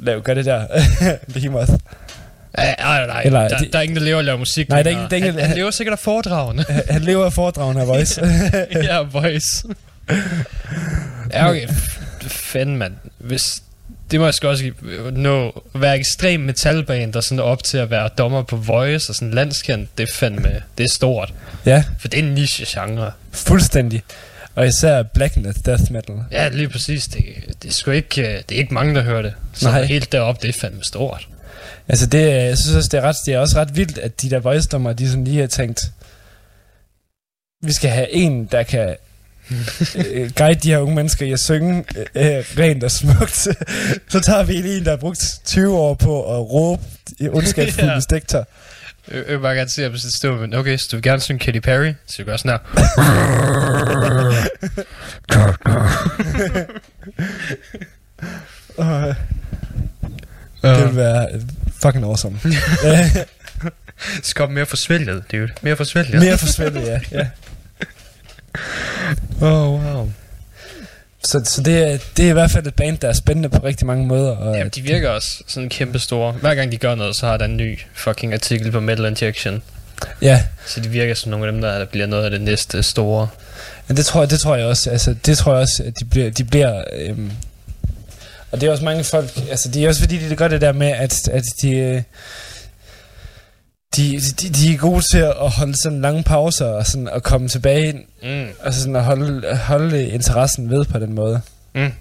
laver 0.00 0.20
gør 0.20 0.34
det 0.34 0.44
der 0.44 0.66
Behemoth 1.34 1.72
Ej, 2.54 2.74
nej, 2.78 3.06
nej. 3.06 3.22
Eller- 3.24 3.48
der, 3.48 3.58
der 3.72 3.78
er 3.78 3.82
ingen, 3.82 3.96
der 3.96 4.02
lever 4.04 4.16
og 4.18 4.24
laver 4.24 4.38
musik. 4.38 4.68
Nej, 4.68 4.82
der 4.82 4.90
er 4.90 4.92
ingen- 4.94 5.10
der 5.10 5.16
er 5.16 5.18
ingen- 5.18 5.34
han, 5.34 5.46
han 5.48 5.56
lever 5.56 5.70
sikkert 5.70 5.92
af 5.92 5.98
foredragene. 5.98 6.64
han 6.90 7.02
lever 7.02 7.24
af 7.24 7.32
foredragen 7.32 7.76
af 7.78 7.86
Voice 7.88 8.20
ja, 8.74 8.98
voice. 9.00 9.64
ja, 11.32 11.48
okay. 11.50 11.68
Fanden, 12.28 12.76
mand. 12.76 12.92
Hvis, 13.18 13.62
det 14.12 14.20
må 14.20 14.26
jeg 14.26 14.34
sgu 14.34 14.48
også 14.48 14.70
nå 15.12 15.62
være 15.74 15.98
ekstrem 15.98 16.40
metalband, 16.40 17.12
der 17.12 17.20
sådan 17.20 17.38
er 17.38 17.42
op 17.42 17.62
til 17.64 17.78
at 17.78 17.90
være 17.90 18.08
dommer 18.18 18.42
på 18.42 18.56
Voice 18.56 19.10
og 19.10 19.14
sådan 19.14 19.34
landskendt, 19.34 19.98
det 19.98 20.08
er 20.08 20.12
fandme, 20.12 20.62
det 20.78 20.84
er 20.84 20.88
stort. 20.88 21.34
ja 21.66 21.84
For 21.98 22.08
det 22.08 22.18
er 22.20 22.22
en 22.24 22.34
niche-genre. 22.34 23.12
fuldstændig 23.32 24.02
og 24.54 24.66
især 24.66 25.02
Black 25.02 25.34
Death 25.66 25.92
Metal 25.92 26.14
Ja, 26.30 26.48
lige 26.48 26.68
præcis. 26.68 27.04
Det, 27.04 27.24
det, 27.62 27.68
er 27.68 27.72
sgu 27.72 27.90
ikke, 27.90 28.22
øh, 28.22 28.42
det 28.48 28.54
er 28.54 28.58
ikke 28.60 28.74
mange, 28.74 28.94
der 28.94 29.02
hører 29.02 29.22
det. 29.22 29.34
Så 29.52 29.68
Nej. 29.68 29.84
helt 29.84 30.12
deroppe, 30.12 30.46
det 30.46 30.54
er 30.56 30.60
fandme 30.60 30.84
stort. 30.84 31.28
altså 31.88 32.06
det 32.06 32.32
er- 32.32 32.42
jeg 32.44 32.58
synes 32.58 32.76
også 32.76 32.88
det 32.92 32.98
er 32.98 33.02
ret 33.02 33.16
det 33.26 33.34
er 33.34 33.38
også 33.38 33.56
ret 33.56 33.76
vildt 33.76 33.98
at 33.98 34.22
de 34.22 34.30
der 34.30 34.38
Voice 34.38 34.68
de 34.98 35.08
sådan 35.08 35.24
lige 35.24 35.40
har 35.40 35.46
tænkt 35.46 35.90
vi 37.62 37.72
skal 37.72 37.90
have 37.90 38.12
en 38.12 38.44
der 38.44 38.62
kan 38.62 38.96
øh, 39.96 40.30
guide 40.36 40.60
de 40.60 40.70
her 40.70 40.78
unge 40.78 40.94
mennesker 40.94 41.26
i 41.26 41.32
at 41.32 41.40
synge 41.40 41.84
øh, 41.96 42.36
øh, 42.36 42.44
rent 42.58 42.84
og 42.84 42.90
smukt, 42.90 43.48
så 44.08 44.20
tager 44.20 44.42
vi 44.42 44.52
lige 44.52 44.78
en, 44.78 44.84
der 44.84 44.90
har 44.90 44.96
brugt 44.96 45.20
20 45.44 45.78
år 45.78 45.94
på 45.94 46.36
at 46.36 46.50
råbe 46.50 46.82
i 47.18 47.28
ondskabsfulde 47.28 47.90
yeah. 47.92 48.02
stikter. 48.02 48.44
Jeg, 49.12 49.24
vil 49.28 49.38
bare 49.38 49.54
gerne 49.54 49.70
se, 49.70 49.88
hvis 49.88 50.02
det 50.02 50.14
stod, 50.14 50.40
men 50.40 50.54
okay, 50.54 50.76
så 50.76 50.88
du 50.90 50.96
vil 50.96 51.02
gerne 51.02 51.20
synge 51.20 51.38
Katy 51.38 51.58
Perry, 51.58 51.92
så 52.06 52.16
du 52.18 52.24
gør 52.24 52.36
sådan 52.36 52.50
her. 52.50 52.58
Øh, 60.64 60.70
det 60.70 60.86
vil 60.86 60.96
være 60.96 61.28
øh, 61.34 61.40
fucking 61.82 62.04
awesome. 62.04 62.38
Så 64.22 64.34
kom 64.34 64.50
mere 64.50 64.66
forsvælget, 64.66 65.24
dude. 65.32 65.48
Mere 65.62 65.76
forsvælget. 65.76 66.20
Mere 66.20 66.38
forsvældet, 66.38 66.82
ja. 66.86 67.00
ja. 67.12 67.26
Oh, 69.40 69.84
wow. 69.84 70.10
Så, 71.24 71.40
så 71.44 71.62
det, 71.62 71.78
er, 71.92 71.98
det 72.16 72.24
er 72.24 72.30
i 72.30 72.32
hvert 72.32 72.50
fald 72.50 72.66
et 72.66 72.74
band, 72.74 72.98
der 72.98 73.08
er 73.08 73.12
spændende 73.12 73.48
på 73.48 73.58
rigtig 73.64 73.86
mange 73.86 74.06
måder. 74.06 74.36
Og, 74.36 74.56
Jamen, 74.56 74.70
de 74.74 74.82
virker 74.82 75.08
også 75.10 75.42
sådan 75.46 75.68
kæmpe 75.68 75.98
store. 75.98 76.32
Hver 76.32 76.54
gang 76.54 76.72
de 76.72 76.76
gør 76.76 76.94
noget, 76.94 77.16
så 77.16 77.26
har 77.26 77.36
der 77.36 77.44
en 77.44 77.56
ny 77.56 77.80
fucking 77.94 78.32
artikel 78.32 78.70
på 78.70 78.80
Metal 78.80 79.04
Injection. 79.06 79.62
ja, 80.22 80.42
Så 80.66 80.80
de 80.80 80.88
virker 80.88 81.14
som 81.14 81.30
nogle 81.30 81.46
af 81.46 81.52
dem, 81.52 81.60
der, 81.60 81.78
der 81.78 81.84
bliver 81.84 82.06
noget 82.06 82.24
af 82.24 82.30
det 82.30 82.40
næste 82.40 82.82
store. 82.82 83.28
men 83.88 83.96
det 83.96 84.06
tror, 84.06 84.20
jeg, 84.20 84.30
det 84.30 84.40
tror 84.40 84.56
jeg 84.56 84.66
også. 84.66 84.90
Altså, 84.90 85.14
det 85.26 85.38
tror 85.38 85.52
jeg 85.52 85.60
også, 85.62 85.82
at 85.82 86.00
de 86.00 86.04
bliver... 86.04 86.30
De 86.30 86.44
bliver 86.44 86.84
øhm, 86.92 87.30
og 88.50 88.60
det 88.60 88.66
er 88.66 88.70
også 88.70 88.84
mange 88.84 89.04
folk... 89.04 89.30
Altså, 89.50 89.68
det 89.68 89.84
er 89.84 89.88
også 89.88 90.00
fordi, 90.00 90.28
de 90.28 90.36
gør 90.36 90.48
det 90.48 90.60
der 90.60 90.72
med, 90.72 90.88
at, 90.88 91.28
at 91.28 91.44
de... 91.62 91.70
øh, 91.76 92.02
De, 93.96 94.20
de, 94.40 94.48
de 94.48 94.74
er 94.74 94.78
gode 94.78 95.02
til 95.12 95.18
at 95.18 95.50
holde 95.50 95.74
sådan 95.82 96.00
lange 96.00 96.22
pauser 96.22 96.66
og 96.66 96.86
sådan 96.86 97.08
at 97.08 97.22
komme 97.22 97.48
tilbage 97.48 97.92
Mm. 98.22 98.46
Altså 98.64 98.80
sådan 98.80 98.96
at 98.96 99.04
holde, 99.04 99.56
holde 99.56 100.08
interessen 100.08 100.70
ved 100.70 100.84
på 100.84 100.98
den 100.98 101.14
måde. 101.14 101.40
Mm. 101.74 101.92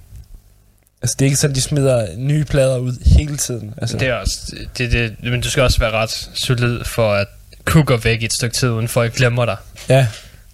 Altså 1.02 1.16
det 1.20 1.22
er 1.22 1.26
ikke 1.26 1.38
sådan, 1.38 1.56
de 1.56 1.62
smider 1.62 2.08
nye 2.18 2.46
plader 2.46 2.78
ud 2.78 2.94
hele 3.06 3.38
tiden. 3.38 3.74
Altså, 3.78 3.98
Det 3.98 4.08
er 4.08 4.14
også, 4.14 4.56
det, 4.78 4.92
det, 4.92 5.16
men 5.24 5.42
du 5.42 5.50
skal 5.50 5.64
også 5.64 5.80
være 5.80 5.92
ret 5.92 6.30
solid 6.34 6.84
for 6.84 7.14
at 7.14 7.28
kunne 7.66 7.84
gå 7.86 7.98
væk 7.98 8.22
i 8.22 8.26
et 8.26 8.34
stykke 8.34 8.56
tid, 8.56 8.70
uden 8.70 8.88
folk 8.88 9.16
glemmer 9.16 9.46
dig. 9.46 9.56
Ja, 9.90 10.08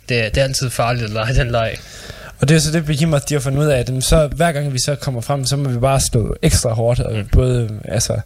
Det, 0.09 0.25
er- 0.25 0.29
det 0.29 0.37
er 0.37 0.43
altid 0.43 0.69
farligt 0.69 1.05
at 1.05 1.09
lege 1.11 1.35
den 1.35 1.51
leg. 1.51 1.75
Og 2.41 2.47
det 2.49 2.55
er 2.55 2.59
så 2.59 2.71
det, 2.71 2.85
Behemoth 2.85 3.23
de 3.29 3.33
har 3.33 3.41
fundet 3.41 3.59
ud 3.59 3.65
af, 3.65 3.79
at 3.79 4.03
så, 4.03 4.27
hver 4.27 4.51
gang 4.51 4.73
vi 4.73 4.79
så 4.85 4.95
kommer 4.95 5.21
frem, 5.21 5.45
så 5.45 5.57
må 5.57 5.69
vi 5.69 5.77
bare 5.77 5.99
stå 5.99 6.35
ekstra 6.41 6.73
hårdt. 6.73 6.99
Og 6.99 7.13
Mm. 7.15 7.25
både, 7.31 7.69
altså, 7.85 8.19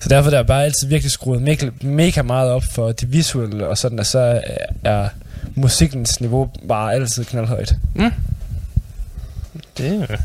så 0.00 0.08
derfor 0.08 0.30
der 0.30 0.38
er 0.38 0.42
bare 0.42 0.64
altid 0.64 0.88
virkelig 0.88 1.10
skruet 1.12 1.42
mega, 1.42 1.70
mega 1.82 2.22
meget 2.22 2.50
op 2.50 2.64
for 2.64 2.92
det 2.92 3.12
visuelle, 3.12 3.66
og 3.68 3.78
sådan, 3.78 3.98
at 3.98 4.06
så 4.06 4.40
er, 4.84 5.08
musikkens 5.54 6.20
niveau 6.20 6.50
bare 6.68 6.94
altid 6.94 7.24
knaldhøjt. 7.24 7.74
Det 9.78 9.86
er 9.86 10.16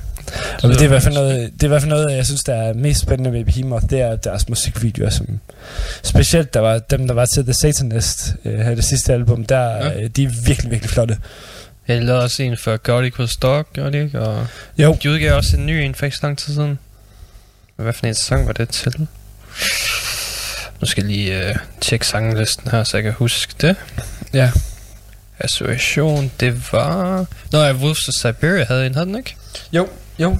Og 0.63 0.69
det 0.69 0.81
er, 0.81 0.85
i 0.85 0.87
hvert 0.87 1.03
fald 1.03 1.13
noget, 1.13 1.51
det 1.53 1.63
er 1.63 1.67
i 1.67 1.67
hvert 1.67 1.81
fald 1.81 1.89
noget, 1.89 2.15
jeg 2.15 2.25
synes, 2.25 2.41
der 2.43 2.53
er 2.55 2.73
mest 2.73 3.01
spændende 3.01 3.31
ved 3.31 3.45
Behemoth, 3.45 3.85
det 3.89 4.01
er 4.01 4.15
deres 4.15 4.49
musikvideoer, 4.49 5.09
som 5.09 5.27
specielt 6.03 6.53
der 6.53 6.59
var 6.59 6.79
dem, 6.79 7.07
der 7.07 7.13
var 7.13 7.25
til 7.25 7.43
The 7.43 7.53
Satanist, 7.53 8.35
øh, 8.45 8.65
det 8.65 8.83
sidste 8.83 9.13
album, 9.13 9.45
der, 9.45 9.61
ja. 9.75 10.01
øh, 10.01 10.09
de 10.15 10.23
er 10.23 10.29
virkelig, 10.45 10.71
virkelig 10.71 10.89
flotte. 10.89 11.17
Jeg 11.91 12.03
lavede 12.03 12.23
også 12.23 12.43
en 12.43 12.57
for 12.57 12.77
Gothic 12.77 13.19
was 13.19 13.35
Dog, 13.35 13.67
gjorde 13.73 13.97
de 13.97 14.03
ikke? 14.03 14.19
Og 14.19 14.47
Jo, 14.77 14.97
de 15.03 15.09
udgav 15.11 15.35
også 15.35 15.57
en 15.57 15.65
ny 15.65 15.71
en 15.71 15.95
for 15.95 16.05
ikke 16.05 16.17
så 16.17 16.25
lang 16.25 16.37
tid 16.37 16.53
siden. 16.53 16.79
Hvad 17.75 17.93
for 17.93 18.07
en 18.07 18.15
sang 18.15 18.47
var 18.47 18.53
det 18.53 18.69
til? 18.69 19.07
Nu 20.81 20.87
skal 20.87 21.03
jeg 21.03 21.11
lige 21.11 21.49
øh, 21.49 21.55
tjekke 21.81 22.07
sanglisten 22.07 22.71
her, 22.71 22.83
så 22.83 22.97
jeg 22.97 23.03
kan 23.03 23.13
huske 23.13 23.53
det. 23.61 23.75
ja. 24.33 24.51
Association, 25.39 26.31
det 26.39 26.73
var... 26.73 27.25
Nå, 27.51 27.63
ja, 27.63 27.73
Wolves 27.73 28.07
of 28.07 28.13
Siberia 28.13 28.63
havde 28.65 28.85
en, 28.85 28.93
havde 28.93 29.05
den 29.05 29.15
ikke? 29.17 29.35
Jo, 29.73 29.89
jo. 30.19 30.37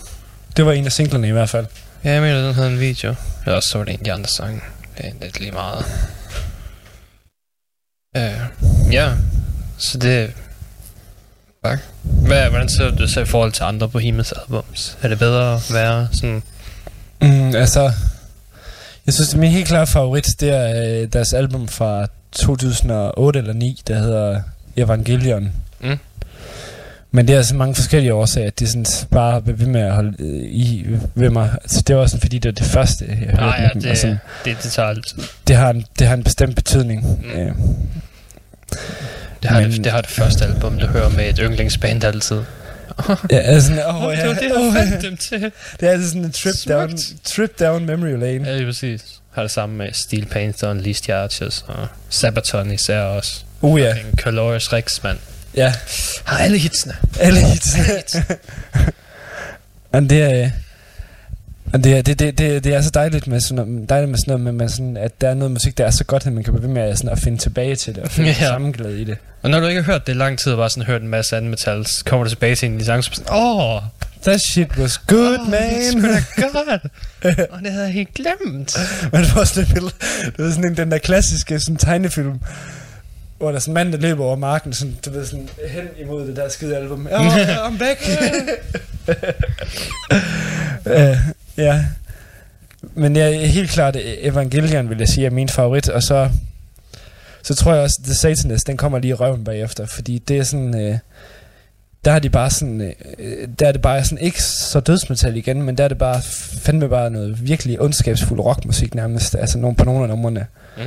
Det 0.57 0.65
var 0.65 0.71
en 0.71 0.85
af 0.85 0.91
singlerne 0.91 1.27
i 1.27 1.31
hvert 1.31 1.49
fald. 1.49 1.65
Ja, 2.03 2.11
jeg 2.11 2.21
mener, 2.21 2.45
den 2.45 2.53
havde 2.53 2.69
en 2.69 2.79
video. 2.79 3.15
Eller 3.45 3.55
også 3.55 3.69
så 3.69 3.77
var 3.77 3.85
det 3.85 3.93
en 3.93 3.99
af 3.99 4.03
de 4.03 4.13
andre 4.13 4.29
sange. 4.29 4.61
Det 4.97 5.05
er 5.05 5.11
lidt 5.21 5.39
lige 5.39 5.51
meget. 5.51 5.85
Uh, 8.17 8.93
ja, 8.93 9.13
så 9.77 9.97
det... 9.97 10.33
Fuck. 11.67 11.79
Hvad, 12.03 12.49
hvordan 12.49 12.69
ser 12.69 12.89
du 12.89 12.95
det 12.95 13.09
så 13.09 13.21
i 13.21 13.25
forhold 13.25 13.51
til 13.51 13.63
andre 13.63 13.89
Bohemians 13.89 14.31
albums? 14.31 14.97
Er 15.01 15.07
det 15.07 15.19
bedre 15.19 15.55
at 15.55 15.73
være 15.73 16.07
sådan... 16.11 16.43
Mm, 17.21 17.55
altså, 17.55 17.91
jeg 19.05 19.13
synes, 19.13 19.29
det 19.29 19.35
er 19.35 19.39
min 19.39 19.51
helt 19.51 19.67
klare 19.67 19.87
favorit, 19.87 20.27
det 20.39 20.49
er 20.49 21.01
øh, 21.01 21.07
deres 21.13 21.33
album 21.33 21.67
fra 21.67 22.07
2008 22.31 23.39
eller 23.39 23.53
9, 23.53 23.81
der 23.87 23.99
hedder 23.99 24.41
Evangelion. 24.77 25.51
Mm. 25.79 25.97
Men 27.11 27.27
det 27.27 27.33
er 27.33 27.37
altså 27.37 27.55
mange 27.55 27.75
forskellige 27.75 28.13
årsager, 28.13 28.47
at 28.47 28.59
det 28.59 28.69
sådan 28.69 28.85
bare 29.11 29.41
blev 29.41 29.59
ved 29.59 29.67
med 29.67 29.81
at 29.81 29.93
holde 29.93 30.15
øh, 30.19 30.41
i 30.43 30.85
ved 31.15 31.29
mig. 31.29 31.49
Altså, 31.61 31.83
det 31.87 31.95
var 31.95 32.05
sådan, 32.05 32.21
fordi 32.21 32.37
det 32.39 32.49
var 32.49 32.65
det 32.65 32.65
første, 32.65 33.05
jeg 33.09 33.17
hørte 33.17 33.35
med 33.35 33.53
ja, 33.59 33.69
dem, 33.73 33.91
og 33.91 33.97
sådan, 33.97 34.19
det, 34.45 34.55
det, 34.55 34.63
det 34.63 34.71
tager 34.71 34.89
alt. 34.89 35.15
det, 35.47 35.55
har 35.55 35.69
en, 35.69 35.85
det 35.99 36.07
har 36.07 36.13
en 36.13 36.23
bestemt 36.23 36.55
betydning. 36.55 37.19
Mm. 37.23 37.39
Øh, 37.39 37.55
Det 39.41 39.49
har, 39.49 39.61
Men- 39.61 39.71
det, 39.71 39.83
det 39.83 39.91
har 39.91 40.01
det 40.01 40.09
første 40.09 40.45
album, 40.45 40.79
du 40.79 40.87
hører 40.87 41.09
med 41.09 41.29
et 41.29 41.37
yndlingsband 41.41 42.03
altid. 42.03 42.41
ja, 43.31 43.37
altså, 43.37 43.85
åh, 43.87 44.03
Åh, 44.05 44.13
ja, 44.13 44.29
det 44.29 44.51
var 44.55 44.61
det, 44.61 44.73
fandt 44.73 45.01
dem 45.01 45.17
til. 45.17 45.41
Det 45.79 45.87
er 45.87 45.91
altså 45.91 46.07
sådan 46.09 46.25
en 46.25 46.31
trip 46.31 46.53
Smukt. 46.55 46.77
down, 46.79 46.97
trip 47.23 47.59
down 47.59 47.85
memory 47.85 48.19
lane. 48.19 48.49
Ja, 48.49 48.55
lige 48.55 48.65
præcis. 48.65 49.01
Har 49.31 49.41
det 49.41 49.51
samme 49.51 49.75
med 49.77 49.93
Steel 49.93 50.25
Painter, 50.25 50.69
Unleashed 50.69 51.15
Arches 51.15 51.65
og 51.67 51.87
Sabaton 52.09 52.71
især 52.71 52.99
også. 53.01 53.43
Uh 53.61 53.81
ja, 53.81 53.95
En 53.95 54.17
Colores 54.17 54.73
Rex, 54.73 55.03
mand. 55.03 55.17
ja. 55.55 55.73
Har 56.25 56.37
alle 56.37 56.57
hitsene. 56.57 56.95
Alle 57.19 57.39
hits. 57.39 57.75
Men 59.93 60.09
det 60.09 60.21
er... 60.23 60.49
det, 61.73 61.97
er- 61.97 62.01
det, 62.01 62.19
det, 62.19 62.37
det, 62.37 62.63
det 62.63 62.73
er 62.73 62.81
så 62.81 62.89
dejligt 62.89 63.27
med 63.27 63.39
sådan 63.39 63.65
noget, 63.67 63.89
dejligt 63.89 64.09
med 64.11 64.19
sådan 64.19 64.31
noget 64.31 64.41
med, 64.41 64.51
med 64.51 64.69
sådan, 64.69 64.97
at 64.97 65.21
der 65.21 65.29
er 65.29 65.33
noget 65.33 65.51
musik, 65.51 65.77
der 65.77 65.85
er 65.85 65.91
så 65.91 66.03
godt, 66.03 66.27
at 66.27 66.33
man 66.33 66.43
kan 66.43 66.53
blive 66.53 66.63
ved 66.63 66.69
med 66.73 66.81
at, 66.81 66.97
sådan, 66.97 67.11
at 67.11 67.19
finde 67.19 67.37
tilbage 67.37 67.75
til 67.75 67.95
det, 67.95 68.03
og 68.03 68.11
finde 68.11 68.29
Ja. 68.41 68.47
samenglæde 68.47 69.01
i 69.01 69.03
det. 69.03 69.17
Og 69.41 69.49
når 69.49 69.59
du 69.59 69.65
ikke 69.67 69.81
har 69.81 69.91
hørt 69.91 70.07
det 70.07 70.13
i 70.13 70.17
lang 70.17 70.39
tid, 70.39 70.51
og 70.51 70.57
bare 70.57 70.69
sådan 70.69 70.83
hørt 70.83 71.01
en 71.01 71.07
masse 71.07 71.37
anden 71.37 71.49
metal, 71.49 71.85
så 71.85 72.03
kommer 72.05 72.23
du 72.23 72.29
tilbage 72.29 72.55
til 72.55 72.69
en 72.69 72.79
af 72.89 73.01
du 73.01 73.01
sådan, 73.01 73.33
åh, 73.33 73.75
oh, 73.75 73.81
That 74.23 74.39
shit 74.51 74.77
was 74.77 74.97
good, 74.97 75.37
oh, 75.39 75.49
man! 75.51 75.61
Det 75.73 75.83
sgu 76.23 76.41
da 76.41 76.47
godt. 76.71 76.81
Og 77.53 77.59
det 77.63 77.71
havde 77.71 77.85
jeg 77.85 77.93
helt 77.93 78.13
glemt. 78.13 78.77
Men 79.11 79.21
det 79.21 79.35
var 79.35 79.51
det 79.55 79.67
billede, 79.73 79.93
det 80.25 80.45
var 80.45 80.49
sådan 80.51 80.65
en, 80.65 80.77
den 80.77 80.91
der 80.91 80.97
klassiske 80.97 81.59
sådan, 81.59 81.77
tegnefilm, 81.77 82.39
hvor 83.37 83.47
der 83.49 83.55
er 83.55 83.59
sådan 83.59 83.71
en 83.71 83.73
mand, 83.73 83.91
der 83.91 83.97
løber 83.99 84.23
over 84.25 84.35
marken, 84.35 84.73
sådan, 84.73 84.97
du 85.05 85.09
ved, 85.11 85.25
sådan 85.25 85.49
hen 85.69 85.85
imod 86.05 86.27
det 86.27 86.35
der 86.35 86.49
skide 86.49 86.77
album. 86.77 87.07
Oh, 87.11 87.35
I'm 87.67 87.77
back! 87.79 87.99
uh, 90.85 91.17
ja. 91.61 91.85
Men 92.93 93.15
jeg 93.15 93.33
er 93.33 93.45
helt 93.45 93.69
klart, 93.69 93.97
Evangelion 93.99 94.89
vil 94.89 94.97
jeg 94.97 95.07
sige 95.07 95.25
er 95.25 95.29
min 95.29 95.49
favorit, 95.49 95.89
og 95.89 96.03
så, 96.03 96.29
så 97.43 97.55
tror 97.55 97.73
jeg 97.73 97.83
også, 97.83 97.99
The 98.03 98.13
Satanist, 98.13 98.67
den 98.67 98.77
kommer 98.77 98.99
lige 98.99 99.09
i 99.09 99.13
røven 99.13 99.43
bagefter, 99.43 99.85
fordi 99.85 100.17
det 100.17 100.37
er 100.37 100.43
sådan, 100.43 100.81
øh, 100.81 100.97
der 102.05 102.11
har 102.11 102.19
de 102.19 102.29
bare 102.29 102.49
sådan, 102.49 102.81
øh, 103.19 103.47
der 103.59 103.67
er 103.67 103.71
det 103.71 103.81
bare 103.81 104.03
sådan 104.03 104.17
ikke 104.17 104.43
så 104.43 104.79
dødsmetal 104.79 105.37
igen, 105.37 105.61
men 105.61 105.77
der 105.77 105.83
er 105.83 105.87
det 105.87 105.97
bare 105.97 106.21
fandme 106.61 106.89
bare 106.89 107.09
noget 107.09 107.47
virkelig 107.47 107.81
ondskabsfuld 107.81 108.39
rockmusik 108.39 108.95
nærmest, 108.95 109.35
altså 109.35 109.57
nogle, 109.57 109.75
på 109.75 109.85
nogle 109.85 110.03
af 110.03 110.09
numrene. 110.09 110.45
Mm. 110.77 110.83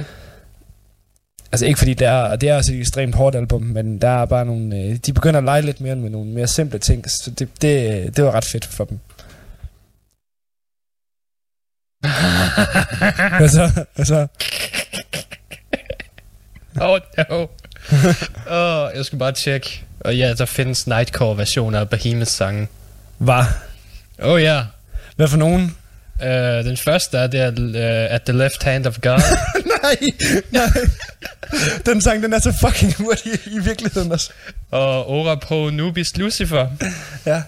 Altså 1.52 1.66
ikke 1.66 1.78
fordi 1.78 1.94
det 1.94 2.06
er, 2.06 2.12
og 2.16 2.40
det 2.40 2.48
er 2.48 2.56
også 2.56 2.72
et 2.72 2.78
ekstremt 2.78 3.14
hårdt 3.14 3.36
album, 3.36 3.62
men 3.62 3.98
der 3.98 4.08
er 4.08 4.24
bare 4.24 4.44
nogle, 4.44 4.76
øh, 4.76 4.96
de 4.96 5.12
begynder 5.12 5.38
at 5.38 5.44
lege 5.44 5.62
lidt 5.62 5.80
mere 5.80 5.96
med 5.96 6.10
nogle 6.10 6.30
mere 6.30 6.46
simple 6.46 6.78
ting, 6.78 7.10
så 7.10 7.30
det, 7.30 7.48
det, 7.62 8.16
det 8.16 8.24
var 8.24 8.30
ret 8.30 8.44
fedt 8.44 8.64
for 8.64 8.84
dem. 8.84 8.98
Hvad 13.38 13.48
så? 13.48 13.84
Hvad 13.94 14.04
så? 14.04 14.26
Oh, 16.80 16.98
no. 17.30 17.46
oh, 18.50 18.96
jeg 18.96 19.04
skal 19.04 19.18
bare 19.18 19.32
tjekke. 19.32 19.84
Og 20.00 20.16
ja, 20.16 20.34
der 20.34 20.44
findes 20.44 20.86
Nightcore-versioner 20.86 21.80
af 21.80 21.88
Behemoth 21.88 22.30
sange. 22.30 22.68
Åh 24.22 24.32
oh, 24.32 24.42
ja. 24.42 24.62
Hvad 25.16 25.28
for 25.28 25.36
nogen? 25.36 25.76
Uh, 26.20 26.28
den 26.64 26.76
første 26.76 27.18
er, 27.18 27.26
det 27.26 27.40
er 27.40 27.50
uh, 27.50 28.14
At 28.14 28.22
the 28.22 28.38
Left 28.38 28.62
Hand 28.62 28.86
of 28.86 28.98
God. 29.02 29.20
nej, 29.82 29.96
nej. 30.50 30.68
Den 31.86 32.00
sang, 32.00 32.22
den 32.22 32.32
er 32.32 32.38
så 32.38 32.52
fucking 32.60 32.94
hurtig 32.94 33.32
i 33.46 33.58
virkeligheden 33.58 34.12
også. 34.12 34.30
og 34.70 35.10
Ora 35.10 35.34
Pro 35.34 35.70
Nubis 35.70 36.16
Lucifer. 36.16 36.68
Ja. 37.26 37.42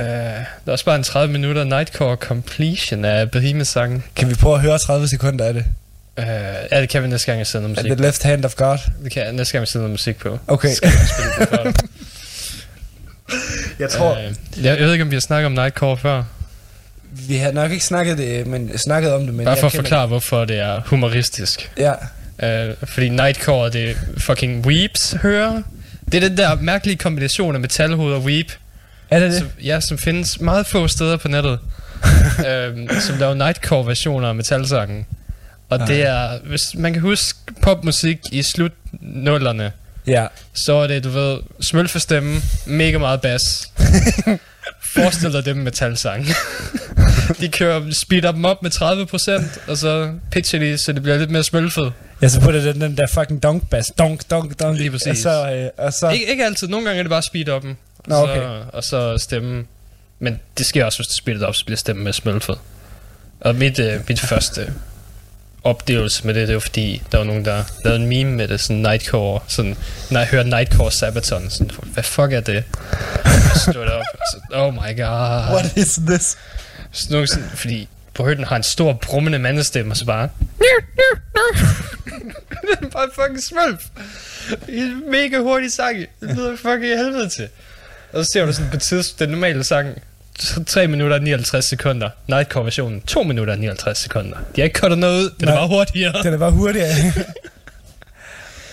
Uh, 0.00 0.06
der 0.06 0.44
er 0.66 0.72
også 0.72 0.84
bare 0.84 0.96
en 0.96 1.02
30 1.02 1.32
minutter 1.32 1.64
Nightcore 1.64 2.16
completion 2.16 3.04
af 3.04 3.30
Behemoth 3.30 3.66
sangen. 3.68 4.04
Kan 4.16 4.30
vi 4.30 4.34
prøve 4.34 4.54
at 4.54 4.60
høre 4.60 4.78
30 4.78 5.08
sekunder 5.08 5.44
af 5.44 5.54
det? 5.54 5.64
Uh, 6.18 6.24
ja, 6.72 6.80
det 6.80 6.88
kan 6.88 7.02
vi 7.02 7.08
næste 7.08 7.26
gang, 7.26 7.38
jeg 7.38 7.46
sender 7.46 7.68
musik. 7.68 7.84
the 7.84 7.94
left 7.94 8.22
hand 8.22 8.44
of 8.44 8.54
God. 8.56 8.78
Det 9.04 9.12
kan 9.12 9.24
jeg 9.24 9.32
næste 9.32 9.52
gang, 9.52 9.60
jeg 9.62 9.68
sender 9.68 9.88
musik 9.88 10.16
på. 10.18 10.38
Okay. 10.46 10.74
Skal 10.74 10.86
jeg 10.98 11.08
spille 11.08 11.32
det 11.40 11.48
for 11.48 11.62
dig. 11.64 11.74
Jeg 13.78 13.90
tror, 13.90 14.14
Øh, 14.18 14.24
jeg, 14.64 14.78
jeg 14.78 14.78
ved 14.86 14.92
ikke, 14.92 15.02
om 15.04 15.10
vi 15.10 15.16
har 15.16 15.20
snakket 15.20 15.46
om 15.46 15.52
Nightcore 15.52 15.96
før. 15.96 16.22
vi 17.12 17.36
har 17.36 17.52
nok 17.52 17.70
ikke 17.72 17.84
snakket, 17.84 18.18
det, 18.18 18.46
men 18.46 18.78
snakket 18.78 19.12
om 19.12 19.24
det, 19.26 19.34
men 19.34 19.44
Bare 19.44 19.56
for 19.56 19.66
at 19.66 19.72
forklare, 19.72 20.06
hvorfor 20.06 20.44
det 20.44 20.58
er 20.58 20.80
humoristisk. 20.86 21.70
Ja, 21.78 21.92
Uh, 22.42 22.74
fordi 22.88 23.08
Nightcore, 23.08 23.70
det 23.70 23.96
fucking 24.18 24.66
weeps 24.66 25.14
hører. 25.22 25.62
Det 26.12 26.24
er 26.24 26.28
den 26.28 26.36
der 26.36 26.54
mærkelige 26.54 26.96
kombination 26.96 27.54
af 27.54 27.60
metalhoved 27.60 28.14
og 28.14 28.20
weep, 28.22 28.46
er 29.10 29.18
det 29.20 29.30
det? 29.30 29.38
som, 29.38 29.48
ja, 29.64 29.80
som 29.80 29.98
findes 29.98 30.40
meget 30.40 30.66
få 30.66 30.88
steder 30.88 31.16
på 31.16 31.28
nettet. 31.28 31.58
øhm, 32.48 32.88
som 33.00 33.18
laver 33.18 33.34
Nightcore-versioner 33.34 34.28
af 34.28 34.34
metalsangen. 34.34 35.06
Og 35.70 35.80
Ah. 35.82 35.88
det 35.88 36.02
er, 36.06 36.38
hvis 36.44 36.60
man 36.74 36.92
kan 36.92 37.02
huske 37.02 37.38
popmusik 37.62 38.18
i 38.32 38.42
slut 38.42 38.72
nullerne, 39.00 39.72
Ja. 40.06 40.26
så 40.54 40.74
er 40.74 40.86
det, 40.86 41.04
du 41.04 41.08
ved, 41.08 41.38
smølfestemme, 41.60 42.40
mega 42.66 42.98
meget 42.98 43.20
bass. 43.20 43.44
Forestil 44.94 45.32
dig 45.32 45.44
dem 45.44 45.56
med 45.56 45.64
metalsang. 45.64 46.26
de 47.40 47.48
kører, 47.48 47.82
speeder 48.02 48.32
dem 48.32 48.44
op 48.44 48.62
med 48.62 48.70
30%, 48.70 49.70
og 49.70 49.76
så 49.78 50.12
pitcher 50.30 50.58
de, 50.58 50.78
så 50.78 50.92
det 50.92 51.02
bliver 51.02 51.18
lidt 51.18 51.30
mere 51.30 51.44
smølfet. 51.44 51.92
Jeg 52.20 52.30
så 52.30 52.40
putter 52.40 52.60
den, 52.72 52.80
den 52.80 52.96
der 52.96 53.06
fucking 53.06 53.42
donk 53.42 53.70
bass. 53.70 53.90
Donk, 53.98 54.30
donk, 54.30 54.60
donk. 54.60 54.78
Lige 54.78 54.90
præcis. 54.90 55.08
Og 55.08 55.16
så, 55.16 55.52
øh, 55.52 55.86
og 55.86 55.92
så 55.92 56.08
Ikke, 56.10 56.26
ikke 56.30 56.44
altid, 56.44 56.68
nogle 56.68 56.86
gange 56.86 56.98
er 56.98 57.02
det 57.02 57.10
bare 57.10 57.22
speed 57.22 57.48
up'en, 57.48 57.74
Nå, 58.06 58.16
okay. 58.16 58.36
så, 58.36 58.64
og 58.72 58.84
så 58.84 59.18
stemmen. 59.18 59.68
Men 60.18 60.40
det 60.58 60.66
sker 60.66 60.84
også, 60.84 60.98
hvis 60.98 61.36
det 61.36 61.42
op, 61.42 61.54
så 61.54 61.64
bliver 61.64 61.76
stemmen 61.76 62.04
mere 62.04 62.12
smølfet. 62.12 62.58
Og 63.40 63.54
mit, 63.54 63.78
øh, 63.78 64.00
mit 64.08 64.20
første 64.20 64.72
oplevelse 65.64 66.26
med 66.26 66.34
det, 66.34 66.48
det 66.48 66.54
var 66.54 66.60
fordi, 66.60 67.02
der 67.12 67.18
var 67.18 67.24
nogen, 67.24 67.44
der 67.44 67.64
lavede 67.84 68.02
en 68.02 68.08
meme 68.08 68.32
med 68.32 68.48
det, 68.48 68.60
sådan 68.60 68.76
Nightcore, 68.76 69.40
sådan, 69.48 69.76
når 70.10 70.20
jeg 70.20 70.28
hører 70.28 70.42
Nightcore 70.42 70.92
Sabaton, 70.92 71.50
sådan, 71.50 71.70
hvad 71.82 72.02
fuck 72.02 72.32
er 72.32 72.40
det? 72.40 72.64
Og 73.24 73.30
så 73.54 73.70
stod 73.72 73.86
op, 73.86 74.02
og 74.12 74.26
så, 74.32 74.40
oh 74.52 74.74
my 74.74 74.96
god. 74.96 75.54
What 75.54 75.76
is 75.76 76.00
this? 76.06 76.36
Sådan 76.92 77.12
nogle, 77.12 77.26
sådan, 77.26 77.50
fordi 77.54 77.88
på 78.14 78.22
højden 78.22 78.44
har 78.44 78.56
en 78.56 78.62
stor 78.62 78.92
brummende 78.92 79.38
mandestemme, 79.38 79.92
og 79.92 79.96
så 79.96 80.04
bare... 80.04 80.28
det 82.62 82.78
er 82.82 82.88
bare 82.88 83.08
fucking 83.14 83.42
smølf. 83.42 83.86
I 84.68 84.78
en 84.78 85.10
mega 85.10 85.38
hurtig 85.38 85.72
sang. 85.72 85.98
Det 86.20 86.36
lyder 86.36 86.56
fucking 86.56 86.96
helvede 86.98 87.28
til. 87.28 87.48
Og 88.14 88.24
så 88.24 88.30
ser 88.32 88.46
du 88.46 88.52
sådan 88.52 88.70
på 88.70 88.76
tids, 88.76 89.12
den 89.12 89.28
normale 89.28 89.64
sang, 89.64 89.88
3 90.66 90.86
minutter 90.86 91.16
og 91.16 91.22
59 91.22 91.64
sekunder. 91.64 92.08
Nightcore-versionen, 92.28 93.00
2 93.00 93.22
minutter 93.22 93.52
og 93.52 93.58
59 93.60 93.98
sekunder. 93.98 94.36
De 94.56 94.60
har 94.60 94.64
ikke 94.64 94.80
kuttet 94.80 94.98
noget 94.98 95.22
ud, 95.22 95.30
den 95.40 95.48
er 95.48 95.54
bare 95.54 95.68
hurtigere. 95.68 96.22
Den 96.22 96.34
er 96.34 96.38
bare 96.38 96.50
hurtigere. 96.50 96.88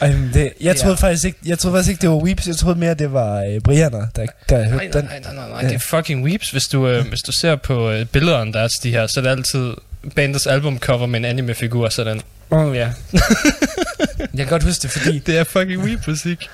Ej, 0.02 0.14
det, 0.34 0.54
jeg, 0.62 0.76
troede 0.76 0.98
Ja. 1.02 1.08
faktisk 1.08 1.26
ikke, 1.26 1.38
jeg 1.46 1.60
troede 1.60 1.78
faktisk 1.78 1.89
ikke, 1.89 2.02
det 2.02 2.10
var 2.10 2.16
Weeps. 2.16 2.48
Jeg 2.48 2.56
troede 2.56 2.80
mere, 2.80 2.94
det 2.94 3.14
var 3.14 3.44
øh, 3.44 3.60
Brianna, 3.60 3.98
der, 4.16 4.26
der 4.50 4.58
Nej, 4.58 4.70
hørte 4.70 4.86
nej, 4.86 4.92
den. 5.02 5.06
nej, 5.06 5.20
nej, 5.20 5.34
nej, 5.36 5.50
nej. 5.50 5.62
Det 5.62 5.74
er 5.74 5.80
fucking 5.80 6.24
weeps. 6.24 6.50
Hvis 6.50 6.64
du, 6.68 6.88
øh, 6.88 7.08
hvis 7.08 7.20
du 7.20 7.32
ser 7.32 7.56
på 7.56 7.92
øh, 7.92 8.06
billederne, 8.06 8.54
der 8.54 8.60
er 8.60 8.68
de 8.84 8.92
her, 8.92 9.08
så 9.08 9.20
er 9.20 9.22
det 9.22 9.30
altid 9.30 9.74
bandets 10.16 10.48
albumcover 10.48 11.06
med 11.06 11.20
en 11.20 11.26
anime-figur, 11.26 11.89
sådan. 11.89 12.22
Oh, 12.50 12.76
ja. 12.76 12.89
jeg 14.20 14.38
kan 14.38 14.48
godt 14.48 14.64
huske 14.64 14.82
det, 14.82 14.92
fordi... 14.92 15.20
Det 15.20 15.38
er 15.38 15.44
fucking 15.44 15.84
weep 15.84 16.08
musik. 16.08 16.50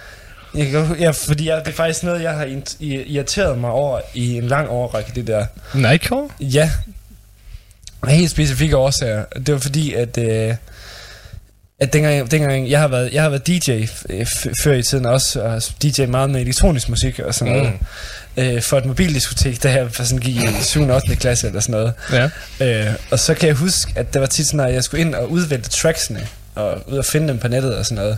Jeg 0.56 0.66
kan 0.66 0.74
godt, 0.74 1.00
ja, 1.00 1.12
fordi 1.12 1.48
jeg, 1.48 1.62
det 1.66 1.72
er 1.72 1.76
faktisk 1.76 2.04
noget, 2.04 2.24
jeg 2.24 2.34
har 2.34 2.48
irriteret 2.80 3.58
mig 3.58 3.70
over 3.70 4.00
i 4.14 4.38
en 4.38 4.44
lang 4.44 4.70
årrække, 4.70 5.12
det 5.16 5.28
der. 5.28 5.46
Nightcore? 5.74 6.30
Ja. 6.40 6.72
Af 8.04 8.16
helt 8.16 8.32
specifikke 8.32 8.78
årsager. 8.78 9.26
Det 9.26 9.54
var 9.54 9.60
fordi, 9.60 9.94
at... 9.94 10.18
Øh, 10.18 10.56
at 11.80 11.94
dengang, 11.94 12.32
dengang 12.32 12.70
jeg 12.70 12.80
har 12.80 12.88
været, 12.88 13.14
jeg 13.14 13.24
har 13.24 13.30
været 13.30 13.48
DJ 13.48 13.86
før 14.64 14.74
i 14.74 14.84
tiden 14.84 15.06
også, 15.06 15.42
og 15.42 15.62
DJ 15.84 16.06
meget 16.06 16.30
med 16.30 16.42
elektronisk 16.42 16.90
musik 16.90 17.20
og 17.20 17.34
sådan 17.36 17.54
noget. 17.54 17.74
Øh, 18.38 18.62
for 18.62 18.78
et 18.78 18.86
mobildiskotek, 18.86 19.64
der 19.64 19.70
jeg 19.70 19.90
sådan 19.94 20.18
gik 20.18 20.36
i 20.36 20.48
7. 20.62 20.82
og 20.82 20.96
8. 20.96 21.16
klasse 21.16 21.48
eller 21.48 21.60
sådan 21.60 21.72
noget. 21.72 21.94
Ja. 22.60 22.88
Øh, 22.90 22.94
og 23.12 23.20
så 23.20 23.34
kan 23.34 23.48
jeg 23.48 23.56
huske, 23.56 23.92
at 23.96 24.14
det 24.14 24.22
var 24.22 24.28
tit 24.28 24.46
sådan, 24.46 24.60
at 24.60 24.74
jeg 24.74 24.84
skulle 24.84 25.02
ind 25.02 25.16
og 25.16 25.32
udvælge 25.32 25.64
tracksene, 25.64 26.28
og 26.56 26.84
ud 26.88 26.98
og 26.98 27.06
finde 27.06 27.28
dem 27.28 27.40
på 27.40 27.48
nettet 27.48 27.76
og 27.76 27.86
sådan 27.86 28.04
noget. 28.04 28.18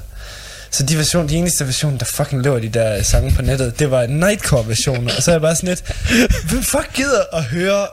Så 0.71 0.85
de, 0.85 0.97
version, 0.97 1.29
de 1.29 1.35
eneste 1.35 1.65
versioner, 1.65 1.97
der 1.97 2.05
fucking 2.05 2.43
lå 2.43 2.59
de 2.59 2.69
der 2.69 3.03
sange 3.03 3.31
på 3.35 3.41
nettet, 3.41 3.79
det 3.79 3.91
var 3.91 4.07
Nightcore-versioner. 4.07 5.15
Og 5.17 5.23
så 5.23 5.31
er 5.31 5.35
jeg 5.35 5.41
bare 5.41 5.55
sådan 5.55 5.69
lidt, 5.69 5.83
hvem 6.49 6.63
fuck 6.63 6.93
gider 6.93 7.23
at 7.33 7.43
høre 7.43 7.87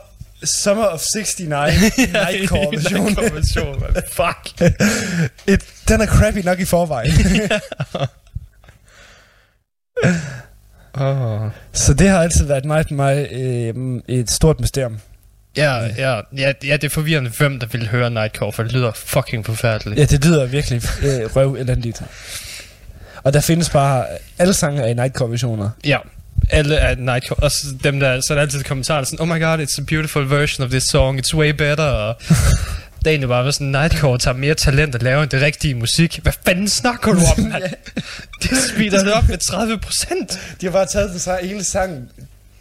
Summer 0.44 0.84
of 0.84 1.00
69 1.14 1.48
Nightcore-version? 1.98 3.04
Nightcore-version, 3.04 3.80
man. 3.80 4.02
Fuck. 4.12 4.70
Et, 5.52 5.60
den 5.88 6.00
er 6.00 6.06
crappy 6.06 6.38
nok 6.38 6.60
i 6.60 6.64
forvejen. 6.64 7.12
Oh. 11.00 11.50
så 11.72 11.94
det 11.94 12.08
har 12.08 12.22
altid 12.22 12.44
været 12.44 12.64
mig, 12.64 12.84
mig 12.90 13.28
øh, 13.32 14.00
et 14.08 14.30
stort 14.30 14.60
mysterium. 14.60 14.98
Ja, 15.56 15.80
ja, 15.84 16.20
ja, 16.36 16.52
ja, 16.64 16.76
det 16.76 16.84
er 16.84 16.88
forvirrende, 16.88 17.30
hvem 17.30 17.60
der 17.60 17.66
vil 17.66 17.88
høre 17.88 18.10
Nightcore, 18.10 18.52
for 18.52 18.62
det 18.62 18.72
lyder 18.72 18.92
fucking 18.94 19.46
forfærdeligt. 19.46 20.00
Ja, 20.00 20.04
det 20.04 20.24
lyder 20.24 20.46
virkelig 20.46 20.82
øh, 21.02 21.36
røv 21.36 21.54
elendigt. 21.54 22.02
Og 23.26 23.32
der 23.32 23.40
findes 23.40 23.70
bare 23.70 24.06
alle 24.38 24.54
sange 24.54 24.82
af 24.82 24.96
Nightcore-versioner. 24.96 25.70
Ja, 25.84 25.98
alle 26.50 26.74
er 26.74 26.94
Nightcore. 26.94 27.38
Og 27.42 27.50
så 27.50 27.66
dem 27.84 28.00
der, 28.00 28.20
så 28.20 28.26
er 28.30 28.34
der 28.34 28.42
altid 28.42 28.62
kommentarer 28.62 29.04
sådan, 29.04 29.20
oh 29.20 29.28
my 29.28 29.42
god, 29.42 29.58
it's 29.58 29.80
a 29.80 29.84
beautiful 29.86 30.30
version 30.30 30.64
of 30.64 30.70
this 30.70 30.84
song, 30.84 31.20
it's 31.20 31.36
way 31.36 31.50
better. 31.50 31.84
Og 31.84 32.16
det 32.98 33.06
er 33.06 33.10
egentlig 33.10 33.28
bare 33.28 33.52
sådan, 33.52 33.66
Nightcore 33.66 34.18
tager 34.18 34.36
mere 34.36 34.54
talent 34.54 34.94
at 34.94 35.02
lave 35.02 35.22
end 35.22 35.30
det 35.30 35.42
rigtige 35.42 35.74
musik. 35.74 36.18
Hvad 36.22 36.32
fanden 36.44 36.68
snakker 36.68 37.12
du 37.12 37.18
om, 37.36 37.44
mand? 37.44 37.62
Det 38.42 38.50
speeder 38.68 39.04
det 39.04 39.12
op 39.12 39.28
med 39.28 39.38
30 39.38 39.78
procent. 39.78 40.40
De 40.60 40.66
har 40.66 40.72
bare 40.72 40.86
taget 40.86 41.10
den 41.10 41.18
så 41.18 41.38
hele 41.42 41.64
sangen 41.64 42.08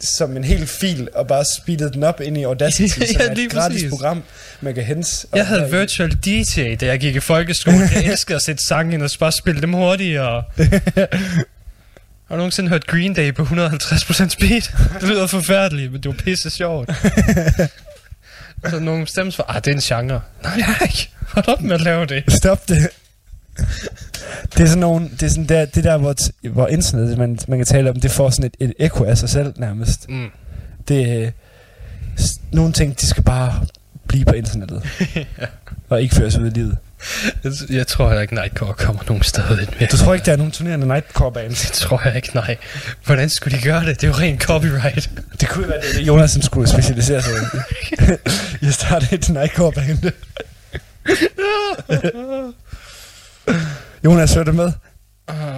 som 0.00 0.36
en 0.36 0.44
hel 0.44 0.66
fil, 0.66 1.08
og 1.14 1.26
bare 1.26 1.44
speedet 1.60 1.94
den 1.94 2.02
op 2.02 2.20
ind 2.20 2.38
i 2.38 2.42
Audacity, 2.42 2.98
Ja, 3.00 3.06
som 3.06 3.20
er 3.20 3.30
et 3.44 3.50
gratis 3.50 3.74
præcis. 3.76 3.90
program, 3.90 4.22
man 4.60 4.74
kan 4.74 4.84
hente. 4.84 5.10
Jeg 5.32 5.40
og 5.40 5.46
havde 5.46 5.68
i. 5.68 5.70
virtual 5.70 6.10
DJ, 6.10 6.74
da 6.74 6.86
jeg 6.86 7.00
gik 7.00 7.16
i 7.16 7.20
folkeskole. 7.20 7.88
Jeg 7.94 8.04
elskede 8.10 8.36
at 8.36 8.42
sætte 8.42 8.62
sange 8.68 8.94
ind 8.94 9.02
og 9.02 9.10
bare 9.20 9.32
spille 9.32 9.60
dem 9.60 9.72
hurtigere. 9.72 10.42
Har 12.28 12.34
du 12.34 12.36
nogensinde 12.36 12.68
hørt 12.68 12.86
Green 12.86 13.14
Day 13.14 13.34
på 13.34 13.42
150% 13.42 14.28
speed? 14.28 14.62
Det 15.00 15.08
lyder 15.08 15.26
forfærdeligt, 15.26 15.92
men 15.92 16.00
det 16.02 16.08
var 16.08 16.16
pisse 16.16 16.50
sjovt. 16.50 16.90
så 18.70 18.78
nogle 18.78 19.04
bestemmer 19.04 19.32
for, 19.32 19.44
ah, 19.48 19.64
det 19.64 19.66
er 19.70 19.74
en 19.74 19.80
genre. 19.80 20.20
Nej, 20.42 20.56
ikke. 20.82 21.10
Hold 21.28 21.48
op 21.48 21.60
med 21.62 21.74
at 21.74 21.80
lave 21.80 22.06
det. 22.06 22.24
Stop 22.32 22.68
det. 22.68 22.88
Det 24.52 24.60
er 24.60 24.66
sådan 24.66 24.78
nogle, 24.80 25.08
det 25.20 25.22
er 25.22 25.28
sådan 25.28 25.46
der, 25.46 25.64
det 25.64 25.84
der, 25.84 25.96
hvor, 25.96 26.14
t- 26.20 26.48
hvor 26.48 26.66
internet, 26.68 27.18
man, 27.18 27.38
man 27.48 27.58
kan 27.58 27.66
tale 27.66 27.90
om, 27.90 28.00
det 28.00 28.10
får 28.10 28.30
sådan 28.30 28.44
et, 28.44 28.56
et 28.68 28.72
ekko 28.78 29.04
af 29.04 29.18
sig 29.18 29.28
selv 29.28 29.52
nærmest. 29.56 30.08
Mm. 30.08 30.26
Det, 30.88 31.22
øh, 31.22 31.30
s- 32.20 32.40
nogle 32.52 32.72
ting, 32.72 33.00
de 33.00 33.06
skal 33.06 33.22
bare 33.22 33.54
blive 34.08 34.24
på 34.24 34.32
internettet. 34.34 34.82
Og 35.88 36.02
ikke 36.02 36.14
føres 36.14 36.36
ud 36.38 36.46
i 36.46 36.50
livet. 36.50 36.76
Jeg, 37.70 37.86
tror 37.86 38.06
heller 38.08 38.22
ikke, 38.22 38.34
Nightcore 38.34 38.74
kommer 38.74 39.02
nogen 39.08 39.22
steder 39.22 39.60
ind 39.60 39.68
mere. 39.80 39.88
Du 39.92 39.96
tror 39.96 40.14
ikke, 40.14 40.26
der 40.26 40.32
er 40.32 40.36
nogen 40.36 40.52
turnerende 40.52 40.86
nightcore 40.86 41.32
bands? 41.32 41.60
Det 41.60 41.72
tror 41.72 42.00
jeg 42.04 42.16
ikke, 42.16 42.30
nej. 42.34 42.56
Hvordan 43.04 43.28
skulle 43.30 43.58
de 43.58 43.62
gøre 43.62 43.84
det? 43.84 44.00
Det 44.00 44.04
er 44.04 44.08
jo 44.08 44.14
rent 44.18 44.42
copyright. 44.42 45.10
Det 45.40 45.48
kunne 45.48 45.68
være 45.68 45.80
det, 45.98 46.06
Jonas 46.06 46.30
som 46.30 46.42
skulle 46.42 46.68
specialisere 46.68 47.22
sig 47.22 47.32
i. 47.32 47.36
Jeg 48.64 48.72
startede 48.74 49.14
et 49.14 49.28
nightcore 49.28 49.72
band. 49.72 49.98
Jonas, 54.04 54.34
hørte 54.34 54.52
med? 54.52 54.72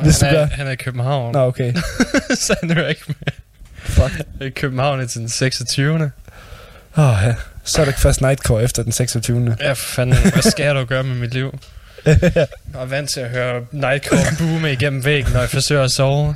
Hvis 0.03 0.19
du 0.19 0.27
han, 0.27 0.35
er, 0.35 0.47
han 0.47 0.67
er 0.67 0.71
i 0.71 0.77
København. 0.77 1.33
Nå, 1.33 1.39
okay. 1.39 1.75
så 2.45 2.57
han 2.61 2.71
hører 2.71 2.89
ikke 2.89 3.03
med. 3.07 3.33
Fuck. 3.79 4.27
I 4.41 4.51
København 4.51 5.01
er 5.01 5.07
til 5.07 5.21
den 5.21 5.29
26. 5.29 5.95
Åh, 5.95 7.05
oh, 7.05 7.17
ja. 7.25 7.35
Så 7.65 7.81
er 7.81 7.85
der 7.85 7.91
ikke 7.91 8.01
først 8.01 8.21
nightcore 8.21 8.63
efter 8.63 8.83
den 8.83 8.93
26. 8.93 9.57
Ja, 9.61 9.73
for 9.73 9.77
fanden. 9.77 10.33
Hvad 10.33 10.43
skal 10.43 10.65
jeg 10.65 10.75
dog 10.75 10.87
gøre 10.87 11.03
med 11.05 11.15
mit 11.15 11.35
liv? 11.35 11.59
Jeg 12.07 12.47
er 12.75 12.85
vant 12.85 13.11
til 13.11 13.21
at 13.21 13.31
høre 13.31 13.65
Nightcore 13.73 14.37
boome 14.39 14.73
igennem 14.73 15.05
væggen, 15.05 15.33
når 15.33 15.41
jeg 15.41 15.49
forsøger 15.49 15.83
at 15.83 15.91
sove. 15.91 16.35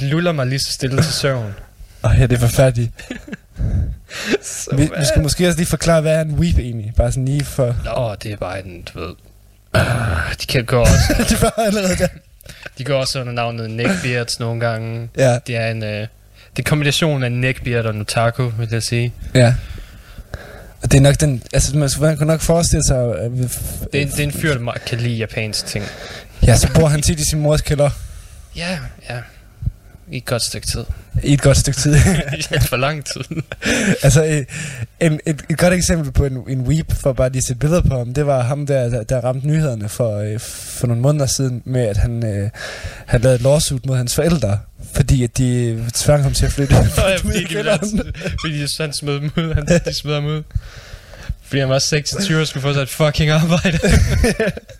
Det 0.00 0.08
luller 0.08 0.32
mig 0.32 0.46
lige 0.46 0.58
så 0.58 0.72
stille 0.72 0.96
til 1.02 1.12
søvn. 1.12 1.54
Åh, 2.04 2.10
ja, 2.18 2.26
det 2.26 2.32
er 2.32 2.40
forfærdeligt. 2.40 2.92
Så 4.42 4.76
Vi, 4.76 4.82
vi 4.82 5.04
skal 5.04 5.22
måske 5.22 5.46
også 5.46 5.58
lige 5.58 5.68
forklare, 5.68 6.00
hvad 6.00 6.16
er 6.16 6.20
en 6.20 6.34
weep 6.34 6.58
egentlig? 6.58 6.92
Bare 6.96 7.12
sådan 7.12 7.24
lige 7.24 7.44
for... 7.44 7.76
Nå, 7.84 8.14
det 8.22 8.32
er 8.32 8.36
bare 8.36 8.66
en, 8.66 8.82
du 8.82 8.98
ved... 9.00 9.14
Uh, 9.82 10.32
de 10.40 10.46
kan 10.46 10.64
gå 10.64 10.80
også, 10.80 11.14
det 11.30 11.42
var 11.42 11.54
allerede 11.58 11.96
der. 11.96 12.08
de 12.78 12.84
går 12.84 12.94
også 12.94 13.20
under 13.20 13.32
navnet 13.32 13.70
neckbeards 13.70 14.40
nogle 14.40 14.60
gange. 14.60 15.08
Ja, 15.16 15.38
Det 15.46 15.56
er 15.56 15.66
en... 15.70 15.82
Uh, 15.82 15.88
det 15.88 16.08
er 16.64 16.68
kombinationen 16.68 17.22
af 17.22 17.32
neckbeard 17.32 17.86
og 17.86 17.94
nutaku, 17.94 18.48
vil 18.58 18.68
jeg 18.72 18.82
sige. 18.82 19.14
ja. 19.34 19.54
Og 20.82 20.92
det 20.92 20.98
er 20.98 21.02
nok 21.02 21.20
den... 21.20 21.42
Altså, 21.52 21.76
man, 21.76 21.90
man 22.00 22.16
kan 22.18 22.26
nok 22.26 22.40
forestille 22.40 22.84
sig... 22.84 23.06
Vi- 23.30 23.42
Det 23.92 24.02
er, 24.02 24.06
det 24.06 24.18
er 24.18 24.22
en 24.24 24.32
fyr, 24.32 24.54
der 24.58 24.72
kan 24.86 24.98
lide 24.98 25.14
japanske 25.16 25.68
ting. 25.68 25.84
ja, 26.46 26.56
så 26.56 26.68
bor 26.74 26.88
han 26.88 27.02
tit 27.02 27.20
i 27.20 27.24
sin 27.30 27.40
mors 27.40 27.60
kælder 27.60 27.90
Ja, 28.56 28.78
ja. 29.10 29.16
I 30.10 30.16
et 30.16 30.24
godt 30.24 30.42
stykke 30.42 30.66
tid. 30.66 30.84
i 31.22 31.32
et 31.32 31.42
godt 31.42 31.56
stykke 31.56 31.80
tid. 31.80 31.96
I 32.38 32.58
for 32.68 32.76
lang 32.76 33.04
tid. 33.04 33.42
altså, 34.04 34.24
øh, 34.24 34.44
en, 35.00 35.20
et, 35.26 35.42
et 35.50 35.58
godt 35.58 35.74
eksempel 35.74 36.12
på 36.12 36.24
en, 36.24 36.44
en 36.48 36.60
weep, 36.60 36.92
for 36.92 37.12
bare 37.12 37.28
lige 37.28 37.38
at 37.38 37.44
sætte 37.44 37.60
billeder 37.60 37.82
på 37.82 37.98
ham, 37.98 38.14
det 38.14 38.26
var 38.26 38.42
ham, 38.42 38.66
der, 38.66 38.88
der, 38.88 39.02
der 39.02 39.20
ramte 39.20 39.46
nyhederne 39.46 39.88
for, 39.88 40.16
øh, 40.18 40.40
for 40.40 40.86
nogle 40.86 41.02
måneder 41.02 41.26
siden, 41.26 41.62
med 41.64 41.82
at 41.82 41.96
han 41.96 42.26
øh, 42.26 42.50
havde 43.06 43.22
lavet 43.22 43.34
et 43.34 43.40
lawsuit 43.40 43.86
mod 43.86 43.96
hans 43.96 44.14
forældre, 44.14 44.58
fordi 44.94 45.24
at 45.24 45.38
de 45.38 45.84
tvang 45.94 46.22
ham 46.22 46.32
til 46.32 46.46
at 46.46 46.52
flytte. 46.52 46.74
Nå 46.74 46.80
ja, 46.98 47.16
de, 47.16 47.28
ville 47.28 47.78
fordi 48.40 48.62
de, 48.62 48.68
han 48.80 48.92
smed 48.92 49.14
dem 49.14 49.30
ud. 49.36 49.54
Han, 49.54 49.66
de 49.66 49.94
smed 49.94 50.14
ham 50.14 50.26
ud. 50.26 50.42
Fordi 51.42 51.60
han 51.60 51.68
var 51.68 51.78
26 51.78 52.40
og 52.40 52.46
skulle 52.46 52.62
få 52.62 52.72
sig 52.72 52.82
et 52.82 52.88
fucking 52.88 53.30
arbejde. 53.30 53.78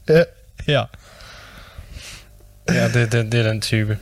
Ja. 0.09 0.23
ja. 0.69 0.83
Ja, 2.69 2.89
det, 2.89 3.13
det, 3.13 3.33
det 3.33 3.41
er 3.41 3.49
den 3.49 3.61
type. 3.61 3.99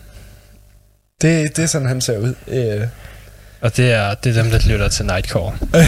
Det, 1.23 1.57
det 1.57 1.63
er 1.63 1.67
sådan, 1.67 1.89
han 1.89 2.01
ser 2.01 2.19
ud. 2.19 2.35
Øh, 2.49 2.87
Og 3.61 3.77
det 3.77 3.93
er, 3.93 4.15
det 4.15 4.37
er 4.37 4.43
dem, 4.43 4.51
der 4.51 4.59
lytter 4.69 4.89
til 4.89 5.05
Nightcore. 5.07 5.57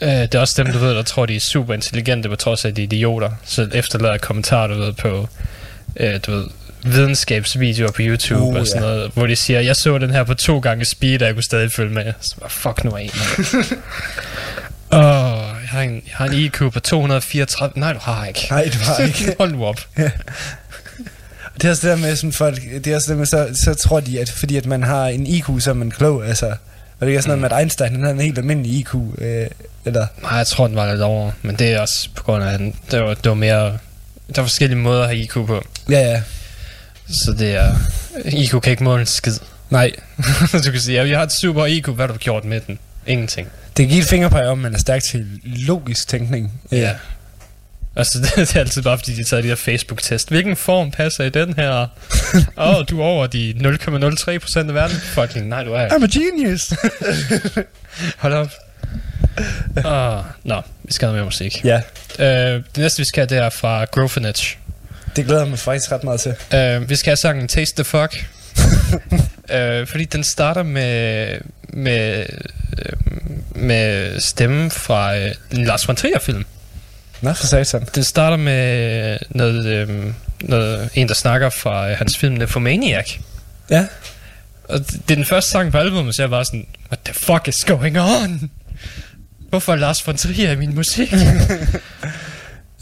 Øh, 0.00 0.08
det 0.08 0.34
er 0.34 0.38
også 0.40 0.62
dem, 0.64 0.72
du 0.72 0.78
ved, 0.78 0.94
der 0.94 1.02
tror, 1.02 1.26
de 1.26 1.36
er 1.36 1.40
super 1.40 1.74
intelligente, 1.74 2.28
på 2.28 2.36
trods 2.36 2.64
af, 2.64 2.68
at 2.68 2.76
de 2.76 2.82
er 2.82 2.86
idioter. 2.86 3.30
Så 3.44 3.68
efterlader 3.74 4.18
kommentarer, 4.18 4.66
du 4.66 4.74
ved, 4.74 4.92
på 4.92 5.28
øh, 5.96 6.20
du 6.26 6.30
ved, 6.32 6.44
videnskabsvideoer 6.82 7.90
på 7.90 8.02
YouTube 8.02 8.40
Uh, 8.42 8.54
og 8.56 8.66
sådan 8.66 8.82
ja. 8.82 8.88
noget, 8.88 9.10
hvor 9.14 9.26
de 9.26 9.36
siger, 9.36 9.60
jeg 9.60 9.76
så 9.76 9.98
den 9.98 10.10
her 10.10 10.24
på 10.24 10.34
to 10.34 10.58
gange 10.58 10.84
speed, 10.84 11.22
og 11.22 11.26
jeg 11.26 11.34
kunne 11.34 11.42
stadig 11.44 11.72
følge 11.72 11.94
med. 11.94 12.12
Så 12.20 12.36
bare, 12.40 12.50
fuck 12.50 12.84
nu 12.84 12.96
af. 12.96 13.10
Åh, 14.92 15.00
jeg, 15.62 15.68
har 15.68 15.80
en, 15.82 15.92
jeg 15.94 16.14
har 16.14 16.26
en 16.26 16.32
IQ 16.34 16.58
på 16.72 16.80
234. 16.80 17.80
Nej, 17.80 17.92
du 17.92 17.98
har 17.98 18.26
ikke. 18.26 18.46
nej, 18.50 18.64
det 18.64 18.80
var 18.86 18.98
ikke. 19.06 19.34
Hold 19.38 19.52
nu 19.52 19.64
op. 19.66 19.80
Det 21.56 21.64
er 21.64 21.70
også 21.70 21.88
det 21.88 21.96
der 21.96 22.06
med 22.06 22.16
sådan 22.16 22.32
folk, 22.32 22.62
det 22.62 22.86
er 22.86 22.96
også 22.96 23.10
det 23.10 23.18
med, 23.18 23.26
så, 23.26 23.48
så 23.64 23.74
tror 23.74 24.00
de, 24.00 24.20
at 24.20 24.30
fordi 24.30 24.56
at 24.56 24.66
man 24.66 24.82
har 24.82 25.06
en 25.06 25.26
IQ, 25.26 25.46
så 25.58 25.70
er 25.70 25.74
man 25.74 25.90
klog, 25.90 26.26
altså. 26.26 26.54
Og 27.00 27.06
det 27.06 27.14
er 27.14 27.20
sådan 27.20 27.28
noget 27.28 27.40
med, 27.40 27.58
at 27.58 27.62
Einstein, 27.62 27.92
han 27.92 28.00
havde 28.00 28.14
en 28.14 28.20
helt 28.20 28.38
almindelig 28.38 28.72
IQ, 28.72 28.94
øh, 29.18 29.46
eller... 29.84 30.06
Nej, 30.22 30.32
jeg 30.32 30.46
tror, 30.46 30.66
den 30.66 30.76
var 30.76 30.90
lidt 30.92 31.02
over. 31.02 31.30
Men 31.42 31.56
det 31.56 31.72
er 31.72 31.80
også 31.80 32.08
på 32.14 32.22
grund 32.22 32.44
af, 32.44 32.52
at 32.54 32.60
det, 32.90 33.02
var, 33.02 33.14
det 33.14 33.28
var 33.28 33.34
mere... 33.34 33.78
Der 34.34 34.40
var 34.40 34.42
forskellige 34.42 34.78
måder 34.78 35.02
at 35.02 35.08
have 35.08 35.18
IQ 35.18 35.32
på. 35.32 35.62
Ja, 35.90 36.00
ja. 36.00 36.22
Så 37.08 37.34
det 37.38 37.54
er... 37.54 37.74
IQ 38.24 38.50
kan 38.62 38.70
ikke 38.70 38.84
måle 38.84 39.00
en 39.00 39.06
skid. 39.06 39.34
Nej, 39.70 39.92
du 40.64 40.70
kan 40.70 40.80
sige, 40.80 41.00
at 41.00 41.08
jeg 41.08 41.18
har 41.18 41.24
et 41.24 41.32
super 41.32 41.66
IQ. 41.66 41.88
Hvad 41.88 42.06
har 42.06 42.12
du 42.12 42.18
gjort 42.18 42.44
med 42.44 42.60
den? 42.66 42.78
Ingenting. 43.06 43.48
det 43.76 43.88
giver 43.88 44.02
et 44.02 44.08
fingerpege 44.08 44.48
om, 44.48 44.58
man 44.58 44.74
er 44.74 44.78
stærk 44.78 45.02
til 45.10 45.26
logisk 45.44 46.08
tænkning. 46.08 46.60
Ja. 46.72 46.92
Altså, 47.96 48.18
det, 48.36 48.56
er 48.56 48.60
altid 48.60 48.82
bare, 48.82 48.98
fordi 48.98 49.14
de 49.14 49.24
tager 49.24 49.40
de 49.40 49.48
her 49.48 49.54
Facebook-test. 49.54 50.28
Hvilken 50.28 50.56
form 50.56 50.90
passer 50.90 51.24
i 51.24 51.28
den 51.28 51.54
her? 51.54 51.70
Åh, 52.58 52.76
oh, 52.76 52.84
du 52.90 53.00
er 53.00 53.04
over 53.04 53.26
de 53.26 53.54
0,03 53.58 54.38
procent 54.38 54.68
af 54.68 54.74
verden. 54.74 54.96
Fucking, 54.96 55.48
nej, 55.48 55.64
du 55.64 55.72
er. 55.72 55.88
I'm 55.88 56.04
a 56.04 56.06
genius. 56.06 56.72
Hold 58.22 58.32
op. 58.32 58.50
Oh, 59.84 60.24
nå, 60.44 60.62
vi 60.84 60.92
skal 60.92 61.08
have 61.08 61.16
mere 61.16 61.24
musik. 61.24 61.64
ja. 61.64 61.80
Uh, 62.18 62.24
det 62.74 62.76
næste, 62.76 62.98
vi 62.98 63.04
skal 63.04 63.20
have, 63.20 63.38
det 63.38 63.44
er 63.44 63.50
fra 63.50 63.84
Grofenage. 63.84 64.56
Det 65.16 65.24
glæder 65.24 65.40
jeg 65.40 65.50
mig 65.50 65.58
faktisk 65.58 65.92
ret 65.92 66.04
meget 66.04 66.20
til. 66.20 66.30
Uh, 66.30 66.90
vi 66.90 66.96
skal 66.96 67.10
have 67.10 67.16
sangen 67.16 67.48
Taste 67.48 67.82
the 67.82 67.84
Fuck. 67.84 68.26
uh, 69.54 69.86
fordi 69.86 70.04
den 70.04 70.24
starter 70.24 70.62
med, 70.62 71.28
med, 71.68 72.26
øh, 72.78 72.92
med 73.54 74.20
stemmen 74.20 74.70
fra 74.70 75.16
uh, 75.16 75.30
en 75.52 75.64
Lars 75.64 75.88
von 75.88 75.96
Trier 75.96 76.18
film. 76.18 76.44
Nå, 77.20 77.32
for 77.32 77.46
satan. 77.46 77.86
Den 77.94 78.04
starter 78.04 78.36
med 78.36 79.18
noget, 79.30 79.66
øh, 79.66 80.12
noget, 80.40 80.90
en, 80.94 81.08
der 81.08 81.14
snakker 81.14 81.50
fra 81.50 81.90
øh, 81.90 81.96
hans 81.96 82.16
film 82.18 82.34
Nymphomaniac. 82.34 83.12
Ja. 83.70 83.86
Og 84.68 84.78
det 84.78 84.90
det 84.90 85.10
er 85.10 85.14
den 85.14 85.24
første 85.24 85.50
sang 85.50 85.72
på 85.72 85.78
albumet, 85.78 86.16
så 86.16 86.22
jeg 86.22 86.30
var 86.30 86.42
sådan, 86.42 86.66
what 86.90 86.98
the 87.04 87.14
fuck 87.14 87.48
is 87.48 87.64
going 87.66 88.00
on? 88.00 88.50
Hvorfor 89.50 89.72
er 89.72 89.76
Lars 89.76 90.06
von 90.06 90.16
Trier 90.16 90.50
i 90.50 90.56
min 90.56 90.74
musik? 90.74 91.12
uh, 91.12 91.20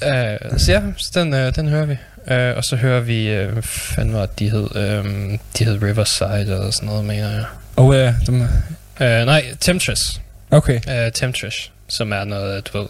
så 0.58 0.72
ja, 0.72 0.80
så 0.96 1.10
den, 1.14 1.32
uh, 1.32 1.54
den 1.56 1.68
hører 1.68 1.86
vi. 1.86 1.96
Uh, 2.16 2.56
og 2.56 2.64
så 2.64 2.76
hører 2.76 3.00
vi, 3.00 3.40
uh, 3.40 3.52
hvad 3.52 3.62
fanden 3.62 4.14
var 4.14 4.26
det, 4.26 4.38
de 4.38 4.50
hed? 4.50 4.98
Um, 5.00 5.38
de 5.58 5.64
hed 5.64 5.82
Riverside 5.82 6.40
eller 6.40 6.70
sådan 6.70 6.86
noget, 6.88 7.04
mener 7.04 7.30
jeg. 7.30 7.44
Og 7.76 7.94
ja, 7.94 8.14
dem... 8.26 8.40
Uh, 8.40 9.06
nej, 9.06 9.44
Temptress. 9.60 10.20
Okay. 10.50 10.80
Uh, 10.86 11.12
Temptress, 11.12 11.70
som 11.88 12.12
er 12.12 12.24
noget, 12.24 12.72
du 12.72 12.78
ved, 12.78 12.86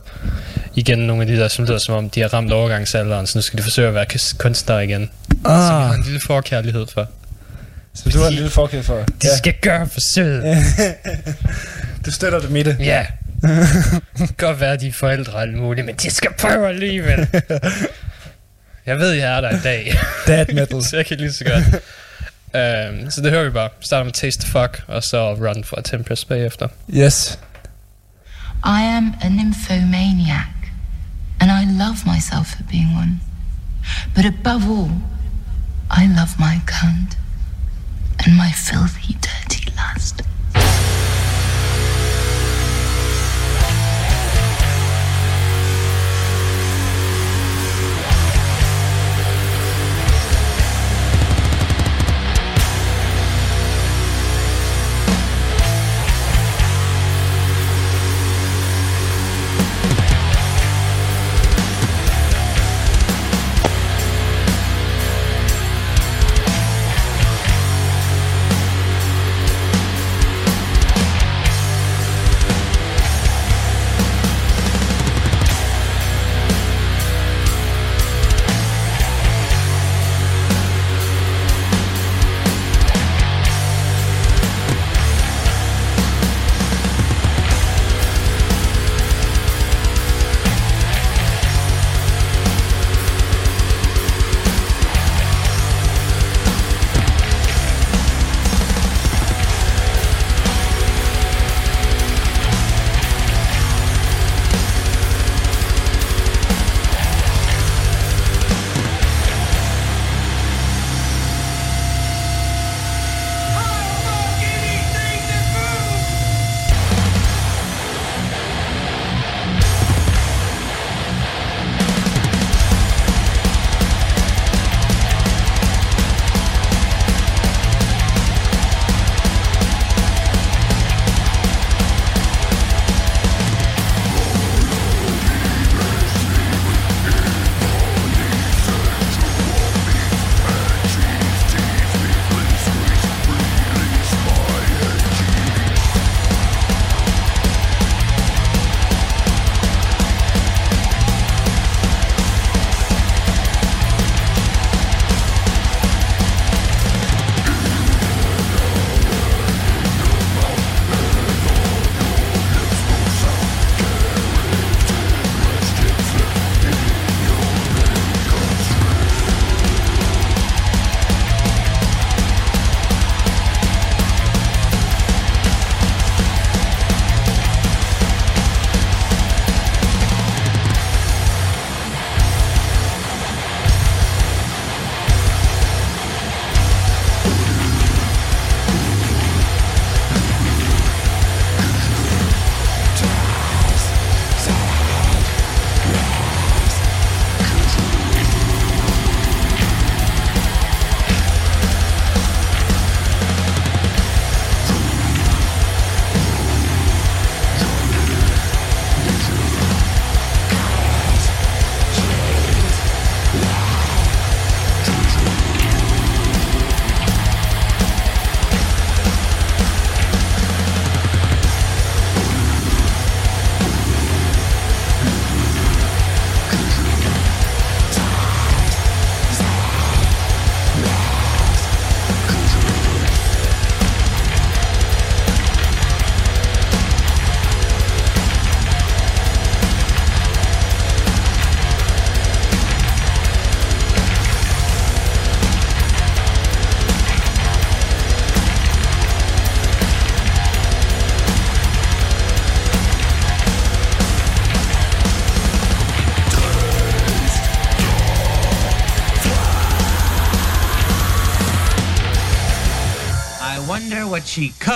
igen 0.74 0.98
nogle 0.98 1.22
af 1.22 1.28
de 1.28 1.36
der, 1.36 1.48
som 1.48 1.64
lyder 1.64 1.78
som 1.78 1.94
om, 1.94 2.10
de 2.10 2.20
har 2.20 2.28
ramt 2.28 2.52
overgangsalderen, 2.52 3.26
så 3.26 3.38
nu 3.38 3.42
skal 3.42 3.58
de 3.58 3.62
forsøge 3.62 3.88
at 3.88 3.94
være 3.94 4.06
kunstnere 4.38 4.84
igen. 4.84 5.10
Ah. 5.30 5.66
Som 5.66 5.76
jeg 5.76 5.86
har 5.86 5.94
en 5.94 6.02
lille 6.02 6.20
forkærlighed 6.20 6.86
for. 6.86 7.08
Så 7.94 8.10
du 8.10 8.18
har 8.18 8.28
en 8.28 8.34
lille 8.34 8.50
forkæld 8.50 8.82
for... 8.82 8.94
De 8.94 9.04
ja. 9.24 9.36
skal 9.36 9.54
gøre 9.62 9.88
forsøget. 9.88 10.56
Du 12.06 12.10
støtter 12.10 12.40
dem 12.40 12.56
i 12.56 12.62
det. 12.62 12.76
Ja. 12.80 13.06
Godt 14.36 14.60
være, 14.60 14.76
de 14.76 14.88
er 14.88 14.92
forældre 14.92 15.42
alt 15.42 15.56
muligt, 15.58 15.86
men 15.86 15.94
de 15.94 16.10
skal 16.10 16.30
prøve 16.38 16.68
alligevel. 16.68 17.28
jeg 18.86 18.98
ved, 18.98 19.10
jeg 19.10 19.36
er 19.36 19.40
der 19.40 19.48
en 19.48 19.60
dag, 19.64 19.94
Dad 20.26 20.46
metal. 20.54 20.84
så 20.84 20.96
jeg 20.96 21.06
kan 21.06 21.16
lige 21.16 21.32
så 21.32 21.44
godt. 21.44 21.64
Um, 22.54 23.10
så 23.10 23.20
det 23.20 23.30
hører 23.30 23.44
vi 23.44 23.50
bare. 23.50 23.68
Starter 23.80 24.04
med 24.04 24.12
Taste 24.12 24.42
the 24.42 24.52
Fuck, 24.52 24.82
og 24.86 25.02
så 25.02 25.34
Run 25.34 25.64
for 25.64 25.80
Tempest 25.80 26.28
bagefter. 26.28 26.68
Yes. 26.94 27.38
I 28.66 28.80
am 28.80 29.14
a 29.20 29.28
nymphomaniac, 29.28 30.70
and 31.38 31.50
I 31.50 31.64
love 31.70 32.06
myself 32.06 32.54
for 32.54 32.62
being 32.64 32.94
one. 32.94 33.20
But 34.14 34.24
above 34.24 34.66
all, 34.66 34.90
I 35.90 36.06
love 36.06 36.38
my 36.40 36.62
cunt 36.64 37.16
and 38.24 38.38
my 38.38 38.50
filthy, 38.52 39.16
dirty 39.20 39.70
lust. 39.76 40.22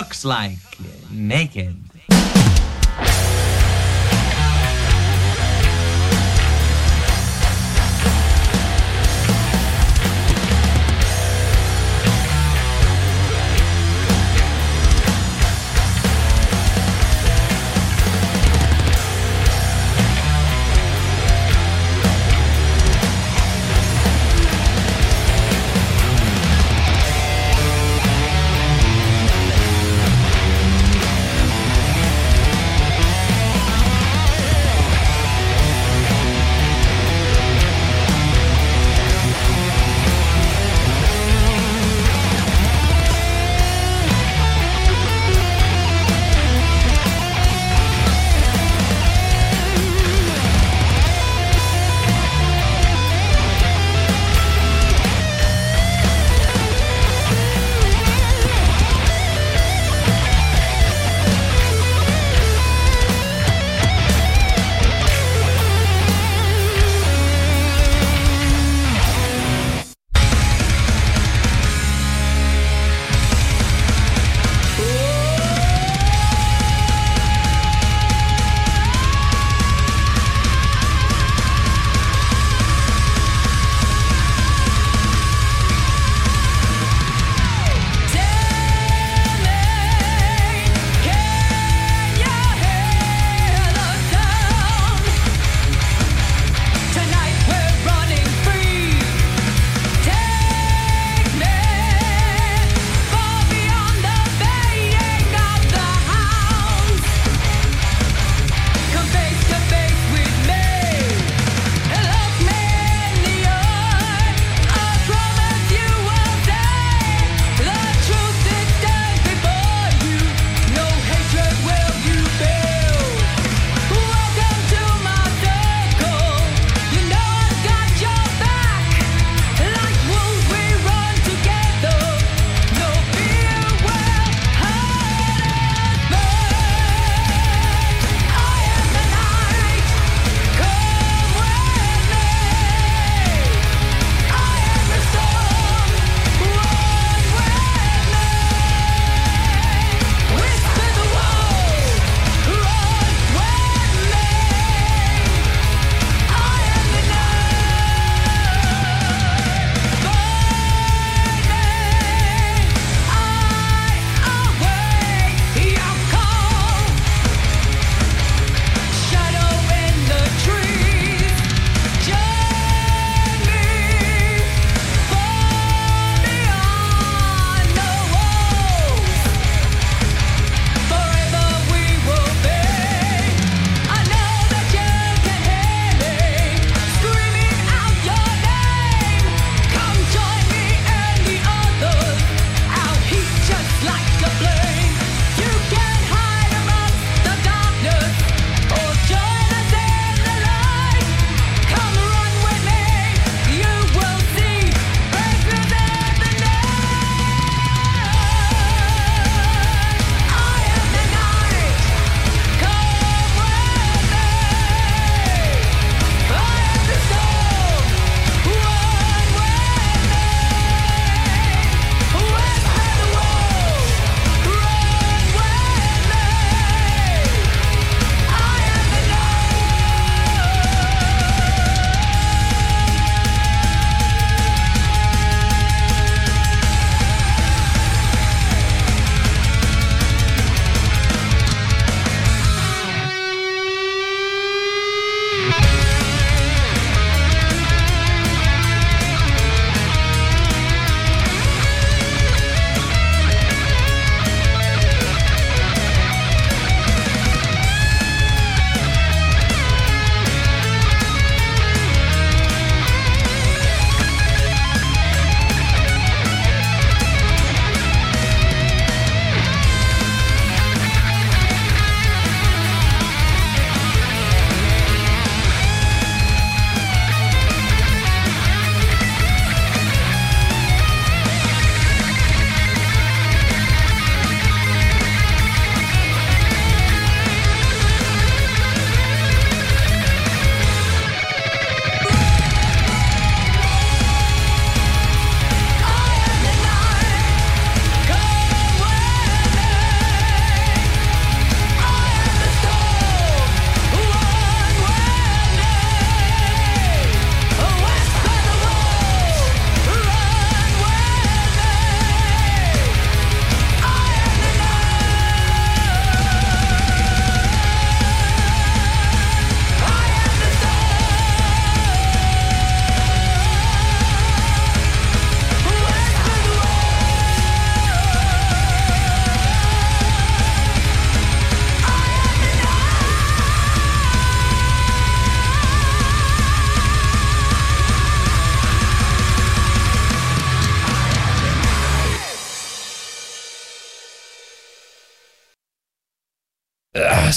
looks 0.08 0.24
like 0.24 0.56
naked. 1.10 1.87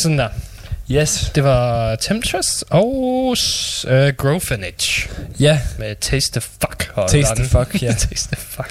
Sådan 0.02 0.20
der. 0.20 0.30
Yes. 0.92 1.32
Det 1.36 1.44
var 1.44 1.96
Temptress 1.96 2.64
og 2.70 2.88
uh, 3.28 4.08
Growfinage 4.18 5.10
Ja, 5.40 5.60
med 5.80 5.96
Taste 6.02 6.40
the 6.40 6.42
Fuck. 6.42 6.94
Taste 7.10 7.32
on. 7.32 7.38
the 7.38 7.46
Fuck, 7.46 7.84
ja. 7.84 7.92
Taste 8.10 8.36
the 8.36 8.38
Fuck. 8.38 8.70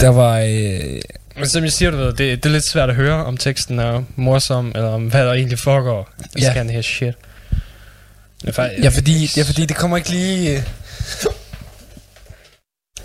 der 0.00 0.08
var... 0.08 0.38
Øh, 0.38 1.00
Men 1.36 1.48
som 1.48 1.64
jeg 1.64 1.72
siger, 1.72 1.90
du 1.90 1.96
ved, 1.96 2.06
det, 2.06 2.18
det 2.18 2.46
er 2.46 2.50
lidt 2.50 2.64
svært 2.68 2.88
at 2.90 2.94
høre, 2.96 3.24
om 3.24 3.36
teksten 3.36 3.78
er 3.78 4.02
morsom, 4.16 4.72
eller 4.74 4.88
om 4.88 5.06
hvad 5.06 5.26
der 5.26 5.32
egentlig 5.32 5.58
foregår. 5.58 6.10
Ja. 6.38 6.50
skal 6.50 6.70
her 6.70 6.82
shit. 6.82 7.14
Er 8.46 8.52
faktisk, 8.52 8.84
ja, 8.84 8.88
fordi, 8.88 9.30
ja, 9.36 9.42
fordi 9.42 9.66
det 9.66 9.76
kommer 9.76 9.96
ikke 9.96 10.10
lige... 10.10 10.64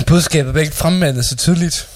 Budskabet 0.07 0.53
bliver 0.53 0.63
ikke 0.63 0.75
fremmandet 0.75 1.25
så 1.25 1.35
tydeligt. 1.35 1.87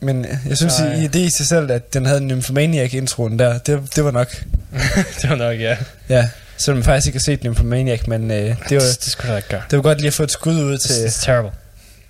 Men 0.00 0.24
øh, 0.24 0.36
jeg 0.48 0.56
synes, 0.56 0.78
Nej. 0.78 0.94
i 0.94 1.06
det 1.06 1.20
i 1.20 1.30
sig 1.36 1.46
selv, 1.46 1.70
at 1.70 1.94
den 1.94 2.06
havde 2.06 2.18
en 2.20 2.26
Nymphomaniac-introen 2.28 3.38
der, 3.38 3.58
det, 3.58 3.96
det 3.96 4.04
var 4.04 4.10
nok... 4.10 4.28
det 5.22 5.30
var 5.30 5.36
nok, 5.36 5.60
ja. 5.60 5.76
Ja, 6.08 6.28
selvom 6.56 6.76
jeg 6.78 6.84
faktisk 6.84 7.06
ikke 7.06 7.16
har 7.18 7.20
set 7.22 7.44
Nymphomaniac, 7.44 8.00
men 8.06 8.30
øh, 8.30 8.36
det, 8.38 8.48
var, 8.48 8.56
det, 8.68 8.80
det 9.04 9.12
skulle 9.12 9.32
du 9.32 9.36
ikke 9.36 9.48
gøre. 9.48 9.62
det 9.70 9.76
var 9.76 9.82
godt 9.82 9.98
lige 9.98 10.08
at 10.08 10.14
få 10.14 10.22
et 10.22 10.30
skud 10.30 10.54
ud 10.62 10.78
til 10.78 10.92
It's 10.92 11.24
terrible. 11.24 11.50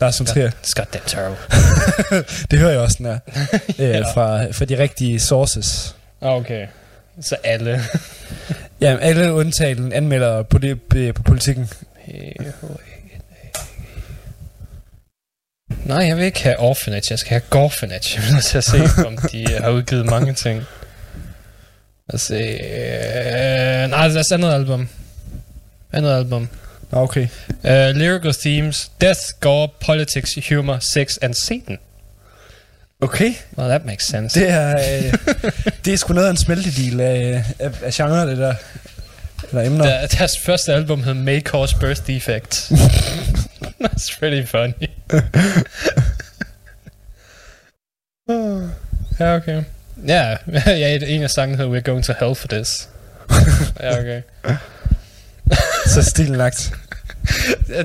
Lars 0.01 0.21
von 0.21 0.27
Trier. 0.27 0.51
It's 0.51 0.73
goddamn 0.77 1.05
terrible. 1.07 1.39
det 2.51 2.59
hører 2.59 2.71
jeg 2.71 2.81
også, 2.81 2.97
den 2.99 3.07
er. 3.07 3.19
øh, 3.99 4.05
fra, 4.15 4.51
fra 4.53 4.65
de 4.65 4.79
rigtige 4.79 5.21
sources. 5.21 5.95
Ah, 6.23 6.29
Okay. 6.33 6.67
Så 7.23 7.37
alle. 7.45 7.85
Ja, 8.81 8.97
alle 9.01 9.33
undtagen 9.33 9.93
anmelder 9.93 10.43
på, 10.43 10.59
det, 10.59 10.81
på 11.15 11.23
politikken. 11.23 11.71
Nej, 15.85 16.07
jeg 16.07 16.17
vil 16.17 16.25
ikke 16.25 16.43
have 16.43 16.59
Orphanage, 16.61 17.07
jeg 17.11 17.19
skal 17.19 17.31
have 17.31 17.43
Gorphanage. 17.51 18.15
Jeg 18.17 18.25
vil 18.25 18.33
nødt 18.33 18.45
til 18.45 18.59
at 18.59 18.65
se, 18.65 18.81
om 19.07 19.17
de 19.17 19.47
har 19.61 19.71
udgivet 19.71 20.07
mange 20.07 20.35
ting. 20.35 20.59
Lad 22.09 22.15
os 22.15 22.21
se. 22.21 22.35
Øh, 22.35 23.91
nej, 23.91 24.09
deres 24.09 24.33
andet 24.33 24.53
album. 24.53 24.89
Andet 25.93 26.17
album. 26.17 26.49
Okay. 26.93 27.29
Uh, 27.65 27.71
lyrical 27.71 28.35
themes, 28.35 28.91
death, 29.01 29.21
gore, 29.41 29.69
politics, 29.87 30.49
humor, 30.49 30.79
sex 30.79 31.17
and 31.23 31.35
Satan. 31.35 31.79
Okay. 33.01 33.35
Well, 33.59 33.69
that 33.69 33.85
makes 33.85 34.07
sense. 34.07 34.41
Det 34.41 34.51
er, 34.51 34.77
øh, 34.79 35.15
det 35.85 35.93
er 35.93 35.97
sgu 35.97 36.15
noget 36.15 36.27
af 36.27 36.31
en 36.31 36.37
smeltedeal 36.37 37.01
af, 37.01 37.45
af, 37.59 37.71
af 37.83 37.93
genre, 37.93 38.31
det 38.31 38.39
der. 38.39 38.55
Eller 39.49 39.63
emner. 39.63 39.85
Der, 39.85 40.07
deres 40.07 40.39
første 40.39 40.73
album 40.73 41.03
hed 41.03 41.15
May 41.15 41.41
Cause 41.41 41.77
Birth 41.81 42.07
Defects. 42.07 42.73
That's 43.85 44.19
pretty 44.19 44.47
funny. 44.47 44.89
ja, 49.21 49.37
okay. 49.37 49.63
Ja, 50.07 50.37
ja, 50.67 50.99
en 51.07 51.23
af 51.23 51.31
sangene 51.31 51.57
hedder 51.57 51.79
We're 51.79 51.83
Going 51.83 52.05
to 52.05 52.13
Hell 52.21 52.35
for 52.35 52.49
This. 52.49 52.89
ja, 53.81 53.99
okay. 53.99 54.23
Så 55.87 56.03
stilen 56.03 56.37
lagt. 56.37 56.73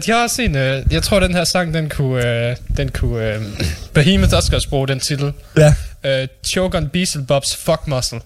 Jeg 0.08 0.16
har 0.16 0.24
også 0.24 0.42
en, 0.42 0.58
øh, 0.58 0.84
jeg 0.92 1.04
tror 1.04 1.20
den 1.20 1.34
her 1.34 1.44
sang, 1.44 1.74
den 1.74 1.90
kunne, 1.90 2.50
øh, 2.50 2.56
den 2.78 2.90
kunne, 2.90 3.34
øh, 3.34 3.42
Behemoth 3.94 4.36
også 4.36 4.52
godt 4.52 4.70
bruge 4.70 4.88
den 4.88 5.00
titel. 5.00 5.34
Ja. 5.58 5.76
Øh, 6.04 6.28
Choke 6.48 6.78
on 6.78 6.90
Beelzebub's 6.96 7.58
Fuck 7.58 7.88
Muscle. 7.88 8.20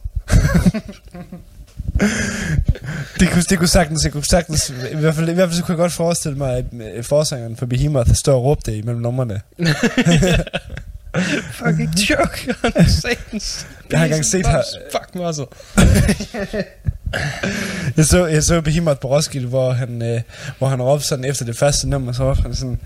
Det 3.19 3.29
kunne, 3.31 3.41
det 3.49 3.57
kunne 3.57 3.67
sagtens, 3.67 4.03
jeg 4.03 4.11
kunne 4.11 4.25
sagtens, 4.25 4.73
i 4.91 4.95
hvert 4.95 5.15
fald, 5.15 5.29
i 5.29 5.33
hvert 5.33 5.49
fald 5.49 5.57
så 5.57 5.63
kunne 5.63 5.73
jeg 5.73 5.77
godt 5.77 5.93
forestille 5.93 6.37
mig, 6.37 6.57
at 6.57 6.65
øh, 6.97 7.03
forsangeren 7.03 7.55
for 7.57 7.65
Behemoth 7.65 8.13
står 8.13 8.35
og 8.35 8.43
råbte 8.43 8.71
det 8.71 8.77
imellem 8.77 9.01
numrene. 9.01 9.41
Fucking 11.51 11.97
choke 11.97 12.53
on 12.63 12.71
Satan's 12.71 13.65
Jeg 13.91 13.99
har 13.99 14.05
engang 14.05 14.25
set 14.25 14.47
her- 14.47 14.63
Fuck 14.91 15.15
Muscle. 15.15 15.45
Jeg 17.97 18.05
så, 18.05 18.25
jeg 18.25 18.43
så 18.43 18.61
Behemoth 18.61 18.99
på 18.99 19.07
Roskilde, 19.15 19.47
hvor 19.47 19.71
han, 19.71 20.01
øh, 20.01 20.21
hvor 20.57 20.67
han 20.67 20.81
råbte 20.81 21.07
sådan 21.07 21.25
efter 21.25 21.45
det 21.45 21.57
første 21.57 21.89
nummer, 21.89 22.11
så 22.11 22.29
råbte 22.29 22.41
han 22.41 22.55
sådan, 22.55 22.79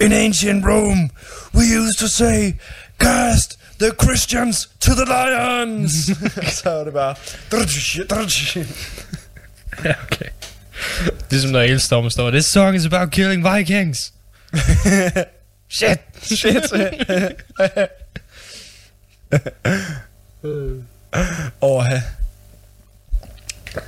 In 0.00 0.12
ancient 0.12 0.64
Rome, 0.66 1.08
we 1.54 1.62
used 1.80 1.94
to 1.98 2.06
say, 2.06 2.52
cast 2.98 3.58
the 3.84 3.92
Christians 4.04 4.68
to 4.80 4.94
the 4.94 5.04
lions. 5.04 5.92
så 6.58 6.70
var 6.70 6.84
det 6.84 6.92
bare. 6.92 7.14
Ja, 9.84 9.94
okay. 10.02 10.26
Ligesom 11.30 11.50
når 11.50 11.60
Ailstorm 11.60 12.10
står, 12.10 12.30
This 12.30 12.46
song 12.46 12.76
is 12.76 12.86
about 12.86 13.10
killing 13.10 13.54
Vikings. 13.54 14.12
Shit. 15.68 15.98
Shit. 16.22 16.72
Åh. 21.62 21.84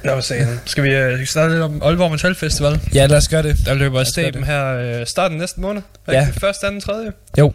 Nå, 0.04 0.14
han? 0.30 0.60
Skal 0.64 0.84
vi 0.84 1.14
uh, 1.20 1.26
starte 1.26 1.52
lidt 1.52 1.62
om 1.62 1.82
Aalborg 1.82 2.10
Metal 2.10 2.34
Festival? 2.34 2.80
ja, 2.94 3.06
lad 3.06 3.16
os 3.16 3.28
gøre 3.28 3.42
det. 3.42 3.56
Der 3.66 3.74
løber 3.74 4.00
af 4.00 4.06
staben 4.06 4.40
det. 4.40 4.46
her 4.46 5.00
uh, 5.00 5.06
starten 5.06 5.38
næste 5.38 5.60
måned. 5.60 5.82
Ja. 6.08 6.12
Ja. 6.12 6.28
Først, 6.40 6.64
anden, 6.64 6.80
tredje. 6.80 7.12
Jo. 7.38 7.52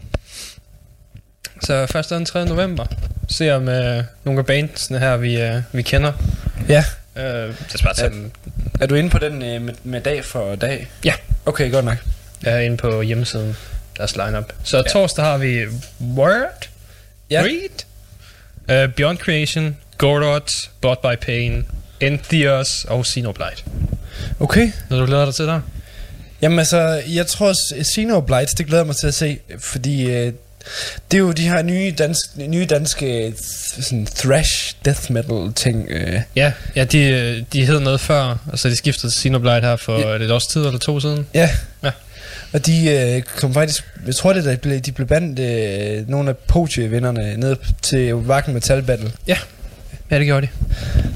Så 1.62 1.86
først, 1.86 2.12
anden, 2.12 2.26
3. 2.26 2.44
november. 2.46 2.86
Se 3.28 3.54
om 3.54 3.62
uh, 3.62 4.04
nogle 4.24 4.38
af 4.40 4.46
bandsene 4.46 4.98
her, 4.98 5.16
vi, 5.16 5.42
uh, 5.42 5.62
vi 5.72 5.82
kender. 5.82 6.12
Ja. 6.68 6.84
Uh, 7.16 7.22
det 7.22 7.56
skal 7.68 7.80
bare 7.84 8.08
dem 8.08 8.30
Er 8.80 8.86
du 8.86 8.94
inde 8.94 9.10
på 9.10 9.18
den 9.18 9.42
øh, 9.42 9.62
med, 9.62 9.74
med 9.84 10.00
dag 10.00 10.24
for 10.24 10.54
dag? 10.54 10.90
Ja. 11.04 11.12
Okay, 11.46 11.72
godt 11.72 11.84
nok. 11.84 11.96
Jeg 12.42 12.52
er 12.54 12.58
inde 12.60 12.76
på 12.76 13.02
hjemmesiden, 13.02 13.56
deres 13.96 14.16
lineup. 14.16 14.52
Så 14.64 14.76
Ja. 14.76 14.82
torsdag 14.82 15.24
har 15.24 15.38
vi 15.38 15.64
Word, 16.16 16.68
Ja. 17.30 17.42
Reed, 17.42 17.84
uh, 18.88 18.94
Beyond 18.94 19.18
Creation, 19.18 19.76
Gordot, 19.98 20.50
Bought 20.80 21.00
by 21.02 21.24
Pain, 21.26 21.66
Entheos 22.00 22.84
og 22.88 23.06
Xenoblade. 23.06 23.56
Okay. 24.40 24.72
Når 24.90 24.98
du 25.00 25.06
glæder 25.06 25.24
dig 25.24 25.34
til 25.34 25.44
der? 25.46 25.60
Jamen 26.42 26.58
altså, 26.58 27.02
jeg 27.08 27.26
tror, 27.26 27.54
Sino 27.94 28.20
Blights, 28.20 28.54
det 28.54 28.66
glæder 28.66 28.84
mig 28.84 28.96
til 29.00 29.06
at 29.06 29.14
se, 29.14 29.38
fordi 29.58 30.10
øh, 30.10 30.32
det 31.10 31.16
er 31.16 31.20
jo 31.20 31.32
de 31.32 31.42
her 31.42 31.62
nye, 31.62 31.94
dansk, 31.98 32.20
nye 32.36 32.64
danske 32.66 33.34
sådan 33.80 34.06
thrash 34.06 34.74
death 34.84 35.12
metal 35.12 35.52
ting. 35.54 35.86
Øh. 35.90 36.20
Ja, 36.36 36.52
ja 36.76 36.84
de, 36.84 37.44
de 37.52 37.64
hed 37.66 37.80
noget 37.80 38.00
før, 38.00 38.36
og 38.52 38.58
så 38.58 38.68
de 38.68 38.76
skiftede 38.76 39.12
til 39.12 39.20
Xenoblade 39.20 39.60
her 39.60 39.76
for 39.76 39.98
Ja. 40.00 40.16
ja. 40.16 40.24
et 40.24 40.30
års 40.30 40.46
tid 40.46 40.66
eller 40.66 40.78
to 40.78 41.00
siden. 41.00 41.26
Ja. 41.34 41.50
Ja. 41.84 41.90
Og 42.52 42.66
de 42.66 42.90
øh, 42.90 43.22
kom 43.22 43.54
faktisk, 43.54 43.84
jeg 44.06 44.14
tror 44.14 44.32
det, 44.32 44.44
der 44.44 44.56
blev, 44.56 44.80
de 44.80 44.92
blev 44.92 45.06
bandt 45.06 45.38
øh, 45.38 46.08
nogle 46.08 46.30
af 46.30 46.36
Poche-vinderne 46.36 47.36
ned 47.36 47.56
til 47.82 48.14
Wacken 48.14 48.54
Metal 48.54 48.82
Battle. 48.82 49.12
Ja, 49.26 49.36
det 50.10 50.26
gjorde 50.26 50.46
de. 50.46 50.52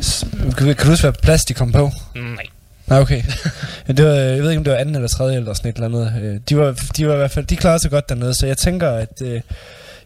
S- 0.04 0.24
Kan, 0.58 0.66
kan 0.74 0.76
du 0.76 0.90
huske, 0.90 1.02
hvad 1.02 1.12
plads 1.22 1.44
de 1.44 1.54
kom 1.54 1.72
på? 1.72 1.90
Nej. 2.14 2.44
Nej, 2.86 3.00
okay. 3.00 3.22
Det 3.86 4.04
var, 4.04 4.12
jeg 4.12 4.42
ved 4.42 4.50
ikke, 4.50 4.58
om 4.58 4.64
det 4.64 4.72
var 4.72 4.78
anden 4.78 4.94
eller 4.94 5.08
tredje 5.08 5.36
eller 5.36 5.54
sådan 5.54 5.68
et 5.68 5.74
eller 5.74 5.86
andet. 5.86 6.22
Øh, 6.22 6.40
De 6.48 6.56
var, 6.56 6.74
de 6.96 7.06
var 7.06 7.14
i 7.14 7.16
hvert 7.16 7.30
fald, 7.30 7.46
de 7.46 7.56
klarede 7.56 7.78
sig 7.78 7.90
godt 7.90 8.08
dernede, 8.08 8.34
så 8.34 8.46
jeg 8.46 8.56
tænker, 8.58 8.90
at 8.90 9.22
øh, 9.22 9.40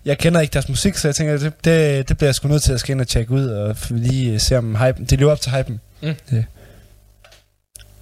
jeg 0.05 0.19
kender 0.19 0.40
ikke 0.40 0.52
deres 0.52 0.69
musik, 0.69 0.97
så 0.97 1.09
jeg 1.09 1.15
tænker, 1.15 1.39
det, 1.39 1.52
det, 1.65 2.09
det 2.09 2.16
bliver 2.16 2.28
jeg 2.28 2.35
sgu 2.35 2.48
nødt 2.48 2.62
til 2.62 2.73
at 2.73 2.81
skal 2.81 2.93
ind 2.93 3.01
og 3.01 3.09
tjekke 3.09 3.32
ud, 3.32 3.47
og 3.48 3.77
lige 3.90 4.32
øh, 4.32 4.40
se 4.40 4.59
om 4.59 4.77
hypen, 4.77 5.05
det 5.05 5.19
lever 5.19 5.32
op 5.32 5.40
til 5.40 5.52
hypen. 5.52 5.81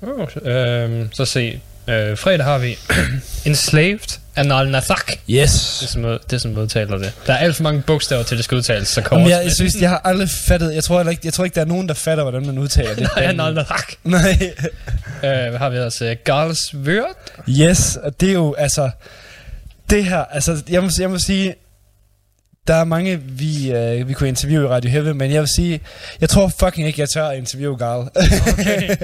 Oh, 0.03 0.27
øhm, 0.43 1.13
så 1.13 1.25
se. 1.25 1.61
Øh, 1.89 2.19
fredag 2.19 2.45
har 2.45 2.59
vi 2.59 2.79
Enslaved 3.49 4.19
Anal 4.37 4.69
Nathak. 4.71 5.13
Yes. 5.31 5.79
Det 5.95 6.05
er, 6.05 6.09
ud- 6.09 6.19
det 6.31 6.33
er 6.33 6.39
som 6.39 6.57
udtaler 6.59 6.99
det. 6.99 7.13
Der 7.27 7.33
er 7.33 7.37
alt 7.37 7.57
for 7.57 7.63
mange 7.63 7.83
bogstaver 7.83 8.23
til, 8.23 8.37
det 8.37 8.45
skal 8.45 8.57
udtales 8.57 8.89
så 8.89 9.01
kort. 9.03 9.19
Jamen, 9.19 9.31
jeg, 9.31 9.41
jeg 9.45 9.53
synes, 9.53 9.75
jeg 9.81 9.89
har 9.91 10.01
aldrig 10.05 10.29
fattet, 10.49 10.75
jeg 10.75 10.85
tror, 10.85 11.11
ikke, 11.11 11.21
jeg 11.25 11.33
tror 11.33 11.45
ikke, 11.45 11.55
der 11.55 11.61
er 11.61 11.65
nogen, 11.65 11.89
der 11.89 11.95
fatter, 11.95 12.25
hvordan 12.25 12.47
man 12.47 12.59
udtaler 12.59 12.95
det. 12.95 13.09
Nej, 13.17 13.25
Anal 13.25 13.55
Nathak. 13.55 13.93
Nej. 14.05 14.53
Øh, 15.25 15.49
hvad 15.49 15.59
har 15.59 15.69
vi 15.71 15.77
ellers? 15.77 16.03
Uh, 16.03 16.09
Gals 16.25 16.75
Word. 16.75 17.17
Yes, 17.49 17.97
og 18.03 18.21
det 18.21 18.29
er 18.29 18.33
jo, 18.33 18.55
altså, 18.55 18.91
det 19.91 20.05
her, 20.05 20.25
altså, 20.25 20.63
jeg 20.69 20.83
må, 20.83 20.91
jeg 21.01 21.11
må 21.11 21.19
sige, 21.19 21.55
der 22.67 22.75
er 22.75 22.85
mange, 22.85 23.21
vi, 23.23 23.73
øh, 23.73 24.09
vi 24.09 24.13
kunne 24.13 24.29
interviewe 24.29 24.65
i 24.65 24.69
Radio 24.69 24.91
Heaven, 24.91 25.19
men 25.19 25.33
jeg 25.33 25.41
vil 25.41 25.49
sige, 25.57 25.81
jeg 26.21 26.29
tror 26.29 26.53
fucking 26.61 26.87
ikke, 26.87 27.01
jeg 27.01 27.09
tør 27.09 27.27
at 27.29 27.39
interviewe 27.39 27.77
Garl. 27.77 28.09
Okay. 28.53 28.97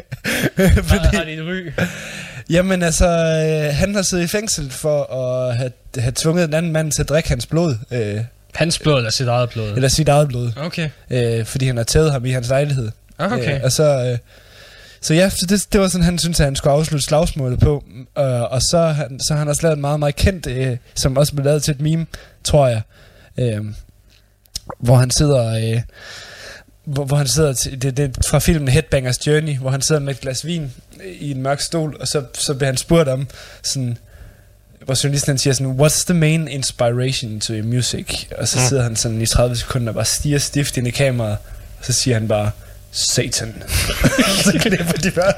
Fordi, 0.89 1.17
har 1.17 1.25
de 1.25 1.33
et 1.33 1.45
ry? 1.47 1.71
Jamen 2.51 2.83
altså, 2.83 3.07
øh, 3.09 3.75
han 3.77 3.95
har 3.95 4.03
siddet 4.03 4.25
i 4.25 4.27
fængsel 4.27 4.71
for 4.71 5.03
at 5.15 5.57
have, 5.57 5.71
have 5.99 6.13
tvunget 6.17 6.45
en 6.45 6.55
anden 6.55 6.73
mand 6.73 6.93
til 6.93 7.03
at 7.03 7.09
drikke 7.09 7.29
hans 7.29 7.47
blod, 7.47 7.77
øh, 7.91 8.21
Hans 8.55 8.79
blod 8.79 8.97
eller 8.97 9.11
sit 9.11 9.29
eget 9.29 9.51
blod? 9.51 9.73
eller 9.75 9.89
sit 9.89 10.09
eget 10.09 10.29
blod, 10.29 10.51
Okay. 10.57 10.89
øh, 11.11 11.45
fordi 11.45 11.67
han 11.67 11.77
har 11.77 11.85
taget 11.85 12.13
ham 12.13 12.25
i 12.25 12.31
hans 12.31 12.49
lejlighed. 12.49 12.91
Ah, 13.19 13.33
Okay. 13.33 13.55
Øh, 13.57 13.61
og 13.65 13.73
så, 13.73 13.85
øh, 14.11 14.19
så 15.01 15.15
ja, 15.15 15.29
så 15.29 15.47
det, 15.49 15.67
det 15.73 15.81
var 15.81 15.89
sådan, 15.89 16.05
han 16.05 16.19
synes, 16.19 16.41
at 16.41 16.45
han 16.47 16.57
skulle 16.57 16.73
afslutte 16.75 17.07
slagsmålet 17.07 17.61
på. 17.61 17.85
Øh, 18.19 18.41
og 18.43 18.63
så, 18.63 18.79
har 18.79 18.93
han- 18.93 19.21
så 19.21 19.33
har 19.33 19.39
han 19.39 19.49
også 19.49 19.63
lavet 19.63 19.75
en 19.77 19.81
meget, 19.81 19.99
meget 20.01 20.17
kendt, 20.17 20.47
øh, 20.47 20.77
som 20.95 21.17
også 21.17 21.33
blev 21.33 21.45
lavet 21.45 21.63
til 21.63 21.73
et 21.73 21.81
meme, 21.81 22.07
tror 22.45 22.69
jeg. 22.69 22.81
Øh, 23.39 23.65
hvor 24.79 24.97
han 24.97 25.11
sidder... 25.11 25.73
Øh, 25.75 25.81
hvor, 26.85 27.05
hvor 27.05 27.17
han 27.17 27.29
sidder 27.29 27.53
til, 27.53 27.83
det, 27.83 27.97
det, 27.97 28.17
fra 28.27 28.39
filmen 28.39 28.69
Headbangers 28.69 29.27
Journey, 29.27 29.57
hvor 29.59 29.71
han 29.71 29.83
sidder 29.83 30.01
med 30.01 30.15
et 30.15 30.21
glas 30.21 30.47
vin 30.47 30.73
i 31.21 31.31
en 31.31 31.43
mørk 31.43 31.61
stol, 31.61 31.97
og 32.01 32.09
så, 32.09 32.23
så 32.39 32.55
bliver 32.55 32.67
han 32.69 32.77
spurgt 32.77 33.09
om 33.09 33.29
sådan, 33.63 33.99
hvor 34.85 35.05
journalisten 35.05 35.39
siger 35.39 35.55
sådan, 35.55 35.81
what's 35.81 36.05
the 36.05 36.15
main 36.15 36.49
inspiration 36.49 37.41
to 37.41 37.53
your 37.53 37.65
music? 37.67 38.27
Og 38.39 38.49
så 38.49 38.59
Mm. 38.59 38.69
sidder 38.69 38.83
han 38.83 38.97
sådan 38.97 39.23
i 39.23 39.27
30 39.27 39.57
sekunder 39.57 39.89
og 39.89 39.95
bare 39.95 40.05
stiger 40.05 40.39
stift 40.39 40.77
ind 40.77 40.87
i 40.87 40.91
kameraet, 40.91 41.39
Så 41.83 41.93
siger 41.93 42.19
han 42.19 42.29
bare, 42.29 42.51
Satan. 42.93 43.63
så 44.45 44.59
klipper 44.61 44.93
de 44.93 45.11
bare. 45.11 45.33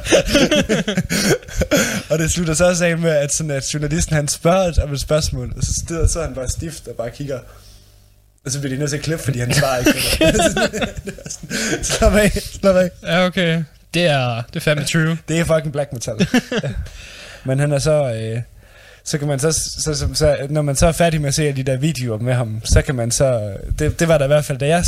og 2.10 2.18
det 2.18 2.31
slutter 2.31 2.55
så 2.55 2.64
også 2.68 2.85
af 2.85 2.98
med, 2.98 3.10
at, 3.10 3.35
sådan, 3.35 3.51
at 3.51 3.74
journalisten 3.74 4.16
han 4.16 4.28
spørger 4.28 4.73
om 4.82 4.93
et 4.93 5.01
spørgsmål, 5.01 5.52
og 5.56 5.62
så 5.64 5.73
steder 5.86 6.06
så 6.06 6.23
han 6.23 6.35
bare 6.35 6.48
stift 6.48 6.89
og 6.89 6.94
bare 6.94 7.10
kigger. 7.10 7.39
Og 8.47 8.52
så 8.52 8.60
bliver 8.60 8.74
de 8.74 8.78
nødt 8.78 8.90
til 8.90 8.97
at 8.97 9.02
klippe, 9.02 9.24
fordi 9.24 9.39
han 9.39 9.52
svarer 9.55 9.78
ikke. 9.78 9.93
slap 11.94 12.12
af, 12.12 12.31
slap 12.32 12.77
af. 12.77 12.90
Ja, 13.02 13.27
okay. 13.27 13.62
Det 13.94 14.06
er, 14.06 14.43
det 14.48 14.56
er 14.56 14.60
fandme 14.60 14.85
true. 14.85 15.18
Det 15.28 15.40
er 15.40 15.44
fucking 15.44 15.73
black 15.73 15.93
metal. 15.93 16.14
Ja. 16.62 16.70
Men 17.44 17.59
han 17.59 17.73
er 17.73 17.78
så... 17.78 18.14
Øh, 18.14 18.43
så 19.05 19.18
kan 19.18 19.28
man 19.28 19.39
så, 19.39 19.52
så, 19.52 19.94
så, 19.94 20.09
så, 20.14 20.47
når 20.51 20.62
man 20.62 20.77
så 20.77 20.86
er 20.86 20.93
færdig 20.93 21.20
med 21.20 21.28
at 21.28 21.35
se 21.35 21.52
de 21.52 21.62
der 21.62 21.77
videoer 21.77 22.18
med 22.18 22.35
ham, 22.35 22.60
så 22.64 22.82
kan 22.82 22.94
man 22.94 23.10
så, 23.10 23.56
det, 23.78 24.01
det 24.01 24.09
var 24.09 24.18
der 24.18 24.24
i 24.24 24.28
hvert 24.28 24.44
fald, 24.44 24.59
da 24.59 24.66
jeg, 24.66 24.85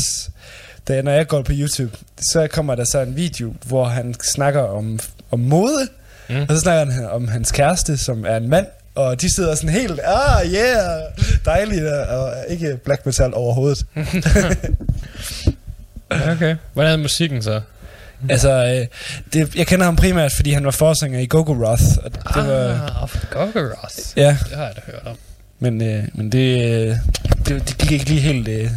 da, 0.89 1.03
når 1.03 1.13
jeg 1.13 1.27
går 1.27 1.43
på 1.43 1.53
YouTube, 1.55 1.97
så 2.33 2.47
kommer 2.47 2.75
der 2.75 2.85
så 2.85 3.01
en 3.01 3.17
video, 3.17 3.55
hvor 3.67 3.85
han 3.85 4.15
snakker 4.15 4.61
om, 4.61 4.99
om 5.31 5.41
mode, 5.41 5.89
mm. 6.29 6.43
og 6.43 6.49
så 6.49 6.59
snakker 6.59 6.93
han 6.93 7.11
om 7.11 7.29
hans 7.29 7.53
kæreste, 7.53 7.97
som 7.97 8.25
er 8.25 8.37
en 8.37 8.49
mand, 8.49 8.67
og 8.99 9.21
de 9.21 9.35
sidder 9.35 9.55
sådan 9.55 9.71
helt, 9.71 10.01
ah 10.05 10.47
yeah, 10.55 11.01
dejligt, 11.45 11.85
og 11.87 12.35
ikke 12.49 12.77
black 12.85 13.07
metal 13.07 13.35
overhovedet. 13.35 13.87
Ja, 16.11 16.33
okay. 16.33 16.57
Hvordan 16.73 16.93
er 16.93 16.97
musikken 16.97 17.43
så? 17.43 17.61
altså, 18.31 18.51
øh, 18.51 18.87
det, 19.33 19.55
jeg 19.57 19.67
kender 19.67 19.85
ham 19.85 19.97
primært, 19.97 20.33
fordi 20.33 20.53
han 20.53 20.65
var 20.65 20.71
forsanger 20.71 21.19
i 21.21 21.27
Gogoroth, 21.27 21.83
og 22.05 22.11
det 22.15 22.23
var, 22.35 22.99
Ah, 23.03 23.09
Gorgoroth. 23.31 23.99
ja, 24.17 24.37
Det 24.49 24.57
har 24.57 24.65
jeg 24.65 24.73
da 24.77 24.81
hørt 24.87 25.03
om. 25.07 25.17
Men, 25.61 25.83
øh, 25.83 26.05
men 26.15 26.33
det, 26.33 26.73
øh, 26.73 26.97
det, 27.49 27.69
det 27.69 27.79
gik 27.79 27.93
ikke 27.93 28.05
lige 28.05 28.21
helt... 28.21 28.49
Øh, 28.49 28.71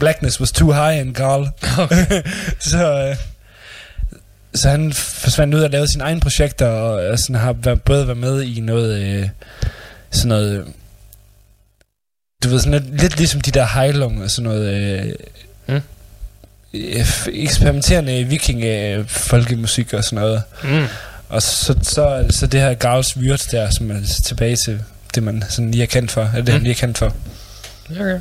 blackness 0.00 0.40
was 0.40 0.52
too 0.52 0.72
high 0.72 1.00
and 1.00 1.14
Carl. 1.14 1.48
Okay. 1.78 2.22
så, 2.70 3.06
øh, 3.08 3.16
så 4.54 4.68
han 4.68 4.92
forsvandt 4.92 5.54
ud 5.54 5.60
og 5.60 5.70
lavede 5.70 5.92
sine 5.92 6.04
egne 6.04 6.20
projekter, 6.20 6.66
og, 6.66 7.06
og 7.06 7.18
sådan 7.18 7.36
har 7.36 7.52
været, 7.52 7.82
både 7.82 8.06
været 8.06 8.18
med 8.18 8.42
i 8.42 8.60
noget... 8.60 9.02
Øh, 9.02 9.28
sådan 10.10 10.28
noget... 10.28 10.64
Du 12.44 12.48
ved, 12.48 12.58
sådan 12.60 12.72
lidt, 12.82 13.00
lidt 13.00 13.16
ligesom 13.18 13.40
de 13.40 13.50
der 13.50 13.66
hejlung 13.66 14.22
og 14.22 14.30
sådan 14.30 14.50
noget... 14.50 14.74
Øh, 14.74 15.12
Mm. 15.68 15.80
øh, 16.74 17.06
eksperimenterende 17.32 18.24
viking 18.24 18.64
øh, 18.64 19.06
folkemusik 19.08 19.92
og 19.94 20.04
sådan 20.04 20.18
noget. 20.24 20.42
Mm. 20.64 20.86
Og 21.28 21.42
så, 21.42 21.74
så, 21.82 22.26
så 22.30 22.46
det 22.46 22.60
her 22.60 22.74
Garls 22.74 23.20
Vyrt 23.20 23.48
der, 23.50 23.70
som 23.70 23.90
er 23.90 24.00
tilbage 24.24 24.56
til 24.56 24.80
det, 25.14 25.22
man 25.22 25.44
sådan 25.48 25.70
lige 25.70 25.82
er 25.82 25.86
kendt 25.86 26.10
for. 26.10 26.22
Eller 26.22 26.34
det, 26.34 26.46
Mm. 26.48 26.52
han 26.52 26.62
lige 26.62 26.70
er 26.70 26.74
kendt 26.76 26.98
for. 26.98 27.16
Okay. 27.90 28.18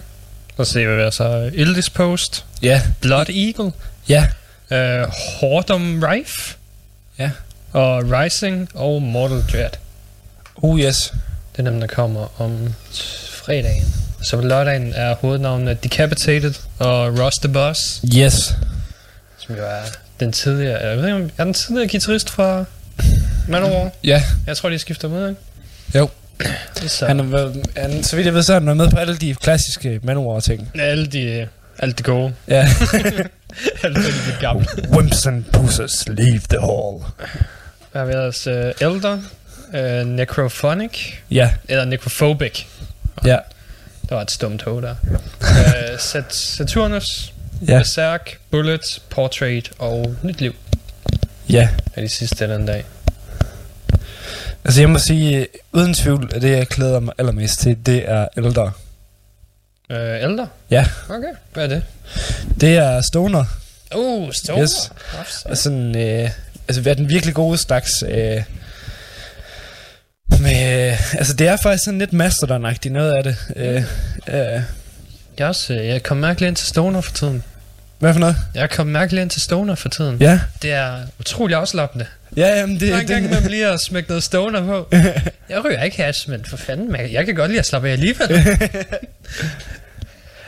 Så 0.58 0.64
ser 0.64 0.88
vi 0.90 0.96
hvad 0.96 1.12
så. 1.12 1.50
Ildis 1.54 1.90
Post. 1.90 2.46
Ja, 2.62 2.82
Blood 3.02 3.26
Eagle. 3.30 3.72
ja. 4.10 4.28
Uh, 4.72 4.78
Hordom 5.40 6.04
Rife. 6.04 6.56
Ja. 7.20 7.32
Og 7.74 8.04
Rising 8.12 8.70
og 8.74 9.02
Mortal 9.02 9.44
Dread. 9.52 9.70
Oh 10.56 10.80
yes. 10.80 11.14
Det 11.58 11.68
er 11.68 11.72
dem, 11.72 11.80
der 11.80 11.88
kommer 11.88 12.42
om 12.42 12.74
fredagen. 13.46 13.86
Så 14.24 14.42
lørdagen 14.42 14.94
er 14.96 15.16
hovednavnene 15.16 15.74
Decapitated 15.74 16.54
og 16.80 17.20
Ross 17.20 17.38
the 17.38 17.50
Boss, 17.54 18.02
Yes. 18.18 18.56
som 19.38 19.56
jo 19.56 19.62
er 19.66 19.82
den 20.20 20.32
tidligere, 20.32 20.88
jeg 20.88 20.98
ved 20.98 21.06
ikke, 21.06 21.16
om- 21.16 21.30
er 21.38 21.44
den 21.44 21.54
tidligere 21.54 21.88
guitarist 21.90 22.30
fra 22.30 22.66
Manowar? 23.48 23.90
Ja, 24.04 24.24
Jeg 24.48 24.58
tror, 24.58 24.70
de 24.70 24.80
skifter 24.80 25.08
med, 25.08 25.30
ikke? 25.30 25.42
Jo. 25.96 26.10
Så 26.88 27.08
han, 27.08 27.20
er, 27.20 27.54
han, 27.82 28.04
så 28.04 28.16
vidt 28.16 28.26
jeg 28.26 28.34
ved, 28.34 28.44
så 28.44 28.54
er 28.54 28.60
han 28.60 28.66
været 28.66 28.78
med 28.78 28.90
på 28.90 28.98
alle 28.98 29.18
de 29.18 29.36
klassiske 29.36 30.00
Manowar-ting. 30.04 30.72
alle 30.76 31.08
de, 31.08 31.48
alt 31.82 31.98
det 31.98 32.06
gode. 32.06 32.34
Ja. 32.48 32.68
alt 33.84 33.96
det 33.98 34.38
gamle. 34.42 34.66
Wimps 34.90 35.26
and 35.28 35.44
pussers 35.54 36.08
leave 36.08 36.40
the 36.50 36.60
hall. 36.60 37.04
Hvad 37.92 38.02
har 38.02 38.06
vi 38.06 38.12
ellers? 38.14 38.48
Uh, 38.48 38.54
Elder, 38.88 39.18
uh, 40.02 40.08
Necrophonic, 40.08 41.14
Ja, 41.32 41.54
eller 41.68 41.86
Necrophobic. 41.86 42.64
ja, 43.26 43.38
Der 44.10 44.16
var 44.16 44.22
et 44.22 44.32
stumt 44.32 44.62
hov 44.64 44.82
der. 44.82 44.96
uh, 45.42 45.48
Sat- 46.00 46.36
Saturnus, 46.36 47.34
ja, 47.68 47.78
Berserk, 47.78 48.38
Bullet, 48.52 49.02
Portrait 49.10 49.72
og 49.80 50.16
Nyt 50.24 50.42
Liv 50.42 50.56
ja. 51.50 51.70
er 51.96 52.02
de 52.02 52.10
sidste 52.10 52.48
den 52.48 52.66
dag. 52.66 52.86
Altså 54.66 54.82
jeg 54.82 54.90
må 54.90 55.00
sige, 55.00 55.48
uden 55.72 55.94
tvivl, 55.94 56.30
at 56.36 56.42
det 56.42 56.52
jeg 56.52 56.68
glæder 56.68 57.00
mig 57.00 57.14
allermest 57.18 57.60
til, 57.60 57.78
det 57.86 58.10
er 58.10 58.28
ældre. 58.38 58.72
Uh, 59.92 59.98
Elder? 59.98 60.48
Ja. 60.70 60.86
Okay, 61.10 61.28
hvad 61.54 61.64
er 61.64 61.68
det? 61.68 61.84
Det 62.62 62.76
er 62.78 63.02
Stoner. 63.02 63.46
Uh, 63.96 64.32
Stoner. 64.34 64.64
Yes. 64.64 64.92
Og 65.46 65.58
sådan, 65.58 65.98
øh, 65.98 66.30
altså 66.68 66.82
hvad 66.82 66.92
er 66.92 66.96
den 66.96 67.10
virkelig 67.10 67.36
gode 67.36 67.58
slags... 67.58 67.90
Øh, 68.10 68.44
med, 70.42 70.98
altså 71.14 71.34
det 71.34 71.48
er 71.48 71.58
faktisk 71.58 71.84
sådan 71.86 72.00
lidt 72.00 72.14
mastodon 72.14 72.66
noget 72.86 73.14
af 73.14 73.24
det. 73.24 73.36
Øh, 73.56 73.84
øh, 74.28 74.62
Jeg, 75.40 75.48
også, 75.48 75.74
øh, 75.74 75.88
jeg 75.88 76.04
kom 76.04 76.18
mærkeligt 76.18 76.48
ind 76.48 76.56
til 76.56 76.68
Stoner 76.68 77.02
for 77.02 77.12
tiden. 77.12 77.44
hvad 78.00 78.14
for 78.14 78.20
noget? 78.20 78.36
Jeg 78.56 78.70
kom 78.70 78.88
mærkeligt 78.88 79.22
ind 79.22 79.30
til 79.30 79.42
Stoner 79.42 79.76
for 79.76 79.90
tiden. 79.90 80.18
Ja, 80.22 80.40
Det 80.62 80.72
er 80.72 80.98
utrolig 81.20 81.56
afslappende. 81.58 82.06
ja 82.38 82.60
jamen 82.60 82.80
det, 82.80 82.94
en 83.02 83.08
gang 83.08 83.30
med 83.30 83.42
lige 83.50 83.68
at 83.68 83.80
smække 83.82 84.10
noget 84.10 84.24
Stoner 84.24 84.66
på. 84.66 84.88
Jeg 85.50 85.66
ryger 85.66 85.84
ikke 85.84 86.02
hash, 86.04 86.30
men 86.30 86.46
for 86.46 86.58
fanden, 86.58 86.92
man, 86.92 87.12
jeg 87.12 87.26
kan 87.26 87.36
godt 87.36 87.50
lide 87.52 87.60
at 87.60 87.66
slappe 87.66 87.88
af 87.88 87.92
alligevel. 87.94 88.30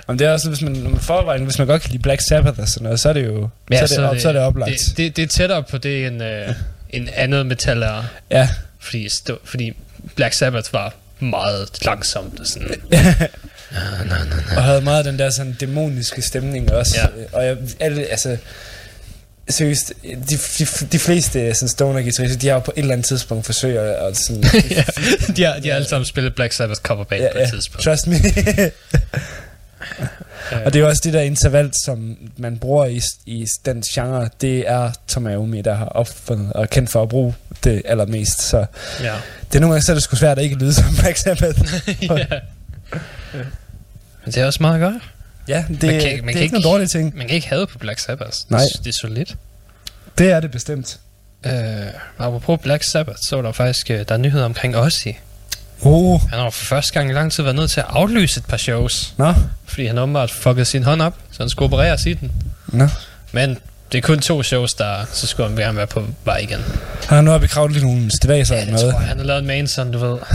Jamen, 0.07 0.19
det 0.19 0.27
er 0.27 0.31
også, 0.31 0.49
hvis 0.49 0.61
man, 0.61 0.71
når 0.71 0.89
man 0.89 0.99
forvejen, 0.99 1.43
hvis 1.43 1.57
man 1.57 1.67
godt 1.67 1.81
kan 1.81 1.91
lide 1.91 2.01
Black 2.01 2.21
Sabbath 2.21 2.59
og 2.59 2.67
sådan 2.67 2.83
noget, 2.83 2.99
så 2.99 3.09
er 3.09 3.13
det 3.13 3.25
jo 3.25 3.49
ja, 3.71 3.87
så, 3.87 3.95
er 3.95 3.99
det, 3.99 4.09
op, 4.09 4.17
så 4.17 4.29
er 4.29 4.33
det 4.33 4.41
oplagt. 4.41 4.71
Det, 4.71 4.97
det, 4.97 5.15
det 5.15 5.23
er 5.23 5.27
tættere 5.27 5.63
på 5.63 5.77
det, 5.77 6.07
end, 6.07 6.23
øh, 6.23 6.49
end 6.89 7.07
andet 7.15 7.45
metal 7.45 7.81
er. 7.81 8.03
Ja, 8.31 8.49
Fordi, 8.79 9.09
stå, 9.09 9.39
fordi 9.43 9.73
Black 10.15 10.33
Sabbath 10.33 10.73
var 10.73 10.93
meget 11.19 11.85
langsomt 11.85 12.39
og 12.39 12.47
sådan. 12.47 12.71
og 14.57 14.63
havde 14.63 14.81
meget 14.81 15.05
den 15.05 15.19
der 15.19 15.29
sådan 15.29 15.53
dæmoniske 15.53 16.21
stemning 16.21 16.71
også. 16.73 16.99
Ja. 16.99 17.37
Og 17.37 17.45
jeg, 17.45 17.57
alle, 17.79 18.03
altså, 18.05 18.37
seriøst, 19.49 19.93
de, 20.03 20.37
de, 20.59 20.65
de 20.91 20.99
fleste 20.99 21.53
sådan 21.53 21.69
stoner 21.69 22.01
guitarister, 22.01 22.39
de 22.39 22.47
har 22.47 22.53
jo 22.53 22.59
på 22.59 22.71
et 22.75 22.81
eller 22.81 22.93
andet 22.93 23.07
tidspunkt 23.07 23.45
forsøgt 23.45 23.77
at 23.77 24.07
at 24.07 24.17
sådan... 24.17 24.43
ja, 24.69 24.83
de 25.35 25.43
har, 25.43 25.59
de 25.59 25.67
har 25.67 25.75
alle 25.75 25.87
sammen 25.87 26.05
spillet 26.05 26.35
Black 26.35 26.53
Sabbath 26.53 26.81
cover 26.81 27.03
band 27.03 27.23
på 27.31 27.37
et 27.37 27.49
tidspunkt. 27.49 27.83
trust 27.83 28.07
me. 28.07 28.15
og 30.65 30.73
det 30.73 30.81
er 30.81 30.85
også 30.85 31.01
det 31.03 31.13
der 31.13 31.21
interval, 31.21 31.71
som 31.85 32.17
man 32.37 32.57
bruger 32.57 32.85
i, 32.85 33.01
i 33.25 33.45
den 33.65 33.81
genre, 33.81 34.29
det 34.41 34.69
er 34.69 34.91
Tom 35.07 35.27
Iommi, 35.29 35.61
der 35.61 35.73
har 35.73 35.85
opfundet 35.85 36.53
og 36.53 36.69
kendt 36.69 36.89
for 36.89 37.01
at 37.03 37.09
bruge 37.09 37.35
det 37.63 37.81
allermest. 37.85 38.41
Så 38.41 38.65
Ja. 39.03 39.13
det 39.49 39.55
er 39.55 39.59
nogle 39.59 39.73
gange 39.73 39.81
så 39.85 39.91
er 39.91 39.93
det 39.93 40.03
sgu 40.03 40.15
svært 40.15 40.37
at 40.37 40.43
ikke 40.43 40.55
lyde 40.55 40.73
som 40.73 40.85
Black 40.99 41.17
Sabbath. 41.17 41.59
ja. 42.01 42.25
Men 44.25 44.33
det 44.33 44.37
er 44.37 44.45
også 44.45 44.57
meget 44.61 44.81
godt. 44.81 45.03
ja, 45.47 45.65
det, 45.69 45.69
Man 45.69 45.79
kan- 45.79 46.01
kan, 46.01 46.01
man 46.01 46.01
det 46.01 46.01
kan 46.01 46.25
er 46.25 46.29
ikke 46.29 46.43
ikke- 46.43 46.53
noget 46.53 46.63
dårlige 46.65 46.87
ting. 46.87 47.17
Man 47.17 47.27
kan 47.27 47.35
ikke 47.35 47.47
have 47.47 47.67
på 47.67 47.77
Black 47.77 47.99
Sabbath. 47.99 48.37
Nej. 48.49 48.59
Det, 48.61 48.83
det 48.85 48.89
er 48.89 48.97
solidt. 49.01 49.35
Det 50.17 50.31
er 50.31 50.39
det 50.39 50.51
bestemt. 50.51 50.99
Uh, 51.45 51.51
apropos 52.17 52.59
Black 52.63 52.83
Sabbath, 52.83 53.17
så 53.29 53.35
var 53.35 53.41
der 53.43 53.51
faktisk 53.51 53.87
uh, 53.89 53.95
der 53.95 54.05
er 54.13 54.17
nyheder 54.17 54.45
omkring 54.45 54.77
Ozzy. 54.77 55.07
Oh, 55.85 56.21
Han 56.29 56.39
har 56.39 56.49
for 56.49 56.65
første 56.65 56.93
gang 56.93 57.09
i 57.09 57.13
lang 57.13 57.31
tid 57.31 57.43
været 57.43 57.55
nødt 57.55 57.71
til 57.71 57.79
at 57.79 57.85
aflyse 57.89 58.37
et 58.39 58.45
par 58.45 58.57
shows, 58.57 59.13
nå, 59.17 59.33
fordi 59.65 59.85
han 59.85 59.97
åbenbart 59.97 60.31
fuckede 60.31 60.65
sin 60.65 60.83
hånd 60.83 61.01
op, 61.01 61.13
så 61.31 61.43
han 61.43 61.49
skulle 61.49 61.65
opereres 61.65 62.05
i 62.05 62.13
den. 62.13 62.31
nå. 62.67 62.87
Men 63.31 63.57
det 63.91 63.97
er 63.97 64.01
kun 64.01 64.19
to 64.19 64.43
shows, 64.43 64.73
der 64.73 65.05
så 65.11 65.27
skulle 65.27 65.49
han 65.49 65.57
gerne 65.57 65.77
være 65.77 65.87
på 65.87 66.03
vej 66.25 66.37
igen. 66.37 66.59
Har 67.07 67.15
han 67.15 67.25
nu 67.25 67.31
oppe 67.31 67.47
i 67.47 67.73
lige 67.73 67.85
nogle 67.85 68.11
stivaser 68.17 68.55
Ja, 68.55 68.65
noget? 68.65 68.79
tror. 68.93 68.99
Han 68.99 69.17
har 69.17 69.25
lavet 69.25 69.39
en 69.41 69.47
Manson, 69.47 69.91
du 69.91 69.97
ved. 69.97 70.17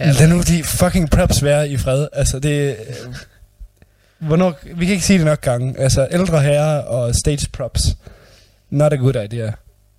Ja, 0.00 0.10
Lad 0.10 0.28
nu 0.28 0.40
de 0.42 0.64
fucking 0.64 1.10
props 1.10 1.42
være 1.44 1.68
i 1.68 1.76
fred. 1.76 2.06
Altså, 2.12 2.38
det... 2.38 2.50
øh, 2.70 3.14
Hvornår, 4.18 4.54
vi 4.76 4.84
kan 4.86 4.92
ikke 4.92 5.04
sige 5.06 5.18
det 5.18 5.26
nok 5.26 5.40
gange. 5.40 5.74
Altså, 5.78 6.08
ældre 6.10 6.40
herrer 6.42 6.78
og 6.82 7.14
stage 7.14 7.46
props. 7.52 7.80
Not 8.70 8.92
a 8.92 8.96
good 8.96 9.14
idea. 9.16 9.52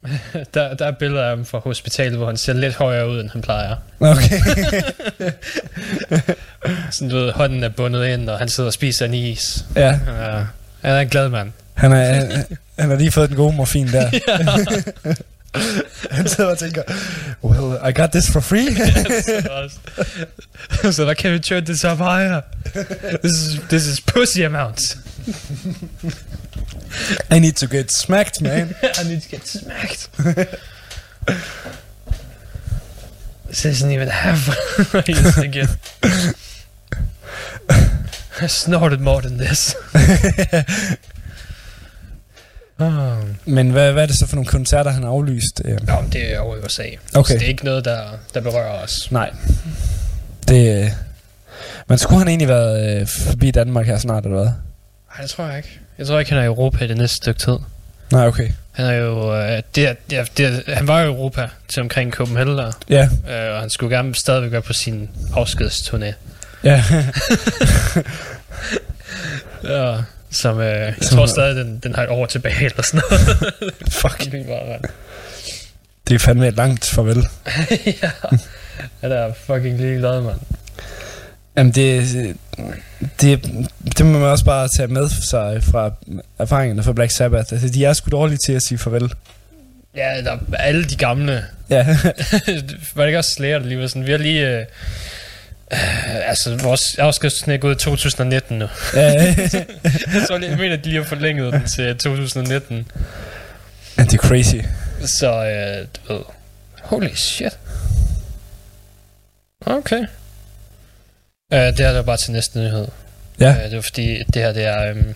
der, 0.53 0.73
der 0.73 0.85
er 0.85 0.91
billeder 0.91 1.23
af 1.23 1.29
ham 1.29 1.45
fra 1.45 1.59
hospitalet, 1.59 2.17
hvor 2.17 2.27
han 2.27 2.37
ser 2.37 2.53
lidt 2.53 2.75
højere 2.75 3.09
ud, 3.09 3.19
end 3.19 3.29
han 3.29 3.41
plejer. 3.41 3.75
Okay. 3.99 4.39
Sådan, 6.91 7.09
du 7.09 7.15
ved, 7.15 7.31
hånden 7.31 7.63
er 7.63 7.69
bundet 7.69 8.05
ind, 8.05 8.29
og 8.29 8.39
han 8.39 8.49
sidder 8.49 8.67
og 8.67 8.73
spiser 8.73 9.05
en 9.05 9.13
is. 9.13 9.65
ja, 9.75 9.99
Ja, 10.07 10.45
han 10.81 10.95
er 10.95 10.99
en 10.99 11.07
glad 11.09 11.29
mand. 11.29 11.51
han, 11.73 11.91
er, 11.91 12.13
han, 12.13 12.45
han 12.79 12.89
har 12.89 12.97
lige 12.97 13.11
fået 13.11 13.29
den 13.29 13.37
gode 13.37 13.55
morfin 13.55 13.87
der. 13.87 14.09
han 16.11 16.27
sidder 16.27 16.49
og 16.51 16.57
tænker, 16.57 16.81
well, 17.43 17.77
I 17.89 17.93
got 18.01 18.09
this 18.11 18.31
for 18.31 18.39
free. 18.39 18.67
so 20.93 21.09
I 21.09 21.13
can 21.13 21.41
turn 21.41 21.65
this 21.65 21.83
up 21.85 21.97
higher. 21.97 22.41
This 23.23 23.31
is, 23.33 23.59
this 23.69 23.87
is 23.87 24.01
pussy 24.01 24.39
amounts. 24.39 24.97
I 27.29 27.39
need 27.39 27.53
to 27.53 27.67
get 27.67 27.91
smacked, 27.91 28.41
man. 28.41 28.75
I 28.99 29.03
need 29.03 29.21
to 29.21 29.29
get 29.29 29.47
smacked. 29.47 30.09
this 33.47 33.65
isn't 33.65 33.91
even 33.91 34.07
half 34.07 34.47
what 34.93 35.09
I 35.09 35.11
used 35.25 35.35
to 35.35 35.47
get. 35.47 35.69
snorted 38.49 38.99
more 38.99 39.21
than 39.21 39.37
this. 39.37 39.75
oh. 42.79 43.17
Men 43.45 43.69
hvad, 43.71 43.91
hvad 43.91 44.03
er 44.03 44.07
det 44.07 44.15
så 44.19 44.27
for 44.27 44.35
nogle 44.35 44.47
koncerter, 44.47 44.91
han 44.91 45.03
har 45.03 45.09
aflyst? 45.09 45.61
Øh, 45.65 45.87
Nå, 45.87 45.93
det 46.13 46.33
er 46.33 46.39
over 46.39 46.55
i 46.55 46.59
USA. 46.59 46.85
Okay. 47.13 47.33
Så 47.33 47.39
det 47.39 47.43
er 47.43 47.47
ikke 47.47 47.65
noget, 47.65 47.85
der, 47.85 48.03
der 48.33 48.41
berører 48.41 48.83
os. 48.83 49.11
Nej. 49.11 49.33
Det... 50.47 50.83
Øh, 50.83 50.91
men 51.87 51.97
skulle 51.97 52.19
han 52.19 52.27
egentlig 52.27 52.47
været 52.47 53.01
øh, 53.01 53.07
forbi 53.07 53.51
Danmark 53.51 53.85
her 53.85 53.97
snart, 53.97 54.23
eller 54.25 54.37
hvad? 54.37 54.51
Nej, 55.15 55.21
det 55.21 55.29
tror 55.29 55.45
jeg 55.47 55.57
ikke. 55.57 55.79
Jeg 55.97 56.07
tror 56.07 56.19
ikke, 56.19 56.31
han 56.31 56.39
er 56.39 56.43
i 56.43 56.47
Europa 56.47 56.83
i 56.85 56.87
det 56.87 56.97
næste 56.97 57.15
stykke 57.15 57.39
tid. 57.39 57.57
Nej, 58.11 58.27
okay. 58.27 58.49
Han 58.71 58.85
er 58.85 58.91
jo... 58.93 59.35
Øh, 59.35 59.61
det, 59.75 59.97
det, 60.09 60.37
det, 60.37 60.63
han 60.67 60.87
var 60.87 61.01
jo 61.01 61.05
i 61.07 61.11
Europa 61.15 61.49
til 61.67 61.81
omkring 61.81 62.13
Copenhagen, 62.13 62.59
Ja, 62.89 63.09
øh, 63.29 63.53
og 63.55 63.59
han 63.59 63.69
skulle 63.69 63.95
gerne 63.97 64.15
stadigvæk 64.15 64.51
være 64.51 64.61
på 64.61 64.73
sin 64.73 65.09
afskedsturné. 65.35 66.13
ja. 66.63 66.83
Ja, 69.63 69.97
som, 70.31 70.59
øh, 70.59 70.65
jeg 70.65 70.95
Som- 71.01 71.17
tror 71.17 71.25
stadig, 71.25 71.55
den, 71.55 71.79
den 71.83 71.95
har 71.95 72.03
et 72.03 72.09
år 72.09 72.25
tilbage 72.25 72.65
eller 72.65 72.81
sådan 72.83 73.01
noget. 73.09 73.53
Fuck. 74.01 74.19
Det 74.31 74.45
bare. 74.47 74.79
Det 76.07 76.15
er 76.15 76.19
fandme 76.19 76.47
et 76.47 76.55
langt 76.55 76.85
farvel. 76.85 77.17
ja. 78.03 78.11
Han 79.01 79.11
er 79.11 79.33
fucking 79.45 79.77
ligeglad, 79.77 80.21
mand. 80.21 80.39
Jamen 81.57 81.71
det, 81.71 82.35
det, 83.21 83.43
det 83.97 84.05
må 84.05 84.19
man 84.19 84.29
også 84.29 84.45
bare 84.45 84.69
tage 84.77 84.87
med 84.87 85.09
sig 85.09 85.63
fra 85.63 85.91
erfaringerne 86.39 86.83
fra 86.83 86.93
Black 86.93 87.11
Sabbath. 87.11 87.53
Altså, 87.53 87.69
de 87.69 87.85
er 87.85 87.93
sgu 87.93 88.09
dårlige 88.09 88.37
til 88.45 88.53
at 88.53 88.61
sige 88.61 88.77
farvel. 88.77 89.13
Ja, 89.95 90.21
der 90.23 90.37
er 90.53 90.57
alle 90.57 90.83
de 90.83 90.95
gamle. 90.95 91.45
Ja, 91.69 91.87
var 92.95 93.03
det 93.03 93.07
ikke 93.07 93.17
også 93.17 93.31
Slayer, 93.31 93.59
der 93.59 93.65
lige 93.65 93.79
var 93.79 93.87
sådan? 93.87 94.05
Vi 94.05 94.11
har 94.11 94.17
lige... 94.17 94.47
Øh, 94.47 94.65
øh, 95.73 96.29
altså, 96.29 96.57
vores 96.57 96.81
afskedsturné 96.99 97.51
er 97.51 97.57
gået 97.57 97.75
i 97.75 97.83
2019 97.83 98.59
nu. 98.59 98.67
ja, 98.95 99.35
lige, 100.39 100.49
jeg 100.49 100.57
mener, 100.57 100.73
at 100.73 100.83
de 100.83 100.89
lige 100.89 101.01
har 101.01 101.09
forlænget 101.09 101.53
den 101.53 101.65
til 101.65 101.97
2019. 101.97 102.87
ja. 103.97 104.03
det 104.03 104.13
er 104.13 104.17
crazy. 104.17 104.55
Så, 105.05 105.45
øh, 105.45 105.87
du 106.07 106.13
ved... 106.13 106.21
Holy 106.81 107.13
shit. 107.15 107.57
Okay. 109.65 110.05
Uh, 111.51 111.57
det 111.57 111.77
her 111.79 111.87
det 111.87 111.95
var 111.95 112.01
bare 112.01 112.17
til 112.17 112.31
næste 112.31 112.59
nyhed. 112.59 112.87
Ja. 113.39 113.49
Uh, 113.51 113.63
det 113.63 113.75
var 113.75 113.81
fordi, 113.81 114.23
det 114.33 114.41
her 114.41 114.53
det 114.53 114.65
er... 114.65 114.91
Um, 114.91 115.15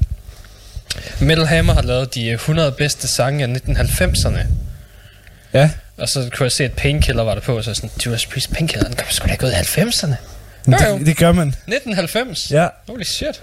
Metal 1.20 1.45
Hammer 1.45 1.74
har 1.74 1.82
lavet 1.82 2.16
de 2.16 2.32
100 2.32 2.72
bedste 2.72 3.07
sange 3.07 3.44
af 3.44 3.48
1990'erne. 3.70 4.40
Ja. 5.53 5.70
Og 5.98 6.10
så 6.10 6.30
kunne 6.36 6.44
jeg 6.44 6.52
se, 6.52 6.64
at 6.64 6.72
Painkiller 6.74 7.24
var 7.24 7.34
der 7.34 7.41
på, 7.41 7.57
og 7.57 7.64
så 7.64 7.74
sådan, 7.74 7.90
Judas 8.06 8.26
Priest 8.26 8.52
Painkiller, 8.53 8.88
den 8.88 8.95
kom 8.95 9.06
sgu 9.10 9.28
da 9.28 9.32
ikke 9.32 9.45
ud 9.45 9.52
i 9.52 9.53
90'erne. 9.53 10.16
Men 10.66 10.80
Jo, 10.82 10.88
jo. 10.90 10.98
det, 10.98 11.06
det 11.06 11.18
gør 11.18 11.32
man. 11.32 11.48
1990? 11.48 12.52
Ja, 12.52 12.68
Holy 12.88 13.03
shit. 13.03 13.41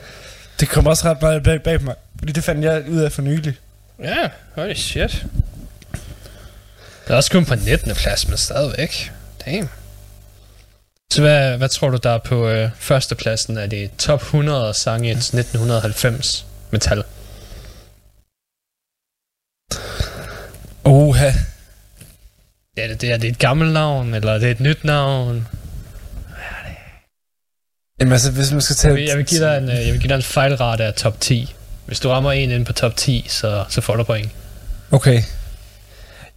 det 0.60 0.69
kom 0.69 0.86
også 0.86 1.05
ret 1.10 1.23
meget 1.23 1.43
bag, 1.43 1.62
bag 1.62 1.82
mig. 1.82 1.94
Fordi 2.19 2.32
det 2.32 2.44
fandt 2.44 2.64
jeg 2.64 2.82
ud 2.89 3.01
af 3.01 3.12
for 3.12 3.23
nylig. 3.23 3.55
Ja, 4.02 4.28
holy 4.55 4.74
shit. 4.74 5.24
Det 7.06 7.12
er 7.12 7.14
også 7.14 7.31
kun 7.31 7.44
på 7.44 7.55
19. 7.55 7.94
plads, 7.94 8.28
men 8.28 8.36
stadigvæk. 8.39 9.12
Damn. 9.47 9.69
Så 11.12 11.20
hvad, 11.20 11.56
hvad 11.56 11.68
tror 11.68 11.90
du, 11.90 11.97
der 12.02 12.10
er 12.10 12.18
på 12.18 12.48
øh, 12.48 12.70
førstepladsen 12.78 13.59
af 13.59 13.70
de 13.70 13.89
top 13.98 14.20
100 14.20 14.74
sange 14.74 15.09
i 15.09 15.12
1990 15.12 16.47
metal? 16.70 17.05
Oha. 20.84 21.30
Ja, 22.76 22.89
det, 22.89 23.01
det, 23.01 23.12
er 23.12 23.16
det 23.16 23.30
et 23.30 23.39
gammelt 23.39 23.72
navn, 23.72 24.14
eller 24.14 24.32
er 24.32 24.39
det 24.39 24.51
et 24.51 24.60
nyt 24.60 24.84
navn? 24.84 25.48
Jamen 28.01 28.12
altså, 28.12 28.32
hvis 28.32 28.52
man 28.52 28.60
skal 28.60 28.74
Jeg 28.74 28.78
tage... 28.78 28.94
vil, 28.94 29.05
jeg 29.05 29.16
vil, 29.16 29.26
give, 29.26 29.40
dig 29.40 29.59
en, 29.59 29.68
øh, 29.68 29.74
jeg 29.74 29.93
vil 29.93 30.01
give 30.01 30.09
dig 30.09 30.16
en 30.16 30.22
fejlrate 30.22 30.84
af 30.84 30.94
top 30.94 31.20
10. 31.20 31.55
Hvis 31.86 32.01
du 32.01 32.09
rammer 32.09 32.32
en 32.32 32.51
ind 32.51 32.66
på 32.66 32.72
top 32.72 32.97
10, 32.97 33.26
så, 33.28 33.64
så 33.68 33.80
får 33.80 33.97
du 33.97 34.05
point. 34.05 34.30
Okay. 34.90 35.22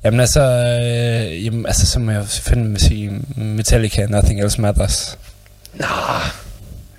Jamen 0.06 0.20
altså, 0.20 0.42
øh, 0.42 1.46
jamen, 1.46 1.66
altså 1.66 1.86
så 1.86 2.00
må 2.00 2.12
jeg 2.12 2.26
fandme 2.28 2.80
sige 2.80 3.22
Metallica, 3.38 4.06
Nothing 4.06 4.42
Else 4.44 4.62
Matters. 4.62 5.18
Nå, 5.74 5.86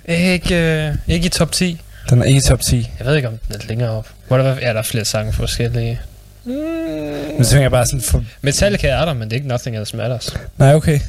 ikke, 0.05 0.85
øh, 0.87 0.95
ikke 1.07 1.25
i 1.25 1.29
top 1.29 1.51
10. 1.51 1.81
Den 2.09 2.21
er 2.21 2.25
ikke 2.25 2.37
i 2.37 2.41
top 2.41 2.61
10. 2.61 2.91
Jeg 2.99 3.07
ved 3.07 3.15
ikke, 3.15 3.27
om 3.27 3.37
den 3.47 3.55
er 3.55 3.67
længere 3.67 3.89
op. 3.89 4.09
Hvor 4.27 4.37
der, 4.37 4.43
var- 4.43 4.59
ja, 4.61 4.69
der 4.73 4.79
er 4.79 4.83
flere 4.83 5.05
sange 5.05 5.33
forskellige. 5.33 5.99
Men 6.45 7.43
så 7.45 7.49
tænker 7.49 7.61
jeg 7.63 7.71
bare 7.71 7.85
sådan 7.85 8.01
for... 8.01 8.23
Metallica 8.41 8.87
er 8.87 9.05
der, 9.05 9.13
men 9.13 9.23
det 9.23 9.31
er 9.31 9.35
ikke 9.35 9.47
Nothing 9.47 9.77
Else 9.77 9.97
Matters. 9.97 10.37
Nej, 10.57 10.75
okay. 10.75 10.99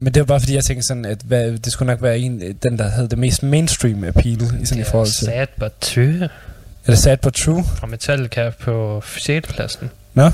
Men 0.00 0.14
det 0.14 0.20
var 0.20 0.26
bare 0.26 0.40
fordi, 0.40 0.54
jeg 0.54 0.64
tænkte 0.64 0.86
sådan, 0.86 1.04
at 1.04 1.18
hvad, 1.24 1.52
det 1.58 1.72
skulle 1.72 1.86
nok 1.92 2.02
være 2.02 2.18
en, 2.18 2.40
den, 2.62 2.78
der 2.78 2.88
havde 2.88 3.08
det 3.08 3.18
mest 3.18 3.42
mainstream 3.42 4.04
appeal 4.04 4.42
i 4.62 4.66
sådan 4.66 4.80
i 4.82 4.84
forhold 4.84 5.08
til... 5.08 5.24
Sad 5.26 5.46
But 5.60 5.72
True 5.80 6.28
Er 6.86 6.90
det 6.92 6.98
sad 6.98 7.16
but 7.16 7.32
true? 7.34 7.64
fra 7.64 7.86
Metallica 7.86 8.50
på 8.60 9.02
6. 9.06 9.48
pladsen. 9.48 9.90
Nå? 10.14 10.30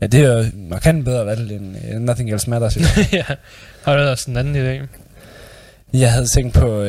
Ja, 0.00 0.06
det 0.06 0.24
er 0.24 0.32
jo 0.38 0.44
markant 0.54 1.04
bedre 1.04 1.26
valg 1.26 1.52
end 1.52 1.76
uh, 1.94 2.00
Nothing 2.00 2.32
Else 2.32 2.50
Matters. 2.50 2.76
ja. 3.12 3.24
Har 3.84 3.96
du 3.96 4.02
også 4.02 4.30
en 4.30 4.36
anden 4.36 4.56
idé? 4.56 4.86
jeg 5.92 6.12
havde 6.12 6.26
tænkt 6.26 6.54
på... 6.54 6.82
Uh, 6.82 6.88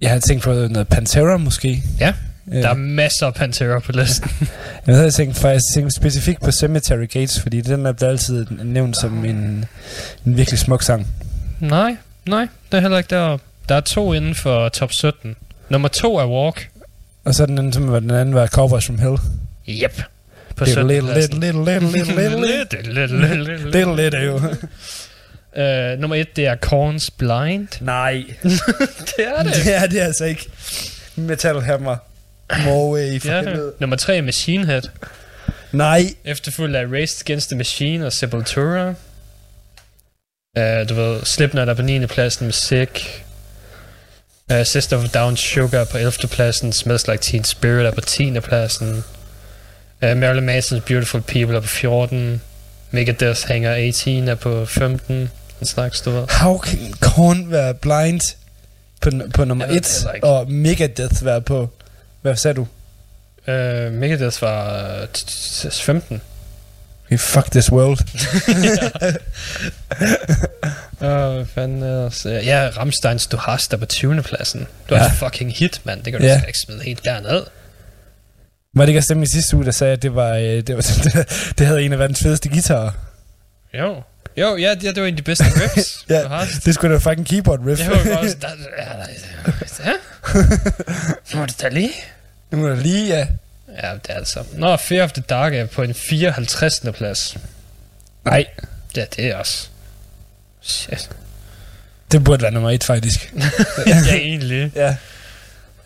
jeg 0.00 0.10
havde 0.10 0.20
tænkt 0.20 0.44
på 0.44 0.52
noget 0.52 0.88
Pantera 0.88 1.36
måske. 1.36 1.82
Ja, 2.00 2.12
Øh, 2.52 2.62
Der 2.62 2.68
er 2.68 2.74
masser 2.74 3.26
af 3.26 3.34
Pantera 3.34 3.78
på 3.78 3.92
listen. 3.92 4.30
Jeg 4.86 4.96
havde 4.96 5.10
tænkt 5.10 5.36
faktisk 5.36 5.64
tænkt 5.74 5.94
specifikt 5.94 6.40
på 6.42 6.50
Cemetery 6.50 7.06
Gates, 7.12 7.40
fordi 7.40 7.60
den 7.60 7.86
er 7.86 7.92
blevet 7.92 8.10
altid 8.12 8.46
nævnt 8.50 8.96
som 8.96 9.24
en, 9.24 9.64
en 10.26 10.36
virkelig 10.36 10.58
smuk 10.58 10.82
sang. 10.82 11.06
nej, 11.60 11.96
nej, 12.26 12.48
det 12.72 12.76
er 12.76 12.80
heller 12.80 12.98
ikke 12.98 13.10
deroppe. 13.10 13.44
Der 13.68 13.74
er 13.74 13.80
to 13.80 14.12
inden 14.12 14.34
for 14.34 14.68
top 14.68 14.92
17. 14.92 15.36
Nummer 15.68 15.88
to 15.88 16.16
er 16.16 16.26
Walk. 16.26 16.68
Og 17.24 17.34
så 17.34 17.46
den 17.46 17.58
anden, 17.58 17.72
som 17.72 17.92
var 17.92 18.00
den 18.00 18.10
anden 18.10 18.34
var 18.34 18.46
Cowboys 18.46 18.86
from 18.86 18.98
Hell. 18.98 19.18
Yep. 19.68 20.02
På 20.56 20.64
Little, 20.64 21.22
17. 21.22 21.40
little, 21.40 21.64
little, 21.64 21.64
little, 21.64 21.90
little, 21.92 22.16
little, 22.16 22.40
little, 22.40 22.40
little, 22.40 22.94
little, 22.94 23.18
little, 23.18 23.44
little, 23.44 23.70
little. 23.70 23.70
little, 23.70 23.96
little, 23.96 24.24
jo. 24.24 24.36
Uh, 25.58 26.00
nummer 26.00 26.16
et, 26.16 26.36
det 26.36 26.46
er 26.46 26.54
Korns 26.54 27.10
Blind. 27.10 27.68
Nej. 27.80 28.24
Det 29.16 29.24
er 29.26 29.42
Det 29.42 29.74
er 29.82 29.86
det 29.86 30.00
altså 30.00 30.24
ikke. 30.24 30.50
Metal 31.16 31.60
Hammer. 31.60 31.96
Morway 32.64 33.20
for 33.20 33.28
Ja, 33.28 33.40
helvede. 33.42 33.72
nummer 33.80 33.96
tre 33.96 34.16
er 34.16 34.22
Machine 34.22 34.66
Head. 34.66 34.82
Nej. 35.72 36.02
Efterfulgt 36.24 36.76
af 36.76 36.84
Raced 36.92 37.22
Against 37.26 37.48
the 37.48 37.56
Machine 37.56 38.06
og 38.06 38.12
Sepultura. 38.12 38.88
Uh, 40.58 40.88
du 40.88 40.94
ved, 40.94 41.24
Slipknot 41.24 41.68
er 41.68 41.74
på 41.74 41.82
9. 41.82 42.06
pladsen 42.06 42.44
med 42.46 42.52
Sick. 42.52 43.24
Uh, 44.52 44.62
Sister 44.64 44.96
of 44.96 45.08
Down 45.08 45.36
Sugar 45.36 45.84
på 45.84 45.98
11. 45.98 46.12
pladsen. 46.30 46.72
Smells 46.72 47.08
Like 47.08 47.22
Teen 47.22 47.44
Spirit 47.44 47.86
er 47.86 47.90
på 47.90 48.00
10. 48.00 48.40
pladsen. 48.40 49.04
Uh, 50.02 50.16
Marilyn 50.16 50.48
Manson's 50.48 50.80
Beautiful 50.80 51.20
People 51.22 51.56
er 51.56 51.60
på 51.60 51.66
14. 51.66 52.42
Megadeth 52.90 53.46
Hanger 53.48 53.74
18 53.74 54.28
er 54.28 54.34
på 54.34 54.66
15. 54.66 55.30
En 55.60 55.66
slags, 55.66 56.00
du 56.00 56.10
ved. 56.10 56.26
How 56.30 56.58
can 56.58 56.92
Korn 57.00 57.50
være 57.50 57.74
blind 57.74 58.20
på, 59.00 59.10
på 59.34 59.44
nummer 59.44 59.64
Jeg 59.64 59.74
ved 59.74 59.80
det 59.80 59.86
1, 59.90 59.96
heller 59.98 60.12
ikke. 60.14 60.26
og 60.26 60.50
Megadeth 60.50 61.24
være 61.24 61.40
på... 61.40 61.68
Hvad 62.22 62.36
sagde 62.36 62.54
du? 62.54 62.66
Uh, 63.48 63.92
Megadeth 63.92 64.42
var 64.42 64.86
uh, 65.02 65.02
t- 65.18 65.26
t- 65.68 65.82
15. 65.82 66.22
Okay, 67.06 67.18
fuck 67.18 67.50
this 67.50 67.72
world. 67.72 67.98
Åh, 71.00 71.08
oh, 71.08 71.34
hvad 71.34 71.46
fanden 71.54 71.82
ellers? 71.82 72.26
Øh, 72.26 72.46
Ja, 72.46 72.68
Rammsteins 72.76 73.26
Du 73.26 73.36
Hast 73.36 73.72
er 73.72 73.76
på 73.76 73.86
20. 73.86 74.22
pladsen. 74.22 74.66
Du 74.90 74.94
har 74.94 75.02
Ja. 75.04 75.26
fucking 75.26 75.52
hit, 75.52 75.80
mand. 75.84 76.02
Det 76.02 76.12
kan 76.12 76.20
du 76.20 76.26
Ja. 76.26 76.42
ikke 76.46 76.58
smide 76.58 76.82
helt 76.82 77.04
derned. 77.04 77.42
Var 78.74 78.86
det 78.86 78.88
ikke 78.92 79.00
dem 79.08 79.22
i 79.22 79.26
sidste 79.26 79.56
uge, 79.56 79.64
der 79.64 79.70
sagde, 79.70 79.92
at 79.92 80.02
det 80.02 80.14
var, 80.14 80.30
øh, 80.34 80.42
det, 80.42 80.76
var 80.76 80.82
det, 81.04 81.52
det 81.58 81.66
havde 81.66 81.82
en 81.82 81.92
af 81.92 81.98
verdens 81.98 82.22
fedeste 82.22 82.48
guitarer? 82.48 82.90
Jo. 83.74 84.02
Jo, 84.36 84.56
ja, 84.56 84.68
ja 84.82 84.90
det 84.92 84.96
var 85.02 85.08
en 85.08 85.14
af 85.14 85.16
de 85.16 85.22
bedste 85.22 85.44
riffs, 85.44 86.04
Ja. 86.10 86.22
du 86.22 86.28
har. 86.28 86.46
Det 86.64 86.74
skulle 86.74 86.94
da 86.94 86.98
fucking 86.98 87.26
keyboard 87.26 87.60
riff. 87.66 87.80
Jeg 87.80 87.90
var 87.90 88.16
også... 88.16 88.36
Der, 88.40 88.48
ja, 88.78 88.84
der, 88.84 89.92
ja. 91.34 91.38
Må 91.38 91.46
du 91.46 91.52
da 91.62 91.68
lige? 91.68 91.90
Nu 92.50 92.58
må 92.58 92.68
du 92.68 92.74
lige, 92.74 93.16
ja. 93.16 93.26
Ja, 93.68 93.92
det 93.92 94.10
er 94.10 94.14
altså... 94.14 94.44
Nå, 94.52 94.76
Fear 94.76 95.04
of 95.04 95.12
the 95.12 95.22
Dark 95.22 95.54
er 95.54 95.66
på 95.66 95.82
en 95.82 95.94
54. 95.94 96.80
plads. 96.94 97.36
Nej, 98.24 98.46
Ja, 98.96 99.04
det 99.16 99.26
er 99.26 99.36
også... 99.36 99.68
Shit. 100.60 101.10
det 102.12 102.24
burde 102.24 102.42
være 102.42 102.50
nummer 102.50 102.70
1, 102.70 102.84
faktisk. 102.84 103.34
ja, 103.86 104.14
egentlig. 104.14 104.72
Ja. 104.74 104.96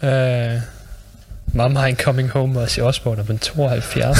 Uh, 0.02 0.60
Mama 1.52 1.90
I'm 1.90 1.96
Coming 2.02 2.30
Home 2.30 2.58
og 2.58 2.62
Ozzy 2.62 2.80
Osbourne 2.80 3.20
er 3.20 3.26
på 3.26 3.32
en 3.32 3.38
72. 3.38 4.18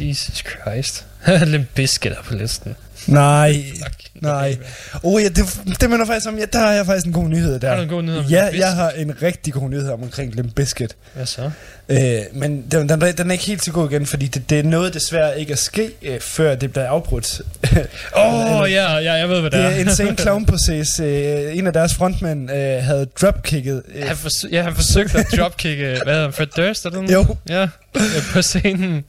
Jesus 0.00 0.44
Christ. 0.44 1.06
Limp 1.50 1.68
Bizkit 1.74 2.12
er 2.12 2.22
på 2.22 2.34
listen. 2.34 2.76
Nej, 3.06 3.64
nej. 4.20 4.56
Oh, 5.02 5.22
ja, 5.22 5.28
det, 5.28 5.60
det 5.80 5.90
minder 5.90 6.06
faktisk 6.06 6.28
om, 6.28 6.38
ja, 6.38 6.44
der 6.52 6.58
har 6.58 6.72
jeg 6.72 6.86
faktisk 6.86 7.06
en 7.06 7.12
god 7.12 7.28
nyhed 7.28 7.58
der. 7.60 7.68
Har 7.68 7.76
du 7.76 7.82
en 7.82 7.88
god 7.88 8.02
nyhed 8.02 8.18
om 8.18 8.24
Ja, 8.24 8.48
jeg 8.58 8.72
har 8.72 8.90
en 8.90 9.22
rigtig 9.22 9.52
god 9.52 9.70
nyhed 9.70 9.90
om 9.90 10.02
omkring 10.02 10.34
Limp 10.34 10.54
Bizkit. 10.54 10.96
Hvad 11.14 11.26
så? 11.26 11.50
Øh, 11.88 11.98
men 12.32 12.64
den, 12.70 12.88
den, 12.88 13.00
den 13.00 13.28
er 13.28 13.32
ikke 13.32 13.44
helt 13.44 13.64
så 13.64 13.72
god 13.72 13.90
igen, 13.90 14.06
fordi 14.06 14.26
det, 14.26 14.50
det 14.50 14.58
er 14.58 14.62
noget 14.62 14.94
desværre 14.94 15.40
ikke 15.40 15.52
at 15.52 15.58
ske, 15.58 15.90
øh, 16.02 16.20
før 16.20 16.54
det 16.54 16.72
bliver 16.72 16.88
afbrudt. 16.88 17.40
Åh, 18.16 18.60
oh, 18.60 18.70
ja, 18.70 18.96
ja, 18.96 19.12
jeg 19.12 19.28
ved, 19.28 19.40
hvad 19.40 19.50
det 19.50 19.60
er. 19.60 19.64
er 19.64 19.76
Insane 19.76 20.16
Clown 20.22 20.46
Process. 20.46 21.00
Øh, 21.00 21.58
en 21.58 21.66
af 21.66 21.72
deres 21.72 21.94
frontmænd 21.94 22.50
øh, 22.50 22.56
havde 22.82 23.06
dropkicket. 23.20 23.82
Øh, 23.94 24.06
Han, 24.06 24.16
forsøg, 24.16 24.50
ja, 24.50 24.62
han 24.62 24.74
forsøgte 24.74 25.18
at 25.18 25.26
dropkicke, 25.36 25.84
hvad 25.84 26.12
hedder 26.12 26.22
han, 26.22 26.32
Fred 26.32 26.46
Durst 26.46 26.84
eller 26.86 27.00
noget? 27.00 27.12
Jo. 27.14 27.36
Ja, 27.48 27.62
øh, 27.96 28.02
på 28.32 28.42
scenen. 28.42 29.04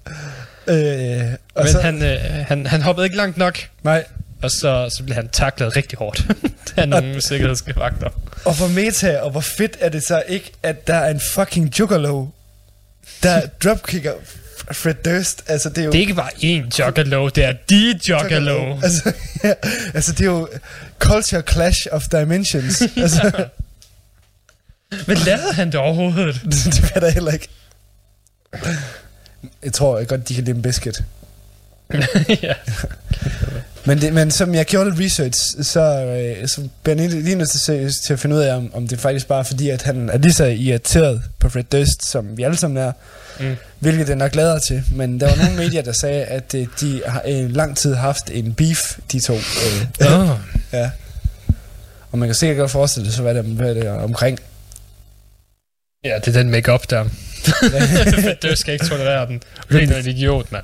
Øh, 0.68 1.34
og 1.56 1.64
Men 1.64 1.72
så, 1.72 1.82
han, 1.82 2.04
øh, 2.04 2.20
han, 2.48 2.66
han 2.66 2.82
hoppede 2.82 3.06
ikke 3.06 3.18
langt 3.18 3.38
nok, 3.38 3.58
nej, 3.84 4.06
og 4.42 4.52
så, 4.52 4.90
så 4.98 5.04
blev 5.04 5.16
han 5.16 5.30
taklet 5.30 5.76
rigtig 5.76 5.98
hårdt 5.98 6.26
af 6.78 6.90
nogle 6.90 7.22
sikkerhedsvagter. 7.22 8.10
og 8.46 8.58
hvor 8.58 8.68
meta, 8.68 9.20
og 9.20 9.32
hvor 9.32 9.42
fedt 9.42 9.78
er 9.80 9.90
det 9.90 10.04
så 10.04 10.24
ikke, 10.28 10.52
at 10.64 10.88
der 10.88 10.96
er 10.96 11.10
en 11.12 11.20
fucking 11.20 11.80
juggalo, 11.80 12.28
der 13.24 13.42
dropkicker 13.64 14.14
Fred 14.72 14.94
Durst. 14.94 15.44
Altså, 15.48 15.70
det 15.70 15.78
er 15.78 15.86
jo... 15.86 15.92
Det 15.92 15.98
er 15.98 16.02
ikke 16.02 16.14
bare 16.14 16.32
én 16.32 16.80
juggalo, 16.80 17.30
det 17.30 17.44
er 17.46 17.54
de 17.70 18.00
juggalo. 18.10 18.80
Altså, 18.84 19.14
ja, 19.44 19.54
altså, 19.94 20.12
det 20.12 20.22
er 20.22 20.26
jo 20.26 20.50
culture 21.00 21.42
clash 21.42 21.88
of 21.92 22.08
dimensions. 22.12 22.82
altså, 22.98 23.48
Hvad 25.06 25.16
lavede 25.16 25.54
han 25.54 25.68
det 25.68 25.76
overhovedet? 25.76 26.42
det, 26.44 26.66
det 26.66 26.92
ved 26.96 27.04
jeg 27.04 27.14
heller 27.14 27.32
ikke. 27.32 27.50
Jeg 29.64 29.74
tror 29.74 30.04
godt, 30.04 30.30
de 30.30 30.34
kan 30.36 30.44
lide 30.44 30.56
en 30.56 30.62
biscuit. 30.62 31.04
ja. 32.44 32.54
Men, 33.86 34.02
det, 34.02 34.14
men 34.14 34.32
som 34.32 34.56
jeg 34.56 34.66
gjorde 34.66 34.90
lidt 34.90 35.00
research, 35.02 35.64
så, 35.64 35.82
øh, 36.06 36.48
så 36.48 36.68
bliver 36.84 37.02
jeg 37.02 37.10
lige- 37.12 37.36
nødt 37.36 37.50
til, 37.66 37.94
til 38.06 38.14
at 38.14 38.20
finde 38.20 38.36
ud 38.36 38.42
af, 38.42 38.56
om, 38.56 38.72
om 38.74 38.88
det 38.88 39.00
faktisk 39.00 39.28
bare 39.28 39.40
er 39.40 39.44
fordi, 39.44 39.70
at 39.70 39.82
han 39.82 40.10
er 40.10 40.18
lige 40.18 40.34
så 40.34 40.46
irriteret 40.46 41.22
på 41.40 41.50
Fred 41.50 41.64
Durst, 41.64 42.06
som 42.12 42.38
vi 42.38 42.44
alle 42.44 42.58
sammen 42.58 42.78
er. 42.78 42.92
Mm. 43.40 43.56
Hvilket 43.80 44.08
det 44.08 44.18
nok 44.18 44.32
glæder 44.32 44.60
til. 44.60 44.84
Men 44.92 45.20
der 45.20 45.28
var 45.30 45.36
nogle 45.36 45.56
medier, 45.58 45.82
der 45.82 45.92
sagde, 45.92 46.24
at 46.24 46.54
øh, 46.56 46.68
de 46.80 47.02
har 47.06 47.22
i 47.22 47.48
lang 47.48 47.78
tid 47.78 47.96
haft 47.96 48.30
en 48.32 48.54
beef, 48.54 48.98
de 49.12 49.20
to. 49.20 49.34
Øh, 49.36 50.20
Oh. 50.20 50.38
ja. 50.74 50.90
Og 52.12 52.20
man 52.20 52.28
kan 52.28 52.36
sikkert 52.36 52.58
godt 52.58 52.72
forestille 52.72 53.12
sig, 53.12 53.22
hvad 53.22 53.36
det, 53.36 53.44
hvad 53.44 53.76
det 53.76 53.86
er 53.86 53.92
omkring. 53.92 54.40
Ja, 56.04 56.20
det 56.26 56.28
er 56.36 56.42
den 56.42 56.50
make-up 56.50 56.90
der. 56.90 57.06
Durst 58.44 58.62
skal 58.62 58.74
ikke 58.74 58.86
tolerere 58.86 59.28
den. 59.28 59.44
Det 59.72 59.92
er 59.92 59.98
en 60.00 60.08
idiot, 60.08 60.52
mand. 60.52 60.64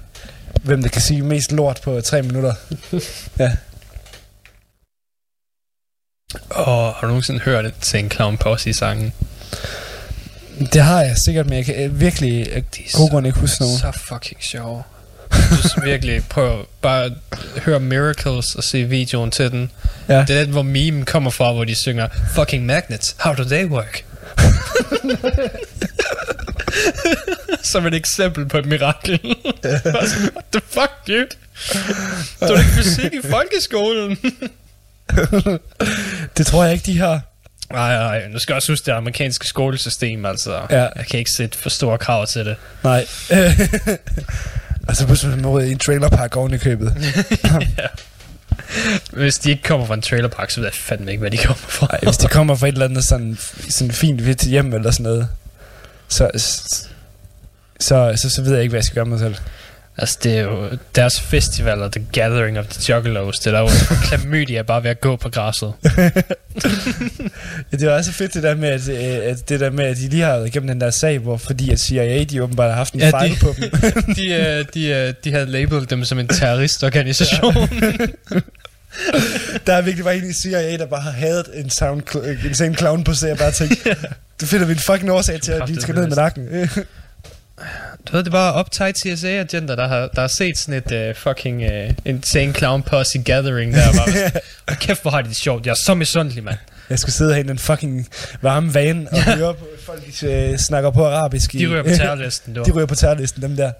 Hvem 0.64 0.82
der 0.82 0.90
kan 0.90 1.02
sige 1.02 1.22
mest 1.22 1.52
lort 1.52 1.80
på 1.84 2.02
tre 2.02 2.22
minutter. 2.22 2.54
ja. 3.40 3.52
Og 6.50 6.94
har 6.94 7.02
du 7.02 7.08
nogensinde 7.08 7.40
hørt 7.40 7.66
det 7.66 7.74
til 7.82 8.00
en 8.00 8.12
clown 8.12 8.38
posse 8.38 8.70
i 8.70 8.74
sangen? 8.74 9.14
Det 10.74 10.82
har 10.82 11.02
jeg 11.02 11.16
sikkert, 11.26 11.46
men 11.46 11.58
jeg 11.58 11.66
kan 11.66 11.76
øh, 11.84 12.00
virkelig 12.00 12.48
er 12.52 12.60
god 12.60 12.90
så- 12.90 12.98
grund 13.12 13.28
ikke 13.28 13.40
huske 13.40 13.62
nogen. 13.62 13.78
Så 13.78 13.92
fucking 13.92 14.44
sjov. 14.44 14.86
Du 15.32 15.68
skal 15.70 15.84
virkelig 15.86 16.24
prøv 16.30 16.66
bare 16.82 17.04
at 17.06 17.12
høre 17.58 17.80
Miracles 17.80 18.56
og 18.56 18.64
se 18.64 18.84
videoen 18.84 19.32
til 19.32 19.52
den. 19.52 19.72
Ja. 20.10 20.26
Det 20.28 20.38
er 20.38 20.44
den, 20.44 20.52
hvor 20.52 20.62
meme 20.62 21.06
kommer 21.06 21.32
fra, 21.32 21.54
hvor 21.54 21.64
de 21.64 21.76
synger 21.76 22.08
Fucking 22.36 22.66
magnets, 22.66 23.16
how 23.20 23.34
do 23.36 23.44
they 23.44 23.66
work? 23.66 24.06
Som 27.64 27.86
et 27.86 27.94
eksempel 27.94 28.46
på 28.46 28.58
et 28.58 28.66
mirakel. 28.66 29.20
Sådan, 29.64 29.94
What 29.94 30.46
the 30.52 30.62
fuck, 30.70 30.92
dude? 31.08 31.28
Du 32.42 32.54
er 32.54 32.58
ikke 32.60 32.72
fysik 32.72 33.14
i 33.14 33.22
folkeskolen. 33.30 34.18
Det 36.38 36.46
tror 36.46 36.64
jeg 36.64 36.74
ikke, 36.74 36.86
de 36.86 36.98
har. 36.98 37.22
Nej, 37.74 37.96
nej, 37.96 38.28
nu 38.28 38.40
skal 38.40 38.54
jeg 38.54 38.56
også 38.56 38.72
huske 38.72 38.86
det 38.86 38.92
amerikanske 38.92 39.48
skolesystem, 39.48 40.26
altså. 40.26 40.62
Ja. 40.70 40.88
Jeg 40.96 41.06
kan 41.10 41.20
ikke 41.20 41.32
sætte 41.38 41.58
for 41.58 41.70
store 41.70 41.98
krav 41.98 42.28
til 42.28 42.46
det. 42.46 42.56
Nej. 42.84 43.06
og 44.88 44.96
så 44.96 45.06
pludselig 45.06 45.36
man 45.36 45.46
ud 45.46 45.64
i 45.64 45.72
en 45.72 45.80
trailerpark 45.80 46.36
oven 46.36 46.54
i 46.54 46.58
købet. 46.58 46.94
Hvis 49.12 49.38
de 49.38 49.50
ikke 49.50 49.64
kommer 49.64 49.86
fra 49.86 49.94
en 49.94 50.02
trailerpark, 50.02 50.52
så 50.52 50.60
ved 50.60 50.68
jeg 50.68 50.74
fandme 50.74 51.12
ikke, 51.12 51.22
hvad 51.22 51.32
de 51.32 51.38
kommer 51.38 51.64
fra. 51.68 51.88
Nej, 51.92 52.00
hvis 52.04 52.18
de 52.18 52.28
kommer 52.28 52.56
fra 52.56 52.68
et 52.68 52.72
eller 52.72 52.86
andet 52.86 53.04
sådan, 53.04 53.38
sådan 53.70 53.92
fint 53.92 54.22
hvidt 54.22 54.42
hjem 54.42 54.74
eller 54.74 54.92
sådan 54.92 55.04
noget, 55.04 55.30
så, 56.12 56.30
så, 57.80 58.14
så, 58.16 58.30
så 58.30 58.42
ved 58.42 58.52
jeg 58.54 58.62
ikke, 58.62 58.70
hvad 58.72 58.78
jeg 58.78 58.84
skal 58.84 58.96
gøre 58.96 59.06
med 59.06 59.12
mig 59.18 59.20
selv. 59.20 59.36
Altså, 59.98 60.18
det 60.24 60.38
er 60.38 60.42
jo 60.42 60.70
deres 60.96 61.22
festival 61.22 61.82
og 61.82 61.92
The 61.92 62.06
Gathering 62.12 62.60
of 62.60 62.66
the 62.68 62.94
Juggalos. 62.94 63.40
Det 63.40 63.48
er 63.48 63.52
der 63.52 63.60
jo 63.60 63.70
klamydia 64.04 64.62
bare 64.62 64.84
ved 64.84 64.90
at 64.90 65.02
gå 65.02 65.16
på 65.16 65.30
græsset. 65.30 65.74
Ja, 67.72 67.78
det 67.78 67.88
var 67.88 67.94
også 67.94 68.12
fedt 68.12 68.34
det 68.34 68.44
der 68.44 68.56
med, 68.56 68.70
at, 68.70 68.90
øh, 68.90 69.32
at, 69.32 69.50
det 69.50 69.60
der 69.60 69.70
med, 69.70 69.86
at 69.86 69.98
de 69.98 70.08
lige 70.10 70.24
har 70.24 70.32
været 70.36 70.48
igennem 70.48 70.68
den 70.68 70.82
der 70.82 70.90
sag, 70.90 71.20
hvor 71.20 71.38
fordi 71.38 71.70
at 71.72 71.80
CIA, 71.80 72.24
de 72.24 72.44
åbenbart 72.44 72.70
har 72.70 72.76
haft 72.78 72.94
en 72.94 73.00
Ja, 73.00 73.10
fejl 73.10 73.32
de- 73.32 73.40
på 73.42 73.54
dem. 73.62 73.70
De, 74.16 74.32
øh, 74.32 74.66
de, 74.74 74.86
øh, 74.88 75.14
de 75.24 75.32
havde 75.32 75.46
labelt 75.46 75.90
dem 75.90 76.06
som 76.06 76.20
en 76.20 76.28
terroristorganisation. 76.28 77.54
der 79.68 79.74
er 79.74 79.82
virkelig 79.82 80.04
bare 80.04 80.16
en 80.16 80.30
i 80.30 80.34
CIA, 80.34 80.78
der 80.78 80.86
bare 80.86 81.02
har 81.02 81.12
hadet 81.12 81.46
en 81.54 81.70
sound, 81.70 82.02
en 82.46 82.54
scene 82.54 82.76
clown 82.76 83.04
på 83.04 83.14
sig, 83.14 83.32
og 83.32 83.38
bare 83.38 83.52
tænkt, 83.52 83.88
det 84.40 84.48
finder 84.50 84.66
vi 84.66 84.74
en 84.74 84.80
fucking 84.80 85.12
årsag 85.12 85.42
til, 85.42 85.52
at 85.52 85.68
de 85.68 85.82
skal 85.82 85.96
ned 85.96 86.08
med 86.08 86.16
nakken. 86.16 86.48
Du 88.08 88.16
ved, 88.16 88.24
det 88.24 88.32
bare 88.32 88.60
uptight 88.60 88.98
CSA-agenter, 88.98 89.76
der 89.76 89.88
har, 89.88 90.08
der 90.08 90.22
har 90.22 90.28
set 90.28 90.58
sådan 90.58 90.84
et 90.88 91.10
uh, 91.10 91.16
fucking 91.16 91.64
uh, 91.64 91.96
insane 92.06 92.54
clown 92.54 92.84
posse 92.84 93.20
gathering 93.20 93.74
der. 93.74 93.92
Bare, 93.92 94.32
og 94.68 94.76
kæft, 94.76 95.02
hvor 95.02 95.12
har 95.12 95.22
de 95.22 95.30
det 95.30 95.38
sjovt. 95.38 95.66
Jeg 95.66 95.72
er 95.72 95.78
så 95.86 95.94
misundelig, 95.94 96.44
mand. 96.44 96.58
Jeg 96.90 97.00
skulle 97.00 97.14
sidde 97.14 97.34
herinde 97.34 97.48
i 97.48 97.52
den 97.52 97.60
fucking 97.60 98.08
varme 98.42 98.74
van 98.74 99.08
og 99.12 99.24
høre 99.24 99.54
på 99.54 99.66
folk, 99.86 100.04
øh, 100.24 100.58
snakker 100.58 100.92
på 100.92 101.06
arabisk. 101.06 101.52
De 101.52 101.68
ryger 101.68 101.84
på 101.84 101.90
terrorlisten, 101.90 102.54
du. 102.54 102.64
de 102.64 102.72
ryger 102.72 102.86
på 102.86 102.96
terrorlisten, 102.96 103.42
dem 103.42 103.56
der. 103.56 103.72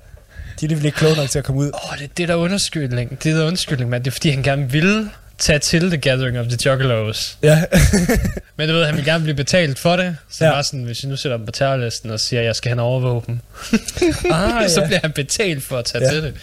De 0.60 0.66
er 0.66 0.68
alligevel 0.68 0.86
ikke 0.86 0.98
kloge 0.98 1.16
nok 1.16 1.30
til 1.30 1.40
at 1.40 1.46
komme 1.46 1.62
ud. 1.62 1.72
Åh, 1.74 1.92
oh, 1.92 1.98
det, 2.00 2.18
det 2.18 2.24
er 2.24 2.28
der 2.28 2.36
undskyldning. 2.36 3.24
Det 3.24 3.32
er 3.32 3.38
der 3.38 3.46
undskyldning, 3.48 3.90
mand. 3.90 4.04
Det 4.04 4.12
er 4.12 4.14
fordi, 4.14 4.30
han 4.30 4.44
gerne 4.44 4.72
ville 4.72 5.10
tage 5.38 5.60
til 5.60 5.90
The 5.90 5.98
Gathering 5.98 6.40
of 6.40 6.46
the 6.48 6.58
Juggalos. 6.66 7.38
Ja, 7.44 7.64
Men 8.58 8.70
du 8.70 8.76
ved, 8.76 8.86
han 8.86 8.96
vil 8.98 9.06
gerne 9.06 9.24
blive 9.24 9.36
betalt 9.36 9.80
for 9.80 9.96
det. 9.96 10.18
Så 10.30 10.46
Ja. 10.46 10.52
bare 10.52 10.64
sådan, 10.64 10.84
hvis 10.84 11.04
jeg 11.04 11.10
nu 11.10 11.16
sætter 11.16 11.38
dem 11.38 11.46
på 11.46 11.52
terrorlisten 11.52 12.12
og 12.12 12.20
siger, 12.20 12.40
at 12.40 12.46
jeg 12.46 12.56
skal 12.56 12.70
have 12.70 12.74
en 12.74 12.80
overvåben, 12.80 13.42
ah, 14.32 14.70
så 14.70 14.82
ja. 14.82 14.86
bliver 14.88 15.00
han 15.02 15.12
betalt 15.12 15.64
for 15.64 15.78
at 15.78 15.86
tage 15.86 16.04
Ja. 16.06 16.12
til 16.12 16.24
det. 16.24 16.34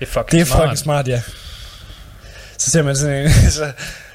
Det 0.00 0.06
er 0.06 0.10
fucking 0.10 0.30
det 0.30 0.40
er 0.40 0.44
smart. 0.44 0.62
fucking 0.62 0.78
smart, 0.78 1.08
ja. 1.08 1.22
Så 2.58 2.70
ser 2.70 2.82
man 2.82 2.96
sådan 2.96 3.22
en, 3.26 3.30
så, 3.50 3.72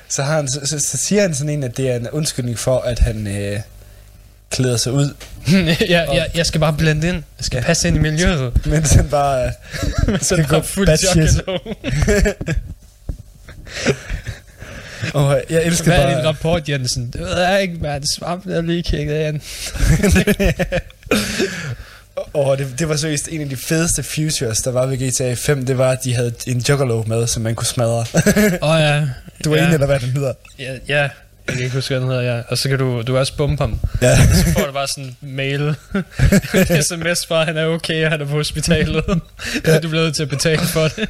så, 0.09 0.23
har 0.23 0.35
han, 0.35 0.47
så, 0.47 0.59
så, 0.65 0.79
så 0.79 0.97
siger 0.97 1.21
han 1.21 1.35
sådan 1.35 1.49
en, 1.49 1.63
at 1.63 1.77
det 1.77 1.91
er 1.91 1.95
en 1.95 2.09
undskyldning 2.09 2.59
for, 2.59 2.79
at 2.79 2.99
han 2.99 3.27
øh, 3.27 3.59
klæder 4.55 4.77
sig 4.77 4.91
ud, 4.91 5.13
ja, 5.89 6.13
ja, 6.13 6.23
jeg 6.35 6.45
skal 6.45 6.59
bare 6.59 6.73
blende 6.73 7.07
ind. 7.07 7.15
Jeg 7.15 7.45
skal 7.45 7.57
Ja. 7.57 7.63
passe 7.63 7.87
ind 7.87 7.97
i 7.97 7.99
miljøet. 7.99 8.53
mens 8.65 8.91
han 8.93 9.07
bare... 9.09 9.45
Øh, 9.45 9.51
Det 10.19 10.29
går 10.29 10.45
går 10.47 10.61
fuld 10.61 10.89
juggalo. 10.89 11.57
og 15.13 15.41
jeg 15.49 15.63
elsker 15.65 15.85
Hvad 15.85 15.97
er 15.99 16.03
bare... 16.07 16.17
din 16.17 16.25
rapport, 16.27 16.69
Jensen? 16.69 17.09
Det 17.13 17.21
ved 17.21 17.39
jeg 17.41 17.61
ikke, 17.61 17.75
mand. 17.81 18.03
Svampen 18.17 18.51
er 18.51 18.61
lige 18.61 18.83
kigget 18.83 19.27
ind. 19.27 19.41
Og 22.33 22.57
det, 22.57 22.67
det 22.79 22.89
var 22.89 22.95
seriøst 22.95 23.27
en 23.31 23.41
af 23.41 23.49
de 23.49 23.55
fedeste 23.57 24.03
futures, 24.03 24.57
der 24.57 24.71
var 24.71 24.85
ved 24.85 24.97
GTA 25.11 25.33
5, 25.33 25.65
det 25.65 25.77
var, 25.77 25.91
at 25.91 26.03
de 26.03 26.13
havde 26.15 26.33
en 26.47 26.57
juggalo 26.69 27.03
med, 27.07 27.27
som 27.27 27.43
man 27.43 27.55
kunne 27.55 27.67
smadre. 27.67 28.05
Åh 28.61 28.69
oh, 28.69 28.79
ja. 28.81 29.07
du 29.43 29.49
var 29.49 29.57
ja. 29.57 29.63
enig, 29.63 29.73
eller 29.73 29.85
hvad 29.87 29.99
den 29.99 30.09
hedder? 30.09 30.33
Ja, 30.59 30.73
ja. 30.87 31.09
Jeg 31.47 31.55
kan 31.55 31.63
ikke 31.63 31.75
huske, 31.75 31.89
hvad 31.93 32.01
den 32.01 32.09
hedder, 32.09 32.35
ja. 32.35 32.41
Og 32.47 32.57
så 32.57 32.69
kan 32.69 32.79
du, 32.79 33.01
du 33.01 33.17
også 33.17 33.37
bumpe 33.37 33.63
ham. 33.63 33.79
Ja. 34.01 34.17
Så 34.45 34.53
får 34.53 34.65
du 34.65 34.71
bare 34.71 34.87
sådan 34.87 35.03
en 35.03 35.17
mail. 35.21 35.75
sms 36.87 37.25
fra, 37.27 37.41
at 37.41 37.45
han 37.47 37.57
er 37.57 37.65
okay, 37.65 38.05
og 38.05 38.11
han 38.11 38.21
er 38.21 38.25
på 38.25 38.31
hospitalet. 38.31 39.03
ja. 39.65 39.79
Du 39.83 39.89
bliver 39.89 40.03
nødt 40.03 40.15
til 40.15 40.23
at 40.23 40.29
betale 40.29 40.61
for 40.61 40.87
det. 40.87 41.09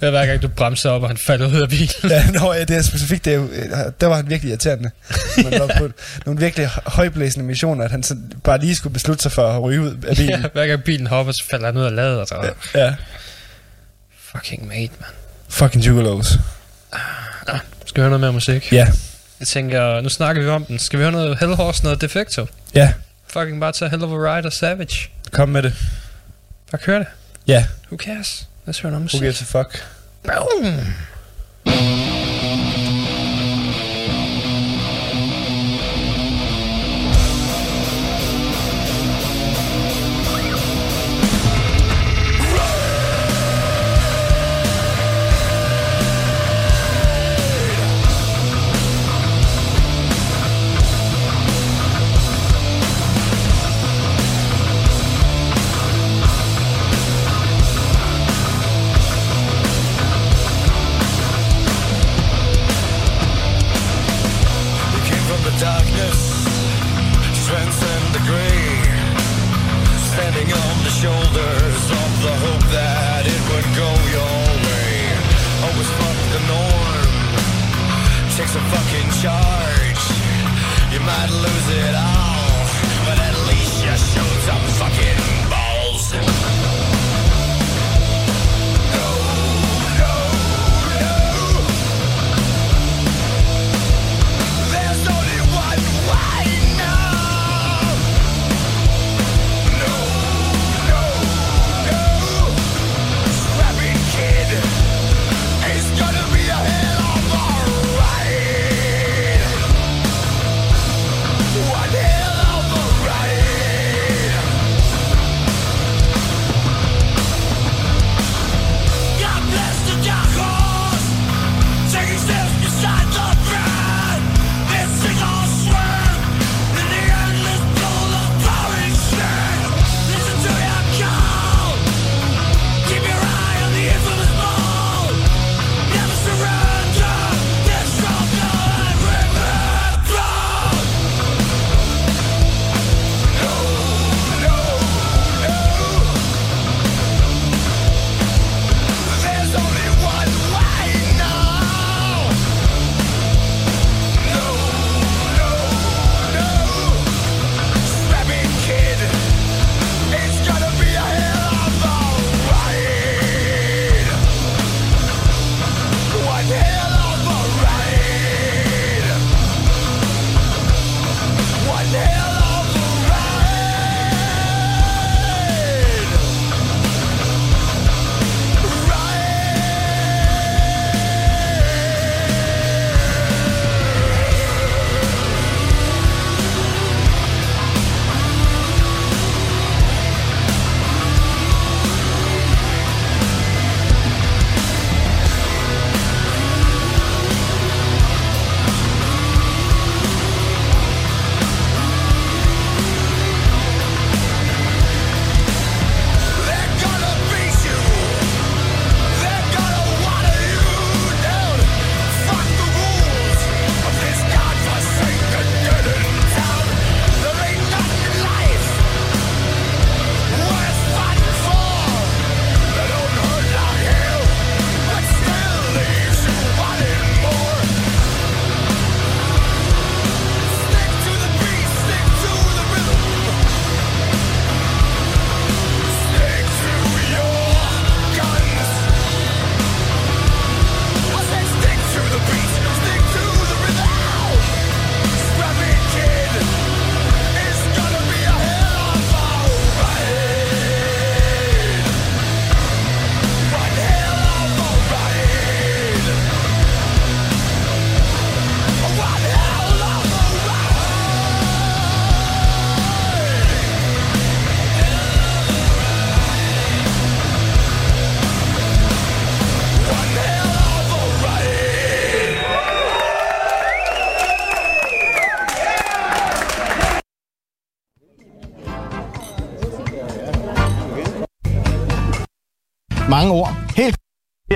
Er 0.00 0.10
hver 0.10 0.26
gang 0.26 0.42
du 0.42 0.48
bremser 0.48 0.90
op, 0.90 1.02
og 1.02 1.08
han 1.08 1.16
falder 1.16 1.48
ud 1.48 1.60
af 1.60 1.68
bilen. 1.68 1.88
ja, 2.10 2.30
nå, 2.30 2.52
ja, 2.52 2.64
det 2.64 2.76
er 2.76 2.82
specifikt, 2.82 3.24
det 3.24 3.34
er 3.34 3.90
der 3.90 4.06
var 4.06 4.16
han 4.16 4.30
virkelig 4.30 4.50
irriterende. 4.50 4.90
Man 5.36 5.60
var 5.60 5.74
på 5.78 5.88
nogle 6.26 6.40
virkelig 6.40 6.66
højblæsende 6.86 7.46
missioner, 7.46 7.84
at 7.84 7.90
han 7.90 8.02
så 8.02 8.16
bare 8.44 8.58
lige 8.58 8.74
skulle 8.74 8.92
beslutte 8.92 9.22
sig 9.22 9.32
for 9.32 9.48
at 9.48 9.62
ryge 9.62 9.80
ud 9.80 9.96
af 10.08 10.16
bilen. 10.16 10.40
Ja, 10.40 10.48
hver 10.52 10.66
gang 10.66 10.82
bilen 10.84 11.06
hopper, 11.06 11.32
så 11.32 11.44
falder 11.50 11.66
han 11.66 11.76
ud 11.76 11.84
af 11.84 11.94
ladet. 11.94 12.32
Og 12.32 12.46
ja. 12.74 12.94
fucking 14.32 14.66
mate, 14.66 14.92
man. 15.00 15.08
Fucking 15.48 15.84
juggalos. 17.52 17.88
Skal 17.88 18.00
vi 18.00 18.02
høre 18.02 18.10
noget 18.10 18.20
mere 18.20 18.32
musik? 18.32 18.72
Ja. 18.72 18.86
Jeg 19.40 19.48
tænker, 19.48 20.00
nu 20.00 20.08
snakker 20.08 20.42
vi 20.42 20.48
om 20.48 20.64
den. 20.64 20.78
Skal 20.78 20.98
vi 20.98 21.02
høre 21.04 21.12
noget 21.12 21.38
Hellhorse, 21.38 21.82
noget 21.84 22.00
Defecto? 22.00 22.46
Ja, 22.74 22.92
Fucking 23.28 23.60
bare 23.60 23.72
tage 23.72 23.88
Hell 23.90 24.04
of 24.04 24.10
a 24.10 24.14
Ride 24.36 24.46
og 24.46 24.52
Savage. 24.52 25.08
kom 25.32 25.48
med 25.48 25.62
det. 25.62 25.74
Bare 26.70 26.78
kør 26.82 26.98
det. 26.98 27.06
Ja, 27.46 27.66
Who 27.86 27.96
cares? 27.96 28.48
Lad 28.66 28.68
os 28.74 28.80
høre 28.80 28.92
noget 28.92 29.00
who 29.00 29.04
musik. 29.04 29.20
gives 29.20 29.42
a 29.42 29.44
fuck. 29.44 29.84
Boom. 30.22 30.74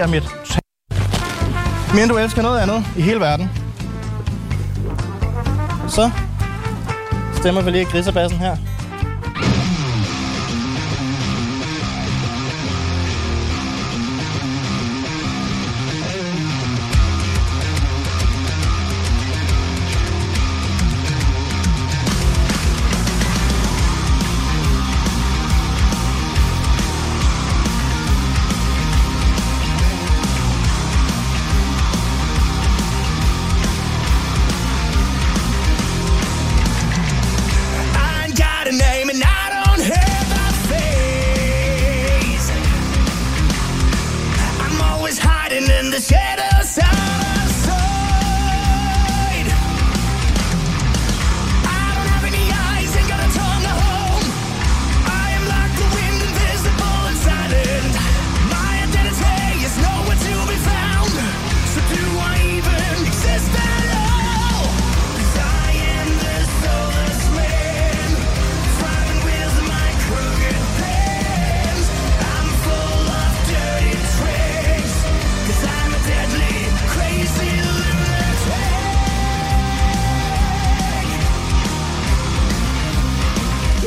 Er 0.04 0.08
mit 0.08 0.24
Men 1.94 2.08
du 2.08 2.16
elsker 2.16 2.42
noget 2.42 2.60
andet 2.60 2.84
i 2.96 3.02
hele 3.02 3.20
verden. 3.20 3.50
Så 5.88 6.10
stemmer 7.34 7.62
vi 7.62 7.70
lige 7.70 7.84
grisebassen 7.84 8.38
her. 8.38 8.56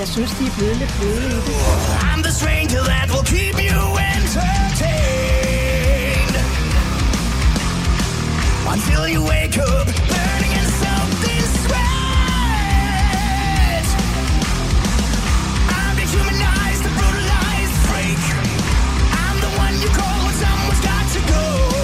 Jeg 0.07 0.13
synes, 0.13 0.31
de 0.31 0.45
er 0.45 0.51
blevet 0.57 0.77
lidt 0.77 0.93
bløde. 0.99 1.41
I'm 2.09 2.21
the 2.23 2.31
stranger 2.31 2.81
that 2.91 3.05
will 3.13 3.25
keep 3.35 3.55
you 3.69 3.79
entertained 4.15 4.37
until 8.73 9.03
you 9.13 9.21
wake 9.33 9.57
up 9.71 9.87
burning 10.11 10.53
in 10.59 10.67
something. 10.83 11.45
I'm 15.77 15.93
dehumanized, 15.99 16.81
the 16.87 16.91
brutalized 16.99 17.75
freak. 17.87 18.23
I'm 19.23 19.37
the 19.45 19.51
one 19.63 19.75
you 19.83 19.89
call 19.99 20.19
when 20.25 20.35
someone's 20.43 20.81
got 20.89 21.05
to 21.15 21.21
go. 21.33 21.76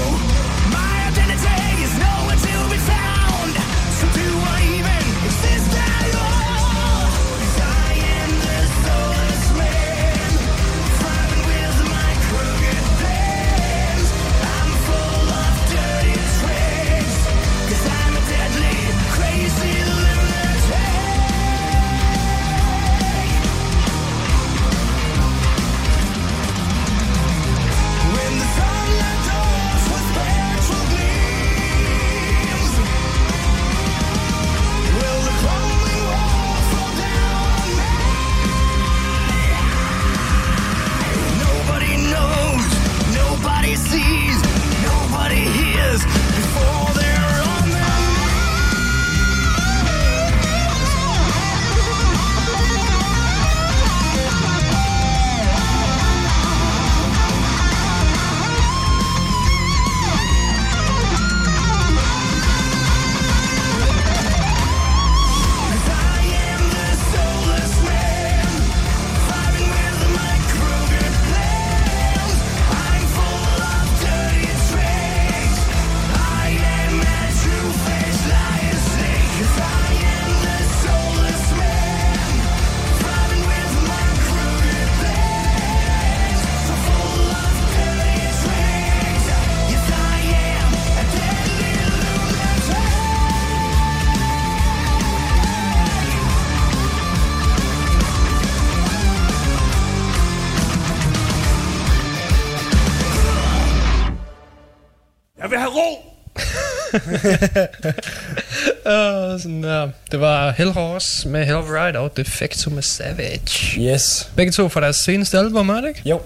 Uh, 108.86 109.40
sådan 109.41 109.64
der. 109.64 109.90
Det 110.12 110.20
var 110.20 110.52
Hell 110.52 110.72
Horse 110.72 111.28
med 111.28 111.45
Hell 111.45 111.58
Ride 111.58 112.00
og 112.00 112.18
Defecto 112.18 112.70
med 112.70 112.84
Savage. 112.84 113.82
Yes. 113.82 114.30
Begge 114.36 114.52
to 114.52 114.70
fra 114.70 114.82
deres 114.82 114.95
seneste 114.95 115.38
album, 115.38 115.70
er 115.70 115.82
det 115.82 115.88
ikke? 115.88 116.02
Jo. 116.06 116.22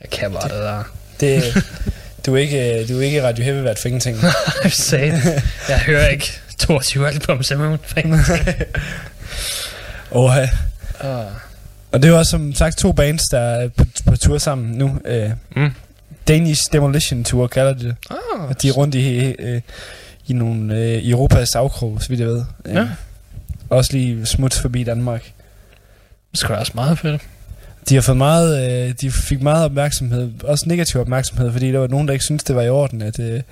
Jeg 0.00 0.10
kan 0.10 0.32
bare 0.32 0.42
det 0.48 0.50
der. 0.50 0.82
Det, 1.20 1.64
du, 2.26 2.34
er 2.34 2.38
ikke, 2.38 2.86
du 2.88 2.98
er 2.98 3.02
ikke 3.02 3.22
Radio 3.28 3.44
Heavy 3.44 3.62
været 3.62 3.78
for 3.78 3.88
ingenting. 3.88 4.18
Jeg 4.64 4.72
sagde 4.72 5.12
det. 5.12 5.42
Jeg 5.68 5.78
hører 5.78 6.08
ikke 6.08 6.32
22 6.58 7.08
album 7.08 7.42
simpelthen. 7.42 8.14
Åh, 10.12 10.32
ja. 10.36 10.48
uh, 11.20 11.26
Og 11.92 12.02
det 12.02 12.12
også 12.12 12.30
som 12.30 12.54
sagt 12.54 12.78
to 12.78 12.92
bands, 12.92 13.22
der 13.30 13.40
er 13.40 13.68
på, 13.68 13.84
på 14.06 14.16
tur 14.16 14.38
sammen 14.38 14.70
nu. 14.72 14.98
Øh, 15.04 15.30
Mm. 15.56 15.70
Danish 16.34 16.62
Demolition 16.72 17.24
Tour 17.24 17.46
kalder 17.46 17.72
de 17.74 17.84
det. 17.84 17.96
ah, 18.10 18.48
Og 18.48 18.62
de 18.62 18.68
er 18.68 18.72
rundt 18.72 18.94
i, 18.94 19.18
øh, 19.38 19.60
i 20.28 20.32
nogle 20.32 20.76
øh, 20.76 21.08
Europas 21.10 21.54
afkrog, 21.54 22.02
så 22.02 22.08
vidt 22.08 22.20
jeg 22.20 22.28
ved. 22.28 22.44
Øh, 22.66 22.74
Ja. 22.74 22.86
Også 23.70 23.92
lige 23.92 24.26
smut 24.26 24.54
forbi 24.54 24.84
Danmark. 24.84 25.22
det 26.30 26.38
skal 26.40 26.54
også 26.54 26.72
meget 26.74 26.98
fedt. 26.98 27.22
De 27.88 27.94
har 27.94 28.02
fået 28.02 28.16
meget, 28.16 28.72
øh, 28.88 28.94
de 29.00 29.10
fik 29.10 29.42
meget 29.42 29.64
opmærksomhed, 29.64 30.30
også 30.44 30.64
negativ 30.68 31.00
opmærksomhed, 31.00 31.52
fordi 31.52 31.72
der 31.72 31.78
var 31.78 31.86
nogen, 31.86 32.06
der 32.08 32.12
ikke 32.12 32.24
syntes, 32.24 32.44
det 32.44 32.56
var 32.56 32.62
i 32.62 32.68
orden, 32.68 33.02
at, 33.02 33.18
øh, 33.20 33.42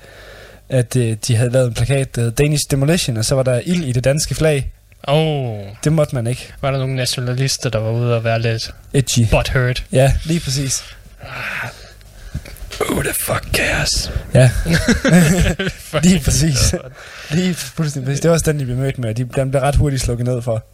at 0.69 0.97
øh, 0.97 1.17
de 1.27 1.37
havde 1.37 1.51
lavet 1.51 1.69
en 1.69 1.75
plakat, 1.75 2.17
der 2.17 2.23
hed 2.23 2.31
Danish 2.31 2.65
Demolition, 2.71 3.17
og 3.17 3.25
så 3.25 3.35
var 3.35 3.43
der 3.43 3.61
ild 3.67 3.85
i 3.85 3.93
det 3.93 4.05
danske 4.05 4.35
flag. 4.35 4.73
Oh, 5.03 5.59
Det 5.85 5.93
måtte 5.93 6.15
man 6.15 6.27
ikke. 6.27 6.53
var 6.63 6.71
der 6.71 6.79
nogle 6.79 6.95
nationalister, 6.97 7.71
der 7.71 7.79
var 7.79 7.91
ude 7.91 8.17
og 8.17 8.25
være 8.25 8.43
lidt 8.43 8.75
Edgy. 8.93 9.27
butthurt? 9.31 9.85
Ja, 9.93 10.13
lige 10.25 10.41
præcis. 10.41 10.83
Who 12.81 13.03
the 13.03 13.15
fuck 13.15 13.45
cares? 13.53 14.13
Ja, 14.35 14.51
lige 16.03 16.21
præcis. 16.25 16.75
lige 17.31 17.55
fuldstændig 17.55 18.07
præcis. 18.07 18.21
Det 18.21 18.29
var 18.29 18.35
også 18.35 18.53
den, 18.53 18.61
de 18.61 18.65
blev 18.65 18.77
mødt 18.77 18.99
med, 18.99 19.09
og 19.09 19.17
de, 19.17 19.25
den 19.25 19.51
blev 19.51 19.63
ret 19.63 19.77
hurtigt 19.77 20.03
slukket 20.03 20.27
ned 20.27 20.43
for. 20.43 20.65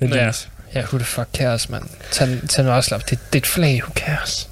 Heldigvis. 0.00 0.48
Ja, 0.74 0.80
who 0.80 0.98
the 0.98 1.06
fuck 1.06 1.26
cares, 1.34 1.68
mand? 1.68 1.82
Tag, 2.10 2.38
tag 2.48 2.64
nu 2.64 2.70
også 2.70 2.96
Det, 2.98 3.10
det 3.10 3.18
er 3.32 3.36
et 3.36 3.46
flag, 3.46 3.80
who 3.82 3.92
cares? 3.94 4.48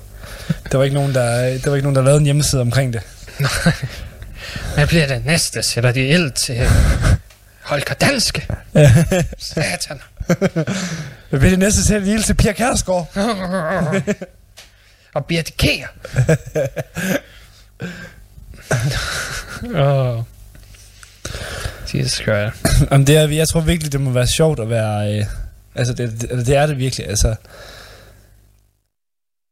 Der 0.73 0.79
var 0.79 0.85
ikke 0.85 0.95
nogen, 0.95 1.15
der, 1.15 1.59
der 1.59 1.71
var 1.71 1.77
ikke 1.77 1.85
nogen, 1.85 1.97
der 1.97 2.03
lavede 2.03 2.19
en 2.19 2.25
hjemmeside 2.25 2.61
omkring 2.61 2.93
det. 2.93 3.03
Hvad 4.75 4.87
bliver 4.87 5.07
det 5.07 5.25
næste? 5.27 5.63
Sætter 5.63 5.93
de 5.93 6.09
ild 6.09 6.31
til 6.31 6.69
Holger 7.63 7.95
Danske? 7.95 8.47
Satan. 9.39 10.01
Hvad 10.27 11.41
bliver 11.41 11.51
det 11.51 11.59
næste 11.59 11.85
til 11.85 12.03
lige 12.03 12.23
til 12.23 12.35
Pia 12.35 12.53
Kærsgaard? 12.53 13.13
og 15.19 15.25
abdikere. 15.29 15.87
Åh. 19.85 20.23
Jesus 21.95 22.13
Christ. 22.13 22.57
Jamen, 22.91 23.07
det 23.07 23.17
er, 23.17 23.29
jeg 23.29 23.49
tror 23.49 23.61
virkelig, 23.61 23.93
det 23.93 24.01
må 24.01 24.11
være 24.11 24.27
sjovt 24.27 24.61
at 24.61 24.71
være... 24.71 25.19
Øh, 25.19 25.25
altså, 25.75 25.95
det, 25.95 26.21
det, 26.21 26.47
det 26.47 26.57
er 26.57 26.67
det 26.67 26.79
virkelig. 26.79 27.09
Altså, 27.09 27.35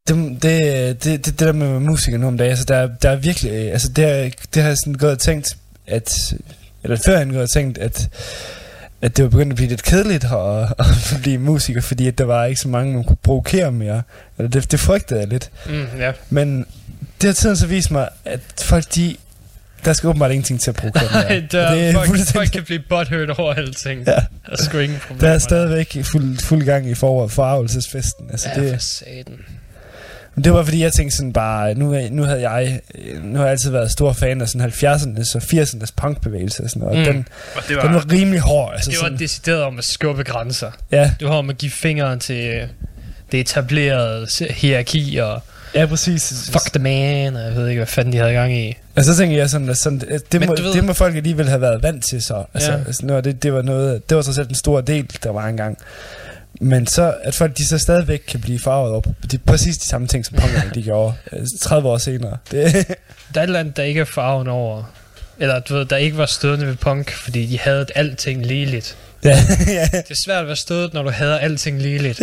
det, 0.09 0.43
det, 0.43 0.43
det, 0.43 1.05
det, 1.05 1.27
det 1.27 1.41
der 1.41 1.53
med 1.53 1.81
musikere 1.81 2.21
nu 2.21 2.27
om 2.27 2.39
dagen, 2.39 2.51
altså, 2.51 2.65
der, 2.65 2.89
der 3.03 3.11
er 3.11 3.17
virkelig... 3.17 3.53
øh, 3.53 3.73
Altså, 3.73 3.89
det, 3.89 4.05
er, 4.05 4.31
det 4.55 4.63
har 4.63 4.69
jeg 4.69 4.79
sådan 4.85 4.95
gået 4.95 5.13
og 5.13 5.19
tænkt, 5.19 5.57
at... 5.87 6.35
Eller 6.83 6.97
før 7.07 7.19
jeg 7.19 7.27
gået 7.27 7.43
og 7.43 7.51
tænkt, 7.51 7.79
at 7.79 8.09
at 9.07 9.17
det 9.17 9.23
var 9.25 9.29
begyndt 9.31 9.53
at 9.53 9.57
blive 9.57 9.69
lidt 9.69 9.83
kedeligt 9.83 10.25
at, 10.25 10.63
at 11.15 11.19
blive 11.23 11.39
musiker, 11.39 11.81
fordi 11.81 12.09
at 12.09 12.19
der 12.19 12.25
var 12.25 12.45
ikke 12.45 12.61
så 12.61 12.69
mange, 12.69 12.95
man 12.95 13.05
kunne 13.05 13.17
provokere 13.23 13.73
mere. 13.73 14.03
Eller 14.39 14.51
det, 14.51 14.73
det 14.73 14.81
frygtede 14.81 15.21
jeg 15.21 15.29
lidt. 15.29 15.51
Mm, 15.67 15.85
ja. 15.99 16.13
Men 16.31 16.67
det 17.21 17.29
har 17.29 17.35
tiden 17.35 17.57
så 17.57 17.67
vist 17.67 17.91
mig, 17.91 18.09
at 18.25 18.41
folk 18.61 18.95
de... 18.95 19.17
Der 19.85 19.93
skal 19.93 20.09
åbenbart 20.09 20.31
ingenting 20.31 20.61
til 20.61 20.71
at 20.71 20.75
provokere 20.77 21.09
mere. 21.13 21.23
Nej, 21.29 21.47
der, 21.53 21.75
det 21.75 21.89
er 21.89 21.93
folk, 21.93 22.07
fuldstændig- 22.09 22.35
folk 22.35 22.51
kan 22.51 22.63
blive 22.65 22.83
butthurt 22.89 23.31
over 23.31 23.55
alting. 23.55 24.01
Ja. 24.07 24.13
Der 24.13 24.21
er 24.53 24.57
sgu 24.57 24.79
ingen 24.79 24.99
problem. 25.01 25.19
Der 25.21 25.29
er 25.31 25.39
stadigvæk 25.39 25.97
fuld, 26.05 26.39
fuld 26.39 26.65
gang 26.65 26.91
i 26.91 26.95
for, 26.95 27.27
forarvelsesfesten. 27.29 28.31
Altså, 28.31 28.49
Ja, 28.57 28.61
det, 28.61 28.71
for 28.73 28.79
satan. 28.81 29.39
Men 30.37 30.45
det 30.45 30.53
var 30.53 30.63
fordi, 30.65 30.83
jeg 30.83 30.93
tænkte 30.93 31.17
sådan 31.17 31.33
bare, 31.33 31.75
nu, 31.75 31.97
nu 32.11 32.23
havde 32.23 32.51
jeg, 32.51 32.81
øh, 32.95 33.25
nu 33.25 33.37
har 33.39 33.45
jeg 33.45 33.51
altid 33.53 33.71
været 33.71 33.91
stor 33.91 34.13
fan 34.13 34.41
af 34.41 34.49
sådan 34.49 34.69
70'ernes 34.71 35.37
og 35.37 35.43
80'ernes 35.43 35.93
punkbevægelse 35.97 36.63
og 36.63 36.71
sådan 36.71 36.83
noget. 36.89 36.99
Mm. 36.99 37.05
Den, 37.15 37.29
Og 37.57 37.63
det 37.69 37.77
var- 37.77 37.83
den 37.83 37.95
var 37.95 38.13
rimelig 38.13 38.41
hård. 38.41 38.73
Altså 38.75 38.91
Det 38.91 38.99
var 38.99 39.05
sådan, 39.05 39.19
decideret 39.19 39.63
om 39.63 39.79
at 39.79 39.85
skubbe 39.85 40.25
grænser. 40.25 40.71
Ja. 40.93 41.11
Du 41.21 41.27
har 41.27 41.35
om 41.35 41.51
at 41.51 41.59
give 41.59 41.71
fingeren 41.71 42.19
til 42.21 42.45
øh, 42.45 42.63
det 43.33 43.41
etablerede 43.41 44.27
hierarki 44.51 45.17
og... 45.17 45.43
Ja, 45.75 45.87
præcis. 45.87 46.51
Fuck 46.53 46.73
the 46.73 46.83
man, 46.83 47.37
og 47.37 47.43
jeg 47.43 47.55
ved 47.57 47.69
ikke, 47.69 47.79
hvad 47.79 47.87
fanden 47.87 48.13
de 48.13 48.19
havde 48.19 48.33
gang 48.33 48.57
i. 48.57 48.77
Og 48.97 49.05
så 49.05 49.17
tænker 49.17 49.37
jeg 49.37 49.51
sådan, 49.51 49.69
at 49.69 49.77
sådan, 49.77 50.03
at 50.11 50.33
det, 50.33 50.41
Men 50.41 50.49
må, 50.49 50.57
ved- 50.57 50.73
det 50.73 50.85
må 50.85 50.93
folk 50.93 51.17
alligevel 51.17 51.49
have 51.49 51.61
været 51.61 51.83
vant 51.83 52.05
til 52.11 52.23
så. 52.23 52.45
Altså, 52.55 52.73
Ja. 52.73 52.79
altså 52.87 53.21
det, 53.21 53.43
det, 53.43 53.53
var 53.53 53.63
noget, 53.63 54.09
det 54.11 54.17
var 54.17 54.23
så 54.23 54.33
selv 54.33 54.49
en 54.49 54.55
stor 54.55 54.81
del, 54.81 55.07
der 55.23 55.31
var 55.31 55.47
engang. 55.47 55.79
Men 56.61 56.87
så, 56.87 57.15
at 57.23 57.35
folk 57.35 57.59
de 57.59 57.67
så 57.67 57.79
stadigvæk 57.79 58.23
kan 58.29 58.41
blive 58.41 58.59
farvet 58.59 58.93
op. 58.93 59.07
Det 59.23 59.35
er 59.35 59.39
præcis 59.47 59.79
de 59.79 59.89
samme 59.89 60.07
ting, 60.07 60.27
som 60.27 60.37
punkerne 60.41 60.71
de 60.75 60.83
gjorde 60.83 61.15
altså 61.33 61.59
30 61.61 61.89
år 61.89 61.99
senere. 61.99 62.37
Det, 62.51 62.73
Der 63.35 63.41
er 63.41 63.45
et 63.45 63.47
eller 63.47 63.61
andet, 63.61 63.77
der 63.77 63.83
ikke 63.83 64.01
er 64.01 64.05
farven 64.05 64.49
over... 64.49 64.93
Eller 65.39 65.61
du 65.61 65.75
ved, 65.75 65.85
der 65.85 65.97
ikke 65.97 66.17
var 66.17 66.27
stødende 66.27 66.67
ved 66.67 66.77
punk, 66.77 67.11
fordi 67.11 67.47
de 67.47 67.59
havde 67.59 67.87
alting 67.95 68.47
ligeligt. 68.47 68.97
ja, 69.25 69.29
ja, 69.67 69.89
Det 69.93 70.11
er 70.11 70.23
svært 70.27 70.41
at 70.41 70.47
være 70.47 70.57
stødet, 70.57 70.95
når 70.95 71.03
du 71.03 71.11
hader 71.11 71.39
alting 71.39 71.83
ligeligt. 71.83 72.21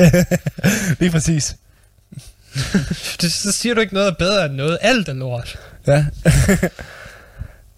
lige 0.99 1.11
præcis. 1.11 1.55
det, 3.21 3.33
så 3.33 3.51
siger 3.51 3.75
du 3.75 3.81
ikke 3.81 3.93
noget 3.93 4.07
er 4.07 4.13
bedre 4.19 4.45
end 4.45 4.53
noget. 4.53 4.77
Alt 4.81 5.09
er 5.09 5.13
lort. 5.13 5.59
Ja. 5.87 6.05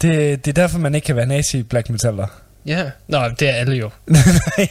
det, 0.02 0.46
det 0.46 0.48
er 0.48 0.54
derfor, 0.54 0.80
man 0.80 0.96
ikke 0.96 1.06
kan 1.06 1.16
være 1.16 1.26
nazi 1.26 1.64
black 1.64 1.90
metaller. 1.90 2.28
Ja. 2.66 2.92
Nå, 3.08 3.30
det 3.40 3.50
er 3.50 3.54
alle 3.54 3.76
jo. 3.76 3.90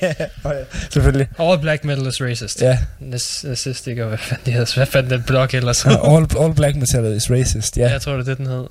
ja, 0.03 0.15
ja, 0.45 0.51
selvfølgelig. 0.91 1.29
All 1.39 1.61
black 1.61 1.85
metal 1.85 2.07
is 2.07 2.21
racist. 2.23 2.63
Ja. 2.63 2.79
Nas- 3.01 3.49
Nazist, 3.49 3.89
og 3.89 4.09
hvad 4.09 4.19
fanden 4.19 4.45
det 4.47 4.53
hedder. 4.55 4.75
Hvad 4.77 4.87
fanden 4.87 5.11
den 5.11 5.23
blog 5.23 5.49
ellers 5.55 5.87
all, 5.87 6.27
all 6.41 6.55
black 6.55 6.77
metal 6.77 7.17
is 7.17 7.31
racist, 7.31 7.79
ja. 7.79 7.91
Jeg 7.91 8.01
tror, 8.01 8.13
det 8.13 8.21
er 8.21 8.25
det, 8.25 8.39
den 8.39 8.47
hed. 8.47 8.67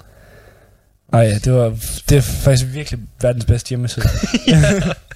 Ej, 1.13 1.19
ja, 1.19 1.33
det 1.37 1.53
var 1.53 1.77
det 2.09 2.17
er 2.17 2.21
faktisk 2.21 2.65
virkelig 2.73 2.99
verdens 3.21 3.45
bedste 3.45 3.69
hjemmeside. 3.69 4.05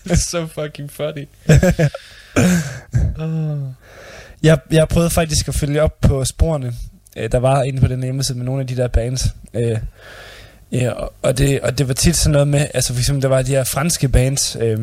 Det 0.04 0.12
er 0.12 0.16
so 0.32 0.48
fucking 0.48 0.92
funny. 0.92 1.28
oh. 3.20 3.58
jeg, 4.44 4.60
jeg 4.72 4.88
prøvede 4.88 5.10
faktisk 5.10 5.48
at 5.48 5.56
følge 5.56 5.82
op 5.82 6.02
på 6.02 6.26
sporene, 6.26 6.74
øh, 7.18 7.32
der 7.32 7.38
var 7.38 7.64
inde 7.64 7.82
på 7.82 7.88
den 7.88 8.04
hjemmeside 8.04 8.38
med 8.38 8.46
nogle 8.46 8.62
af 8.62 8.68
de 8.68 8.76
der 8.76 8.88
bands. 8.88 9.28
Øh, 9.54 9.78
ja, 10.72 10.92
og- 11.22 11.38
det, 11.38 11.62
og 11.62 11.78
det 11.78 11.88
var 11.88 11.94
tit 11.94 12.16
sådan 12.18 12.32
noget 12.32 12.48
med, 12.48 12.68
altså 12.74 12.94
for 12.94 13.00
eksempel, 13.00 13.22
der 13.22 13.28
var 13.28 13.42
de 13.42 13.52
her 13.52 13.64
franske 13.64 14.08
bands, 14.10 14.58
øh, 14.60 14.80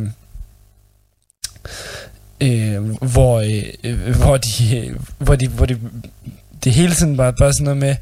øh, 2.41 2.83
hvor, 2.97 3.41
øh, 3.85 4.17
hvor 4.17 4.37
de, 4.37 4.95
hvor 5.19 5.37
de, 5.37 5.49
hvor 5.49 5.67
de, 5.67 5.79
det 6.65 6.73
hele 6.73 6.95
tiden 6.95 7.19
var 7.19 7.31
bare 7.31 7.53
sådan 7.53 7.65
noget 7.65 7.77
med, 7.79 7.97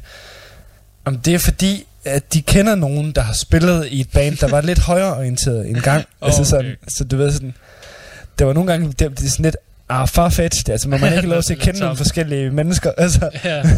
om 1.05 1.17
det 1.19 1.33
er 1.33 1.39
fordi, 1.39 1.85
at 2.05 2.33
de 2.33 2.41
kender 2.41 2.75
nogen, 2.75 3.11
der 3.11 3.21
har 3.21 3.33
spillet 3.33 3.87
i 3.87 4.01
et 4.01 4.09
band, 4.13 4.37
der 4.37 4.47
var 4.47 4.61
lidt 4.61 4.79
højreorienteret 4.91 5.69
en 5.69 5.81
gang. 5.81 6.05
Oh, 6.21 6.27
altså 6.27 6.43
sådan, 6.45 6.65
okay. 6.65 6.75
så 6.97 7.03
du 7.03 7.17
ved 7.17 7.31
sådan, 7.31 7.53
der 8.39 8.45
var 8.45 8.53
nogle 8.53 8.71
gange, 8.71 8.87
det, 8.87 8.99
det 8.99 9.25
er 9.25 9.29
sådan 9.29 9.43
lidt, 9.43 9.57
ah, 9.89 10.07
farfetched, 10.07 10.69
altså 10.69 10.89
må 10.89 10.97
man 10.97 11.13
ikke 11.17 11.29
lov 11.29 11.41
til 11.43 11.53
at 11.53 11.59
kende 11.59 11.79
nogle 11.79 11.97
forskellige 11.97 12.51
mennesker, 12.51 12.91
altså. 12.97 13.29
Ja. 13.43 13.63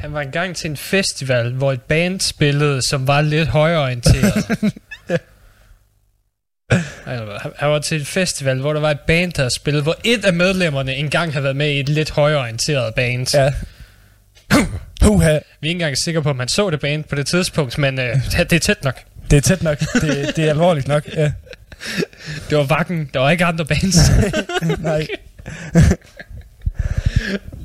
Han 0.00 0.12
var 0.12 0.20
engang 0.20 0.56
til 0.56 0.70
en 0.70 0.76
festival, 0.76 1.52
hvor 1.52 1.72
et 1.72 1.82
band 1.82 2.20
spillede, 2.20 2.82
som 2.82 3.06
var 3.06 3.20
lidt 3.20 3.48
højreorienteret. 3.48 4.34
Altså, 7.06 7.50
Han 7.58 7.70
var 7.70 7.78
til 7.78 8.00
en 8.00 8.06
festival, 8.06 8.60
hvor 8.60 8.72
der 8.72 8.80
var 8.80 8.90
et 8.90 9.00
band, 9.00 9.32
der 9.32 9.48
spillede, 9.48 9.82
hvor 9.82 9.96
et 10.04 10.24
af 10.24 10.32
medlemmerne 10.32 10.94
engang 10.94 11.32
havde 11.32 11.44
været 11.44 11.56
med 11.56 11.70
i 11.70 11.80
et 11.80 11.88
lidt 11.88 12.10
højreorienteret 12.10 12.94
band. 12.94 13.34
Ja. 13.34 13.52
Puha. 15.00 15.32
Vi 15.32 15.36
er 15.36 15.40
ikke 15.62 15.70
engang 15.70 15.96
sikre 15.98 16.22
på, 16.22 16.30
om 16.30 16.36
man 16.36 16.48
så 16.48 16.70
det 16.70 16.80
band 16.80 17.04
på 17.04 17.14
det 17.14 17.26
tidspunkt, 17.26 17.78
men 17.78 18.00
øh, 18.00 18.16
det 18.38 18.52
er 18.52 18.58
tæt 18.58 18.84
nok. 18.84 19.00
Det 19.30 19.36
er 19.36 19.40
tæt 19.40 19.62
nok, 19.62 19.78
det, 19.78 20.36
det 20.36 20.44
er 20.44 20.50
alvorligt 20.50 20.88
nok, 20.88 21.08
ja. 21.16 21.32
Det 22.50 22.58
var 22.58 22.64
vakken, 22.64 23.10
der 23.14 23.20
var 23.20 23.30
ikke 23.30 23.44
andre 23.44 23.64
bands. 23.64 24.10
Nej. 24.78 25.06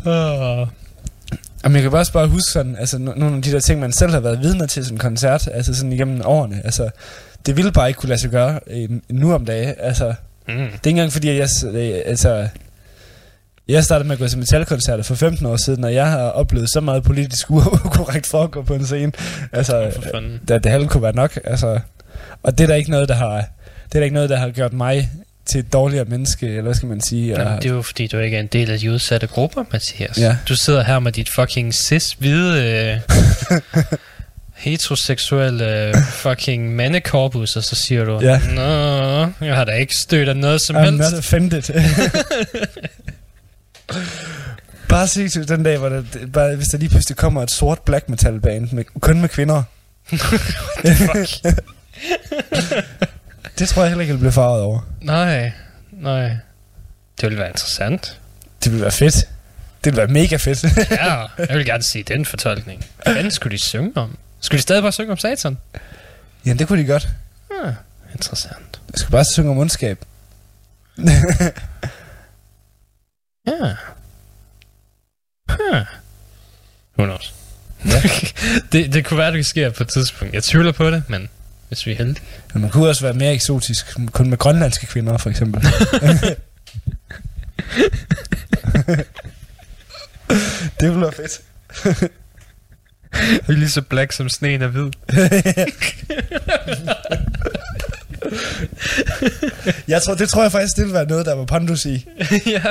oh. 0.05 0.67
Jamen, 1.65 1.75
jeg 1.75 1.81
kan 1.81 1.91
bare 1.91 2.01
også 2.01 2.13
bare 2.13 2.27
huske 2.27 2.51
sådan, 2.51 2.75
altså 2.79 2.97
no- 2.97 3.19
nogle 3.19 3.35
af 3.35 3.41
de 3.41 3.51
der 3.51 3.59
ting, 3.59 3.79
man 3.79 3.91
selv 3.91 4.11
har 4.11 4.19
været 4.19 4.39
vidner 4.41 4.65
til 4.65 4.91
en 4.91 4.97
koncert, 4.97 5.49
altså 5.53 5.73
sådan 5.75 5.93
igennem 5.93 6.21
årene, 6.25 6.61
altså, 6.65 6.89
det 7.45 7.57
ville 7.57 7.71
bare 7.71 7.87
ikke 7.87 7.97
kunne 7.97 8.09
lade 8.09 8.19
sig 8.21 8.29
gøre 8.29 8.59
øh, 8.67 8.89
nu 9.09 9.33
om 9.33 9.45
dagen, 9.45 9.73
altså, 9.79 10.13
Mm. 10.47 10.53
det 10.55 10.63
er 10.63 10.65
ikke 10.73 10.89
engang 10.89 11.11
fordi, 11.13 11.29
at 11.29 11.35
jeg, 11.37 11.73
øh, 11.73 12.01
altså, 12.05 12.47
jeg 13.67 13.83
startede 13.83 14.07
med 14.07 14.15
at 14.15 14.19
gå 14.19 14.27
til 14.27 14.37
metalkoncerter 14.39 15.03
for 15.03 15.15
15 15.15 15.45
år 15.45 15.55
siden, 15.55 15.83
og 15.83 15.93
jeg 15.93 16.11
har 16.11 16.19
oplevet 16.19 16.69
så 16.73 16.81
meget 16.81 17.03
politisk 17.03 17.51
ukorrekt 17.85 18.27
foregå 18.27 18.61
på 18.61 18.73
en 18.73 18.85
scene, 18.85 19.11
altså, 19.51 19.91
fanden. 20.13 20.39
det, 20.47 20.63
det 20.63 20.71
halve 20.71 20.87
kunne 20.87 21.03
være 21.03 21.15
nok, 21.15 21.39
altså, 21.43 21.79
og 22.43 22.57
det 22.57 22.63
er 22.63 22.67
der 22.67 22.75
ikke 22.75 22.91
noget, 22.91 23.09
der 23.09 23.15
har, 23.15 23.35
det 23.35 23.95
er 23.95 23.99
der 23.99 24.03
ikke 24.03 24.13
noget, 24.13 24.29
der 24.29 24.37
har 24.37 24.49
gjort 24.49 24.73
mig 24.73 25.09
til 25.45 25.59
et 25.59 25.73
dårligere 25.73 26.05
menneske, 26.05 26.47
eller 26.47 26.61
hvad 26.61 26.73
skal 26.73 26.87
man 26.89 27.01
sige, 27.01 27.27
Jamen, 27.27 27.47
og, 27.47 27.63
det 27.63 27.69
er 27.69 27.73
jo 27.73 27.81
fordi, 27.81 28.07
du 28.07 28.19
ikke 28.19 28.37
er 28.37 28.41
en 28.41 28.47
del 28.47 28.71
af 28.71 28.79
de 28.79 28.91
udsatte 28.91 29.27
grupper, 29.27 29.63
Mathias. 29.71 30.17
Ja. 30.17 30.37
Du 30.49 30.55
sidder 30.55 30.83
her 30.83 30.99
med 30.99 31.11
dit 31.11 31.29
fucking 31.35 31.73
cis-hvide 31.73 32.63
øh, 32.63 32.99
heteroseksuelle 34.55 35.87
øh, 35.87 35.95
fucking 36.11 36.75
mandekorpus, 36.75 37.55
og 37.55 37.63
så 37.63 37.75
siger 37.75 38.03
du, 38.05 38.19
Ja. 38.21 38.39
Nå, 38.55 39.45
jeg 39.45 39.55
har 39.55 39.65
da 39.65 39.71
ikke 39.71 39.93
stødt 40.01 40.29
af 40.29 40.37
noget 40.37 40.61
som 40.61 40.75
I'm 40.75 40.79
helst. 40.79 41.11
not 41.11 41.13
offended. 41.19 41.61
bare 44.89 45.07
se 45.07 45.29
til 45.29 45.47
den 45.47 45.63
dag, 45.63 45.77
hvor 45.77 45.89
der, 45.89 46.03
bare, 46.33 46.55
hvis 46.55 46.67
der 46.67 46.77
lige 46.77 46.89
pludselig 46.89 47.17
kommer 47.17 47.43
et 47.43 47.51
sort 47.51 47.79
black 47.81 48.09
metal 48.09 48.39
band, 48.39 48.71
med, 48.71 48.83
kun 49.01 49.21
med 49.21 49.29
kvinder. 49.29 49.63
det 53.59 53.69
tror 53.69 53.81
jeg 53.81 53.89
heller 53.89 54.01
ikke, 54.01 54.11
jeg 54.11 54.19
bliver 54.19 54.31
farvet 54.31 54.61
over. 54.61 54.79
Nej, 55.01 55.51
nej. 55.91 56.27
Det 57.21 57.23
ville 57.23 57.37
være 57.39 57.47
interessant. 57.47 58.19
Det 58.63 58.71
ville 58.71 58.81
være 58.81 58.91
fedt. 58.91 59.15
Det 59.83 59.85
ville 59.85 59.97
være 59.97 60.07
mega 60.07 60.35
fedt. 60.35 60.63
Ja, 60.91 61.25
jeg 61.49 61.57
vil 61.57 61.65
gerne 61.65 61.83
se 61.83 62.03
den 62.03 62.25
fortolkning. 62.25 62.85
Hvad 63.03 63.31
skulle 63.31 63.57
de 63.57 63.63
synge 63.63 63.91
om? 63.95 64.17
Skulle 64.39 64.57
de 64.57 64.61
stadig 64.61 64.83
bare 64.83 64.91
synge 64.91 65.11
om 65.11 65.17
satan? 65.17 65.57
ja, 66.45 66.53
det 66.53 66.67
kunne 66.67 66.81
de 66.81 66.87
godt. 66.87 67.07
Ah, 67.63 67.73
interessant. 68.13 68.81
Jeg 68.91 68.99
skal 68.99 69.11
bare 69.11 69.25
synge 69.25 69.51
om 69.51 69.57
ondskab. 69.57 70.05
Ja. 73.47 73.75
Huh. 75.49 75.85
Who 76.97 77.05
knows? 77.05 77.33
Ja. 77.85 78.01
det, 78.71 78.93
det 78.93 79.05
kunne 79.05 79.17
være, 79.17 79.33
det 79.33 79.45
sker 79.45 79.69
på 79.69 79.83
et 79.83 79.89
tidspunkt. 79.89 80.33
Jeg 80.33 80.43
tvivler 80.43 80.71
på 80.71 80.91
det, 80.91 81.03
men 81.09 81.29
hvis 81.67 81.85
vi 81.85 81.91
er 81.91 81.95
heldige. 81.95 82.25
Men 82.53 82.61
man 82.61 82.71
kunne 82.71 82.89
også 82.89 83.01
være 83.01 83.13
mere 83.13 83.33
eksotisk. 83.33 83.97
Kun 84.11 84.29
med 84.29 84.37
grønlandske 84.37 84.87
kvinder, 84.87 85.17
for 85.17 85.29
eksempel. 85.29 85.61
det 90.79 90.89
ville 90.89 91.01
være 91.01 91.11
fedt. 91.11 91.41
Vi 93.47 93.53
er 93.53 93.57
lige 93.57 93.69
så 93.69 93.81
black 93.81 94.11
som 94.11 94.29
sneen 94.29 94.61
er 94.61 94.67
hvid. 94.67 94.91
jeg 99.87 100.01
tror, 100.01 100.15
det 100.15 100.29
tror 100.29 100.41
jeg 100.41 100.51
faktisk, 100.51 100.75
det 100.75 100.83
ville 100.83 100.93
være 100.93 101.05
noget, 101.05 101.25
der 101.25 101.35
var 101.35 101.45
pondus 101.45 101.85
i. 101.85 102.07
ja. 102.45 102.63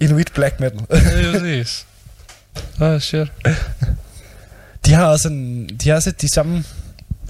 Inuit 0.00 0.32
black 0.32 0.60
metal. 0.60 0.78
Det 0.78 1.26
er 1.26 1.32
præcis. 1.32 1.86
Åh, 2.80 2.88
oh, 2.88 3.00
shit. 3.00 3.28
De 4.86 4.92
har 4.92 5.06
også 5.06 5.22
sådan, 5.22 5.68
de 5.82 5.88
har 5.88 5.96
også 5.96 6.10
de 6.10 6.34
samme, 6.34 6.64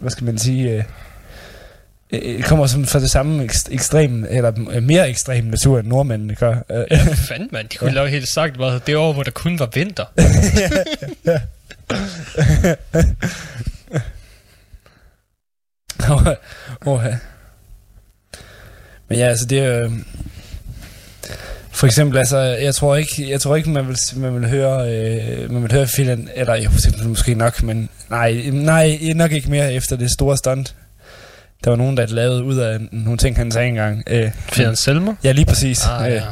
hvad 0.02 0.10
skal 0.10 0.24
man 0.24 0.38
sige, 0.38 0.70
øh, 0.70 0.84
øh, 2.12 2.42
kommer 2.42 2.66
som 2.66 2.86
fra 2.86 3.00
det 3.00 3.10
samme 3.10 3.44
ekst- 3.44 3.68
ekstrem, 3.74 4.26
eller 4.30 4.52
øh, 4.70 4.82
mere 4.82 5.08
ekstrem 5.10 5.44
natur, 5.44 5.78
end 5.78 5.88
nordmændene 5.88 6.34
gør. 6.34 6.54
Øh, 6.70 6.84
Ja, 6.90 6.96
fanden 7.14 7.48
mand, 7.52 7.68
de 7.68 7.76
kunne 7.76 7.90
ja. 7.90 7.94
lave 7.94 8.08
helt 8.08 8.28
sagt, 8.28 8.56
hvad 8.56 8.80
det 8.86 8.96
år, 8.96 9.12
hvor 9.12 9.22
der 9.22 9.30
kun 9.30 9.58
var 9.58 9.68
vinter. 9.74 10.04
Åh, 16.86 17.00
ja. 17.04 17.16
Men 19.08 19.18
ja, 19.18 19.24
altså 19.26 19.46
det 19.46 19.58
er 19.58 19.78
jo... 19.78 19.90
For 21.70 21.86
eksempel, 21.86 22.18
altså, 22.18 22.38
jeg 22.38 22.74
tror 22.74 22.96
ikke, 22.96 23.30
jeg 23.30 23.40
tror 23.40 23.56
ikke 23.56 23.70
man 23.70 23.88
vil, 23.88 23.96
man 24.16 24.34
vil 24.40 24.48
høre, 24.50 24.92
øh, 24.94 25.50
man 25.52 25.62
vil 25.62 25.72
høre 25.72 25.86
filen, 25.86 26.28
eller 26.34 26.54
jo, 26.54 26.70
simpelthen 26.78 27.08
måske 27.08 27.34
nok, 27.34 27.62
men 27.62 27.88
nej, 28.12 28.50
nej, 28.52 28.98
nok 29.14 29.32
ikke 29.32 29.50
mere 29.50 29.72
efter 29.74 29.96
det 29.96 30.10
store 30.10 30.36
stunt. 30.36 30.74
Der 31.64 31.70
var 31.70 31.76
nogen, 31.76 31.96
der 31.96 32.06
lavet 32.06 32.40
ud 32.42 32.56
af 32.56 32.78
nogle 32.92 33.18
ting, 33.18 33.36
han 33.36 33.50
sagde 33.52 33.68
engang. 33.68 34.02
Øh, 34.06 34.30
Fian 34.52 34.76
Selmer? 34.76 35.14
Ja, 35.24 35.32
lige 35.32 35.46
præcis. 35.46 35.86
Ah, 35.86 36.06
Øh, 36.06 36.12
ja. 36.12 36.22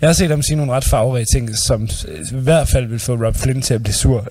Jeg 0.00 0.08
har 0.08 0.12
set 0.14 0.30
ham 0.30 0.42
sige 0.42 0.56
nogle 0.56 0.72
ret 0.72 0.84
farverige 0.84 1.26
ting, 1.32 1.56
som 1.56 1.88
øh, 2.08 2.38
i 2.38 2.42
hvert 2.42 2.68
fald 2.68 2.86
vil 2.86 2.98
få 2.98 3.14
Rob 3.26 3.36
Flynn 3.36 3.62
til 3.62 3.74
at 3.74 3.82
blive 3.82 3.94
sur. 3.94 4.26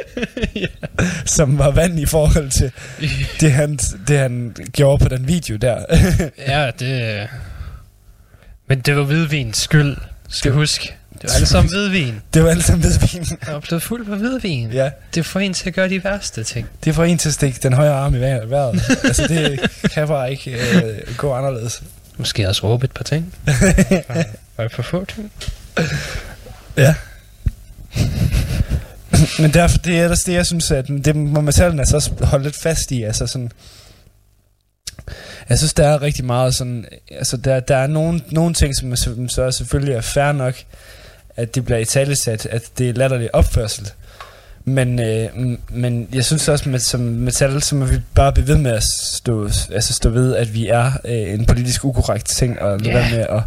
som 1.36 1.58
var 1.58 1.70
vand 1.70 2.00
i 2.00 2.06
forhold 2.06 2.50
til 2.50 2.72
det, 3.40 3.52
han, 3.52 3.76
det, 4.08 4.18
han 4.18 4.56
gjorde 4.72 5.02
på 5.04 5.08
den 5.08 5.28
video 5.28 5.56
der. 5.56 5.84
ja, 6.48 6.70
det... 6.78 7.28
Men 8.68 8.80
det 8.80 8.96
var 8.96 9.02
hvidvins 9.02 9.58
skyld, 9.58 9.96
skal 10.28 10.50
du 10.52 10.56
huske. 10.56 10.94
Det 11.22 11.30
var 11.30 11.34
alle 11.34 11.46
sammen 11.46 11.72
hvidvin. 11.72 12.20
Det 12.34 12.44
var 12.44 12.50
alle 12.50 12.62
sammen 12.62 12.80
hvidvin. 12.80 13.26
Jeg 13.46 13.54
er 13.54 13.60
blevet 13.60 13.82
fuld 13.82 14.06
på 14.06 14.14
hvidvin. 14.14 14.72
Ja. 14.72 14.90
Det 15.14 15.26
får 15.26 15.40
en 15.40 15.54
til 15.54 15.68
at 15.68 15.74
gøre 15.74 15.88
de 15.88 16.04
værste 16.04 16.44
ting. 16.44 16.68
Det 16.84 16.94
får 16.94 17.04
en 17.04 17.18
til 17.18 17.28
at 17.28 17.34
stikke 17.34 17.58
den 17.62 17.72
højre 17.72 17.94
arm 17.94 18.14
i 18.14 18.18
vejret. 18.18 18.82
altså, 19.04 19.26
det 19.28 19.70
kan 19.94 20.08
bare 20.08 20.30
ikke 20.30 20.50
øh, 20.50 21.16
gå 21.16 21.32
anderledes. 21.32 21.82
Måske 22.16 22.48
også 22.48 22.68
råbe 22.68 22.84
et 22.84 22.92
par 22.92 23.04
ting. 23.04 23.34
Var 24.56 24.64
det 24.64 24.72
for 24.72 24.82
få 24.82 25.04
ting? 25.04 25.32
Ja. 26.76 26.94
Men 29.38 29.54
derfor, 29.54 29.78
det 29.78 29.98
er 29.98 30.02
ellers 30.02 30.20
det, 30.20 30.32
jeg 30.32 30.46
synes, 30.46 30.70
at 30.70 30.88
det 30.88 31.16
må 31.16 31.40
man 31.40 31.52
selv 31.52 31.78
altså 31.78 31.96
også 31.96 32.10
holde 32.22 32.44
lidt 32.44 32.56
fast 32.56 32.90
i. 32.90 33.02
Altså 33.02 33.26
sådan, 33.26 33.52
jeg 35.48 35.58
synes, 35.58 35.74
der 35.74 35.88
er 35.88 36.02
rigtig 36.02 36.24
meget 36.24 36.54
sådan, 36.54 36.86
altså 37.10 37.36
der, 37.36 37.60
der 37.60 37.76
er 37.76 37.86
nogle, 37.86 38.20
nogle 38.30 38.54
ting, 38.54 38.76
som, 38.76 38.96
som 38.96 39.28
så 39.28 39.50
selvfølgelig 39.50 39.94
er 39.94 40.00
fair 40.00 40.32
nok, 40.32 40.54
at 41.36 41.54
det 41.54 41.64
bliver 41.64 41.78
i 41.78 41.84
talesat, 41.84 42.46
at 42.46 42.62
det 42.78 42.88
er 42.88 42.92
latterlig 42.92 43.34
opførsel. 43.34 43.90
Men, 44.64 45.00
øh, 45.00 45.28
men 45.70 46.08
jeg 46.14 46.24
synes 46.24 46.48
også, 46.48 46.68
med, 46.68 46.78
som 46.78 47.00
metal, 47.00 47.62
så 47.62 47.74
må 47.74 47.84
vi 47.84 47.96
bare 48.14 48.32
blive 48.32 48.46
ved 48.48 48.58
med 48.58 48.70
at 48.70 48.82
stå, 49.02 49.48
altså 49.72 49.92
stå 49.92 50.08
ved, 50.10 50.36
at 50.36 50.54
vi 50.54 50.68
er 50.68 50.92
øh, 51.04 51.34
en 51.34 51.46
politisk 51.46 51.84
ukorrekt 51.84 52.26
ting, 52.26 52.58
og 52.62 52.80
lade 52.80 52.90
Ja. 52.98 52.98
være 53.00 53.10
med 53.10 53.26
at 53.36 53.42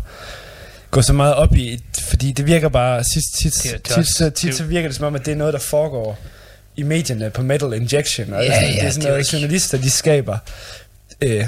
gå 0.91 1.01
så 1.01 1.13
meget 1.13 1.33
op 1.35 1.55
i, 1.55 1.83
fordi 1.99 2.31
det 2.31 2.45
virker 2.45 2.69
bare, 2.69 3.03
tit, 3.03 3.23
tit, 3.37 3.53
tit, 3.53 4.33
tit 4.35 4.51
jo- 4.51 4.57
så 4.57 4.63
virker 4.63 4.87
det 4.89 4.95
som 4.95 5.05
om, 5.05 5.15
at 5.15 5.25
det 5.25 5.31
er 5.31 5.35
noget, 5.35 5.53
der 5.53 5.59
foregår 5.59 6.19
i 6.75 6.83
medierne 6.83 7.29
på 7.29 7.41
Metal 7.41 7.73
Injection, 7.73 8.33
og 8.33 8.43
Ja, 8.43 8.53
sådan, 8.53 8.69
ja, 8.69 8.75
det 8.81 8.87
er 8.87 8.89
sådan 8.91 9.03
jo 9.03 9.09
noget, 9.09 9.33
journalister, 9.33 9.77
de 9.77 9.89
skaber. 9.89 10.37
Øh, 11.21 11.47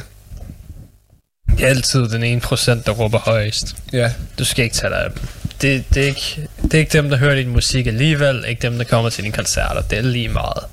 Det 1.58 1.64
er 1.64 1.68
altid 1.68 2.10
den 2.10 2.24
ene 2.24 2.42
procent, 2.42 2.86
der 2.86 2.92
råber 2.92 3.20
højst. 3.20 3.76
Ja. 3.94 4.12
Du 4.40 4.46
skal 4.46 4.64
ikke 4.64 4.76
tage 4.76 4.90
dig 4.94 5.04
af 5.04 5.12
dem. 5.12 5.28
Det, 5.62 5.84
det, 5.94 6.04
er 6.04 6.08
ikke, 6.08 6.48
det 6.64 6.74
er 6.74 6.78
ikke 6.80 6.94
dem, 6.98 7.10
der 7.10 7.18
hører 7.18 7.36
din 7.36 7.50
musik 7.50 7.88
alligevel. 7.88 8.46
Ikke 8.48 8.62
dem, 8.62 8.78
der 8.78 8.84
kommer 8.84 9.10
til 9.10 9.24
dine 9.24 9.34
koncerter. 9.36 9.82
Det 9.82 9.98
er 9.98 10.02
lige 10.02 10.30
meget. 10.30 10.64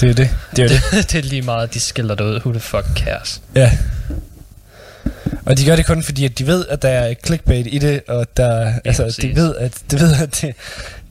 det 0.00 0.10
er 0.10 0.14
det. 0.14 0.30
Det 0.56 0.64
er 0.64 0.68
det. 0.92 1.12
det 1.12 1.18
er 1.18 1.22
lige 1.22 1.42
meget, 1.42 1.74
de 1.74 1.80
skiller 1.80 2.14
dig 2.14 2.26
ud. 2.26 2.34
Who 2.40 2.50
the 2.52 2.60
fuck 2.60 2.86
cares? 2.96 3.42
Ja. 3.54 3.72
Og 5.46 5.58
de 5.58 5.64
gør 5.64 5.76
det 5.76 5.86
kun 5.86 6.02
fordi, 6.02 6.24
at 6.24 6.38
de 6.38 6.46
ved, 6.46 6.66
at 6.68 6.82
der 6.82 6.88
er 6.88 7.14
clickbait 7.26 7.66
i 7.70 7.78
det, 7.78 8.02
og 8.08 8.26
der, 8.36 8.60
ja, 8.66 8.72
altså, 8.84 9.02
de 9.02 9.06
præcis. 9.06 9.36
ved, 9.36 9.54
at, 9.56 9.72
de 9.90 10.00
ved, 10.00 10.14
at 10.22 10.38
det, 10.40 10.54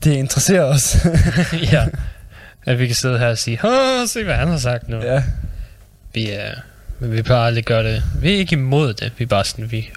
det 0.04 0.12
interesserer 0.12 0.64
os. 0.64 0.96
ja. 1.72 1.84
At 2.66 2.78
vi 2.78 2.86
kan 2.86 2.96
sidde 2.96 3.18
her 3.18 3.26
og 3.26 3.38
sige, 3.38 3.58
Åh, 3.64 4.08
se 4.08 4.24
hvad 4.24 4.34
han 4.34 4.48
har 4.48 4.58
sagt 4.58 4.88
nu. 4.88 4.96
ja. 5.02 5.22
Vi 6.14 6.30
er... 6.30 6.50
Men 7.00 7.12
vi 7.12 7.22
bare 7.22 7.46
aldrig 7.46 7.64
gør 7.64 7.82
det. 7.82 8.02
Vi 8.20 8.34
er 8.34 8.38
ikke 8.38 8.52
imod 8.52 8.94
det. 8.94 9.12
Vi 9.18 9.22
er 9.22 9.26
bare 9.28 9.44
sådan, 9.44 9.70
vi, 9.72 9.90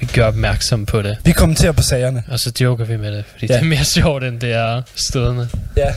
vi 0.00 0.06
gør 0.14 0.26
opmærksom 0.26 0.86
på 0.86 1.02
det. 1.02 1.16
Vi 1.24 1.32
kommenterer 1.32 1.72
på 1.72 1.82
sagerne. 1.82 2.22
Og 2.28 2.38
så 2.38 2.52
joker 2.60 2.84
vi 2.84 2.96
med 2.96 3.12
det. 3.12 3.24
Fordi 3.32 3.46
Ja. 3.46 3.54
det 3.54 3.60
er 3.60 3.64
mere 3.64 3.84
sjovt, 3.84 4.24
end 4.24 4.40
det 4.40 4.52
er 4.52 4.82
stødende. 4.94 5.48
Ja, 5.76 5.94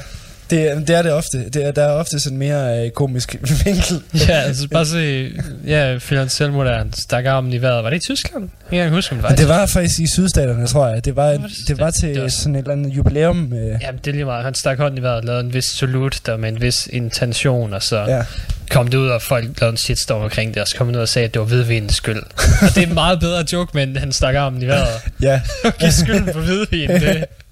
det, 0.49 0.71
er- 0.71 0.79
det 0.79 0.89
er 0.95 1.01
det 1.01 1.11
ofte. 1.13 1.49
Det 1.49 1.65
er, 1.65 1.71
der 1.71 1.83
er 1.83 1.91
ofte 1.91 2.19
sådan 2.19 2.37
mere 2.37 2.85
øh, 2.85 2.91
komisk 2.91 3.35
vinkel. 3.65 4.01
ja, 4.27 4.33
altså 4.33 4.67
bare 4.67 4.85
se... 4.85 5.31
Ja, 5.67 5.97
Philip 5.99 6.29
Selvmord 6.29 6.65
der, 6.65 6.83
stak 6.97 7.25
armen 7.25 7.53
i 7.53 7.61
vejret. 7.61 7.83
Var 7.83 7.89
det 7.89 7.97
i 7.97 7.99
Tyskland? 7.99 8.49
Jeg 8.71 8.83
kan 8.83 8.93
huske, 8.93 9.11
om 9.11 9.17
det 9.17 9.29
var 9.29 9.35
det 9.35 9.47
var 9.47 9.65
faktisk 9.65 9.99
i 9.99 10.07
sydstaterne, 10.07 10.67
tror 10.67 10.87
jeg. 10.87 11.05
Det 11.05 11.15
var, 11.15 11.29
det- 11.31 11.41
det 11.67 11.79
var 11.79 11.91
til 11.91 12.09
det 12.15 12.21
var- 12.21 12.27
sådan 12.29 12.55
et 12.55 12.59
eller 12.59 12.71
andet 12.71 12.89
jubilæum. 12.95 13.53
Øh, 13.53 13.67
Ja, 13.67 13.75
det 14.05 14.07
er 14.07 14.11
lige 14.11 14.25
meget. 14.25 14.43
Han 14.43 14.53
stak 14.53 14.77
hånden 14.77 14.97
i 14.97 15.01
vejret 15.01 15.17
og 15.17 15.23
lavede 15.23 15.43
en 15.43 15.53
vis 15.53 15.65
salut 15.65 16.19
der 16.25 16.37
med 16.37 16.49
en 16.49 16.61
vis 16.61 16.87
intention, 16.93 17.73
og 17.73 17.83
så 17.83 17.97
Ja. 17.99 18.21
kom 18.69 18.87
det 18.87 18.97
ud, 18.97 19.07
og 19.07 19.21
folk 19.21 19.45
lavede 19.61 19.73
en 19.73 19.77
shitstorm 19.77 20.21
omkring 20.21 20.53
det, 20.53 20.61
og 20.61 20.67
så 20.67 20.75
kom 20.75 20.87
han 20.87 20.95
ud 20.95 21.01
og 21.01 21.09
sagde, 21.09 21.25
at 21.27 21.33
det 21.33 21.39
var 21.39 21.45
hvidvinens 21.45 21.95
skyld. 21.95 22.19
og 22.61 22.75
det 22.75 22.83
er 22.83 22.87
en 22.87 22.93
meget 22.93 23.19
bedre 23.19 23.45
joke, 23.53 23.71
men 23.73 23.95
han 23.97 24.11
stak 24.11 24.35
armen 24.35 24.61
i 24.61 24.67
vejret. 24.67 24.87
ja. 25.21 25.41
og 25.65 25.73
giv 25.77 25.91
skylden 25.91 26.33
for 26.33 26.39
hvidvin. 26.39 26.89
Det, 26.89 27.25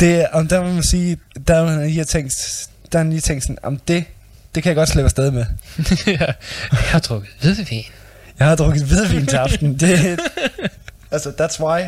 Det, 0.00 0.26
om 0.32 0.48
der 0.48 0.62
må 0.62 0.72
man 0.72 0.82
sige, 0.82 1.18
der 1.48 1.66
har 1.66 1.84
lige 1.84 2.04
tænkt, 2.04 2.34
der 2.92 2.98
har 2.98 3.04
lige 3.04 3.20
tænkt 3.20 3.42
sådan, 3.42 3.58
om 3.62 3.76
det, 3.76 4.04
det 4.54 4.62
kan 4.62 4.70
jeg 4.70 4.76
godt 4.76 4.88
slippe 4.88 5.04
afsted 5.04 5.30
med. 5.30 5.46
ja. 6.06 6.32
Jeg 6.70 6.78
har 6.78 6.98
drukket 6.98 7.30
hvidvin. 7.40 7.84
Jeg 8.38 8.48
har 8.48 8.56
drukket 8.56 8.82
hvidvin 8.82 9.26
til 9.26 9.36
aften. 9.36 9.80
Det, 9.80 10.20
altså, 11.12 11.32
that's 11.40 11.64
why. 11.64 11.80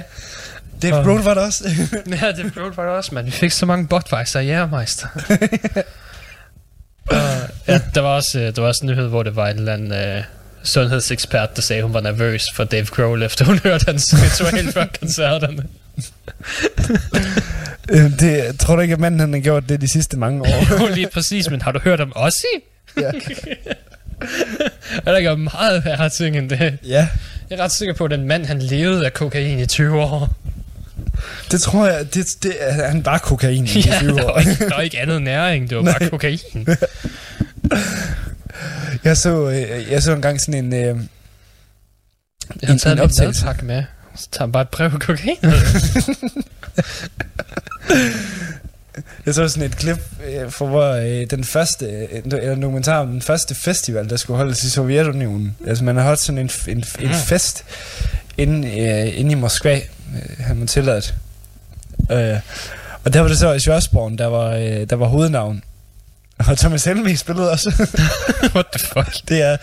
Dave 0.82 0.98
Åh. 0.98 1.04
Grohl 1.04 1.22
var 1.22 1.34
det 1.34 1.42
også. 1.42 1.64
ja, 2.22 2.32
det 2.32 2.52
blev 2.52 2.70
det 2.70 2.78
også, 2.78 3.14
man. 3.14 3.26
Vi 3.26 3.30
fik 3.30 3.50
så 3.50 3.66
mange 3.66 3.86
Budweiser 3.86 4.40
i 4.40 4.46
Jærmeister. 4.46 5.06
uh, 7.12 7.16
ja, 7.68 7.80
der 7.94 8.00
var 8.00 8.08
også, 8.08 8.38
øh, 8.38 8.56
der 8.56 8.60
var 8.60 8.68
også 8.68 8.84
en 8.84 8.90
nyhed, 8.90 9.08
hvor 9.08 9.22
det 9.22 9.36
var 9.36 9.48
en 9.48 9.56
eller 9.56 9.72
anden 9.72 10.18
uh, 10.18 10.24
sundhedsekspert, 10.62 11.56
der 11.56 11.62
sagde, 11.62 11.78
at 11.78 11.84
hun 11.84 11.94
var 11.94 12.00
nervøs 12.00 12.44
for 12.54 12.64
Dave 12.64 12.86
Grohl, 12.86 13.22
efter 13.22 13.44
hun 13.44 13.58
hørte 13.58 13.84
hans 13.86 14.14
ritual 14.14 14.72
før 14.72 14.86
koncerterne. 15.00 15.62
Øh, 17.90 18.18
det, 18.20 18.60
tror 18.60 18.76
du 18.76 18.82
ikke, 18.82 18.92
at 18.94 19.00
manden 19.00 19.20
han 19.20 19.32
har 19.32 19.40
gjort 19.40 19.68
det 19.68 19.80
de 19.80 19.92
sidste 19.92 20.16
mange 20.18 20.40
år? 20.42 20.80
jo, 20.88 20.94
lige 20.94 21.06
præcis, 21.08 21.50
men 21.50 21.62
har 21.62 21.72
du 21.72 21.78
hørt 21.78 22.00
om 22.00 22.12
Ozzy? 22.16 22.44
Ja. 23.00 23.10
Han 25.04 25.14
har 25.14 25.20
gjort 25.20 25.38
meget 25.40 25.84
værre 25.84 26.08
ting 26.08 26.36
end 26.36 26.50
det. 26.50 26.78
ja, 26.86 27.08
Jeg 27.50 27.58
er 27.58 27.64
ret 27.64 27.72
sikker 27.72 27.94
på, 27.94 28.04
at 28.04 28.10
den 28.10 28.26
mand, 28.28 28.46
han 28.46 28.58
levede 28.62 29.04
af 29.06 29.12
kokain 29.12 29.58
i 29.58 29.66
20 29.66 30.00
år. 30.00 30.34
det 31.50 31.60
tror 31.62 31.86
jeg. 31.86 32.14
Det, 32.14 32.26
det, 32.42 32.56
han 32.70 33.04
var 33.04 33.18
kokain 33.18 33.64
i 33.66 33.80
Ja, 33.80 33.98
20 33.98 34.16
der 34.16 34.24
år. 34.24 34.32
var, 34.32 34.40
ikke, 34.40 34.64
der 34.68 34.74
var 34.74 34.80
ikke 34.82 35.00
andet 35.00 35.22
næring, 35.22 35.70
det 35.70 35.76
var 35.78 35.84
bare 35.84 36.00
Nej. 36.00 36.08
kokain. 36.10 36.38
Jeg 39.04 39.16
så, 39.16 39.50
øh, 39.50 39.90
jeg 39.90 40.02
så 40.02 40.12
engang 40.12 40.40
sådan 40.40 40.64
en... 40.64 40.72
Øh, 40.72 40.80
Jeg 40.80 40.94
En- 42.62 42.68
har 42.68 42.76
taget 42.78 42.92
en 42.96 42.98
optagelse. 43.02 43.46
med. 43.62 43.84
Så 44.16 44.28
tager 44.32 44.44
han 44.46 44.52
bare 44.52 44.62
et 44.62 44.68
brev 44.68 44.90
med 44.92 45.00
kokain. 45.00 45.36
jeg 49.26 49.34
så 49.34 49.48
sådan 49.48 49.62
et 49.68 49.76
klip 49.76 49.98
øh, 50.26 50.50
fra 50.52 50.66
hvor 50.66 50.90
øh, 50.92 51.26
den 51.30 51.44
første, 51.44 51.86
øh, 51.86 52.08
eller 52.24 52.52
en 52.52 52.62
dokumentar 52.62 52.98
om 53.00 53.06
den 53.08 53.22
første 53.22 53.54
festival, 53.54 54.10
der 54.10 54.16
skulle 54.16 54.36
holdes 54.36 54.64
i 54.64 54.70
Sovjetunionen. 54.70 55.56
Altså 55.66 55.84
man 55.84 55.96
har 55.96 56.02
holdt 56.04 56.20
sådan 56.20 56.38
en, 56.38 56.50
en, 56.68 56.84
en 57.00 57.08
Mm. 57.08 57.14
fest 57.14 57.64
inde, 58.38 58.68
øh, 58.80 59.18
inde 59.20 59.32
i 59.32 59.34
Moskva, 59.34 59.76
øh, 59.76 60.44
har 60.46 60.54
man 60.54 60.66
tilladt. 60.66 61.14
Øh, 62.12 62.36
og 63.04 63.12
der 63.12 63.20
var 63.20 63.28
det 63.28 63.38
så 63.38 63.54
Ozzy 63.54 63.68
Osbourne, 63.68 64.18
der 64.18 64.26
var, 64.26 64.50
øh, 64.56 64.90
der 64.90 64.96
var 64.96 65.06
hovednavn. 65.06 65.62
Og 66.48 66.58
Thomas 66.58 66.84
Helmig 66.84 67.18
spillede 67.18 67.50
også. 67.50 67.70
What 68.54 68.66
the 68.78 68.86
fuck? 68.86 69.28
det 69.28 69.42
er 69.42 69.56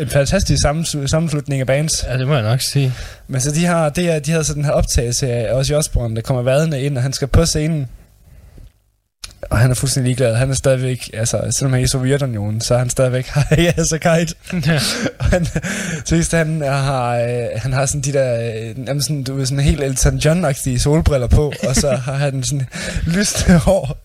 en 0.00 0.08
fantastisk 0.08 0.62
sammenslutning 1.06 1.60
af 1.60 1.66
bands. 1.66 2.04
Ja, 2.08 2.18
det 2.18 2.26
må 2.26 2.34
jeg 2.34 2.42
nok 2.42 2.60
sige. 2.72 2.92
Men 3.28 3.40
så 3.40 3.50
de 3.50 3.66
har, 3.66 3.88
det 3.88 4.10
er, 4.10 4.18
de 4.18 4.32
har 4.32 4.42
så 4.42 4.54
den 4.54 4.64
her 4.64 4.72
optagelse 4.72 5.32
af 5.32 5.54
Ozzy 5.54 5.72
Osbourne, 5.72 6.16
der 6.16 6.22
kommer 6.22 6.42
vadende 6.42 6.82
ind, 6.82 6.96
og 6.96 7.02
han 7.02 7.12
skal 7.12 7.28
på 7.28 7.46
scenen. 7.46 7.86
Og 9.50 9.58
han 9.58 9.70
er 9.70 9.74
fuldstændig 9.74 10.08
ligeglad. 10.08 10.34
Han 10.34 10.50
er 10.50 10.54
stadigvæk, 10.54 11.10
altså, 11.12 11.40
selvom 11.58 11.72
han 11.72 11.80
er 11.80 11.84
i 11.84 11.88
Sovjetunionen, 11.88 12.60
så 12.60 12.74
er 12.74 12.78
han 12.78 12.90
stadigvæk, 12.90 13.26
hej, 13.26 13.44
jeg 13.50 13.74
er 13.76 13.84
så 13.84 13.98
kite. 13.98 14.34
Ja. 14.66 14.80
Og 15.18 15.24
han, 15.24 15.46
så 16.04 16.36
han 16.36 16.62
har, 16.62 17.16
øh, 17.16 17.46
han 17.56 17.72
har 17.72 17.86
sådan 17.86 18.00
de 18.00 18.12
der, 18.12 18.52
øh, 18.88 19.00
sådan, 19.00 19.24
du 19.24 19.34
ved, 19.34 19.46
sådan 19.46 19.64
helt 19.64 19.82
Elton 19.82 20.16
John-agtige 20.18 20.78
solbriller 20.78 21.26
på, 21.26 21.52
og 21.68 21.74
så 21.76 21.96
har 22.06 22.14
han 22.14 22.42
sådan 22.42 22.66
lyst 23.06 23.50
hår, 23.50 23.98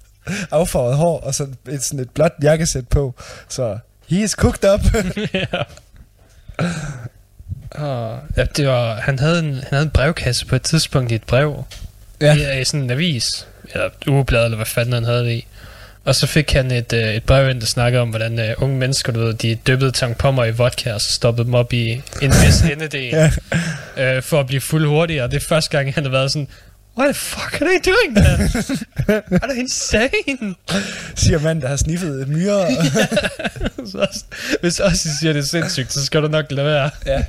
affarvet 0.51 0.95
hår, 0.95 1.19
og 1.19 1.35
så 1.35 1.47
et, 1.69 1.83
sådan 1.83 1.99
et 1.99 2.09
blåt 2.09 2.31
jakkesæt 2.43 2.87
på. 2.87 3.15
Så, 3.49 3.77
he 4.07 4.23
is 4.23 4.31
cooked 4.31 4.73
up. 4.73 4.81
ja. 5.33 5.45
Og, 7.71 8.19
ja, 8.37 8.43
det 8.43 8.67
var, 8.67 8.95
han, 8.95 9.19
havde 9.19 9.39
en, 9.39 9.53
han 9.53 9.67
havde 9.69 9.83
en 9.83 9.89
brevkasse 9.89 10.45
på 10.45 10.55
et 10.55 10.61
tidspunkt 10.61 11.11
i 11.11 11.15
et 11.15 11.23
brev. 11.23 11.63
Ja. 12.21 12.35
I, 12.35 12.61
I 12.61 12.65
sådan 12.65 12.83
en 12.83 12.91
avis. 12.91 13.47
Eller 13.73 13.89
ugeblad, 14.07 14.45
eller 14.45 14.55
hvad 14.55 14.65
fanden 14.65 14.93
han 14.93 15.03
havde 15.03 15.25
det 15.25 15.31
i. 15.31 15.47
Og 16.05 16.15
så 16.15 16.27
fik 16.27 16.51
han 16.51 16.71
et, 16.71 16.93
øh, 16.93 17.13
et 17.13 17.23
brev 17.23 17.49
ind, 17.49 17.61
der 17.61 17.67
snakkede 17.67 18.01
om, 18.01 18.09
hvordan 18.09 18.39
øh, 18.39 18.55
unge 18.57 18.77
mennesker, 18.77 19.13
du 19.13 19.19
ved, 19.19 19.33
de 19.33 19.55
dyppede 19.55 19.91
tankpommer 19.91 20.45
i 20.45 20.51
vodka, 20.51 20.93
og 20.93 21.01
så 21.01 21.11
stoppede 21.11 21.45
dem 21.45 21.53
op 21.53 21.73
i 21.73 22.01
en 22.21 22.31
vis 22.45 22.61
endedel, 22.71 23.31
øh, 23.97 24.21
for 24.21 24.39
at 24.39 24.47
blive 24.47 24.61
fuld 24.61 24.87
hurtigere. 24.87 25.23
Og 25.23 25.31
det 25.31 25.37
er 25.37 25.45
første 25.47 25.77
gang, 25.77 25.93
han 25.93 26.03
har 26.03 26.11
været 26.11 26.31
sådan, 26.31 26.47
What 26.97 27.07
the 27.07 27.13
fuck 27.13 27.61
are 27.61 27.65
they 27.69 27.79
doing 27.93 28.15
there? 28.15 29.23
are 29.41 29.47
they 29.53 29.59
insane? 29.59 30.55
Siger 31.15 31.39
mand, 31.39 31.61
der 31.61 31.67
har 31.67 31.75
sniffet 31.75 32.21
et 32.21 32.27
myre. 32.27 32.67
Så 33.91 33.97
også, 34.09 34.23
hvis 34.61 34.79
også 34.79 35.09
I 35.09 35.11
siger, 35.19 35.33
det 35.33 35.39
er 35.39 35.45
sindssygt, 35.47 35.93
så 35.93 36.05
skal 36.05 36.21
du 36.21 36.27
nok 36.27 36.45
lade 36.51 36.67
være. 36.67 36.89
ja. 37.05 37.25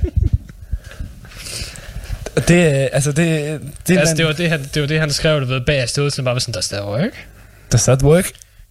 Det, 2.47 2.89
altså 2.91 3.11
det, 3.11 3.61
det, 3.87 3.97
altså, 3.97 4.11
man- 4.13 4.17
det, 4.17 4.25
var 4.25 4.31
det, 4.31 4.49
han, 4.49 4.69
det 4.73 4.81
var 4.81 4.87
det, 4.87 4.99
han 4.99 5.11
skrev, 5.11 5.39
du 5.41 5.45
ved, 5.45 5.61
bag 5.61 5.89
stod 5.89 6.09
sådan 6.11 6.25
bare 6.25 6.33
var 6.35 6.39
sådan, 6.39 6.53
does 6.53 6.67
that 6.67 6.83
work? 6.83 7.27
Does 7.71 7.83
that 7.83 8.03
work? 8.03 8.25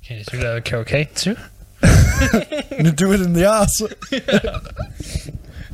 Can 0.08 0.16
you 0.16 0.24
do 0.38 0.44
that 0.44 0.68
cocaine 0.68 1.08
too? 1.16 1.34
You 2.80 2.90
do 2.90 3.12
it 3.12 3.20
in 3.20 3.34
the 3.34 3.48
ass. 3.48 3.82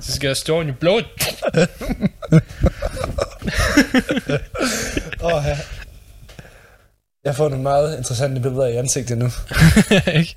Så 0.00 0.12
skal 0.12 0.26
jeg 0.26 0.36
stå 0.36 0.62
i 0.62 0.72
blodet. 0.72 1.06
Åh, 5.22 5.42
ja. 5.46 5.58
Jeg 7.24 7.36
får 7.36 7.48
nogle 7.48 7.62
meget 7.62 7.98
interessante 7.98 8.40
billeder 8.40 8.66
i 8.66 8.76
ansigtet 8.76 9.18
nu. 9.18 9.30
Ikke? 10.18 10.36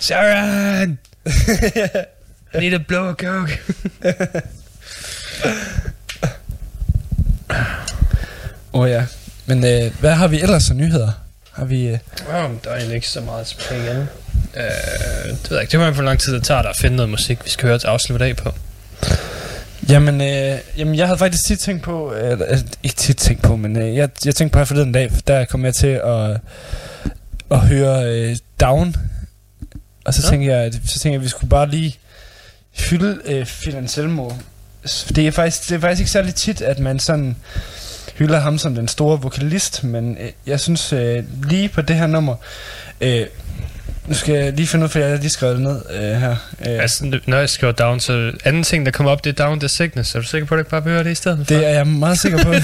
Sharon! 0.00 0.98
I 2.54 2.58
need 2.58 2.72
a 2.72 2.78
blow 2.88 3.08
a 3.08 3.14
coke. 3.14 3.58
Åh 8.72 8.80
oh, 8.80 8.90
ja. 8.90 9.06
Men 9.46 9.64
øh, 9.64 10.00
hvad 10.00 10.12
har 10.12 10.28
vi 10.28 10.40
ellers 10.40 10.70
af 10.70 10.76
nyheder? 10.76 11.12
Har 11.62 11.66
vi... 11.68 11.86
Øh... 11.88 11.98
Wow, 12.32 12.58
der 12.64 12.70
er 12.70 12.76
egentlig 12.76 12.94
ikke 12.94 13.08
så 13.08 13.20
meget 13.20 13.46
tilbage 13.46 13.82
igen. 13.84 13.96
Øh, 13.96 14.62
det 15.28 15.50
ved 15.50 15.56
jeg 15.56 15.60
ikke. 15.60 15.72
Det 15.72 15.80
var 15.80 15.92
for 15.92 16.02
lang 16.02 16.18
tid, 16.18 16.34
det 16.34 16.44
tager 16.44 16.62
dig 16.62 16.70
at 16.70 16.76
finde 16.76 16.96
noget 16.96 17.10
musik, 17.10 17.44
vi 17.44 17.50
skal 17.50 17.68
høre 17.68 17.78
til 17.78 17.86
afslutte 17.86 18.24
af 18.26 18.36
på. 18.36 18.52
Jamen, 19.88 20.20
øh, 20.20 20.58
jamen, 20.78 20.94
jeg 20.94 21.06
havde 21.06 21.18
faktisk 21.18 21.46
tit 21.46 21.58
tænkt 21.58 21.82
på, 21.82 22.14
øh, 22.14 22.40
øh, 22.48 22.58
ikke 22.82 22.96
tit 22.96 23.16
tænkt 23.16 23.42
på, 23.42 23.56
men 23.56 23.76
øh, 23.76 23.96
jeg, 23.96 24.08
jeg 24.24 24.34
tænkte 24.34 24.52
på 24.52 24.58
her 24.58 24.64
forleden 24.64 24.92
dag, 24.92 25.10
der 25.26 25.44
kom 25.44 25.64
jeg 25.64 25.74
til 25.74 25.86
at, 26.04 26.40
at 27.50 27.58
høre 27.60 28.04
øh, 28.14 28.36
Down, 28.60 28.96
og 30.04 30.14
så, 30.14 30.22
Ja. 30.24 30.30
tænkte 30.30 30.52
jeg, 30.52 30.72
så 30.72 30.80
tænkte 30.98 31.08
jeg, 31.08 31.14
at 31.14 31.22
vi 31.24 31.28
skulle 31.28 31.50
bare 31.50 31.68
lige 31.70 31.98
hylde 32.90 33.18
øh, 33.24 33.46
Phil 33.46 33.76
Anselmo. 33.76 34.30
Det 35.16 35.26
er, 35.26 35.30
faktisk, 35.30 35.68
det 35.68 35.74
er 35.74 35.80
faktisk 35.80 36.00
ikke 36.00 36.10
særlig 36.12 36.34
tit, 36.34 36.60
at 36.60 36.78
man 36.78 36.98
sådan 36.98 37.36
hylder 38.14 38.40
ham 38.40 38.58
som 38.58 38.74
den 38.74 38.88
store 38.88 39.20
vokalist, 39.20 39.84
men 39.84 40.16
øh, 40.20 40.28
jeg 40.46 40.60
synes 40.60 40.92
øh, 40.92 41.24
lige 41.48 41.68
på 41.68 41.82
det 41.82 41.96
her 41.96 42.06
nummer, 42.06 42.36
øh, 43.00 43.26
nu 44.06 44.14
skal 44.14 44.34
jeg 44.34 44.52
lige 44.52 44.66
finde 44.66 44.84
ud, 44.84 44.88
for 44.88 44.98
jeg 44.98 45.08
har 45.08 45.16
lige 45.16 45.30
skrevet 45.30 45.56
det 45.56 45.62
ned 45.64 45.82
øh, 45.90 46.20
her. 46.20 46.30
Øh, 46.66 46.82
Altså, 46.82 47.20
når 47.26 47.36
jeg 47.36 47.48
skriver 47.48 47.72
down, 47.72 48.00
så 48.00 48.32
anden 48.44 48.62
ting, 48.62 48.86
der 48.86 48.92
kommer 48.92 49.10
op, 49.12 49.24
det 49.24 49.40
er 49.40 49.44
down, 49.44 49.64
er 49.64 49.66
sickness. 49.68 50.14
Er 50.14 50.20
du 50.20 50.26
sikker 50.26 50.46
på, 50.46 50.54
at 50.54 50.56
du 50.56 50.60
ikke 50.60 50.70
bare 50.70 50.80
høre 50.80 51.04
det 51.04 51.10
i 51.10 51.14
stedet? 51.14 51.48
det 51.48 51.66
er 51.66 51.70
jeg 51.70 51.86
meget 51.86 52.18
sikker 52.18 52.44
på. 52.44 52.52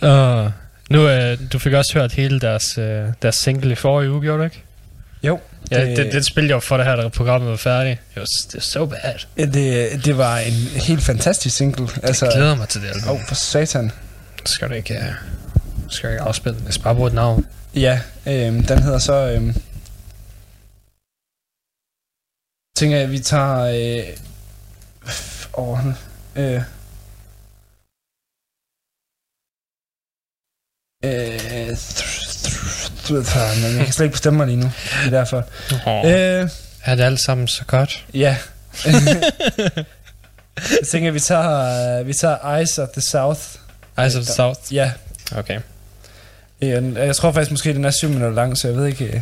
Og 0.08 0.52
nu, 0.90 1.08
øh, 1.08 1.38
du 1.52 1.58
fik 1.58 1.72
også 1.72 1.98
hørt 1.98 2.12
hele 2.12 2.40
deres, 2.40 2.78
øh, 2.78 3.04
deres 3.22 3.34
single 3.34 3.72
i 3.72 3.74
forrige 3.74 4.10
uge, 4.10 4.20
gjorde 4.20 4.38
du 4.38 4.44
ikke? 4.44 4.62
Jo. 5.22 5.40
Ja, 5.70 5.84
det- 5.86 5.96
det, 5.96 6.12
det, 6.12 6.24
spillede 6.26 6.50
jeg 6.50 6.54
jo 6.54 6.60
for 6.60 6.76
det 6.76 6.86
her, 6.86 6.96
da 6.96 7.08
programmet 7.08 7.50
var 7.50 7.56
færdigt. 7.56 8.00
Det 8.14 8.20
var, 8.20 8.26
det 8.46 8.54
var 8.54 8.60
so 8.60 8.86
bad. 8.86 9.46
Det, 9.52 10.04
det 10.04 10.18
var 10.18 10.38
en 10.38 10.52
helt 10.82 11.02
fantastisk 11.02 11.56
single. 11.56 11.88
Altså, 12.02 12.24
Jeg 12.26 12.34
glæder 12.34 12.54
mig 12.56 12.68
til 12.68 12.80
det 12.82 12.88
album. 12.88 13.08
Åh, 13.08 13.14
oh, 13.14 13.20
for 13.28 13.34
satan. 13.34 13.92
Skal 14.44 14.68
du 14.68 14.74
ikke, 14.74 14.94
uh, 14.94 15.90
skal 15.90 16.08
du 16.08 16.12
ikke 16.12 16.22
afspille 16.22 16.56
den? 16.58 16.64
Jeg 16.64 16.74
skal 16.74 16.84
bare 16.84 16.94
bruge 16.94 17.08
et 17.08 17.14
navn. 17.14 17.46
Ja, 17.74 18.00
øhm, 18.26 18.62
den 18.64 18.82
hedder 18.82 18.98
så... 18.98 19.12
Øhm, 19.14 19.54
tænker 22.76 22.96
jeg, 22.98 23.10
vi 23.10 23.18
tager... 23.18 23.58
Øh, 23.58 24.16
over, 25.52 25.92
øh, 26.36 26.62
øh, 31.04 31.76
th- 33.14 33.60
men 33.62 33.76
jeg 33.76 33.84
kan 33.84 33.92
slet 33.92 34.04
ikke 34.04 34.12
bestemme 34.12 34.36
mig 34.36 34.46
lige 34.46 34.56
nu. 34.56 34.70
Det 35.04 35.06
er 35.14 35.18
derfor. 35.18 35.44
Oh. 35.86 36.04
Øh, 36.12 36.48
Er 36.84 36.94
det 36.94 37.04
alt 37.04 37.20
sammen 37.20 37.48
så 37.48 37.64
godt? 37.64 38.04
Ja. 38.14 38.36
jeg 40.70 40.86
tænker, 40.90 41.10
vi 41.10 41.20
tager, 41.20 42.02
vi 42.02 42.12
tager 42.14 42.56
Eyes 42.56 42.78
of 42.78 42.88
the 42.88 43.00
South. 43.02 43.40
Eyes 43.98 44.14
of 44.16 44.24
the 44.24 44.32
South? 44.34 44.60
Ja. 44.74 44.90
Okay. 45.36 45.60
Ja, 46.62 46.80
Jeg 46.96 47.16
tror 47.16 47.32
faktisk 47.32 47.50
måske, 47.50 47.74
den 47.74 47.84
er 47.84 47.90
7 47.90 48.08
minutter 48.08 48.30
lang, 48.34 48.58
så 48.58 48.68
jeg 48.68 48.76
ved 48.76 48.86
ikke... 48.86 49.04
øh. 49.04 49.20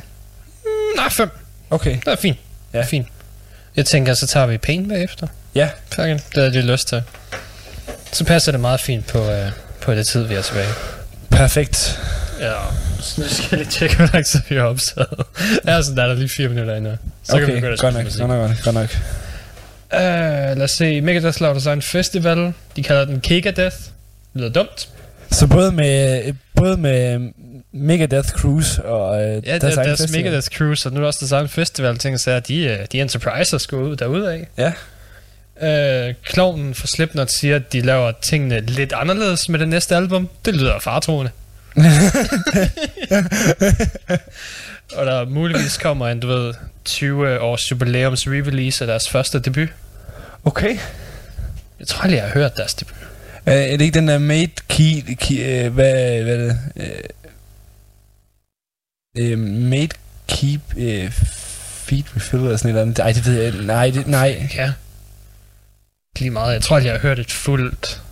Nej, 0.97 1.09
fem. 1.11 1.31
Okay. 1.71 1.97
Det 2.05 2.09
er 2.09 2.17
fint. 2.17 2.39
Ja. 2.73 2.83
Fint. 2.83 3.07
Jeg 3.77 3.87
tænker, 3.87 4.15
så 4.15 4.27
tager 4.27 4.47
vi 4.47 4.59
Pain 4.59 4.89
bagefter. 4.89 5.27
Ja. 5.55 5.69
Fucking, 5.93 6.19
det 6.35 6.43
havde 6.43 6.55
jeg 6.57 6.65
lyst 6.65 6.89
til. 6.89 7.03
Så 8.13 8.25
passer 8.25 8.53
det 8.53 8.61
meget 8.61 8.81
fint 8.81 9.07
på, 9.07 9.19
uh, 9.31 9.49
på 9.81 9.95
det 9.95 10.07
tid, 10.07 10.23
vi 10.23 10.35
er 10.35 10.43
tilbage. 10.43 10.69
Perfekt. 11.37 12.01
Ja, 12.41 12.53
så 13.01 13.21
nu 13.21 13.27
skal 13.29 13.47
jeg 13.51 13.59
lige 13.59 13.71
tjekke, 13.71 13.97
hvor 13.97 14.09
lang 14.13 14.27
tid 14.27 14.41
vi 14.49 14.55
har 14.55 14.63
optaget. 14.63 15.09
Ja, 15.67 15.83
så 15.83 15.93
der 15.95 16.03
er 16.03 16.07
der 16.07 16.15
lige 16.15 16.29
fire 16.29 16.49
minutter 16.49 16.77
endnu. 16.77 16.93
Så 17.23 17.37
okay, 17.37 17.47
kan 17.47 17.55
vi 17.55 17.61
godt 17.61 17.79
spille 17.79 18.03
nok, 18.03 18.29
godt 18.29 18.51
nok, 18.51 18.65
godt 18.65 18.75
nok. 18.75 18.91
Uh, 19.93 19.99
lad 20.59 20.63
os 20.63 20.71
se. 20.71 21.01
Megadeth 21.01 21.43
laver 21.43 21.59
så 21.59 21.71
en 21.71 21.83
festival. 21.83 22.53
De 22.77 22.83
kalder 22.83 23.05
den 23.05 23.21
Kigadeth. 23.21 23.77
Det 23.77 23.91
lyder 24.35 24.49
dumt. 24.49 24.89
Så 25.31 25.47
både 25.47 25.73
med, 25.73 26.33
både 26.55 26.77
med 26.77 27.31
Megadeth 27.73 28.29
Cruise 28.29 28.85
og 28.85 29.23
øh, 29.23 29.47
Ja, 29.47 29.59
deres 29.59 29.75
deres. 29.75 30.13
Megadeth 30.13 30.49
Cruise, 30.49 30.89
og 30.89 30.93
nu 30.93 30.99
er 30.99 31.01
der 31.01 31.07
også 31.07 31.19
deres 31.21 31.33
egen 31.33 31.49
festival, 31.49 32.19
sig, 32.19 32.37
at 32.37 32.49
de, 32.49 32.65
øh, 32.65 32.79
de 32.93 33.01
Enterpriser 33.01 33.59
skal 33.59 33.79
ud 33.79 33.97
derude 33.97 34.33
af. 34.33 34.49
Ja. 34.59 34.73
Øh, 35.63 36.15
Klovnen 36.25 36.75
fra 36.75 36.87
Slipknot 36.87 37.31
siger, 37.31 37.57
at 37.57 37.73
de 37.73 37.81
laver 37.81 38.13
tingene 38.23 38.61
lidt 38.61 38.93
anderledes 38.93 39.49
med 39.49 39.59
det 39.59 39.69
næste 39.69 39.97
album. 39.97 40.29
Det 40.45 40.55
lyder 40.55 40.79
fartroende. 40.79 41.31
og 44.97 45.07
der 45.07 45.25
muligvis 45.25 45.77
kommer 45.77 46.09
en, 46.09 46.21
du 46.21 46.27
ved, 46.27 46.55
20 46.85 47.41
års 47.41 47.71
jubilæums 47.71 48.27
re-release 48.27 48.81
af 48.81 48.87
deres 48.87 49.09
første 49.09 49.41
debut. 49.41 49.69
Okay. 50.45 50.79
Jeg 51.79 51.87
tror 51.87 52.03
aldrig, 52.03 52.17
jeg 52.17 52.27
har 52.27 52.35
hørt 52.35 52.57
deres 52.57 52.75
debut. 52.75 52.97
Øh, 53.47 53.55
er 53.55 53.77
det 53.77 53.81
ikke 53.81 53.95
den 53.95 54.09
der 54.09 54.19
Made 54.19 54.51
Key... 54.69 55.17
key 55.21 55.65
øh, 55.67 55.73
hvad, 55.73 56.23
hvad 56.23 56.35
er 56.35 56.39
det? 56.39 56.59
Øh, 56.77 57.03
øh, 59.33 59.39
made 59.39 59.89
Keep... 60.29 60.61
Øh, 60.77 61.11
feed 61.11 62.05
Refill 62.17 62.43
eller 62.43 62.57
sådan 62.57 62.69
et 62.69 62.71
eller 62.71 62.83
andet. 62.83 62.99
Ej, 62.99 63.13
det 63.13 63.27
ved 63.27 63.43
jeg 63.43 63.53
Nej, 63.53 63.91
det, 63.91 64.07
nej. 64.07 64.49
Ja. 64.55 64.73
Lige 66.19 66.31
meget. 66.31 66.55
Jeg 66.55 66.63
tror 66.63 66.77
aldrig, 66.77 66.89
jeg 66.89 66.95
har 67.01 67.09
hørt 67.09 67.19
et 67.19 67.33
fuldt 67.33 68.03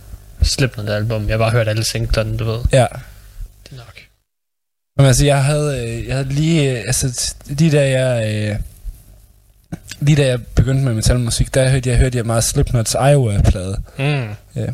Slipknot 0.41 0.89
album. 0.89 1.23
Jeg 1.27 1.33
har 1.33 1.37
bare 1.37 1.51
hørt 1.51 1.67
alle 1.67 1.83
singlerne, 1.83 2.37
du 2.37 2.43
ved. 2.45 2.59
Ja. 2.71 2.87
Det 3.63 3.71
er 3.71 3.75
nok. 3.75 3.99
Men 4.97 5.05
altså, 5.05 5.25
jeg 5.25 5.43
havde, 5.43 5.87
øh, 5.89 6.07
jeg 6.07 6.15
havde 6.15 6.29
lige... 6.29 6.71
øh, 6.79 6.83
Altså, 6.87 7.35
lige 7.45 7.71
da 7.71 7.89
jeg... 8.01 8.35
Øh, 8.35 8.59
lige 9.99 10.15
da 10.15 10.27
jeg 10.27 10.39
begyndte 10.55 10.83
med 10.83 10.93
metalmusik, 10.93 11.53
der 11.53 11.69
hørte 11.69 11.89
jeg, 11.89 11.97
hørte 11.97 12.17
jeg 12.17 12.25
meget 12.25 12.43
Slipknots 12.43 12.93
Iowa-plade. 12.93 13.77
Mm. 13.97 14.03
Ja. 14.55 14.65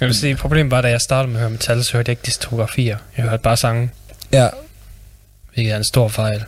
Jeg 0.00 0.08
vil 0.08 0.14
sige, 0.14 0.36
problemet 0.36 0.70
var, 0.70 0.80
da 0.80 0.88
jeg 0.88 1.00
startede 1.00 1.28
med 1.32 1.36
at 1.36 1.40
høre 1.40 1.50
metal, 1.50 1.84
så 1.84 1.92
hørte 1.92 2.10
jeg 2.10 2.12
ikke 2.12 2.26
diskografier. 2.26 2.98
Jeg 3.16 3.24
hørte 3.24 3.42
bare 3.42 3.56
sange. 3.56 3.90
Ja. 4.32 4.48
Hvilket 5.54 5.72
er 5.72 5.76
en 5.76 5.84
stor 5.84 6.08
fejl. 6.08 6.44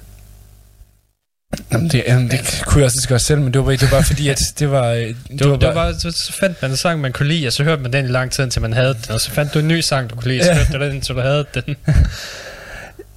Jamen, 1.73 1.89
det, 1.89 2.03
jamen, 2.07 2.31
det 2.31 2.63
kunne 2.67 2.79
jeg 2.81 2.85
også 2.85 3.09
godt 3.09 3.23
selv, 3.23 3.41
men 3.41 3.53
det 3.53 3.59
var, 3.59 3.65
bare- 3.65 3.73
det 3.77 3.83
var 3.83 3.89
bare 3.97 4.05
fordi, 4.05 4.29
at 4.29 4.39
det 4.59 4.71
var... 4.71 4.87
øh, 4.89 4.99
Det, 5.01 5.17
Det 5.39 5.51
var, 5.51 5.57
det 5.57 5.69
var 5.69 5.75
bare, 5.75 5.95
så, 5.95 6.11
så 6.11 6.33
fandt 6.41 6.63
man 6.63 6.71
en 6.71 6.77
sang, 6.77 7.01
man 7.01 7.13
kunne 7.13 7.29
lide, 7.29 7.47
og 7.47 7.53
så 7.53 7.65
hørte 7.65 7.83
man 7.83 7.93
den 7.93 8.05
i 8.05 8.09
lang 8.09 8.31
tid, 8.33 8.45
indtil 8.45 8.63
man 8.63 8.73
havde 8.73 8.89
den. 8.89 9.11
Og 9.15 9.21
så 9.21 9.31
fandt 9.31 9.55
du 9.55 9.59
en 9.59 9.69
ny 9.69 9.81
sang, 9.81 10.11
du 10.11 10.15
kunne 10.17 10.29
lide, 10.33 10.41
og 10.41 10.47
så 10.47 10.53
hørte 10.55 10.73
du 10.79 10.85
den, 10.85 10.95
indtil 10.95 11.15
du 11.15 11.21
havde 11.21 11.45
den. 11.55 11.77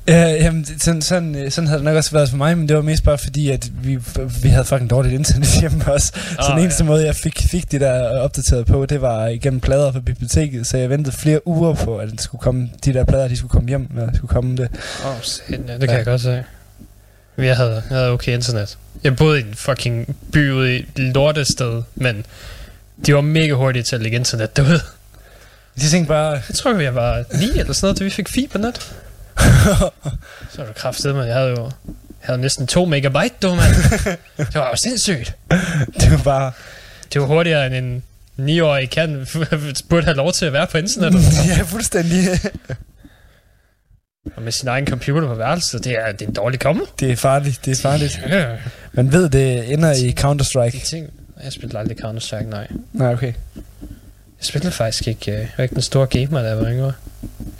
Ja, 0.07 0.30
jamen, 0.32 0.64
det- 0.64 0.84
sådan, 0.84 1.02
sådan, 1.02 1.36
øh, 1.36 1.52
sådan 1.52 1.68
havde 1.68 1.78
det 1.80 1.86
nok 1.86 1.95
også 1.95 2.12
været 2.12 2.30
for 2.30 2.38
mig, 2.38 2.57
men 2.57 2.68
det 2.68 2.76
var 2.76 2.82
mest 2.82 3.03
bare 3.03 3.18
fordi, 3.18 3.49
at 3.49 3.70
vi, 3.84 3.98
vi 4.44 4.49
havde 4.49 4.66
fucking 4.66 4.90
dårligt 4.90 5.14
internet 5.14 5.48
hjemme 5.60 5.91
også. 5.94 6.07
Så 6.30 6.36
Ah, 6.40 6.56
den 6.56 6.64
eneste 6.64 6.84
ja. 6.84 6.88
måde, 6.88 7.06
jeg 7.06 7.16
fik, 7.16 7.40
fik 7.52 7.72
de 7.72 7.80
der 7.80 8.20
opdateret 8.20 8.66
på, 8.66 8.86
det 8.86 9.02
var 9.02 9.28
igennem 9.28 9.60
plader 9.60 9.91
fra 9.91 9.99
biblioteket, 9.99 10.68
så 10.68 10.78
jeg 10.78 10.90
ventede 10.90 11.16
flere 11.16 11.48
uger 11.48 11.74
på, 11.74 11.98
at 11.98 12.12
det 12.12 12.22
skulle 12.22 12.41
komme, 12.41 12.70
de 12.86 12.94
der 12.94 13.03
plader, 13.06 13.28
de 13.28 13.38
skulle 13.38 13.52
komme 13.52 13.68
hjem, 13.70 13.88
det 13.88 14.10
skulle 14.16 14.30
komme 14.30 14.57
det. 14.57 14.68
Åh, 15.06 15.10
oh, 15.12 15.16
ja, 15.52 15.56
det 15.57 15.80
kan 15.80 15.90
ja. 15.90 15.95
jeg 15.95 16.06
godt 16.06 16.22
se. 16.22 16.44
Jeg 17.38 17.57
havde, 17.57 17.84
jeg 17.90 17.98
havde 17.98 18.10
okay 18.10 18.34
internet. 18.34 18.78
Jeg 19.03 19.16
boede 19.16 19.40
i 19.40 19.44
en 19.44 19.56
fucking 19.56 20.18
by 20.32 20.52
ude 20.52 20.78
i 20.78 20.86
lortested, 20.95 21.84
men 21.95 22.26
de 23.06 23.16
var 23.16 23.22
mega 23.22 23.53
hurtige 23.53 23.84
til 23.84 23.95
at 23.95 24.02
lægge 24.02 24.18
internet 24.18 24.56
derude. 24.57 24.80
De 25.76 25.90
tænkte 25.90 26.07
bare... 26.07 26.32
Jeg 26.32 26.56
tror, 26.56 26.80
jeg 26.80 26.95
var 26.95 27.24
9 27.40 27.60
eller 27.60 27.74
sådan 27.74 27.86
noget, 27.86 27.98
til 27.98 28.06
vi 28.06 28.10
fik 28.10 28.30
fibernet. 28.30 28.76
så 30.52 30.57
var 30.57 30.66
det 30.66 30.76
kraftigt, 30.76 31.16
men 31.16 31.28
jeg 31.28 31.36
havde 31.36 31.49
jo 31.49 31.72
jeg 32.26 32.28
havde 32.28 32.41
næsten 32.41 32.68
2 32.68 32.86
megabyte, 32.86 33.36
du 33.41 33.56
mand. 33.56 33.76
det 34.38 34.56
var 34.56 34.70
jo 34.70 34.76
sindssygt. 34.76 35.36
Det 35.99 36.12
var 36.12 36.22
bare... 36.24 36.52
Det 37.14 37.22
var 37.22 37.28
hurtigere 37.28 37.68
end 37.68 37.76
en 37.76 38.03
9-årig 38.60 38.90
kan 38.90 39.28
burde 39.90 40.03
have 40.06 40.18
lov 40.18 40.34
til 40.34 40.45
at 40.45 40.53
være 40.53 40.68
på 40.68 40.78
internettet. 40.78 41.22
ja, 41.48 41.62
fuldstændig. 41.62 42.40
Og 44.35 44.41
med 44.41 44.52
sin 44.52 44.68
egen 44.68 44.88
computer 44.88 45.27
på 45.27 45.34
værelset, 45.34 45.84
det 45.84 45.91
er, 45.91 46.11
det 46.11 46.22
er 46.22 46.27
en 46.27 46.34
dårlig 46.34 46.60
kombo. 46.60 46.85
Det 46.99 47.11
er 47.11 47.15
farligt, 47.15 47.65
det 47.65 47.72
er 47.77 47.81
farligt. 47.81 48.22
Ja. 48.30 48.45
Man 48.93 49.11
ved, 49.11 49.30
det 49.30 49.73
ender 49.73 49.91
i 49.91 50.15
Counter-Strike. 50.19 50.85
Ting. 50.89 51.10
Jeg 51.43 51.53
spillede 51.53 51.80
aldrig 51.80 51.97
Counter-Strike, 52.06 52.49
nej. 52.49 52.68
Nej, 52.93 53.14
okay. 53.14 53.34
Jeg 54.39 54.45
spillede 54.47 54.72
faktisk 54.72 55.07
ikke, 55.07 55.31
øh, 55.31 55.38
jeg 55.38 55.49
var 55.57 55.64
ikke 55.64 55.73
den 55.76 55.81
store 55.81 56.07
gamer, 56.07 56.41
da 56.41 56.47
jeg 56.47 56.57
var 56.57 56.69
yngre. 56.69 56.93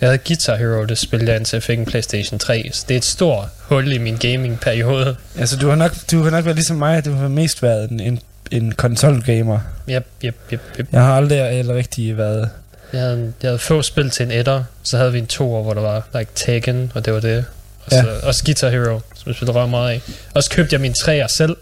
Jeg 0.02 0.10
havde 0.10 0.18
Guitar 0.18 0.56
Hero, 0.56 0.86
det 0.86 0.98
spillede 0.98 1.32
jeg 1.32 1.38
indtil 1.38 1.56
jeg 1.56 1.64
fik 1.64 1.80
en 1.80 1.86
Playstation 1.86 2.40
3, 2.40 2.70
så 2.74 2.86
det 2.88 2.94
er 2.94 2.98
et 2.98 3.06
stort 3.06 3.48
hul 3.62 3.92
i 3.92 3.98
min 3.98 4.18
gaming-periode. 4.18 5.16
Altså, 5.40 5.58
du 5.58 5.70
har 5.70 5.76
nok, 5.76 5.92
du 6.12 6.24
har 6.24 6.30
nok 6.30 6.46
været 6.46 6.56
ligesom 6.56 6.78
mig, 6.78 7.06
du 7.06 7.12
har 7.12 7.28
mest 7.28 7.64
været 7.64 7.90
en, 7.90 8.00
en, 8.00 8.20
en 8.52 8.72
konsol-gamer. 8.72 9.60
Yep, 9.90 10.06
yep, 10.24 10.36
yep, 10.54 10.62
yep. 10.80 10.88
Jeg 10.92 11.02
har 11.02 11.16
aldrig 11.16 11.60
eller 11.60 11.76
rigtig 11.76 12.18
været... 12.18 12.50
Jeg 12.96 13.04
havde, 13.04 13.34
jeg 13.42 13.50
havde 13.50 13.60
få 13.60 13.82
spil 13.82 14.10
til 14.10 14.26
en 14.26 14.32
etter, 14.32 14.64
så 14.84 14.98
havde 14.98 15.12
vi 15.12 15.20
en 15.20 15.28
toer, 15.28 15.64
hvor 15.64 15.74
der 15.74 15.82
var 15.82 16.08
like 16.18 16.32
Tekken, 16.36 16.92
og 16.96 17.06
det 17.06 17.14
var 17.14 17.20
det. 17.20 17.46
Og 17.86 17.92
Ja. 17.92 18.02
så, 18.02 18.10
også 18.24 18.44
Guitar 18.46 18.70
Hero, 18.70 19.00
som 19.16 19.24
jeg 19.28 19.36
spillede 19.36 19.68
meget 19.68 19.92
af. 19.92 20.02
Og 20.34 20.44
så 20.44 20.50
købte 20.50 20.74
jeg 20.74 20.82
min 20.82 20.94
træer 20.94 21.28
selv, 21.28 21.58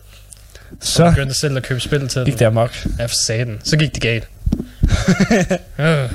Så 0.81 1.03
og 1.03 1.11
begyndte 1.13 1.39
selv 1.39 1.57
at 1.57 1.63
købe 1.63 1.79
spil 1.79 2.07
til 2.07 2.25
gik 2.25 2.39
det 2.39 2.45
amok. 2.45 2.85
Ja, 2.99 3.05
for 3.05 3.15
satan. 3.25 3.59
Så 3.63 3.77
gik 3.77 3.93
det 3.93 4.01
galt. 4.01 4.27
øh. 5.79 6.09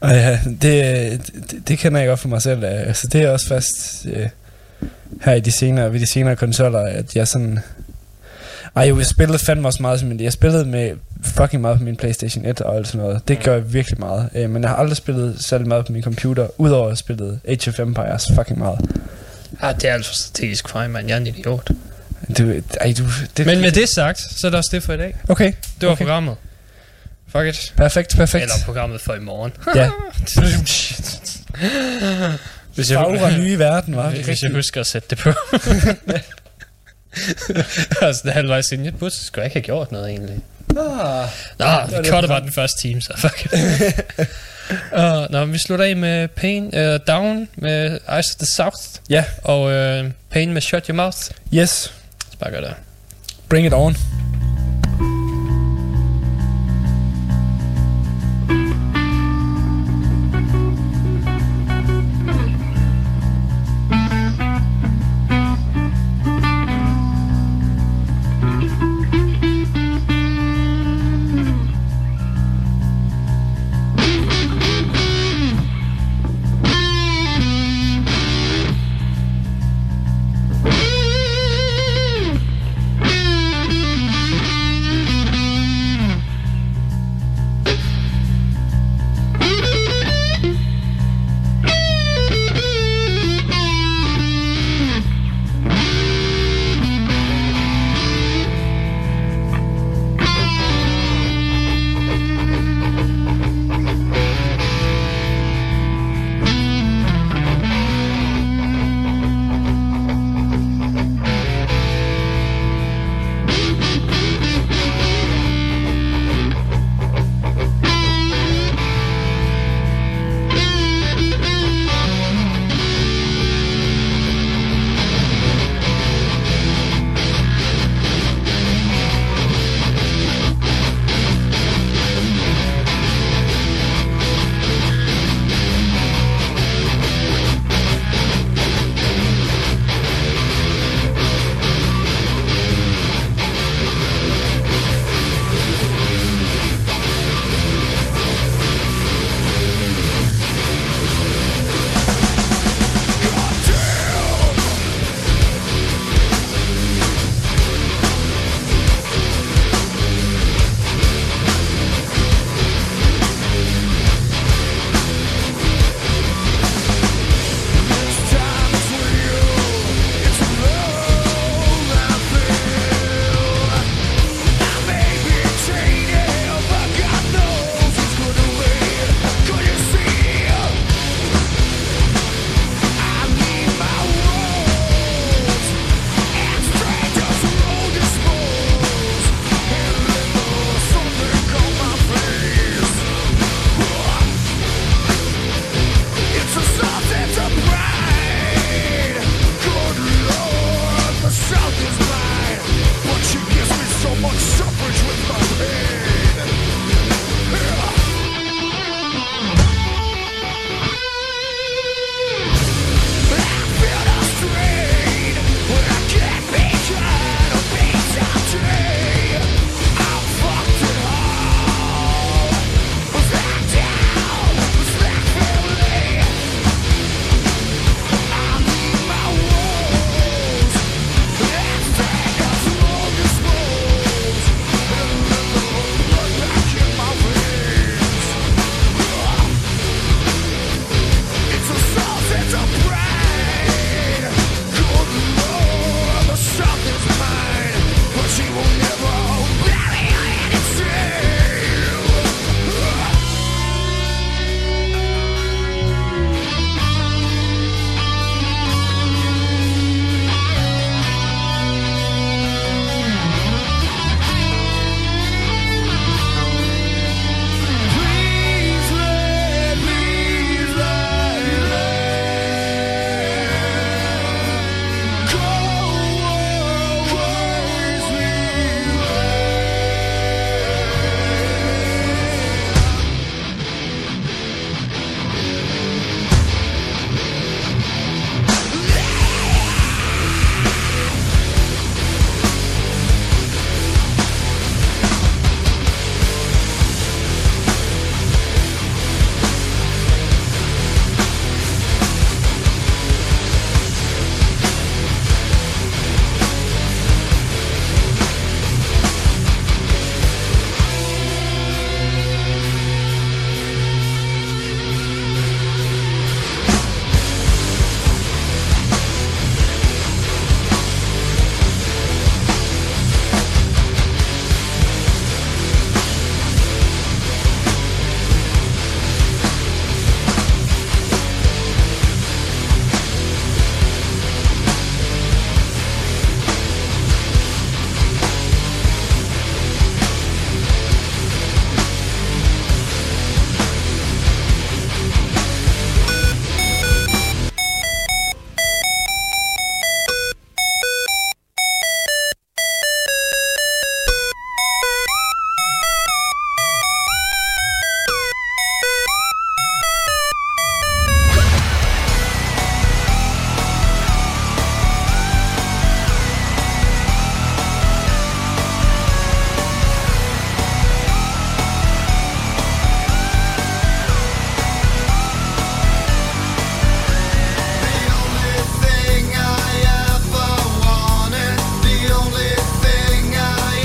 Og 0.00 0.10
ja, 0.10 0.40
det, 0.62 1.20
det, 1.50 1.68
det 1.68 1.78
kender 1.78 1.98
jeg 2.00 2.08
godt 2.08 2.20
for 2.20 2.28
mig 2.28 2.42
selv. 2.42 2.64
Altså, 2.64 3.08
det 3.12 3.22
er 3.22 3.30
også 3.30 3.46
fast 3.48 4.06
øh, 4.12 4.26
her 5.24 5.34
i 5.34 5.40
de 5.40 5.52
senere, 5.52 5.92
ved 5.92 6.00
de 6.00 6.06
senere 6.06 6.36
konsoller, 6.36 6.80
at 6.80 7.16
jeg 7.16 7.28
sådan... 7.28 7.58
Ej, 8.76 8.84
jo, 8.88 8.98
jeg 8.98 9.06
spillede 9.06 9.38
fandme 9.38 9.68
også 9.68 9.82
meget 9.82 10.02
min... 10.02 10.20
Jeg 10.20 10.32
spillede 10.32 10.64
med 10.64 10.92
fucking 11.24 11.62
meget 11.62 11.78
på 11.78 11.84
min 11.84 11.96
Playstation 11.96 12.44
1 12.46 12.60
og 12.60 12.76
alt 12.76 12.86
sådan 12.86 13.00
noget. 13.00 13.28
Det 13.28 13.42
gør 13.42 13.54
jeg 13.54 13.72
virkelig 13.72 14.00
meget. 14.00 14.28
Øh, 14.34 14.50
men 14.50 14.62
jeg 14.62 14.70
har 14.70 14.76
aldrig 14.76 14.96
spillet 14.96 15.36
særlig 15.44 15.68
meget 15.68 15.86
på 15.86 15.92
min 15.92 16.02
computer, 16.02 16.48
udover 16.60 16.84
at 16.86 16.90
jeg 16.90 16.98
spillede 16.98 17.40
Age 17.48 17.70
of 17.70 17.78
Empires 17.78 18.28
fucking 18.34 18.58
meget. 18.58 18.78
Ah, 19.60 19.74
det 19.74 19.84
er 19.84 19.94
alt 19.94 20.06
for 20.06 20.14
strategisk 20.14 20.68
for 20.68 20.78
mig, 20.78 20.90
mand. 20.90 21.08
Jeg 21.08 21.14
er 21.14 21.20
en 21.20 21.26
idiot. 21.26 21.70
Du, 22.38 22.52
ej, 22.80 22.94
du, 22.98 23.04
det, 23.36 23.46
Men 23.46 23.60
med 23.60 23.72
det 23.72 23.88
sagt, 23.88 24.18
så 24.18 24.46
er 24.46 24.50
det 24.50 24.58
også 24.58 24.70
det 24.72 24.82
for 24.82 24.92
i 24.92 24.96
dag. 24.96 25.16
Okay, 25.28 25.52
Det 25.80 25.86
var 25.86 25.92
okay. 25.92 26.04
programmet. 26.04 26.36
Fuck 27.28 27.46
it. 27.46 27.74
Perfekt, 27.76 28.16
perfekt. 28.16 28.42
Eller 28.42 28.54
programmet 28.64 29.00
for 29.00 29.14
i 29.14 29.20
morgen. 29.20 29.52
Ja. 29.74 29.90
Hvis 32.74 32.90
jeg, 32.90 32.98
Fagre 32.98 33.38
nye 33.38 33.58
verden, 33.58 33.96
var 33.96 34.10
hvis 34.10 34.42
jeg 34.42 34.50
husker 34.50 34.80
at 34.80 34.86
sætte 34.86 35.08
det 35.10 35.18
på. 35.18 35.32
altså, 38.06 38.22
det 38.24 38.28
er 38.28 38.32
halvvejs 38.32 38.72
inden. 38.72 38.84
Jeg 38.84 38.94
burde 38.94 39.14
sgu 39.14 39.40
ikke 39.40 39.54
have 39.54 39.62
gjort 39.62 39.92
noget, 39.92 40.08
egentlig. 40.08 40.38
Nå, 40.74 40.82
var 41.58 42.02
vi 42.02 42.08
cutter 42.08 42.28
bare 42.28 42.40
den 42.40 42.52
første 42.52 42.88
time, 42.88 43.02
så 43.02 43.12
fuck 43.16 43.44
it. 43.44 43.52
uh, 44.92 45.30
nå, 45.32 45.44
vi 45.44 45.58
slutter 45.58 45.84
af 45.84 45.96
med 45.96 46.28
Pain 46.28 46.64
uh, 46.64 46.98
Down 47.06 47.48
med 47.56 47.94
Ice 47.94 48.08
of 48.08 48.38
the 48.38 48.46
South. 48.46 48.82
Ja. 49.10 49.24
Og 49.44 49.62
uh, 49.62 50.10
Pain 50.30 50.52
med 50.52 50.62
Shut 50.62 50.86
Your 50.86 50.96
Mouth. 50.96 51.18
yes. 51.54 51.92
Gør 52.40 52.60
det. 52.60 52.74
Bring 53.48 53.66
it 53.66 53.72
on. 53.72 54.27